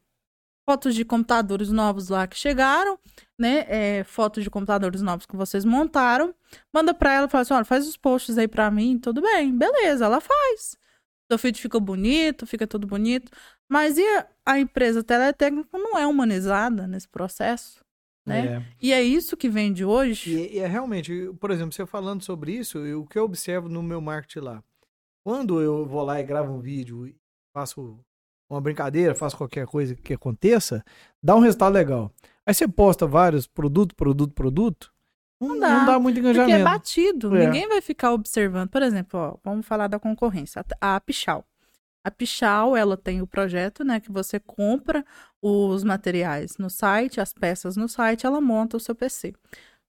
fotos 0.69 0.93
de 0.93 1.03
computadores 1.03 1.71
novos 1.71 2.09
lá 2.09 2.27
que 2.27 2.37
chegaram, 2.37 2.99
né? 3.39 3.65
É, 3.67 4.03
fotos 4.03 4.43
de 4.43 4.51
computadores 4.51 5.01
novos 5.01 5.25
que 5.25 5.35
vocês 5.35 5.65
montaram. 5.65 6.33
Manda 6.71 6.93
para 6.93 7.13
ela 7.13 7.25
e 7.25 7.29
fala 7.29 7.41
assim: 7.41 7.53
olha, 7.53 7.65
faz 7.65 7.87
os 7.87 7.97
posts 7.97 8.37
aí 8.37 8.47
para 8.47 8.69
mim, 8.69 8.99
tudo 8.99 9.19
bem, 9.21 9.55
beleza, 9.57 10.05
ela 10.05 10.21
faz. 10.21 10.77
Seu 11.31 11.39
feed 11.39 11.59
fica 11.59 11.79
bonito, 11.79 12.45
fica 12.45 12.67
tudo 12.67 12.85
bonito. 12.85 13.31
Mas 13.67 13.97
e 13.97 14.03
a, 14.17 14.27
a 14.45 14.59
empresa 14.59 15.03
teletécnica 15.03 15.77
não 15.77 15.97
é 15.97 16.05
humanizada 16.05 16.87
nesse 16.87 17.07
processo? 17.07 17.83
Né? 18.29 18.47
É. 18.47 18.63
E 18.81 18.93
é 18.93 19.01
isso 19.01 19.35
que 19.35 19.49
vem 19.49 19.73
de 19.73 19.83
hoje. 19.83 20.31
E, 20.31 20.55
e 20.55 20.59
é 20.59 20.67
realmente, 20.67 21.31
por 21.39 21.51
exemplo, 21.51 21.73
você 21.73 21.85
falando 21.85 22.23
sobre 22.23 22.53
isso, 22.53 22.77
eu, 22.79 23.01
o 23.01 23.05
que 23.05 23.17
eu 23.17 23.23
observo 23.23 23.67
no 23.67 23.83
meu 23.83 23.99
marketing 23.99 24.39
lá, 24.39 24.63
quando 25.23 25.61
eu 25.61 25.85
vou 25.85 26.03
lá 26.03 26.19
e 26.19 26.23
gravo 26.23 26.53
um 26.53 26.59
vídeo 26.59 27.07
e 27.07 27.15
faço 27.53 27.99
uma 28.49 28.61
brincadeira, 28.61 29.13
faço 29.13 29.37
qualquer 29.37 29.67
coisa 29.67 29.95
que 29.95 30.13
aconteça, 30.13 30.83
dá 31.21 31.35
um 31.35 31.39
resultado 31.39 31.73
legal. 31.73 32.11
Aí 32.45 32.53
você 32.53 32.67
posta 32.67 33.05
vários 33.05 33.45
produto, 33.45 33.95
produto, 33.95 34.33
produto, 34.33 34.91
não, 35.39 35.49
não, 35.49 35.59
dá, 35.59 35.69
não 35.69 35.85
dá 35.85 35.99
muito 35.99 36.19
engajamento. 36.19 36.49
Porque 36.51 36.61
é 36.61 36.63
batido, 36.63 37.35
é. 37.35 37.45
ninguém 37.45 37.67
vai 37.67 37.81
ficar 37.81 38.11
observando. 38.11 38.69
Por 38.69 38.81
exemplo, 38.81 39.19
ó, 39.19 39.37
vamos 39.43 39.65
falar 39.65 39.87
da 39.87 39.99
concorrência, 39.99 40.65
a 40.81 40.99
Pichal. 40.99 41.45
A 42.03 42.11
Pichal, 42.11 42.75
ela 42.75 42.95
tem 42.97 43.21
o 43.21 43.27
projeto, 43.27 43.83
né, 43.83 43.99
que 43.99 44.11
você 44.11 44.39
compra 44.39 45.05
os 45.41 45.83
materiais 45.83 46.57
no 46.57 46.69
site, 46.69 47.19
as 47.21 47.33
peças 47.33 47.75
no 47.75 47.87
site, 47.89 48.25
ela 48.25 48.39
monta 48.41 48.77
o 48.77 48.79
seu 48.79 48.95
PC. 48.95 49.33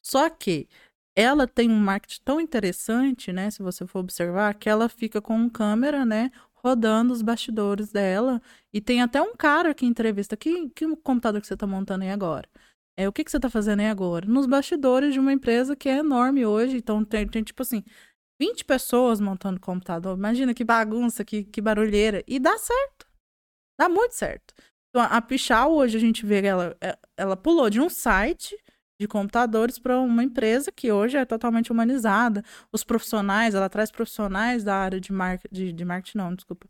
Só 0.03 0.29
que 0.29 0.69
ela 1.15 1.47
tem 1.47 1.71
um 1.71 1.79
marketing 1.79 2.21
tão 2.25 2.41
interessante, 2.41 3.33
né, 3.33 3.51
se 3.51 3.63
você 3.63 3.87
for 3.87 4.01
observar, 4.01 4.55
que 4.55 4.69
ela 4.69 4.89
fica 4.89 5.21
com 5.21 5.49
câmera, 5.51 6.05
né, 6.05 6.31
rodando 6.63 7.13
os 7.13 7.23
bastidores 7.23 7.91
dela. 7.91 8.41
E 8.73 8.81
tem 8.81 9.03
até 9.03 9.21
um 9.21 9.35
cara 9.37 9.75
que 9.75 9.87
entrevista, 9.87 10.37
que, 10.37 10.69
que 10.71 10.97
computador 10.97 11.41
que 11.41 11.47
você 11.47 11.55
está 11.55 11.67
montando 11.67 12.05
aí 12.05 12.11
agora? 12.11 12.49
É, 12.97 13.09
o 13.09 13.13
que, 13.13 13.25
que 13.25 13.31
você 13.31 13.39
está 13.39 13.49
fazendo 13.49 13.81
aí 13.81 13.89
agora? 13.89 14.27
Nos 14.27 14.47
bastidores 14.47 15.15
de 15.15 15.21
uma 15.21 15.33
empresa 15.33 15.75
que 15.77 15.89
é 15.89 15.99
enorme 15.99 16.45
hoje, 16.45 16.77
então 16.77 17.05
tem, 17.05 17.27
tem 17.27 17.43
tipo 17.43 17.63
assim, 17.63 17.83
20 18.41 18.65
pessoas 18.65 19.21
montando 19.21 19.61
computador. 19.61 20.17
Imagina 20.17 20.55
que 20.55 20.65
bagunça, 20.65 21.23
que, 21.23 21.45
que 21.45 21.61
barulheira. 21.61 22.25
E 22.27 22.39
dá 22.39 22.57
certo. 22.57 23.07
Dá 23.79 23.87
muito 23.87 24.13
certo. 24.13 24.55
Então, 24.89 25.07
a 25.09 25.21
Pichal, 25.21 25.73
hoje 25.73 25.99
a 25.99 26.01
gente 26.01 26.25
vê 26.25 26.41
que 26.41 26.49
ela, 26.49 26.75
é, 26.81 26.99
ela 27.19 27.37
pulou 27.37 27.69
de 27.69 27.81
um 27.81 27.91
site 27.91 28.57
de 28.99 29.07
computadores 29.07 29.79
para 29.79 29.99
uma 30.01 30.25
empresa 30.25 30.73
que 30.73 30.91
hoje 30.91 31.19
é 31.19 31.25
totalmente 31.27 31.71
humanizada. 31.71 32.43
Os 32.73 32.83
profissionais, 32.83 33.55
ela 33.55 33.69
traz 33.69 33.91
profissionais 33.91 34.65
da 34.65 34.75
área 34.75 34.99
de, 34.99 35.13
mar, 35.13 35.39
de, 35.53 35.71
de 35.71 35.85
marketing, 35.85 36.19
não, 36.19 36.35
desculpa, 36.35 36.67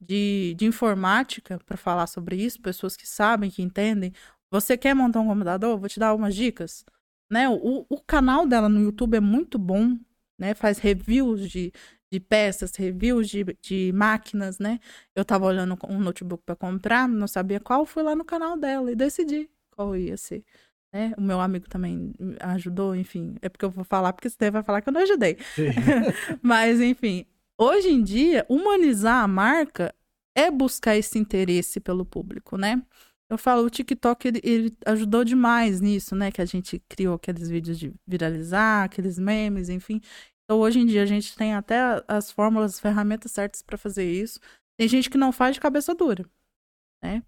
de, 0.00 0.54
de 0.58 0.66
informática 0.66 1.58
para 1.64 1.76
falar 1.76 2.08
sobre 2.08 2.36
isso, 2.36 2.60
pessoas 2.60 2.96
que 2.96 3.08
sabem, 3.08 3.50
que 3.50 3.62
entendem. 3.62 4.12
Você 4.50 4.76
quer 4.76 4.94
montar 4.94 5.20
um 5.20 5.28
computador? 5.28 5.78
Vou 5.78 5.88
te 5.88 6.00
dar 6.00 6.08
algumas 6.08 6.34
dicas. 6.34 6.84
Né? 7.30 7.48
O, 7.48 7.86
o 7.88 8.00
canal 8.00 8.46
dela 8.46 8.68
no 8.68 8.80
YouTube 8.80 9.16
é 9.16 9.20
muito 9.20 9.56
bom 9.58 9.96
né? 10.42 10.54
Faz 10.54 10.78
reviews 10.78 11.48
de, 11.48 11.72
de 12.10 12.18
peças, 12.18 12.74
reviews 12.74 13.28
de, 13.28 13.44
de 13.62 13.92
máquinas, 13.94 14.58
né? 14.58 14.80
Eu 15.14 15.24
tava 15.24 15.46
olhando 15.46 15.78
um 15.88 16.00
notebook 16.00 16.42
para 16.44 16.56
comprar, 16.56 17.08
não 17.08 17.28
sabia 17.28 17.60
qual, 17.60 17.86
fui 17.86 18.02
lá 18.02 18.16
no 18.16 18.24
canal 18.24 18.58
dela 18.58 18.90
e 18.90 18.96
decidi 18.96 19.48
qual 19.70 19.96
ia 19.96 20.16
ser. 20.16 20.44
Né? 20.92 21.14
O 21.16 21.20
meu 21.20 21.40
amigo 21.40 21.68
também 21.68 22.12
ajudou, 22.40 22.96
enfim. 22.96 23.36
É 23.40 23.48
porque 23.48 23.64
eu 23.64 23.70
vou 23.70 23.84
falar, 23.84 24.12
porque 24.12 24.28
você 24.28 24.50
vai 24.50 24.64
falar 24.64 24.82
que 24.82 24.88
eu 24.88 24.92
não 24.92 25.00
ajudei. 25.02 25.38
Mas, 26.42 26.80
enfim, 26.80 27.24
hoje 27.56 27.88
em 27.90 28.02
dia, 28.02 28.44
humanizar 28.48 29.22
a 29.22 29.28
marca 29.28 29.94
é 30.34 30.50
buscar 30.50 30.96
esse 30.96 31.20
interesse 31.20 31.78
pelo 31.78 32.04
público, 32.04 32.56
né? 32.56 32.82
Eu 33.32 33.38
falo, 33.38 33.64
o 33.64 33.70
TikTok 33.70 34.28
ele, 34.28 34.40
ele, 34.44 34.76
ajudou 34.84 35.24
demais 35.24 35.80
nisso, 35.80 36.14
né? 36.14 36.30
Que 36.30 36.42
a 36.42 36.44
gente 36.44 36.78
criou 36.86 37.14
aqueles 37.14 37.48
vídeos 37.48 37.78
de 37.78 37.90
viralizar, 38.06 38.84
aqueles 38.84 39.18
memes, 39.18 39.70
enfim. 39.70 40.02
Então, 40.44 40.60
hoje 40.60 40.80
em 40.80 40.86
dia, 40.86 41.02
a 41.02 41.06
gente 41.06 41.36
tem 41.36 41.54
até 41.54 42.02
as 42.08 42.30
fórmulas, 42.30 42.74
as 42.74 42.80
ferramentas 42.80 43.32
certas 43.32 43.62
para 43.62 43.78
fazer 43.78 44.04
isso. 44.04 44.40
Tem 44.78 44.88
gente 44.88 45.08
que 45.08 45.18
não 45.18 45.32
faz 45.32 45.54
de 45.54 45.60
cabeça 45.60 45.94
dura, 45.94 46.24
né? 47.02 47.22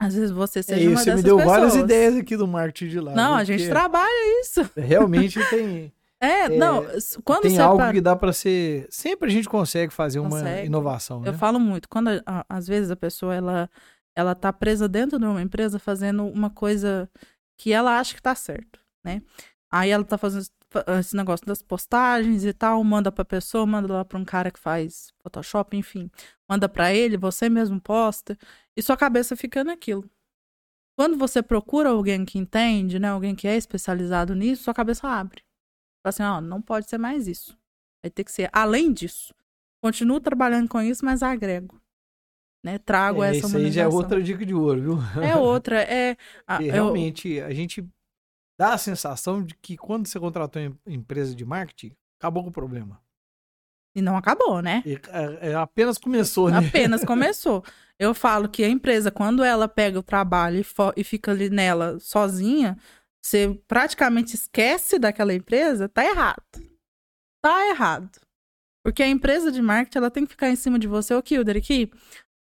Às 0.00 0.14
vezes 0.14 0.30
você 0.30 0.62
seja 0.62 0.80
é 0.80 0.84
isso, 0.84 0.92
uma 0.92 1.02
você 1.02 1.14
me 1.16 1.22
deu 1.22 1.36
pessoas. 1.36 1.56
várias 1.56 1.74
ideias 1.74 2.16
aqui 2.16 2.36
do 2.36 2.46
marketing 2.46 2.88
de 2.88 3.00
lá. 3.00 3.14
Não, 3.14 3.34
a 3.34 3.42
gente 3.42 3.68
trabalha 3.68 4.40
isso. 4.40 4.68
Realmente 4.76 5.40
tem. 5.50 5.92
É, 6.20 6.46
é, 6.46 6.48
não, 6.48 6.84
quando 7.24 7.42
tem 7.42 7.58
algo 7.58 7.78
para... 7.78 7.92
que 7.92 8.00
dá 8.00 8.14
para 8.16 8.32
ser. 8.32 8.86
Sempre 8.90 9.28
a 9.28 9.32
gente 9.32 9.48
consegue 9.48 9.92
fazer 9.92 10.18
uma 10.20 10.30
Consegue. 10.30 10.66
inovação. 10.66 11.24
Eu 11.24 11.32
né? 11.32 11.38
falo 11.38 11.60
muito, 11.60 11.88
quando 11.88 12.08
a- 12.26 12.44
às 12.48 12.66
vezes 12.66 12.90
a 12.90 12.96
pessoa 12.96 13.34
ela 13.34 13.70
ela 14.16 14.34
tá 14.34 14.52
presa 14.52 14.88
dentro 14.88 15.16
de 15.18 15.24
uma 15.24 15.40
empresa 15.40 15.78
fazendo 15.78 16.24
uma 16.26 16.50
coisa 16.50 17.08
que 17.56 17.72
ela 17.72 18.00
acha 18.00 18.14
que 18.16 18.22
tá 18.22 18.34
certo, 18.34 18.80
né? 19.04 19.22
Aí 19.70 19.90
ela 19.90 20.02
tá 20.02 20.18
fazendo 20.18 20.46
esse 20.98 21.16
negócio 21.16 21.46
das 21.46 21.62
postagens 21.62 22.44
e 22.44 22.52
tal, 22.52 22.82
manda 22.84 23.10
pra 23.10 23.24
pessoa, 23.24 23.64
manda 23.66 23.92
lá 23.92 24.04
pra 24.04 24.18
um 24.18 24.24
cara 24.24 24.50
que 24.50 24.58
faz 24.60 25.12
Photoshop, 25.22 25.76
enfim, 25.76 26.10
manda 26.48 26.68
pra 26.68 26.92
ele, 26.92 27.16
você 27.16 27.48
mesmo 27.48 27.80
posta, 27.80 28.36
e 28.76 28.82
sua 28.82 28.96
cabeça 28.96 29.34
fica 29.36 29.64
naquilo. 29.64 30.08
Quando 30.98 31.16
você 31.16 31.42
procura 31.42 31.90
alguém 31.90 32.24
que 32.24 32.38
entende, 32.38 32.98
né, 32.98 33.08
alguém 33.08 33.34
que 33.34 33.46
é 33.48 33.56
especializado 33.56 34.34
nisso, 34.34 34.64
sua 34.64 34.74
cabeça 34.74 35.08
abre. 35.08 35.42
Fala 36.02 36.10
assim, 36.10 36.22
ó, 36.22 36.40
não 36.40 36.60
pode 36.60 36.88
ser 36.88 36.98
mais 36.98 37.26
isso. 37.28 37.56
Vai 38.04 38.10
ter 38.10 38.24
que 38.24 38.32
ser 38.32 38.50
além 38.52 38.92
disso. 38.92 39.32
Continuo 39.82 40.20
trabalhando 40.20 40.68
com 40.68 40.80
isso, 40.82 41.04
mas 41.04 41.22
agrego. 41.22 41.80
Né? 42.64 42.78
Trago 42.78 43.22
É, 43.22 43.28
essa 43.30 43.46
isso 43.46 43.56
aí 43.56 43.70
já 43.70 43.82
é 43.82 43.88
outra 43.88 44.20
dica 44.20 44.44
de 44.44 44.52
ouro, 44.54 44.80
viu? 44.80 45.22
É 45.22 45.36
outra, 45.36 45.80
é... 45.82 46.16
a- 46.46 46.60
E 46.60 46.66
eu- 46.66 46.72
realmente, 46.72 47.40
a 47.40 47.52
gente 47.52 47.88
dá 48.58 48.74
a 48.74 48.78
sensação 48.78 49.42
de 49.42 49.54
que 49.54 49.76
quando 49.76 50.06
você 50.06 50.18
contratou 50.18 50.60
em 50.60 50.76
empresa 50.86 51.34
de 51.34 51.44
marketing, 51.44 51.94
acabou 52.18 52.42
com 52.42 52.50
o 52.50 52.52
problema. 52.52 53.00
E 53.94 54.02
não 54.02 54.16
acabou, 54.16 54.60
né? 54.60 54.82
E, 54.84 54.94
é, 54.94 55.50
é, 55.50 55.54
apenas 55.54 55.96
começou, 55.96 56.50
né? 56.50 56.58
Apenas 56.58 57.02
começou. 57.06 57.64
Eu 57.98 58.14
falo 58.14 58.48
que 58.48 58.62
a 58.62 58.68
empresa, 58.68 59.10
quando 59.10 59.42
ela 59.42 59.66
pega 59.66 59.98
o 59.98 60.02
trabalho 60.02 60.60
e, 60.60 60.64
e 61.00 61.04
fica 61.04 61.30
ali 61.30 61.48
nela 61.48 61.98
sozinha, 61.98 62.76
você 63.20 63.60
praticamente 63.66 64.34
esquece 64.34 64.98
daquela 64.98 65.34
empresa, 65.34 65.88
tá 65.88 66.04
errado. 66.04 66.42
Tá 67.42 67.68
errado. 67.68 68.20
Porque 68.84 69.02
a 69.02 69.08
empresa 69.08 69.50
de 69.50 69.60
marketing, 69.60 69.98
ela 69.98 70.10
tem 70.10 70.24
que 70.24 70.30
ficar 70.30 70.48
em 70.48 70.56
cima 70.56 70.78
de 70.78 70.86
você. 70.86 71.14
Ô, 71.14 71.22
Kilder, 71.22 71.56
aqui, 71.56 71.90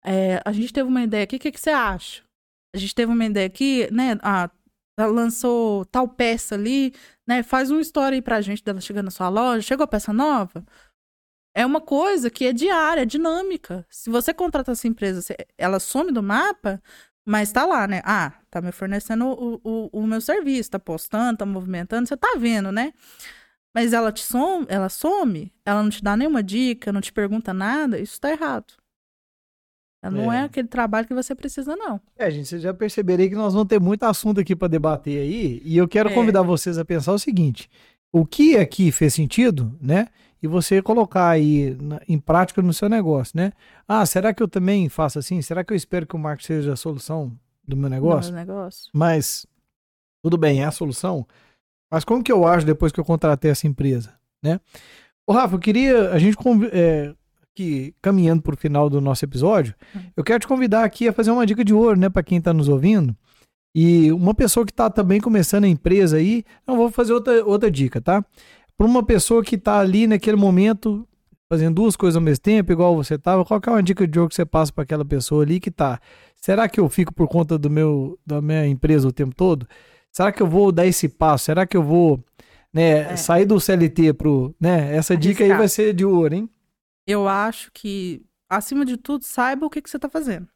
é, 0.04 0.42
a 0.44 0.52
gente 0.52 0.74
teve 0.74 0.88
uma 0.88 1.04
ideia 1.04 1.24
aqui, 1.24 1.36
o 1.36 1.40
que, 1.40 1.52
que 1.52 1.60
você 1.60 1.70
acha? 1.70 2.24
A 2.74 2.78
gente 2.78 2.96
teve 2.96 3.12
uma 3.12 3.26
ideia 3.26 3.48
aqui, 3.48 3.90
né? 3.92 4.18
Ah, 4.22 4.50
lançou 4.98 5.86
tal 5.86 6.08
peça 6.08 6.56
ali, 6.56 6.94
né? 7.28 7.44
Faz 7.44 7.72
uma 7.72 7.82
história 7.82 8.16
aí 8.16 8.22
pra 8.22 8.42
gente 8.42 8.64
dela 8.64 8.82
chegando 8.82 9.06
na 9.06 9.12
sua 9.12 9.30
loja. 9.30 9.62
Chegou 9.62 9.88
peça 9.88 10.14
nova? 10.14 10.64
É 11.54 11.66
uma 11.66 11.82
coisa 11.82 12.30
que 12.30 12.46
é 12.46 12.54
diária, 12.54 13.02
é 13.02 13.06
dinâmica. 13.06 13.86
Se 13.90 14.10
você 14.10 14.34
contrata 14.34 14.72
essa 14.72 14.88
empresa, 14.88 15.22
ela 15.58 15.80
some 15.80 16.12
do 16.12 16.24
mapa, 16.24 16.82
mas 17.26 17.52
tá 17.52 17.66
lá, 17.66 17.88
né? 17.88 18.02
Ah, 18.06 18.34
tá 18.50 18.62
me 18.62 18.72
fornecendo 18.72 19.26
o, 19.28 19.62
o, 19.64 19.90
o 19.92 20.08
meu 20.08 20.22
serviço, 20.22 20.72
tá 20.72 20.80
postando, 20.80 21.38
tá 21.40 21.46
movimentando, 21.46 22.08
você 22.08 22.18
tá 22.18 22.36
vendo, 22.38 22.72
né? 22.72 22.94
Mas 23.74 23.94
ela 23.94 24.12
te 24.12 24.24
some, 24.24 24.66
ela 24.70 24.90
some, 24.90 25.52
ela 25.66 25.84
não 25.84 25.90
te 25.90 26.04
dá 26.04 26.18
nenhuma 26.18 26.44
dica, 26.44 26.92
não 26.92 27.02
te 27.02 27.12
pergunta 27.14 27.54
nada, 27.54 28.00
isso 28.00 28.20
tá 28.20 28.32
errado. 28.32 28.81
Não 30.10 30.32
É. 30.34 30.38
é 30.38 30.44
aquele 30.44 30.68
trabalho 30.68 31.06
que 31.08 31.14
você 31.14 31.36
precisa, 31.36 31.76
não. 31.76 32.00
É, 32.18 32.30
gente, 32.32 32.48
vocês 32.48 32.62
já 32.62 32.74
perceberam 32.74 33.24
aí 33.24 33.30
que 33.30 33.36
nós 33.36 33.54
vamos 33.54 33.68
ter 33.68 33.80
muito 33.80 34.04
assunto 34.04 34.40
aqui 34.40 34.56
para 34.56 34.68
debater 34.68 35.20
aí. 35.22 35.62
E 35.64 35.78
eu 35.78 35.88
quero 35.88 36.10
É. 36.10 36.14
convidar 36.14 36.42
vocês 36.42 36.78
a 36.78 36.86
pensar 36.86 37.14
o 37.14 37.20
seguinte: 37.20 37.70
o 38.12 38.26
que 38.26 38.58
aqui 38.58 38.92
fez 38.92 39.14
sentido, 39.14 39.78
né? 39.80 40.08
E 40.42 40.48
você 40.48 40.82
colocar 40.82 41.30
aí 41.30 41.78
na- 41.80 42.02
em 42.08 42.18
prática 42.18 42.64
no 42.64 42.74
seu 42.74 42.90
negócio, 42.90 43.34
né? 43.38 43.54
Ah, 43.88 44.04
será 44.08 44.34
que 44.34 44.42
eu 44.42 44.48
também 44.48 44.90
faço 44.90 45.20
assim? 45.20 45.40
Será 45.42 45.64
que 45.64 45.72
eu 45.72 45.78
espero 45.78 46.08
que 46.08 46.16
o 46.16 46.20
marketing 46.20 46.48
seja 46.48 46.74
a 46.74 46.76
solução 46.76 47.32
do 47.68 47.78
meu 47.78 47.88
negócio. 47.90 48.34
meu 48.34 48.40
negócio. 48.44 48.90
Mas 48.92 49.46
tudo 50.26 50.36
bem, 50.38 50.62
é 50.62 50.66
a 50.66 50.72
solução. 50.72 51.28
Mas 51.92 52.04
como 52.04 52.24
que 52.24 52.32
eu 52.32 52.48
acho 52.48 52.66
depois 52.66 52.92
que 52.92 53.00
eu 53.00 53.06
contratei 53.06 53.52
essa 53.52 53.68
empresa, 53.68 54.14
né? 54.44 54.60
Ô, 55.28 55.34
Rafa, 55.34 55.56
eu 55.56 55.60
queria 55.60 56.10
a 56.12 56.18
gente 56.18 56.36
é, 56.74 57.14
aqui 57.56 57.94
caminhando 58.02 58.42
para 58.42 58.54
o 58.54 58.58
final 58.58 58.90
do 58.90 59.02
nosso 59.02 59.24
episódio, 59.26 59.76
Hum. 59.96 60.00
eu 60.16 60.24
quero 60.24 60.40
te 60.40 60.48
convidar 60.48 60.84
aqui 60.84 61.08
a 61.08 61.14
fazer 61.14 61.32
uma 61.32 61.46
dica 61.46 61.64
de 61.64 61.74
ouro, 61.74 62.00
né, 62.00 62.10
para 62.10 62.24
quem 62.24 62.38
está 62.38 62.54
nos 62.54 62.68
ouvindo. 62.70 63.16
E 63.76 64.12
uma 64.12 64.34
pessoa 64.34 64.66
que 64.66 64.72
está 64.72 64.90
também 64.90 65.20
começando 65.22 65.64
a 65.64 65.68
empresa 65.68 66.18
aí, 66.18 66.44
não 66.68 66.76
vou 66.76 66.92
fazer 66.92 67.14
outra, 67.14 67.44
outra 67.46 67.72
dica, 67.72 68.02
tá? 68.02 68.24
Para 68.78 68.88
uma 68.88 69.04
pessoa 69.04 69.44
que 69.44 69.56
está 69.56 69.80
ali 69.80 70.08
naquele 70.08 70.36
momento 70.36 71.08
fazendo 71.50 71.76
duas 71.76 71.96
coisas 71.98 72.16
ao 72.16 72.22
mesmo 72.22 72.42
tempo, 72.42 72.72
igual 72.72 72.96
você 72.96 73.16
estava, 73.16 73.44
qual 73.46 73.60
é 73.66 73.70
uma 73.70 73.84
dica 73.84 74.08
de 74.08 74.18
ouro 74.20 74.30
que 74.30 74.36
você 74.36 74.46
passa 74.46 74.72
para 74.74 74.84
aquela 74.84 75.04
pessoa 75.06 75.44
ali 75.44 75.60
que 75.60 75.70
tá 75.72 76.00
Será 76.38 76.68
que 76.68 76.80
eu 76.80 76.90
fico 76.90 77.14
por 77.14 77.28
conta 77.28 77.58
do 77.58 77.70
meu 77.70 78.18
da 78.26 78.42
minha 78.42 78.66
empresa 78.66 79.08
o 79.08 79.12
tempo 79.12 79.36
todo? 79.36 79.68
Será 80.12 80.32
que 80.32 80.42
eu 80.42 80.48
vou 80.48 80.72
dar 80.72 80.88
esse 80.88 81.08
passo? 81.08 81.46
Será 81.46 81.66
que 81.68 81.78
eu 81.78 81.84
vou 81.84 82.20
né, 82.74 83.14
É. 83.14 83.16
sair 83.18 83.46
do 83.46 83.60
CLT 83.60 84.14
pro, 84.14 84.56
né? 84.60 84.96
Essa 84.96 85.16
dica 85.16 85.44
aí 85.44 85.52
Arriscar. 85.52 85.60
vai 85.60 85.68
ser 85.68 85.94
de 85.94 86.04
ouro, 86.06 86.34
hein? 86.34 86.50
Eu 87.12 87.28
acho 87.28 87.70
que, 87.74 88.26
acima 88.50 88.86
de 88.86 88.96
tudo, 88.96 89.26
saiba 89.26 89.66
o 89.66 89.70
que, 89.70 89.82
que 89.82 89.90
você 89.90 89.98
está 89.98 90.08
fazendo. 90.08 90.48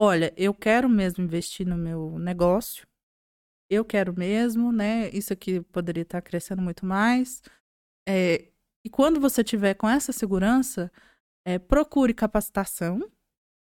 Olha, 0.00 0.32
eu 0.36 0.54
quero 0.54 0.88
mesmo 0.88 1.24
investir 1.24 1.66
no 1.66 1.76
meu 1.76 2.16
negócio. 2.16 2.86
Eu 3.68 3.84
quero 3.84 4.16
mesmo, 4.16 4.70
né? 4.70 5.10
Isso 5.10 5.32
aqui 5.32 5.60
poderia 5.60 6.02
estar 6.02 6.22
crescendo 6.22 6.62
muito 6.62 6.86
mais. 6.86 7.42
É, 8.08 8.52
e 8.84 8.90
quando 8.90 9.20
você 9.20 9.42
tiver 9.42 9.74
com 9.74 9.88
essa 9.88 10.12
segurança, 10.12 10.92
é, 11.44 11.58
procure 11.58 12.14
capacitação, 12.14 13.00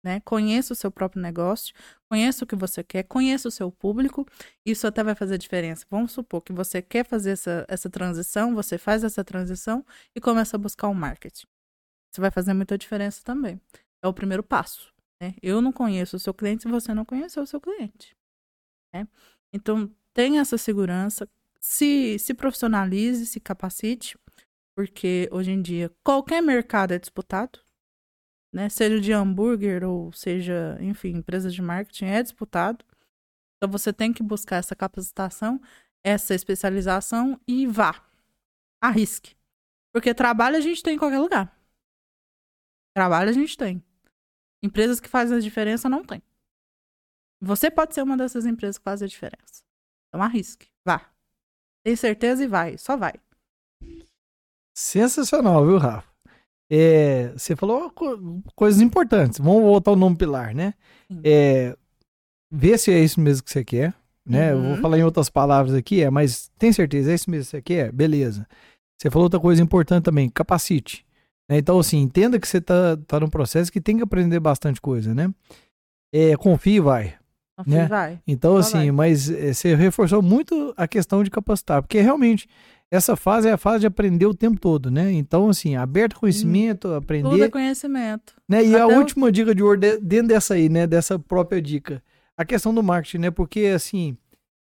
né? 0.06 0.20
Conheça 0.20 0.74
o 0.74 0.76
seu 0.76 0.92
próprio 0.92 1.24
negócio, 1.24 1.74
conheça 2.08 2.44
o 2.46 2.48
que 2.48 2.56
você 2.56 2.84
quer, 2.84 3.02
conheça 3.04 3.48
o 3.48 3.52
seu 3.52 3.72
público. 3.72 4.28
Isso 4.64 4.86
até 4.86 5.04
vai 5.04 5.16
fazer 5.16 5.40
diferença. 5.40 5.88
Vamos 5.90 6.12
supor 6.12 6.42
que 6.42 6.54
você 6.54 6.84
quer 6.84 7.04
fazer 7.04 7.32
essa, 7.32 7.66
essa 7.68 7.90
transição, 7.90 8.54
você 8.54 8.78
faz 8.78 9.04
essa 9.04 9.24
transição 9.24 9.84
e 10.16 10.22
começa 10.22 10.56
a 10.56 10.60
buscar 10.60 10.88
o 10.88 10.94
marketing. 10.94 11.48
Isso 12.14 12.22
vai 12.22 12.30
fazer 12.30 12.54
muita 12.54 12.78
diferença 12.78 13.24
também. 13.24 13.60
É 14.04 14.08
o 14.08 14.14
primeiro 14.14 14.44
passo. 14.44 14.94
Né? 15.20 15.34
Eu 15.42 15.62
não 15.64 15.72
conheço 15.72 16.16
o 16.16 16.20
seu 16.20 16.34
cliente 16.34 16.62
se 16.62 16.70
você 16.70 16.94
não 16.94 17.04
conheceu 17.04 17.42
o 17.42 17.48
seu 17.48 17.60
cliente. 17.60 18.16
né? 18.94 19.08
Então, 19.52 19.92
tenha 20.14 20.42
essa 20.42 20.58
segurança, 20.58 21.28
se, 21.60 22.20
se 22.20 22.36
profissionalize, 22.36 23.26
se 23.26 23.40
capacite, 23.40 24.16
porque 24.76 25.28
hoje 25.32 25.52
em 25.52 25.62
dia 25.62 25.92
qualquer 26.04 26.42
mercado 26.42 26.94
é 26.94 27.00
disputado, 27.00 27.60
né? 28.54 28.70
Seja 28.70 29.00
de 29.00 29.12
hambúrguer 29.12 29.84
ou 29.84 30.12
seja, 30.12 30.78
enfim, 30.82 31.10
empresas 31.10 31.54
de 31.54 31.62
marketing 31.62 32.06
é 32.06 32.22
disputado. 32.22 32.86
Então 33.58 33.72
você 33.72 33.92
tem 33.92 34.14
que 34.14 34.22
buscar 34.22 34.58
essa 34.58 34.76
capacitação, 34.76 35.60
essa 36.04 36.36
especialização 36.36 37.40
e 37.48 37.66
vá. 37.66 38.06
Arrisque. 38.82 39.36
Porque 39.92 40.14
trabalho 40.14 40.58
a 40.58 40.62
gente 40.62 40.84
tem 40.84 40.96
em 40.96 41.00
qualquer 41.00 41.20
lugar. 41.20 41.63
Trabalho 42.96 43.30
a 43.30 43.34
gente 43.34 43.58
tem. 43.58 43.84
Empresas 44.62 45.00
que 45.00 45.10
fazem 45.10 45.38
a 45.38 45.42
diferença 45.42 45.90
não 45.90 46.04
tem. 46.04 46.22
Você 47.42 47.70
pode 47.70 47.94
ser 47.94 48.02
uma 48.04 48.16
dessas 48.16 48.46
empresas 48.46 48.78
que 48.78 48.84
faz 48.84 49.02
a 49.02 49.08
diferença. 49.08 49.64
Então 50.08 50.22
arrisque. 50.22 50.68
Vá. 50.86 51.02
Tem 51.84 51.96
certeza 51.96 52.44
e 52.44 52.48
vai. 52.48 52.78
Só 52.78 52.96
vai. 52.96 53.14
Sensacional, 54.76 55.66
viu, 55.66 55.78
Rafa? 55.78 56.08
É, 56.70 57.30
você 57.34 57.56
falou 57.56 57.92
co- 57.92 58.42
coisas 58.56 58.82
importantes. 58.82 59.38
Vamos 59.40 59.62
voltar 59.64 59.92
ao 59.92 59.98
nome 59.98 60.16
pilar, 60.18 60.56
né? 60.56 60.74
É, 61.24 61.78
ver 62.52 62.78
se 62.80 62.92
é 62.92 63.00
isso 63.00 63.20
mesmo 63.20 63.44
que 63.44 63.52
você 63.52 63.64
quer, 63.64 63.94
né? 64.26 64.52
Eu 64.54 64.62
vou 64.62 64.72
Uhum. 64.72 64.82
falar 64.82 64.98
em 64.98 65.04
outras 65.04 65.30
palavras 65.30 65.76
aqui, 65.76 66.02
é, 66.02 66.10
mas 66.10 66.50
tem 66.58 66.72
certeza, 66.74 67.12
é 67.12 67.16
isso 67.16 67.30
mesmo 67.30 67.46
que 67.46 67.52
você 67.52 67.62
quer? 67.62 67.92
Beleza. 67.92 68.48
Você 68.98 69.12
falou 69.12 69.26
outra 69.26 69.40
coisa 69.40 69.62
importante 69.62 70.06
também, 70.06 70.30
capacite. 70.30 71.06
Né? 71.50 71.58
Então, 71.58 71.80
assim, 71.80 72.00
entenda 72.00 72.40
que 72.40 72.48
você 72.48 72.60
tá, 72.62 72.98
tá 73.08 73.20
num 73.20 73.30
processo 73.30 73.72
que 73.72 73.82
tem 73.82 73.98
que 73.98 74.04
aprender 74.04 74.40
bastante 74.40 74.80
coisa, 74.82 75.14
né? 75.14 75.34
É, 76.14 76.36
confie 76.38 76.76
e 76.76 76.80
vai. 76.80 77.16
Confia 77.58 77.78
Né? 77.80 77.86
e 77.86 77.88
vai. 77.88 78.20
Então, 78.28 78.54
Só 78.54 78.60
assim, 78.60 78.78
vai. 78.78 78.92
mas 78.92 79.30
eh, 79.30 79.54
você 79.54 79.76
reforçou 79.76 80.22
muito 80.22 80.74
a 80.78 80.88
questão 80.88 81.24
de 81.24 81.30
capacitar, 81.30 81.82
porque 81.82 82.00
realmente 82.02 82.48
essa 82.92 83.16
fase 83.16 83.48
é 83.48 83.52
a 83.52 83.58
fase 83.58 83.82
de 83.82 83.88
aprender 83.88 84.26
o 84.28 84.34
tempo 84.36 84.60
todo, 84.60 84.92
né? 84.92 85.12
Então, 85.12 85.50
assim, 85.50 85.76
aberto 85.76 86.16
conhecimento, 86.20 86.82
Tudo 86.88 86.94
é 86.94 86.98
aprender, 86.98 87.50
conhecimento. 87.50 88.34
né? 88.48 88.64
E 88.64 88.76
a 88.76 88.86
Até 88.86 88.96
o- 88.96 89.00
última 89.00 89.32
dica 89.32 89.54
de 89.56 89.64
ouro 89.64 89.80
de- 89.80 89.98
dentro 90.00 90.28
dessa 90.28 90.54
aí, 90.54 90.70
né? 90.70 90.86
Dessa 90.86 91.18
própria 91.18 91.60
dica, 91.62 92.04
a 92.38 92.46
questão 92.46 92.74
do 92.74 92.84
marketing, 92.84 93.18
né? 93.18 93.32
Porque, 93.32 93.66
assim, 93.76 94.16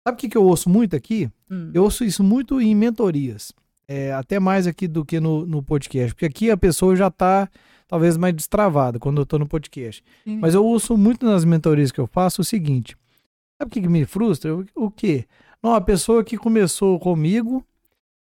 sabe 0.07 0.15
o 0.15 0.19
que, 0.19 0.29
que 0.29 0.37
eu 0.37 0.43
ouço 0.43 0.67
muito 0.69 0.95
aqui? 0.95 1.29
Hum. 1.49 1.69
Eu 1.73 1.83
ouço 1.83 2.03
isso 2.03 2.23
muito 2.23 2.59
em 2.59 2.73
mentorias, 2.75 3.51
é, 3.87 4.13
até 4.13 4.39
mais 4.39 4.67
aqui 4.67 4.87
do 4.87 5.03
que 5.03 5.19
no, 5.19 5.45
no 5.45 5.61
podcast, 5.61 6.13
porque 6.13 6.25
aqui 6.25 6.51
a 6.51 6.57
pessoa 6.57 6.95
já 6.95 7.09
tá 7.09 7.49
talvez 7.87 8.17
mais 8.17 8.33
destravada 8.33 8.99
quando 8.99 9.21
eu 9.21 9.25
tô 9.25 9.37
no 9.37 9.47
podcast. 9.47 10.03
Sim. 10.23 10.37
Mas 10.39 10.53
eu 10.53 10.65
ouço 10.65 10.97
muito 10.97 11.25
nas 11.25 11.45
mentorias 11.45 11.91
que 11.91 11.99
eu 11.99 12.07
faço 12.07 12.41
o 12.41 12.45
seguinte: 12.45 12.95
sabe 13.57 13.69
o 13.69 13.71
que, 13.71 13.81
que 13.81 13.89
me 13.89 14.05
frustra? 14.05 14.55
O, 14.55 14.65
o 14.75 14.91
quê? 14.91 15.25
Não, 15.61 15.73
a 15.73 15.81
pessoa 15.81 16.23
que 16.23 16.37
começou 16.37 16.99
comigo, 16.99 17.65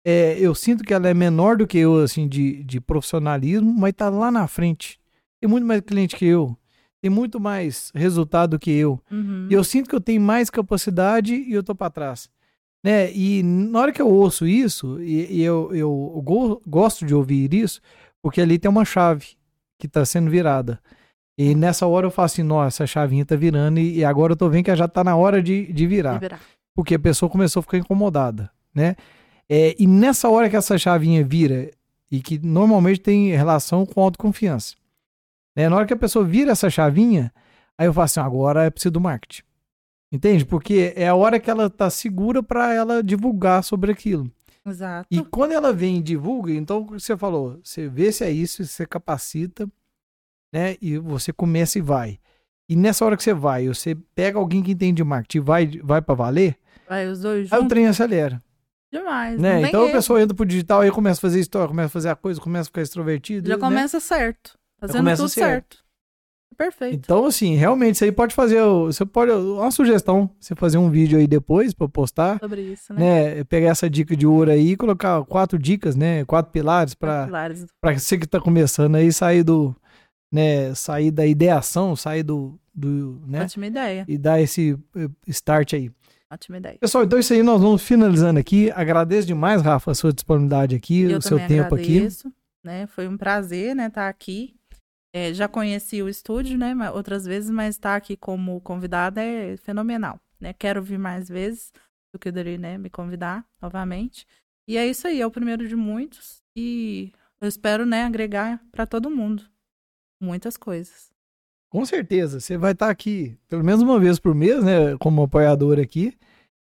é, 0.04 0.36
eu 0.38 0.54
sinto 0.54 0.84
que 0.84 0.94
ela 0.94 1.08
é 1.08 1.14
menor 1.14 1.56
do 1.56 1.66
que 1.66 1.78
eu, 1.78 1.96
assim, 1.96 2.28
de, 2.28 2.62
de 2.62 2.80
profissionalismo, 2.80 3.72
mas 3.72 3.92
tá 3.92 4.08
lá 4.08 4.30
na 4.30 4.46
frente. 4.46 5.00
Tem 5.40 5.50
muito 5.50 5.66
mais 5.66 5.80
cliente 5.80 6.14
que 6.14 6.24
eu, 6.24 6.56
tem 7.00 7.10
muito 7.10 7.40
mais 7.40 7.90
resultado 7.94 8.58
que 8.58 8.70
eu. 8.70 9.00
Uhum. 9.10 9.48
E 9.50 9.54
eu 9.54 9.64
sinto 9.64 9.88
que 9.88 9.94
eu 9.94 10.00
tenho 10.00 10.20
mais 10.20 10.48
capacidade 10.48 11.34
e 11.34 11.52
eu 11.52 11.62
tô 11.62 11.74
para 11.74 11.90
trás. 11.90 12.30
Né? 12.84 13.10
E 13.12 13.42
na 13.42 13.80
hora 13.80 13.92
que 13.92 14.02
eu 14.02 14.08
ouço 14.08 14.46
isso, 14.46 15.00
e, 15.02 15.38
e 15.38 15.42
eu, 15.42 15.74
eu 15.74 16.20
go- 16.22 16.60
gosto 16.66 17.06
de 17.06 17.14
ouvir 17.14 17.54
isso, 17.54 17.80
porque 18.22 18.42
ali 18.42 18.58
tem 18.58 18.70
uma 18.70 18.84
chave 18.84 19.28
que 19.78 19.86
está 19.86 20.04
sendo 20.04 20.30
virada. 20.30 20.78
E 21.38 21.54
nessa 21.54 21.86
hora 21.86 22.06
eu 22.06 22.10
falo 22.10 22.26
assim, 22.26 22.42
nossa, 22.42 22.84
essa 22.84 22.86
chavinha 22.86 23.24
tá 23.24 23.34
virando 23.36 23.80
e, 23.80 23.96
e 24.00 24.04
agora 24.04 24.34
eu 24.34 24.36
tô 24.36 24.48
vendo 24.50 24.66
que 24.66 24.76
já 24.76 24.86
tá 24.86 25.02
na 25.02 25.16
hora 25.16 25.42
de, 25.42 25.72
de 25.72 25.86
virar. 25.86 26.14
Liberar. 26.14 26.40
Porque 26.76 26.94
a 26.94 26.98
pessoa 26.98 27.30
começou 27.30 27.60
a 27.60 27.62
ficar 27.62 27.78
incomodada, 27.78 28.50
né? 28.74 28.96
É, 29.48 29.74
e 29.78 29.86
nessa 29.86 30.28
hora 30.28 30.48
que 30.50 30.56
essa 30.56 30.76
chavinha 30.76 31.24
vira, 31.24 31.70
e 32.10 32.20
que 32.20 32.38
normalmente 32.38 33.00
tem 33.00 33.30
relação 33.30 33.86
com 33.86 34.00
autoconfiança, 34.02 34.74
né? 35.56 35.68
Na 35.68 35.76
hora 35.76 35.86
que 35.86 35.92
a 35.94 35.96
pessoa 35.96 36.24
vira 36.24 36.52
essa 36.52 36.68
chavinha, 36.68 37.32
aí 37.78 37.86
eu 37.86 37.92
falo 37.94 38.04
assim, 38.04 38.20
agora 38.20 38.64
é 38.64 38.70
preciso 38.70 38.92
do 38.92 39.00
marketing. 39.00 39.42
Entende? 40.14 40.46
Porque 40.46 40.92
é 40.94 41.08
a 41.08 41.14
hora 41.16 41.40
que 41.40 41.50
ela 41.50 41.68
tá 41.68 41.90
segura 41.90 42.40
para 42.40 42.72
ela 42.72 43.02
divulgar 43.02 43.64
sobre 43.64 43.90
aquilo. 43.90 44.30
Exato. 44.64 45.08
E 45.10 45.20
quando 45.24 45.50
ela 45.50 45.72
vem 45.72 45.96
e 45.96 46.02
divulga, 46.02 46.52
então 46.52 46.82
o 46.82 46.86
que 46.86 46.92
você 46.92 47.16
falou, 47.16 47.58
você 47.64 47.88
vê 47.88 48.12
se 48.12 48.22
é 48.22 48.30
isso, 48.30 48.64
você 48.64 48.86
capacita, 48.86 49.68
né? 50.52 50.76
E 50.80 50.98
você 50.98 51.32
começa 51.32 51.80
e 51.80 51.82
vai. 51.82 52.20
E 52.68 52.76
nessa 52.76 53.04
hora 53.04 53.16
que 53.16 53.24
você 53.24 53.34
vai, 53.34 53.66
você 53.66 53.96
pega 54.14 54.38
alguém 54.38 54.62
que 54.62 54.70
entende 54.70 54.98
de 54.98 55.04
marketing 55.04 55.38
e 55.38 55.40
vai, 55.40 55.66
vai 55.82 56.00
para 56.00 56.14
valer, 56.14 56.56
Vai 56.88 57.08
os 57.08 57.20
dois 57.20 57.52
aí 57.52 57.58
o 57.58 57.62
juntos 57.62 57.68
trem 57.70 57.88
acelera. 57.88 58.40
demais. 58.92 59.40
Né? 59.40 59.62
Então 59.62 59.82
a 59.82 59.84
erro. 59.86 59.94
pessoa 59.94 60.22
entra 60.22 60.36
pro 60.36 60.46
digital 60.46 60.82
aí 60.82 60.92
começa 60.92 61.18
a 61.18 61.22
fazer 61.22 61.40
história, 61.40 61.66
começa 61.66 61.86
a 61.86 61.90
fazer 61.90 62.08
a 62.10 62.14
coisa, 62.14 62.40
começa 62.40 62.68
a 62.68 62.70
ficar 62.70 62.82
extrovertido. 62.82 63.48
Já 63.48 63.56
né? 63.56 63.60
começa 63.60 63.98
certo. 63.98 64.56
Fazendo 64.78 65.10
tudo 65.16 65.28
certo. 65.28 65.34
certo. 65.34 65.83
Perfeito. 66.56 66.94
Então, 66.94 67.26
assim, 67.26 67.54
realmente, 67.54 68.02
aí 68.04 68.12
pode 68.12 68.34
fazer. 68.34 68.62
Você 68.62 69.04
pode. 69.04 69.32
Uma 69.32 69.70
sugestão, 69.70 70.30
você 70.40 70.54
fazer 70.54 70.78
um 70.78 70.90
vídeo 70.90 71.18
aí 71.18 71.26
depois 71.26 71.74
para 71.74 71.88
postar. 71.88 72.38
Sobre 72.38 72.62
isso, 72.62 72.92
né? 72.94 73.34
Né, 73.34 73.44
pegar 73.44 73.70
essa 73.70 73.88
dica 73.88 74.16
de 74.16 74.26
ouro 74.26 74.50
aí 74.50 74.72
e 74.72 74.76
colocar 74.76 75.24
quatro 75.24 75.58
dicas, 75.58 75.96
né? 75.96 76.24
Quatro 76.24 76.52
pilares 76.52 76.94
para 76.94 77.28
para 77.80 77.98
você 77.98 78.18
que 78.18 78.26
tá 78.26 78.40
começando 78.40 78.94
aí 78.94 79.12
sair 79.12 79.42
do, 79.42 79.74
né, 80.32 80.74
sair 80.74 81.10
da 81.10 81.26
ideação, 81.26 81.94
sair 81.94 82.22
do, 82.22 82.58
do, 82.74 83.22
né, 83.26 83.42
Ótima 83.42 83.66
ideia. 83.66 84.04
e 84.08 84.18
dar 84.18 84.40
esse 84.40 84.76
eh, 84.96 85.08
start 85.28 85.74
aí. 85.74 85.90
Ótima 86.30 86.56
ideia. 86.58 86.76
Pessoal, 86.80 87.04
então 87.04 87.18
isso 87.18 87.32
aí 87.32 87.42
nós 87.42 87.60
vamos 87.60 87.82
finalizando 87.82 88.40
aqui. 88.40 88.70
Agradeço 88.72 89.26
demais, 89.26 89.62
Rafa, 89.62 89.92
a 89.92 89.94
sua 89.94 90.12
disponibilidade 90.12 90.74
aqui, 90.74 91.02
Eu 91.02 91.18
o 91.18 91.22
seu 91.22 91.38
tempo 91.38 91.74
aqui. 91.74 91.98
agradeço, 91.98 92.32
né? 92.64 92.86
Foi 92.88 93.06
um 93.06 93.16
prazer, 93.16 93.76
né, 93.76 93.86
estar 93.86 94.08
aqui. 94.08 94.54
É, 95.16 95.32
já 95.32 95.46
conheci 95.46 96.02
o 96.02 96.08
estúdio, 96.08 96.58
né, 96.58 96.74
outras 96.90 97.24
vezes, 97.24 97.48
mas 97.48 97.76
estar 97.76 97.94
aqui 97.94 98.16
como 98.16 98.60
convidada 98.60 99.22
é 99.22 99.56
fenomenal, 99.56 100.18
né? 100.40 100.52
Quero 100.52 100.82
vir 100.82 100.98
mais 100.98 101.28
vezes 101.28 101.72
do 102.12 102.18
que 102.18 102.30
poderia, 102.30 102.58
né, 102.58 102.76
me 102.76 102.90
convidar 102.90 103.46
novamente. 103.62 104.26
E 104.66 104.76
é 104.76 104.84
isso 104.84 105.06
aí, 105.06 105.20
é 105.20 105.26
o 105.26 105.30
primeiro 105.30 105.68
de 105.68 105.76
muitos 105.76 106.42
e 106.56 107.12
eu 107.40 107.46
espero, 107.46 107.86
né, 107.86 108.02
agregar 108.02 108.60
para 108.72 108.86
todo 108.86 109.08
mundo 109.08 109.44
muitas 110.20 110.56
coisas. 110.56 111.12
Com 111.70 111.86
certeza, 111.86 112.40
você 112.40 112.56
vai 112.56 112.72
estar 112.72 112.90
aqui 112.90 113.38
pelo 113.48 113.62
menos 113.62 113.82
uma 113.82 114.00
vez 114.00 114.18
por 114.18 114.34
mês, 114.34 114.64
né, 114.64 114.96
como 114.98 115.22
apoiador 115.22 115.78
aqui. 115.78 116.12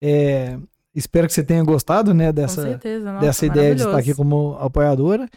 É, 0.01 0.57
espero 0.95 1.27
que 1.27 1.33
você 1.33 1.43
tenha 1.43 1.65
gostado, 1.65 2.15
né, 2.15 2.33
dessa, 2.33 2.63
certeza, 2.63 3.13
nossa, 3.13 3.27
dessa 3.27 3.47
ideia 3.47 3.75
de 3.75 3.83
estar 3.83 3.99
aqui 3.99 4.15
como 4.15 4.55
apoiadora. 4.61 5.29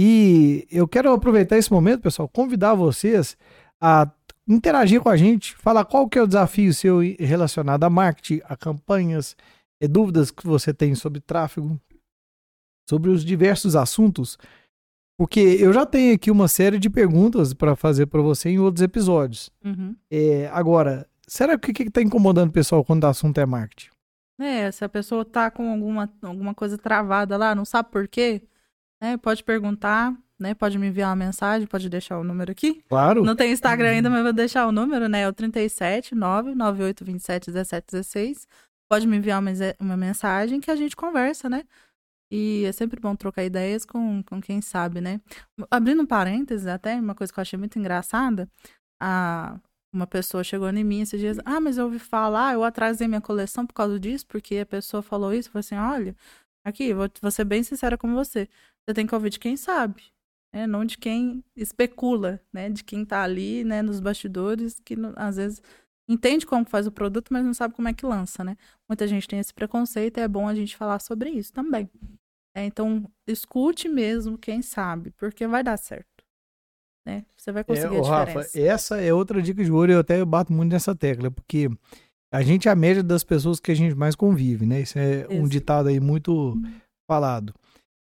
E 0.00 0.64
eu 0.70 0.86
quero 0.86 1.10
aproveitar 1.10 1.58
esse 1.58 1.72
momento, 1.72 2.02
pessoal, 2.02 2.28
convidar 2.28 2.72
vocês 2.72 3.36
a 3.80 4.08
interagir 4.46 5.00
com 5.00 5.08
a 5.08 5.16
gente, 5.16 5.56
falar 5.56 5.84
qual 5.84 6.08
que 6.08 6.16
é 6.16 6.22
o 6.22 6.26
desafio 6.26 6.72
seu 6.72 7.00
relacionado 7.18 7.82
a 7.82 7.90
marketing, 7.90 8.40
a 8.44 8.56
campanhas, 8.56 9.36
é, 9.82 9.88
dúvidas 9.88 10.30
que 10.30 10.46
você 10.46 10.72
tem 10.72 10.94
sobre 10.94 11.20
tráfego, 11.20 11.80
sobre 12.88 13.10
os 13.10 13.24
diversos 13.24 13.74
assuntos, 13.74 14.38
porque 15.18 15.40
eu 15.40 15.72
já 15.72 15.84
tenho 15.84 16.14
aqui 16.14 16.30
uma 16.30 16.46
série 16.46 16.78
de 16.78 16.88
perguntas 16.88 17.52
para 17.52 17.74
fazer 17.74 18.06
para 18.06 18.22
você 18.22 18.50
em 18.50 18.60
outros 18.60 18.82
episódios. 18.84 19.50
Uhum. 19.64 19.96
É, 20.08 20.48
agora, 20.52 21.08
será 21.26 21.58
que 21.58 21.72
o 21.72 21.74
que 21.74 21.82
está 21.82 22.00
incomodando 22.00 22.50
o 22.50 22.52
pessoal 22.52 22.84
quando 22.84 23.02
o 23.02 23.08
assunto 23.08 23.38
é 23.38 23.44
marketing? 23.44 23.90
É, 24.40 24.70
se 24.70 24.84
a 24.84 24.88
pessoa 24.88 25.24
tá 25.24 25.50
com 25.50 25.68
alguma, 25.72 26.08
alguma 26.22 26.54
coisa 26.54 26.78
travada 26.78 27.36
lá, 27.36 27.52
não 27.52 27.64
sabe 27.64 27.90
por 27.90 28.06
quê, 28.06 28.40
né, 29.00 29.16
pode 29.16 29.44
perguntar, 29.44 30.14
né, 30.38 30.54
pode 30.54 30.78
me 30.78 30.88
enviar 30.88 31.10
uma 31.10 31.16
mensagem, 31.16 31.66
pode 31.66 31.88
deixar 31.88 32.18
o 32.18 32.24
número 32.24 32.52
aqui. 32.52 32.82
Claro. 32.88 33.24
Não 33.24 33.36
tem 33.36 33.52
Instagram 33.52 33.90
ainda, 33.90 34.10
mas 34.10 34.22
vou 34.22 34.32
deixar 34.32 34.66
o 34.66 34.72
número, 34.72 35.08
né, 35.08 35.22
é 35.22 35.28
o 35.28 35.32
37 35.32 36.14
99827 36.14 37.50
1716. 37.50 38.46
Pode 38.88 39.06
me 39.06 39.16
enviar 39.16 39.40
uma, 39.40 39.50
uma 39.78 39.96
mensagem 39.96 40.60
que 40.60 40.70
a 40.70 40.76
gente 40.76 40.96
conversa, 40.96 41.48
né? 41.48 41.64
E 42.30 42.64
é 42.64 42.72
sempre 42.72 43.00
bom 43.00 43.14
trocar 43.16 43.44
ideias 43.44 43.84
com, 43.84 44.22
com 44.22 44.40
quem 44.40 44.60
sabe, 44.60 45.00
né? 45.00 45.20
Abrindo 45.70 46.02
um 46.02 46.06
parênteses, 46.06 46.66
até 46.66 46.94
uma 46.94 47.14
coisa 47.14 47.32
que 47.32 47.38
eu 47.38 47.42
achei 47.42 47.58
muito 47.58 47.78
engraçada, 47.78 48.48
a, 49.00 49.58
uma 49.92 50.06
pessoa 50.06 50.44
chegou 50.44 50.68
em 50.68 50.84
mim 50.84 51.00
esses 51.00 51.18
dias, 51.18 51.38
ah, 51.44 51.60
mas 51.60 51.78
eu 51.78 51.86
ouvi 51.86 51.98
falar, 51.98 52.54
eu 52.54 52.64
atrasei 52.64 53.08
minha 53.08 53.20
coleção 53.20 53.66
por 53.66 53.72
causa 53.72 53.98
disso, 53.98 54.26
porque 54.26 54.58
a 54.58 54.66
pessoa 54.66 55.02
falou 55.02 55.32
isso, 55.32 55.50
falou 55.50 55.60
assim, 55.60 55.76
olha, 55.76 56.14
aqui, 56.64 56.92
vou, 56.92 57.08
vou 57.20 57.30
ser 57.30 57.44
bem 57.44 57.62
sincera 57.62 57.96
com 57.96 58.14
você, 58.14 58.48
você 58.88 58.94
tem 58.94 59.06
que 59.06 59.14
ouvir 59.14 59.28
de 59.28 59.38
quem 59.38 59.54
sabe, 59.54 60.02
né? 60.54 60.66
não 60.66 60.82
de 60.82 60.96
quem 60.96 61.44
especula, 61.54 62.40
né? 62.50 62.70
De 62.70 62.82
quem 62.82 63.04
tá 63.04 63.22
ali, 63.22 63.62
né, 63.62 63.82
nos 63.82 64.00
bastidores, 64.00 64.80
que 64.80 64.96
às 65.14 65.36
vezes 65.36 65.62
entende 66.08 66.46
como 66.46 66.64
faz 66.64 66.86
o 66.86 66.92
produto, 66.92 67.30
mas 67.30 67.44
não 67.44 67.52
sabe 67.52 67.74
como 67.74 67.88
é 67.88 67.92
que 67.92 68.06
lança, 68.06 68.42
né? 68.42 68.56
Muita 68.88 69.06
gente 69.06 69.28
tem 69.28 69.38
esse 69.38 69.52
preconceito 69.52 70.16
e 70.16 70.22
é 70.22 70.28
bom 70.28 70.48
a 70.48 70.54
gente 70.54 70.74
falar 70.74 71.00
sobre 71.00 71.28
isso 71.28 71.52
também. 71.52 71.90
É, 72.56 72.64
então, 72.64 73.04
escute 73.26 73.90
mesmo 73.90 74.38
quem 74.38 74.62
sabe, 74.62 75.10
porque 75.18 75.46
vai 75.46 75.62
dar 75.62 75.76
certo. 75.76 76.24
Né? 77.06 77.26
Você 77.36 77.52
vai 77.52 77.62
conseguir 77.62 77.96
é, 77.96 77.98
a 77.98 78.02
diferença. 78.02 78.38
Rafa, 78.38 78.58
essa 78.58 79.00
é 79.02 79.12
outra 79.12 79.42
dica 79.42 79.62
de 79.62 79.70
ouro, 79.70 79.92
eu 79.92 80.00
até 80.00 80.24
bato 80.24 80.50
muito 80.50 80.72
nessa 80.72 80.94
tecla, 80.94 81.30
porque 81.30 81.68
a 82.32 82.42
gente 82.42 82.68
é 82.68 82.70
a 82.70 82.76
média 82.76 83.02
das 83.02 83.22
pessoas 83.22 83.60
que 83.60 83.70
a 83.70 83.74
gente 83.74 83.94
mais 83.94 84.16
convive, 84.16 84.64
né? 84.64 84.80
Isso 84.80 84.98
é 84.98 85.20
Isso. 85.20 85.32
um 85.32 85.46
ditado 85.46 85.88
aí 85.88 86.00
muito 86.00 86.54
falado. 87.06 87.54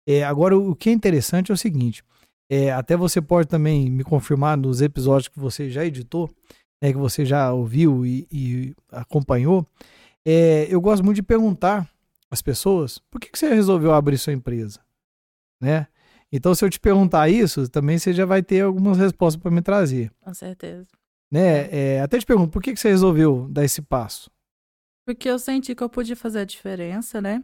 É, 0.07 0.23
agora, 0.23 0.57
o 0.57 0.73
que 0.73 0.89
é 0.89 0.93
interessante 0.93 1.51
é 1.51 1.53
o 1.53 1.57
seguinte, 1.57 2.01
é, 2.49 2.71
até 2.71 2.95
você 2.95 3.21
pode 3.21 3.47
também 3.49 3.91
me 3.91 4.05
confirmar 4.05 4.57
nos 4.57 4.81
episódios 4.81 5.27
que 5.27 5.37
você 5.37 5.69
já 5.69 5.85
editou, 5.85 6.29
né, 6.81 6.93
que 6.93 6.97
você 6.97 7.25
já 7.25 7.51
ouviu 7.51 8.05
e, 8.05 8.25
e 8.31 8.75
acompanhou, 8.89 9.67
é, 10.25 10.65
eu 10.69 10.79
gosto 10.79 11.03
muito 11.03 11.17
de 11.17 11.23
perguntar 11.23 11.89
às 12.31 12.41
pessoas 12.41 12.99
por 13.11 13.19
que, 13.19 13.29
que 13.29 13.37
você 13.37 13.53
resolveu 13.53 13.93
abrir 13.93 14.17
sua 14.17 14.33
empresa, 14.33 14.79
né? 15.61 15.87
Então, 16.31 16.53
se 16.53 16.63
eu 16.63 16.69
te 16.69 16.79
perguntar 16.79 17.29
isso, 17.29 17.69
também 17.69 17.97
você 17.97 18.11
já 18.11 18.25
vai 18.25 18.43
ter 18.43 18.61
algumas 18.61 18.97
respostas 18.97 19.41
para 19.41 19.49
me 19.49 19.61
trazer. 19.61 20.11
Com 20.19 20.33
certeza. 20.33 20.85
Né? 21.31 21.69
É, 21.71 22.01
até 22.01 22.19
te 22.19 22.25
pergunto, 22.25 22.51
por 22.51 22.61
que, 22.61 22.73
que 22.73 22.79
você 22.79 22.89
resolveu 22.89 23.47
dar 23.49 23.63
esse 23.63 23.81
passo? 23.81 24.29
Porque 25.05 25.29
eu 25.29 25.39
senti 25.39 25.73
que 25.73 25.81
eu 25.81 25.87
podia 25.87 26.17
fazer 26.17 26.39
a 26.39 26.45
diferença, 26.45 27.21
né? 27.21 27.41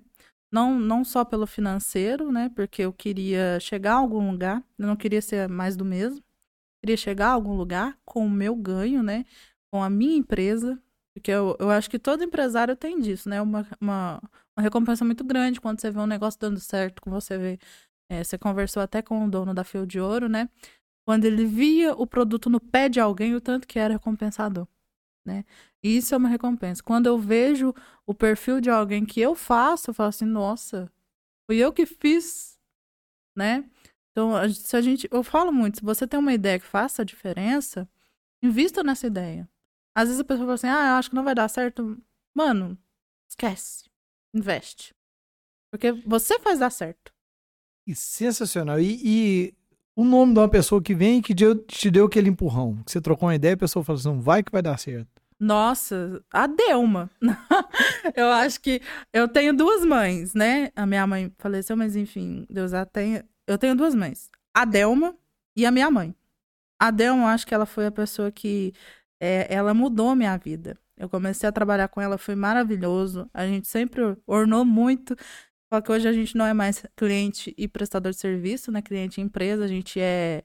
Não, 0.54 0.80
não 0.80 1.04
só 1.04 1.26
pelo 1.26 1.48
financeiro, 1.48 2.32
né? 2.32 2.50
Porque 2.56 2.84
eu 2.84 2.94
queria 2.94 3.60
chegar 3.60 3.94
a 3.94 3.98
algum 3.98 4.30
lugar, 4.30 4.64
eu 4.78 4.88
não 4.88 4.96
queria 4.96 5.22
ser 5.22 5.50
mais 5.50 5.76
do 5.76 5.84
mesmo 5.84 6.24
queria 6.84 6.98
chegar 6.98 7.30
a 7.30 7.32
algum 7.32 7.56
lugar 7.56 7.98
com 8.04 8.26
o 8.26 8.30
meu 8.30 8.54
ganho, 8.56 9.02
né? 9.02 9.26
Com 9.72 9.82
a 9.82 9.90
minha 9.90 10.18
empresa. 10.18 10.78
Porque 11.16 11.32
eu, 11.32 11.56
eu 11.60 11.70
acho 11.72 11.90
que 11.90 11.98
todo 11.98 12.24
empresário 12.24 12.76
tem 12.76 13.00
disso, 13.00 13.30
né? 13.30 13.42
Uma, 13.42 13.66
uma, 13.80 14.22
uma 14.58 14.62
recompensa 14.62 15.06
muito 15.06 15.24
grande 15.24 15.62
quando 15.62 15.80
você 15.80 15.90
vê 15.90 16.00
um 16.00 16.06
negócio 16.06 16.38
dando 16.40 16.60
certo, 16.60 17.02
quando 17.02 17.16
você 17.16 17.38
vê. 17.38 17.60
É, 18.10 18.22
você 18.22 18.38
conversou 18.38 18.84
até 18.84 19.02
com 19.02 19.26
o 19.26 19.32
dono 19.32 19.54
da 19.54 19.64
Fio 19.64 19.88
de 19.88 20.00
Ouro, 20.00 20.28
né? 20.28 20.50
Quando 21.08 21.24
ele 21.26 21.46
via 21.46 21.94
o 21.94 22.06
produto 22.06 22.50
no 22.50 22.60
pé 22.60 22.90
de 22.90 23.00
alguém, 23.00 23.34
o 23.34 23.42
tanto 23.42 23.68
que 23.68 23.80
era 23.80 23.94
recompensador. 23.94 24.68
Né? 25.26 25.46
E 25.82 25.98
isso 25.98 26.14
é 26.14 26.18
uma 26.18 26.28
recompensa. 26.30 26.84
Quando 26.84 27.08
eu 27.08 27.18
vejo 27.18 27.74
o 28.06 28.14
perfil 28.14 28.60
de 28.60 28.70
alguém 28.70 29.06
que 29.06 29.22
eu 29.22 29.36
faço, 29.36 29.90
eu 29.90 29.94
falo 29.94 30.10
assim, 30.10 30.26
nossa, 30.26 30.92
fui 31.46 31.58
eu 31.58 31.72
que 31.72 31.86
fiz, 31.86 32.60
né? 33.36 33.64
Então, 34.12 34.32
se 34.54 34.76
a 34.76 34.82
gente, 34.82 35.08
eu 35.12 35.24
falo 35.24 35.52
muito, 35.52 35.78
se 35.78 35.84
você 35.84 36.06
tem 36.06 36.20
uma 36.20 36.34
ideia 36.34 36.60
que 36.60 36.66
faça 36.66 37.02
a 37.02 37.06
diferença, 37.06 37.90
invista 38.44 38.84
nessa 38.84 39.08
ideia. 39.08 39.50
Às 39.96 40.08
vezes 40.08 40.22
a 40.22 40.24
pessoa 40.24 40.46
fala 40.46 40.54
assim, 40.56 40.68
ah, 40.68 40.90
eu 40.90 40.96
acho 40.96 41.10
que 41.10 41.16
não 41.16 41.24
vai 41.24 41.34
dar 41.36 41.48
certo. 41.48 41.98
Mano, 42.36 42.78
esquece. 43.30 43.90
Investe. 44.34 44.94
Porque 45.72 45.92
você 45.92 46.40
faz 46.40 46.60
dar 46.60 46.70
certo. 46.70 47.14
E 47.88 47.96
sensacional. 47.96 48.80
E, 48.80 49.00
e, 49.04 49.54
o 49.96 50.04
nome 50.04 50.34
de 50.34 50.40
uma 50.40 50.50
pessoa 50.50 50.82
que 50.82 50.96
vem 50.96 51.20
e 51.20 51.22
que 51.22 51.34
te 51.34 51.92
deu 51.92 52.06
aquele 52.06 52.30
empurrão. 52.30 52.82
Que 52.84 52.92
você 52.92 53.02
trocou 53.02 53.28
uma 53.28 53.36
ideia 53.36 53.54
a 53.54 53.58
pessoa 53.58 53.84
falou 53.84 54.00
assim, 54.00 54.20
vai 54.20 54.44
que 54.44 54.52
vai 54.52 54.62
dar 54.62 54.78
certo. 54.78 55.13
Nossa, 55.44 56.24
a 56.32 56.48
Delma. 56.48 57.12
eu 58.16 58.32
acho 58.32 58.62
que 58.62 58.82
eu 59.12 59.28
tenho 59.28 59.54
duas 59.54 59.84
mães, 59.86 60.34
né? 60.34 60.72
A 60.74 60.86
minha 60.86 61.06
mãe 61.06 61.34
faleceu, 61.38 61.76
mas 61.76 61.98
enfim, 61.98 62.46
Deus 62.50 62.74
a 62.74 62.86
tenha. 62.86 63.26
Eu 63.46 63.58
tenho 63.58 63.76
duas 63.76 63.94
mães. 63.94 64.32
A 64.54 64.64
Delma 64.64 65.14
e 65.54 65.66
a 65.66 65.72
minha 65.72 65.92
mãe. 65.92 66.16
A 66.80 66.92
Delma, 66.92 67.34
acho 67.34 67.46
que 67.46 67.54
ela 67.54 67.66
foi 67.66 67.88
a 67.88 67.92
pessoa 67.92 68.32
que. 68.32 68.74
É, 69.20 69.54
ela 69.54 69.74
mudou 69.74 70.16
minha 70.16 70.38
vida. 70.38 70.78
Eu 70.98 71.10
comecei 71.10 71.48
a 71.50 71.52
trabalhar 71.52 71.90
com 71.90 72.00
ela, 72.00 72.18
foi 72.18 72.36
maravilhoso. 72.36 73.30
A 73.34 73.46
gente 73.46 73.68
sempre 73.68 74.02
ornou 74.26 74.64
muito. 74.64 75.16
Só 75.74 75.82
que 75.82 75.92
hoje 75.92 76.08
a 76.08 76.14
gente 76.14 76.38
não 76.38 76.46
é 76.46 76.54
mais 76.54 76.86
cliente 76.96 77.54
e 77.58 77.68
prestador 77.68 78.14
de 78.14 78.20
serviço, 78.20 78.72
né? 78.72 78.82
Cliente 78.82 79.20
e 79.20 79.24
empresa, 79.24 79.66
a 79.66 79.68
gente 79.68 80.00
é 80.00 80.44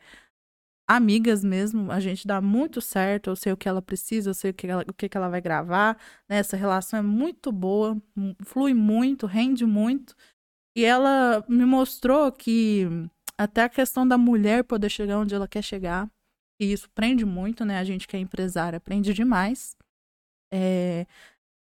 amigas 0.88 1.44
mesmo, 1.44 1.92
a 1.92 2.00
gente 2.00 2.26
dá 2.26 2.40
muito 2.40 2.80
certo, 2.80 3.30
eu 3.30 3.36
sei 3.36 3.52
o 3.52 3.56
que 3.56 3.68
ela 3.68 3.82
precisa, 3.82 4.30
eu 4.30 4.34
sei 4.34 4.50
o 4.52 4.54
que 4.54 4.66
ela, 4.66 4.82
o 4.88 4.94
que 4.94 5.08
ela 5.14 5.28
vai 5.28 5.40
gravar, 5.40 5.98
né? 6.28 6.38
Essa 6.38 6.56
relação 6.56 6.98
é 6.98 7.02
muito 7.02 7.52
boa, 7.52 8.00
flui 8.42 8.72
muito, 8.72 9.26
rende 9.26 9.66
muito. 9.66 10.16
E 10.76 10.84
ela 10.84 11.44
me 11.48 11.64
mostrou 11.66 12.32
que 12.32 12.86
até 13.36 13.64
a 13.64 13.68
questão 13.68 14.08
da 14.08 14.16
mulher 14.16 14.64
poder 14.64 14.88
chegar 14.88 15.18
onde 15.18 15.34
ela 15.34 15.46
quer 15.46 15.62
chegar, 15.62 16.10
e 16.60 16.72
isso 16.72 16.88
prende 16.90 17.24
muito, 17.24 17.64
né? 17.64 17.78
A 17.78 17.84
gente 17.84 18.08
que 18.08 18.16
é 18.16 18.20
empresária 18.20 18.78
aprende 18.78 19.12
demais. 19.12 19.76
É... 20.52 21.06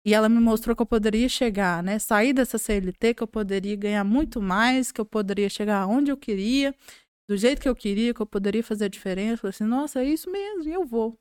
E 0.05 0.13
ela 0.15 0.27
me 0.27 0.39
mostrou 0.39 0.75
que 0.75 0.81
eu 0.81 0.85
poderia 0.85 1.29
chegar, 1.29 1.83
né? 1.83 1.99
Sair 1.99 2.33
dessa 2.33 2.57
CLT, 2.57 3.13
que 3.13 3.21
eu 3.21 3.27
poderia 3.27 3.75
ganhar 3.75 4.03
muito 4.03 4.41
mais, 4.41 4.91
que 4.91 4.99
eu 4.99 5.05
poderia 5.05 5.49
chegar 5.49 5.85
onde 5.87 6.11
eu 6.11 6.17
queria, 6.17 6.73
do 7.31 7.37
jeito 7.37 7.61
que 7.61 7.69
eu 7.69 7.75
queria, 7.75 8.13
que 8.13 8.21
eu 8.21 8.25
poderia 8.25 8.61
fazer 8.61 8.85
a 8.85 8.89
diferença. 8.89 9.35
Eu 9.35 9.37
falei 9.37 9.49
assim, 9.51 9.63
nossa, 9.63 10.01
é 10.01 10.03
isso 10.03 10.29
mesmo, 10.29 10.69
e 10.69 10.73
eu 10.73 10.85
vou. 10.85 11.17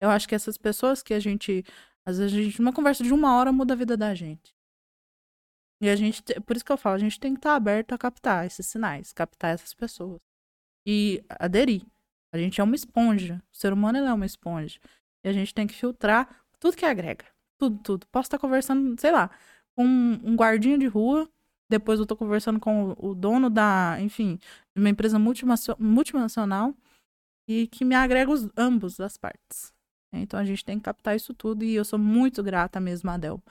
Eu 0.00 0.08
acho 0.08 0.26
que 0.26 0.34
essas 0.34 0.56
pessoas 0.56 1.02
que 1.02 1.12
a 1.12 1.20
gente, 1.20 1.62
às 2.06 2.16
vezes, 2.16 2.32
a 2.32 2.42
gente, 2.42 2.58
uma 2.58 2.72
conversa 2.72 3.04
de 3.04 3.12
uma 3.12 3.36
hora 3.36 3.52
muda 3.52 3.74
a 3.74 3.76
vida 3.76 3.98
da 3.98 4.14
gente. 4.14 4.56
E 5.82 5.90
a 5.90 5.94
gente, 5.94 6.22
por 6.46 6.56
isso 6.56 6.64
que 6.64 6.72
eu 6.72 6.78
falo, 6.78 6.96
a 6.96 6.98
gente 6.98 7.20
tem 7.20 7.34
que 7.34 7.38
estar 7.38 7.54
aberto 7.54 7.92
a 7.92 7.98
captar 7.98 8.46
esses 8.46 8.64
sinais, 8.64 9.12
captar 9.12 9.52
essas 9.52 9.74
pessoas. 9.74 10.22
E 10.86 11.22
aderir. 11.28 11.82
A 12.32 12.38
gente 12.38 12.58
é 12.58 12.64
uma 12.64 12.74
esponja. 12.74 13.42
O 13.52 13.56
ser 13.56 13.74
humano 13.74 13.98
é 13.98 14.12
uma 14.12 14.24
esponja. 14.24 14.80
E 15.22 15.28
a 15.28 15.34
gente 15.34 15.52
tem 15.52 15.66
que 15.66 15.74
filtrar 15.74 16.46
tudo 16.58 16.78
que 16.78 16.86
agrega. 16.86 17.26
Tudo, 17.58 17.78
tudo. 17.82 18.06
Posso 18.06 18.28
estar 18.28 18.38
conversando, 18.38 18.98
sei 18.98 19.10
lá, 19.10 19.30
com 19.76 19.84
um 19.84 20.34
guardinha 20.34 20.78
de 20.78 20.86
rua. 20.86 21.30
Depois 21.74 21.98
eu 21.98 22.04
estou 22.04 22.16
conversando 22.16 22.60
com 22.60 22.94
o 22.96 23.16
dono 23.16 23.50
da, 23.50 23.96
enfim, 24.00 24.38
de 24.76 24.80
uma 24.80 24.88
empresa 24.88 25.18
multinacional 25.18 26.72
e 27.48 27.66
que 27.66 27.84
me 27.84 27.96
agrega 27.96 28.30
os, 28.30 28.48
ambos 28.56 29.00
as 29.00 29.16
partes. 29.16 29.72
Então 30.12 30.38
a 30.38 30.44
gente 30.44 30.64
tem 30.64 30.78
que 30.78 30.84
captar 30.84 31.16
isso 31.16 31.34
tudo 31.34 31.64
e 31.64 31.74
eu 31.74 31.84
sou 31.84 31.98
muito 31.98 32.44
grata 32.44 32.78
mesmo 32.78 33.10
a 33.10 33.14
Adel. 33.14 33.42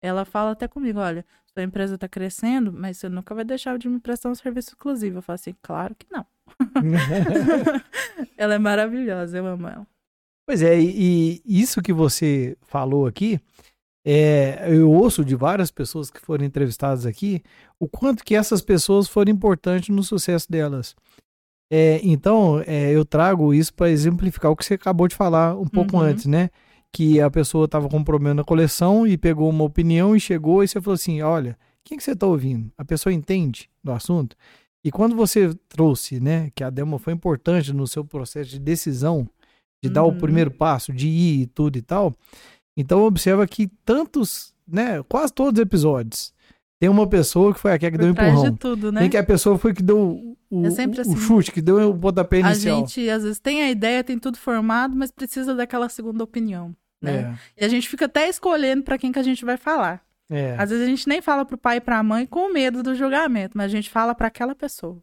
Ela 0.00 0.24
fala 0.24 0.52
até 0.52 0.68
comigo, 0.68 1.00
olha, 1.00 1.26
sua 1.52 1.64
empresa 1.64 1.96
está 1.96 2.08
crescendo, 2.08 2.72
mas 2.72 2.98
você 2.98 3.08
nunca 3.08 3.34
vai 3.34 3.44
deixar 3.44 3.76
de 3.76 3.88
me 3.88 3.98
prestar 3.98 4.30
um 4.30 4.34
serviço 4.36 4.70
exclusivo. 4.70 5.18
Eu 5.18 5.22
falo 5.22 5.34
assim, 5.34 5.56
claro 5.60 5.96
que 5.96 6.06
não. 6.08 6.24
ela 8.38 8.54
é 8.54 8.58
maravilhosa, 8.58 9.38
eu 9.38 9.46
amo 9.46 9.66
ela. 9.66 9.86
Pois 10.46 10.62
é, 10.62 10.80
e, 10.80 11.42
e 11.44 11.60
isso 11.60 11.82
que 11.82 11.92
você 11.92 12.56
falou 12.62 13.08
aqui, 13.08 13.40
é, 14.04 14.66
eu 14.68 14.90
ouço 14.90 15.24
de 15.24 15.34
várias 15.34 15.70
pessoas 15.70 16.10
que 16.10 16.20
foram 16.20 16.44
entrevistadas 16.44 17.06
aqui, 17.06 17.42
o 17.78 17.88
quanto 17.88 18.24
que 18.24 18.34
essas 18.34 18.60
pessoas 18.60 19.08
foram 19.08 19.32
importantes 19.32 19.88
no 19.88 20.02
sucesso 20.02 20.50
delas. 20.50 20.94
É, 21.70 22.00
então, 22.02 22.62
é, 22.66 22.90
eu 22.90 23.04
trago 23.04 23.54
isso 23.54 23.72
para 23.72 23.90
exemplificar 23.90 24.50
o 24.50 24.56
que 24.56 24.64
você 24.64 24.74
acabou 24.74 25.08
de 25.08 25.14
falar 25.14 25.56
um 25.56 25.66
pouco 25.66 25.96
uhum. 25.96 26.02
antes, 26.02 26.26
né? 26.26 26.50
que 26.92 27.20
a 27.20 27.30
pessoa 27.30 27.64
estava 27.64 27.88
com 27.88 27.96
um 27.96 28.04
problema 28.04 28.34
na 28.34 28.44
coleção 28.44 29.06
e 29.06 29.16
pegou 29.16 29.48
uma 29.48 29.64
opinião 29.64 30.14
e 30.14 30.20
chegou 30.20 30.62
e 30.62 30.68
você 30.68 30.80
falou 30.80 30.94
assim: 30.94 31.22
olha, 31.22 31.58
quem 31.82 31.96
que 31.96 32.04
você 32.04 32.12
está 32.12 32.26
ouvindo? 32.26 32.70
A 32.76 32.84
pessoa 32.84 33.12
entende 33.12 33.70
do 33.82 33.90
assunto? 33.90 34.36
E 34.84 34.90
quando 34.90 35.16
você 35.16 35.54
trouxe, 35.68 36.20
né, 36.20 36.50
que 36.54 36.62
a 36.62 36.68
demo 36.68 36.98
foi 36.98 37.12
importante 37.12 37.72
no 37.72 37.86
seu 37.86 38.04
processo 38.04 38.50
de 38.50 38.58
decisão 38.58 39.28
de 39.82 39.88
dar 39.88 40.04
o 40.04 40.08
Uhum. 40.08 40.18
primeiro 40.18 40.50
passo, 40.50 40.92
de 40.92 41.08
ir 41.08 41.42
e 41.42 41.46
tudo 41.46 41.76
e 41.76 41.82
tal. 41.82 42.14
Então 42.76 43.02
observa 43.04 43.46
que 43.46 43.68
tantos, 43.84 44.54
né, 44.66 45.02
quase 45.08 45.32
todos 45.32 45.58
os 45.58 45.62
episódios, 45.62 46.32
tem 46.80 46.88
uma 46.88 47.06
pessoa 47.06 47.52
que 47.54 47.60
foi 47.60 47.72
aquela 47.72 47.92
que 47.92 47.98
deu 47.98 48.08
um 48.08 48.10
Por 48.10 48.16
trás 48.16 48.32
empurrão. 48.32 48.50
de 48.52 48.58
tudo, 48.58 48.90
né? 48.92 49.00
Tem 49.02 49.10
que 49.10 49.16
a 49.16 49.22
pessoa 49.24 49.56
foi 49.58 49.72
que 49.74 49.82
deu 49.82 50.36
o, 50.50 50.66
É 50.66 50.70
sempre 50.70 50.98
o- 51.00 51.04
o 51.04 51.12
assim. 51.12 51.16
chute, 51.16 51.52
que 51.52 51.62
deu 51.62 51.90
o 51.90 51.98
pontapé 51.98 52.38
A 52.38 52.40
inicial. 52.50 52.78
gente, 52.78 53.08
às 53.08 53.22
vezes, 53.22 53.38
tem 53.38 53.62
a 53.62 53.70
ideia, 53.70 54.02
tem 54.02 54.18
tudo 54.18 54.36
formado, 54.38 54.96
mas 54.96 55.10
precisa 55.10 55.54
daquela 55.54 55.88
segunda 55.88 56.24
opinião, 56.24 56.74
né? 57.00 57.38
E 57.56 57.64
a 57.64 57.68
gente 57.68 57.88
fica 57.88 58.06
até 58.06 58.28
escolhendo 58.28 58.82
pra 58.82 58.98
quem 58.98 59.12
que 59.12 59.18
a 59.18 59.22
gente 59.22 59.44
vai 59.44 59.56
falar. 59.56 60.02
É, 60.30 60.40
é. 60.40 60.56
Às 60.58 60.70
vezes 60.70 60.84
a 60.84 60.88
gente 60.88 61.08
nem 61.08 61.20
fala 61.20 61.44
pro 61.44 61.58
pai 61.58 61.76
e 61.76 61.80
pra 61.80 62.02
mãe 62.02 62.26
com 62.26 62.52
medo 62.52 62.82
do 62.82 62.94
julgamento, 62.94 63.56
mas 63.56 63.66
a 63.66 63.68
gente 63.76 63.90
fala 63.90 64.14
pra 64.14 64.26
aquela 64.28 64.54
pessoa. 64.54 65.00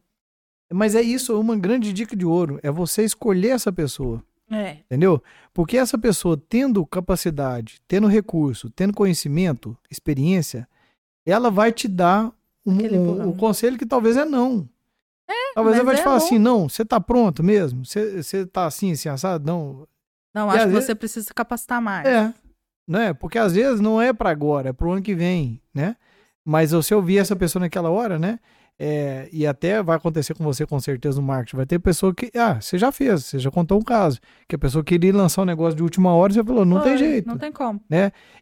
Mas 0.71 0.95
é 0.95 1.01
isso, 1.01 1.39
uma 1.39 1.55
grande 1.57 1.93
dica 1.93 2.15
de 2.15 2.25
ouro, 2.25 2.59
é 2.61 2.69
você 2.69 3.03
escolher 3.03 3.49
essa 3.49 3.71
pessoa. 3.71 4.21
É. 4.49 4.77
Entendeu? 4.85 5.21
Porque 5.53 5.77
essa 5.77 5.97
pessoa 5.97 6.41
tendo 6.49 6.85
capacidade, 6.85 7.79
tendo 7.87 8.07
recurso, 8.07 8.69
tendo 8.69 8.93
conhecimento, 8.93 9.77
experiência, 9.91 10.67
ela 11.25 11.51
vai 11.51 11.71
te 11.71 11.87
dar 11.87 12.31
um, 12.65 12.73
um- 12.73 13.27
um 13.29 13.37
conselho 13.37 13.77
que 13.77 13.85
talvez 13.85 14.17
é 14.17 14.25
não. 14.25 14.67
talvez 15.53 15.75
ela 15.75 15.85
vai 15.85 15.95
te 15.95 16.01
é 16.01 16.03
falar 16.03 16.17
bom. 16.19 16.25
assim, 16.25 16.39
não, 16.39 16.67
você 16.69 16.83
tá 16.83 16.99
pronto 16.99 17.43
mesmo? 17.43 17.85
Você, 17.85 18.23
você 18.23 18.45
tá 18.45 18.65
assim, 18.65 18.91
assim, 18.91 19.09
assado? 19.09 19.45
Não. 19.45 19.87
Não, 20.33 20.47
E 20.47 20.49
acho 20.51 20.59
que 20.65 20.65
vezes- 20.71 20.85
você 20.85 20.95
precisa 20.95 21.27
se 21.27 21.33
capacitar 21.33 21.81
mais. 21.81 22.07
É, 22.07 22.33
né? 22.87 23.13
Porque 23.13 23.37
às 23.37 23.53
vezes 23.53 23.79
não 23.79 24.01
é 24.01 24.11
pra 24.13 24.29
agora, 24.31 24.69
é 24.69 24.73
pro 24.73 24.91
ano 24.91 25.01
que 25.01 25.13
vem, 25.15 25.61
né? 25.73 25.95
Mas 26.45 26.71
você 26.71 26.95
ouvir 26.95 27.17
essa 27.19 27.35
pessoa 27.35 27.59
naquela 27.61 27.89
hora, 27.89 28.17
né? 28.17 28.39
É, 28.81 29.27
e 29.33 29.45
até 29.45 29.83
vai 29.83 29.97
acontecer 29.97 30.33
com 30.33 30.43
você 30.43 30.65
com 30.65 30.79
certeza 30.79 31.19
no 31.19 31.27
marketing. 31.27 31.57
Vai 31.57 31.65
ter 31.65 31.79
pessoa 31.79 32.15
que, 32.15 32.31
ah, 32.37 32.61
você 32.61 32.77
já 32.77 32.91
fez, 32.93 33.25
você 33.25 33.37
já 33.37 33.51
contou 33.51 33.77
um 33.77 33.83
caso, 33.83 34.21
que 34.47 34.55
a 34.55 34.59
pessoa 34.59 34.83
queria 34.83 35.13
lançar 35.13 35.41
um 35.41 35.45
negócio 35.45 35.75
de 35.75 35.83
última 35.83 36.13
hora 36.13 36.31
e 36.31 36.35
você 36.35 36.43
falou, 36.43 36.63
não 36.63 36.81
tem 36.81 36.97
jeito. 36.97 37.27
Não 37.27 37.37
tem 37.37 37.51
como. 37.51 37.81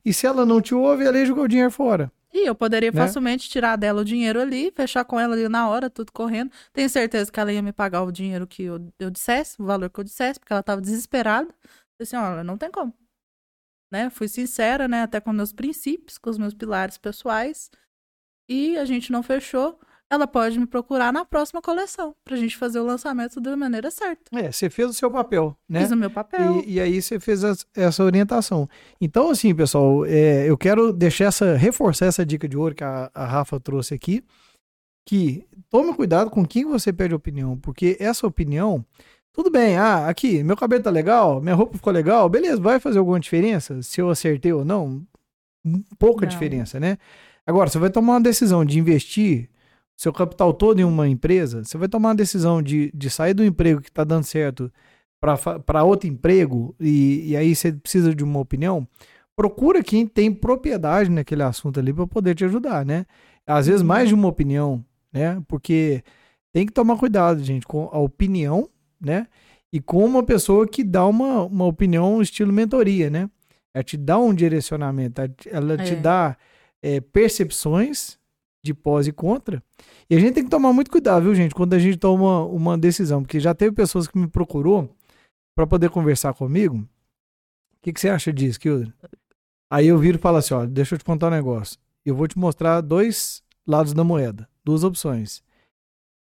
E 0.05 0.13
se 0.13 0.27
ela 0.27 0.45
não 0.45 0.61
te 0.61 0.75
ouve, 0.75 1.05
ela 1.05 1.25
jogou 1.25 1.45
o 1.45 1.47
dinheiro 1.47 1.71
fora. 1.71 2.11
E 2.31 2.45
eu 2.45 2.53
poderia 2.53 2.91
Né? 2.91 3.01
facilmente 3.01 3.49
tirar 3.49 3.77
dela 3.77 4.01
o 4.01 4.05
dinheiro 4.05 4.39
ali, 4.39 4.69
fechar 4.69 5.03
com 5.05 5.19
ela 5.19 5.33
ali 5.33 5.49
na 5.49 5.67
hora, 5.69 5.89
tudo 5.89 6.11
correndo. 6.11 6.51
Tenho 6.71 6.87
certeza 6.87 7.31
que 7.31 7.39
ela 7.39 7.51
ia 7.51 7.61
me 7.63 7.73
pagar 7.73 8.03
o 8.03 8.11
dinheiro 8.11 8.45
que 8.45 8.63
eu, 8.63 8.93
eu 8.99 9.09
dissesse, 9.09 9.59
o 9.59 9.65
valor 9.65 9.89
que 9.89 9.99
eu 9.99 10.03
dissesse, 10.03 10.39
porque 10.39 10.53
ela 10.53 10.59
estava 10.59 10.79
desesperada. 10.79 11.49
Eu 11.99 12.03
disse, 12.03 12.15
olha, 12.15 12.43
não 12.43 12.57
tem 12.57 12.69
como. 12.69 12.93
Né? 13.91 14.09
Fui 14.11 14.27
sincera, 14.27 14.87
né? 14.87 15.01
Até 15.01 15.19
com 15.19 15.33
meus 15.33 15.51
princípios, 15.51 16.19
com 16.19 16.29
os 16.29 16.37
meus 16.37 16.53
pilares 16.53 16.97
pessoais. 16.97 17.71
E 18.47 18.77
a 18.77 18.85
gente 18.85 19.11
não 19.11 19.23
fechou. 19.23 19.79
Ela 20.09 20.25
pode 20.25 20.57
me 20.57 20.65
procurar 20.65 21.11
na 21.11 21.25
próxima 21.25 21.61
coleção, 21.61 22.15
pra 22.23 22.37
gente 22.37 22.55
fazer 22.55 22.79
o 22.79 22.85
lançamento 22.85 23.41
da 23.41 23.57
maneira 23.57 23.91
certa. 23.91 24.23
É, 24.39 24.49
você 24.51 24.69
fez 24.69 24.89
o 24.89 24.93
seu 24.93 25.11
papel, 25.11 25.53
né? 25.67 25.81
Fiz 25.81 25.91
o 25.91 25.97
meu 25.97 26.09
papel. 26.09 26.61
E, 26.65 26.75
e 26.75 26.79
aí 26.79 27.01
você 27.01 27.19
fez 27.19 27.43
as- 27.43 27.65
essa 27.75 28.03
orientação. 28.03 28.69
Então, 29.01 29.29
assim, 29.29 29.53
pessoal, 29.53 30.05
é, 30.05 30.49
eu 30.49 30.57
quero 30.57 30.93
deixar 30.93 31.25
essa, 31.25 31.57
reforçar 31.57 32.05
essa 32.05 32.25
dica 32.25 32.47
de 32.47 32.55
ouro 32.57 32.73
que 32.73 32.85
a, 32.85 33.11
a 33.13 33.25
Rafa 33.25 33.59
trouxe 33.59 33.93
aqui, 33.93 34.23
que 35.05 35.45
tome 35.69 35.93
cuidado 35.93 36.29
com 36.31 36.45
quem 36.45 36.63
você 36.63 36.93
pede 36.93 37.13
opinião, 37.13 37.57
porque 37.57 37.97
essa 37.99 38.25
opinião, 38.25 38.85
tudo 39.33 39.51
bem, 39.51 39.77
ah, 39.77 40.07
aqui, 40.07 40.41
meu 40.41 40.55
cabelo 40.55 40.83
tá 40.83 40.89
legal, 40.89 41.41
minha 41.41 41.55
roupa 41.55 41.75
ficou 41.77 41.91
legal, 41.91 42.29
beleza, 42.29 42.61
vai 42.61 42.79
fazer 42.79 42.99
alguma 42.99 43.19
diferença 43.19 43.81
se 43.81 43.99
eu 43.99 44.09
acertei 44.09 44.53
ou 44.53 44.63
não? 44.63 45.05
Pouca 45.99 46.25
Não. 46.25 46.29
diferença, 46.29 46.79
né? 46.79 46.97
Agora, 47.45 47.69
você 47.69 47.77
vai 47.77 47.89
tomar 47.89 48.13
uma 48.13 48.21
decisão 48.21 48.63
de 48.63 48.79
investir 48.79 49.49
seu 49.97 50.13
capital 50.13 50.53
todo 50.53 50.79
em 50.79 50.83
uma 50.83 51.07
empresa, 51.09 51.63
você 51.63 51.77
vai 51.77 51.87
tomar 51.89 52.09
uma 52.09 52.15
decisão 52.15 52.61
de, 52.61 52.91
de 52.93 53.09
sair 53.09 53.33
do 53.33 53.43
emprego 53.43 53.81
que 53.81 53.89
está 53.89 54.03
dando 54.03 54.23
certo 54.23 54.71
para 55.65 55.83
outro 55.83 56.07
emprego 56.07 56.75
e, 56.79 57.31
e 57.31 57.35
aí 57.35 57.55
você 57.55 57.71
precisa 57.73 58.13
de 58.13 58.23
uma 58.23 58.39
opinião, 58.39 58.87
procura 59.35 59.83
quem 59.83 60.05
tem 60.05 60.31
propriedade 60.31 61.09
naquele 61.09 61.41
assunto 61.43 61.79
ali 61.79 61.91
para 61.91 62.05
poder 62.07 62.35
te 62.35 62.45
ajudar, 62.45 62.85
né? 62.85 63.05
Às 63.45 63.65
vezes 63.67 63.81
Uhum. 63.81 63.87
mais 63.87 64.07
de 64.09 64.13
uma 64.15 64.27
opinião, 64.27 64.83
né? 65.11 65.41
Porque 65.47 66.03
tem 66.53 66.65
que 66.65 66.71
tomar 66.73 66.97
cuidado, 66.97 67.43
gente, 67.43 67.65
com 67.65 67.89
a 67.91 67.97
opinião, 67.99 68.69
né? 69.01 69.27
E 69.73 69.79
com 69.81 70.05
uma 70.05 70.23
pessoa 70.23 70.67
que 70.67 70.83
dá 70.83 71.05
uma, 71.05 71.43
uma 71.43 71.65
opinião 71.65 72.21
estilo 72.21 72.53
mentoria, 72.53 73.09
né? 73.09 73.29
Ela 73.73 73.83
te 73.83 73.97
dá 73.97 74.17
um 74.19 74.33
direcionamento, 74.33 75.19
ela 75.21 75.29
te- 75.29 75.49
ela 75.49 75.77
te 75.77 75.93
É. 75.93 75.95
dá 75.95 76.37
é, 76.81 77.01
percepções 77.01 78.16
de 78.67 78.73
pós 78.73 79.07
e 79.07 79.11
contra. 79.11 79.63
E 80.09 80.15
a 80.15 80.19
gente 80.19 80.33
tem 80.33 80.43
que 80.43 80.49
tomar 80.49 80.71
muito 80.71 80.91
cuidado, 80.91 81.23
viu, 81.23 81.33
gente, 81.35 81.55
quando 81.55 81.73
a 81.73 81.79
gente 81.79 81.97
toma 81.97 82.45
uma 82.45 82.77
decisão, 82.77 83.21
porque 83.21 83.39
já 83.39 83.53
teve 83.53 83.71
pessoas 83.71 84.07
que 84.07 84.17
me 84.17 84.27
procurou 84.27 84.89
para 85.55 85.65
poder 85.65 85.89
conversar 85.89 86.33
comigo. 86.33 86.77
O 86.77 86.87
que, 87.81 87.91
que 87.91 87.99
você 87.99 88.09
acha 88.09 88.31
disso, 88.31 88.59
Kilder? 88.59 88.93
Aí 89.71 89.87
eu 89.87 89.97
viro 89.97 90.17
e 90.17 90.21
falo 90.21 90.37
assim, 90.37 90.53
ó, 90.53 90.65
deixa 90.65 90.95
eu 90.95 90.99
te 90.99 91.05
contar 91.05 91.27
um 91.27 91.31
negócio. 91.31 91.79
Eu 92.05 92.15
vou 92.15 92.27
te 92.27 92.37
mostrar 92.37 92.81
dois 92.81 93.41
lados 93.65 93.93
da 93.93 94.03
moeda, 94.03 94.47
duas 94.63 94.83
opções. 94.83 95.41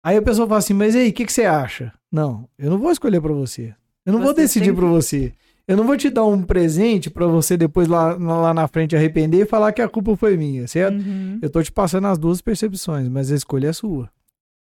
Aí 0.03 0.17
a 0.17 0.21
pessoa 0.21 0.47
fala 0.47 0.59
assim, 0.59 0.73
mas 0.73 0.95
e 0.95 0.99
aí, 0.99 1.09
o 1.09 1.13
que, 1.13 1.25
que 1.25 1.31
você 1.33 1.45
acha? 1.45 1.93
Não, 2.11 2.49
eu 2.57 2.69
não 2.69 2.77
vou 2.77 2.91
escolher 2.91 3.21
para 3.21 3.33
você. 3.33 3.75
Eu 4.05 4.13
não 4.13 4.19
vou 4.21 4.33
Você 4.33 4.41
decidir 4.41 4.65
tem 4.67 4.75
para 4.75 4.87
você. 4.87 5.33
Eu 5.69 5.77
não 5.77 5.83
vou 5.85 5.95
te 5.95 6.09
dar 6.09 6.25
um 6.25 6.41
presente 6.41 7.11
para 7.11 7.27
você 7.27 7.55
depois 7.55 7.87
lá, 7.87 8.15
lá 8.15 8.53
na 8.55 8.67
frente 8.67 8.95
arrepender 8.95 9.41
e 9.41 9.45
falar 9.45 9.71
que 9.71 9.83
a 9.83 9.87
culpa 9.87 10.15
foi 10.17 10.35
minha, 10.35 10.67
certo? 10.67 10.95
Uhum. 10.95 11.37
Eu 11.41 11.49
tô 11.49 11.61
te 11.61 11.71
passando 11.71 12.07
as 12.07 12.17
duas 12.17 12.41
percepções, 12.41 13.07
mas 13.07 13.31
a 13.31 13.35
escolha 13.35 13.67
é 13.67 13.73
sua. 13.73 14.09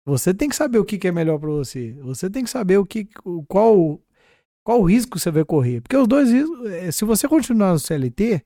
Você 0.05 0.33
tem 0.33 0.49
que 0.49 0.55
saber 0.55 0.79
o 0.79 0.83
que, 0.83 0.97
que 0.97 1.07
é 1.07 1.11
melhor 1.11 1.39
para 1.39 1.49
você. 1.49 1.93
Você 2.01 2.29
tem 2.29 2.43
que 2.43 2.49
saber 2.49 2.77
o 2.77 2.85
que, 2.85 3.07
o- 3.23 3.41
qual, 3.47 4.01
qual 4.65 4.83
risco 4.83 5.17
você 5.17 5.31
vai 5.31 5.45
correr. 5.45 5.79
Porque 5.79 5.95
os 5.95 6.07
dois 6.09 6.29
riscos, 6.29 6.69
eh, 6.69 6.91
se 6.91 7.05
você 7.05 7.25
continuar 7.25 7.71
no 7.71 7.79
CLT, 7.79 8.41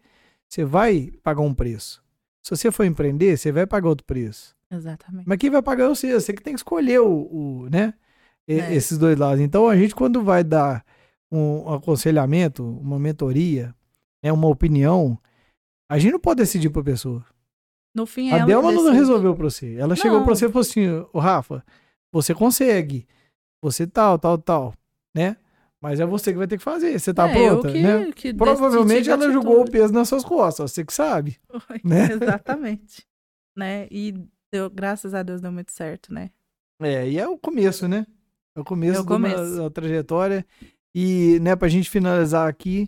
você 0.48 0.64
vai 0.64 1.12
pagar 1.24 1.42
um 1.42 1.54
preço. 1.54 2.04
Se 2.44 2.52
você 2.52 2.70
for 2.72 2.84
empreender, 2.86 3.38
você 3.38 3.52
vai 3.52 3.66
pagar 3.66 3.90
outro 3.90 4.06
preço. 4.06 4.56
Exatamente. 4.72 5.28
Mas 5.28 5.38
quem 5.40 5.50
vai 5.50 5.64
pagar 5.64 5.86
é 5.86 5.90
você. 5.90 6.14
Você 6.14 6.32
que 6.32 6.44
tem 6.44 6.54
que 6.54 6.60
escolher 6.60 7.00
o, 7.00 7.08
o, 7.10 7.68
né? 7.72 7.96
É. 8.48 8.76
Esses 8.76 9.00
dois 9.00 9.18
lados. 9.18 9.40
Então 9.42 9.68
a 9.68 9.76
gente, 9.76 9.96
quando 9.96 10.22
vai 10.22 10.44
dar 10.44 10.86
um 11.38 11.74
aconselhamento, 11.74 12.64
uma 12.64 13.00
mentoria, 13.00 13.74
né, 14.24 14.32
uma 14.32 14.48
opinião, 14.48 15.18
a 15.90 15.98
gente 15.98 16.12
não 16.14 16.20
pode 16.20 16.38
decidir 16.42 16.70
para 16.70 16.82
a 16.82 16.86
pessoa. 16.86 17.26
No 17.96 18.06
fim, 18.06 18.32
A 18.32 18.38
ela 18.38 18.46
Delma 18.46 18.72
não 18.72 18.92
resolveu 18.92 19.34
pra 19.36 19.46
você. 19.50 19.76
Ela 19.76 19.96
chegou 19.96 20.24
pra 20.24 20.36
você 20.36 20.46
e 20.46 20.50
falou 20.50 20.62
assim: 20.62 20.88
Ô 21.14 21.20
Rafa, 21.20 21.64
você 22.12 22.34
consegue. 22.34 23.08
Você 23.64 23.88
tal, 23.88 24.20
tal, 24.20 24.38
tal. 24.38 24.74
Né? 25.16 25.38
Mas 25.82 26.00
é 26.00 26.06
você 26.06 26.32
que 26.34 26.38
vai 26.38 26.48
ter 26.48 26.58
que 26.58 26.64
fazer. 26.64 27.00
Você 27.00 27.14
tá 27.14 27.30
É, 27.30 27.34
pronta, 27.34 27.72
que, 27.72 27.82
né? 27.82 28.12
que 28.12 28.34
Provavelmente 28.34 29.10
ela 29.10 29.32
jogou 29.32 29.62
o 29.62 29.72
peso 29.72 29.94
nas 29.94 30.10
suas 30.10 30.26
costas. 30.26 30.72
Você 30.72 30.84
que 30.84 30.94
sabe. 30.94 31.38
Foi, 31.60 31.80
né? 31.86 32.10
Exatamente. 32.12 33.06
né? 33.56 33.88
E 33.90 34.14
deu, 34.52 34.70
graças 34.70 35.14
a 35.14 35.24
Deus 35.24 35.40
deu 35.40 35.52
muito 35.52 35.72
certo, 35.72 36.14
né? 36.14 36.32
É, 36.82 37.08
e 37.08 37.18
é 37.18 37.28
o 37.28 37.38
começo, 37.38 37.88
né? 37.88 38.06
É 38.58 38.60
o 38.60 38.64
começo, 38.66 39.00
É 39.00 39.02
o 39.02 39.06
começo. 39.06 39.56
da 39.58 39.70
trajetória. 39.70 40.46
E, 40.96 41.38
né, 41.42 41.56
pra 41.58 41.68
gente 41.68 41.90
finalizar 41.90 42.48
aqui, 42.48 42.88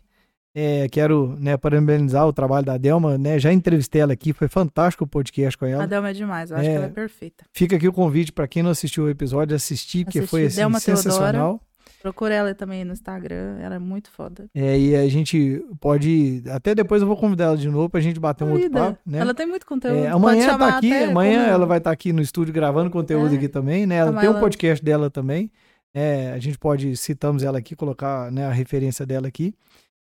é, 0.55 0.87
quero, 0.89 1.35
né, 1.39 1.57
parabenizar 1.57 2.25
o 2.25 2.31
trabalho 2.33 2.65
da 2.65 2.77
Delma, 2.77 3.17
né? 3.17 3.37
Já 3.37 3.51
entrevistei 3.51 4.01
ela 4.01 4.13
aqui, 4.13 4.31
foi 4.33 4.47
fantástico 4.47 5.03
o 5.03 5.07
podcast 5.07 5.57
com 5.57 5.65
ela. 5.65 5.83
A 5.83 5.85
Delma 5.85 6.09
é 6.09 6.13
demais, 6.13 6.49
eu 6.49 6.57
acho 6.57 6.65
É. 6.65 6.69
que 6.71 6.75
ela 6.77 6.85
é 6.85 6.89
perfeita. 6.89 7.43
Fica 7.53 7.75
aqui 7.75 7.87
o 7.87 7.93
convite 7.93 8.31
pra 8.31 8.47
quem 8.47 8.63
não 8.63 8.71
assistiu 8.71 9.03
o 9.03 9.09
episódio, 9.09 9.55
assistir, 9.55 10.05
porque 10.05 10.21
foi 10.25 10.45
assim, 10.45 10.55
Delma 10.61 10.79
Teodora. 10.79 11.03
sensacional. 11.03 11.61
Procura 12.01 12.33
ela 12.33 12.53
também 12.55 12.85
no 12.85 12.93
Instagram, 12.93 13.57
ela 13.59 13.75
é 13.75 13.79
muito 13.79 14.09
foda. 14.11 14.45
É, 14.55 14.79
e 14.79 14.95
a 14.95 15.07
gente 15.09 15.61
pode. 15.81 16.43
Até 16.49 16.73
depois 16.73 17.01
eu 17.01 17.07
vou 17.07 17.17
convidar 17.17 17.45
ela 17.45 17.57
de 17.57 17.67
novo 17.69 17.89
pra 17.89 17.99
gente 17.99 18.19
bater 18.19 18.43
um 18.45 18.53
outro 18.53 18.69
papo, 18.69 18.97
né? 19.05 19.17
Ela 19.19 19.33
tem 19.33 19.45
muito 19.47 19.65
conteúdo. 19.65 19.97
É, 19.97 20.07
amanhã 20.07 20.57
tá 20.57 20.77
aqui, 20.77 20.93
amanhã 20.93 21.39
como- 21.41 21.51
ela 21.53 21.65
vai 21.65 21.79
estar 21.79 21.91
aqui 21.91 22.13
no 22.13 22.21
estúdio 22.21 22.53
gravando 22.53 22.89
conteúdo 22.89 23.33
É. 23.33 23.37
aqui 23.37 23.49
também, 23.49 23.85
né? 23.85 23.95
Ela 23.95 24.09
Chamar 24.11 24.21
tem 24.21 24.29
um 24.29 24.39
podcast 24.39 24.83
dela 24.85 25.09
também. 25.09 25.51
É, 25.99 26.31
a 26.31 26.37
gente 26.37 26.59
pode, 26.59 26.95
citamos 26.95 27.41
ela 27.41 27.57
aqui, 27.57 27.75
colocar 27.75 28.31
né, 28.31 28.45
a 28.45 28.51
referência 28.51 29.03
dela 29.03 29.27
aqui. 29.27 29.51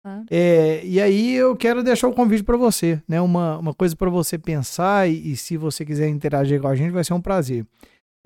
Claro. 0.02 0.24
É, 0.28 0.84
e 0.84 1.00
aí 1.00 1.34
eu 1.34 1.54
quero 1.54 1.84
deixar 1.84 2.08
o 2.08 2.12
convite 2.12 2.42
para 2.42 2.56
você, 2.56 3.00
né? 3.08 3.20
Uma, 3.20 3.58
uma 3.58 3.72
coisa 3.72 3.94
para 3.94 4.10
você 4.10 4.36
pensar 4.36 5.08
e, 5.08 5.30
e 5.30 5.36
se 5.36 5.56
você 5.56 5.84
quiser 5.84 6.08
interagir 6.08 6.60
com 6.60 6.66
a 6.66 6.74
gente, 6.74 6.90
vai 6.90 7.04
ser 7.04 7.14
um 7.14 7.20
prazer. 7.20 7.64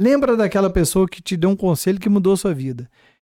Lembra 0.01 0.35
daquela 0.35 0.71
pessoa 0.71 1.07
que 1.07 1.21
te 1.21 1.37
deu 1.37 1.51
um 1.51 1.57
conselho 1.57 2.01
que 2.01 2.09
mudou 2.09 2.33
a 2.33 2.37
sua 2.39 2.55
vida. 2.55 2.89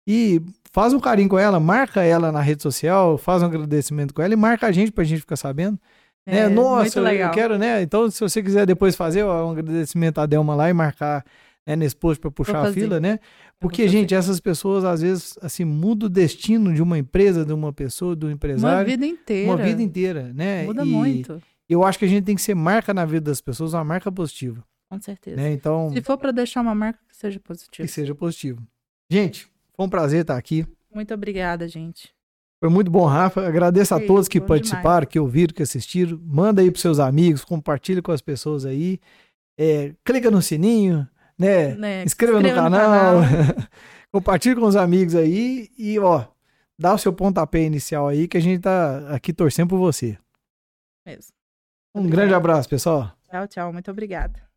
E 0.06 0.40
faz 0.72 0.92
um 0.92 1.00
carinho 1.00 1.28
com 1.28 1.38
ela, 1.38 1.58
marca 1.58 2.02
ela 2.02 2.30
na 2.30 2.40
rede 2.40 2.62
social, 2.62 3.18
faz 3.18 3.42
um 3.42 3.46
agradecimento 3.46 4.14
com 4.14 4.22
ela 4.22 4.32
e 4.32 4.36
marca 4.36 4.68
a 4.68 4.72
gente 4.72 4.92
pra 4.92 5.02
gente 5.02 5.22
ficar 5.22 5.36
sabendo. 5.36 5.76
É, 6.24 6.38
É, 6.40 6.48
nossa, 6.48 7.00
eu 7.00 7.30
quero, 7.32 7.58
né? 7.58 7.82
Então, 7.82 8.08
se 8.08 8.20
você 8.20 8.40
quiser 8.40 8.64
depois 8.64 8.94
fazer 8.94 9.24
ó, 9.24 9.48
um 9.48 9.50
agradecimento 9.50 10.18
à 10.18 10.26
Delma 10.26 10.54
lá 10.54 10.70
e 10.70 10.72
marcar 10.72 11.24
né, 11.66 11.76
nesse 11.76 11.94
post 11.96 12.20
para 12.20 12.30
puxar 12.30 12.66
a 12.66 12.72
fila, 12.72 12.98
né? 12.98 13.18
Porque, 13.60 13.86
gente, 13.88 14.14
essas 14.14 14.40
pessoas 14.40 14.84
às 14.84 15.02
vezes 15.02 15.38
assim 15.42 15.64
mudam 15.64 16.06
o 16.06 16.10
destino 16.10 16.72
de 16.72 16.82
uma 16.82 16.98
empresa, 16.98 17.44
de 17.44 17.52
uma 17.52 17.72
pessoa, 17.72 18.16
do 18.16 18.26
Uma 18.26 18.32
empresário, 18.32 18.86
vida 18.90 19.06
inteira. 19.06 19.50
uma 19.52 19.56
vida 19.62 19.82
inteira, 19.82 20.32
né? 20.34 20.64
Muda 20.64 20.84
e 20.84 20.88
muito, 20.88 21.42
Eu 21.68 21.84
acho 21.84 21.98
que 21.98 22.04
a 22.04 22.08
gente 22.08 22.24
tem 22.24 22.34
que 22.34 22.42
ser 22.42 22.54
marca 22.54 22.92
na 22.94 23.04
vida 23.04 23.30
das 23.30 23.40
pessoas, 23.40 23.74
uma 23.74 23.84
marca 23.84 24.10
positiva, 24.10 24.64
com 24.88 25.00
certeza. 25.00 25.36
né? 25.36 25.52
Então, 25.52 25.90
Se 25.92 26.00
for 26.02 26.16
pra 26.18 26.30
deixar 26.32 26.60
uma 26.62 26.74
marca, 26.74 26.98
que 27.08 27.16
seja 27.16 27.38
positiva. 27.38 27.86
que 27.86 27.92
seja 27.92 28.14
positivo. 28.14 28.62
Gente, 29.10 29.46
foi 29.76 29.86
um 29.86 29.88
prazer 29.88 30.22
estar 30.22 30.36
aqui. 30.36 30.66
Muito 30.92 31.12
obrigada, 31.14 31.68
gente. 31.68 32.08
Foi 32.62 32.68
muito 32.68 32.90
bom, 32.90 33.06
Rafa. 33.06 33.46
Agradeço 33.46 33.94
a 33.94 34.00
todos 34.00 34.28
que 34.28 34.38
participaram, 34.40 35.06
que 35.06 35.18
ouviram, 35.18 35.54
que 35.54 35.62
assistiram. 35.62 36.20
Manda 36.22 36.60
aí 36.60 36.70
pros 36.70 36.82
seus 36.82 36.98
amigos, 36.98 37.42
compartilha 37.44 38.02
com 38.02 38.12
as 38.12 38.20
pessoas 38.20 38.66
aí. 38.66 38.98
É, 39.58 39.94
clica 40.04 40.30
no 40.30 40.42
sininho, 40.42 41.08
né? 41.40 41.74
Né, 41.74 42.04
Inscreva, 42.04 42.40
no 42.40 42.54
canal. 42.54 43.16
compartilha 44.12 44.56
com 44.56 44.66
os 44.66 44.76
amigos 44.76 45.14
aí 45.14 45.70
e, 45.78 45.98
ó, 45.98 46.24
dá 46.78 46.94
o 46.94 46.98
seu 46.98 47.12
pontapé 47.12 47.62
inicial 47.62 48.08
aí 48.08 48.26
que 48.26 48.36
a 48.36 48.40
gente 48.40 48.62
tá 48.62 49.14
aqui 49.14 49.32
torcendo 49.32 49.68
por 49.68 49.78
você. 49.78 50.18
Mesmo. 51.06 51.32
Um 51.94 52.08
grande 52.08 52.34
abraço, 52.34 52.68
pessoal. 52.68 53.12
Tchau, 53.30 53.48
tchau. 53.48 53.72
Muito 53.72 53.90
obrigada. 53.90 54.49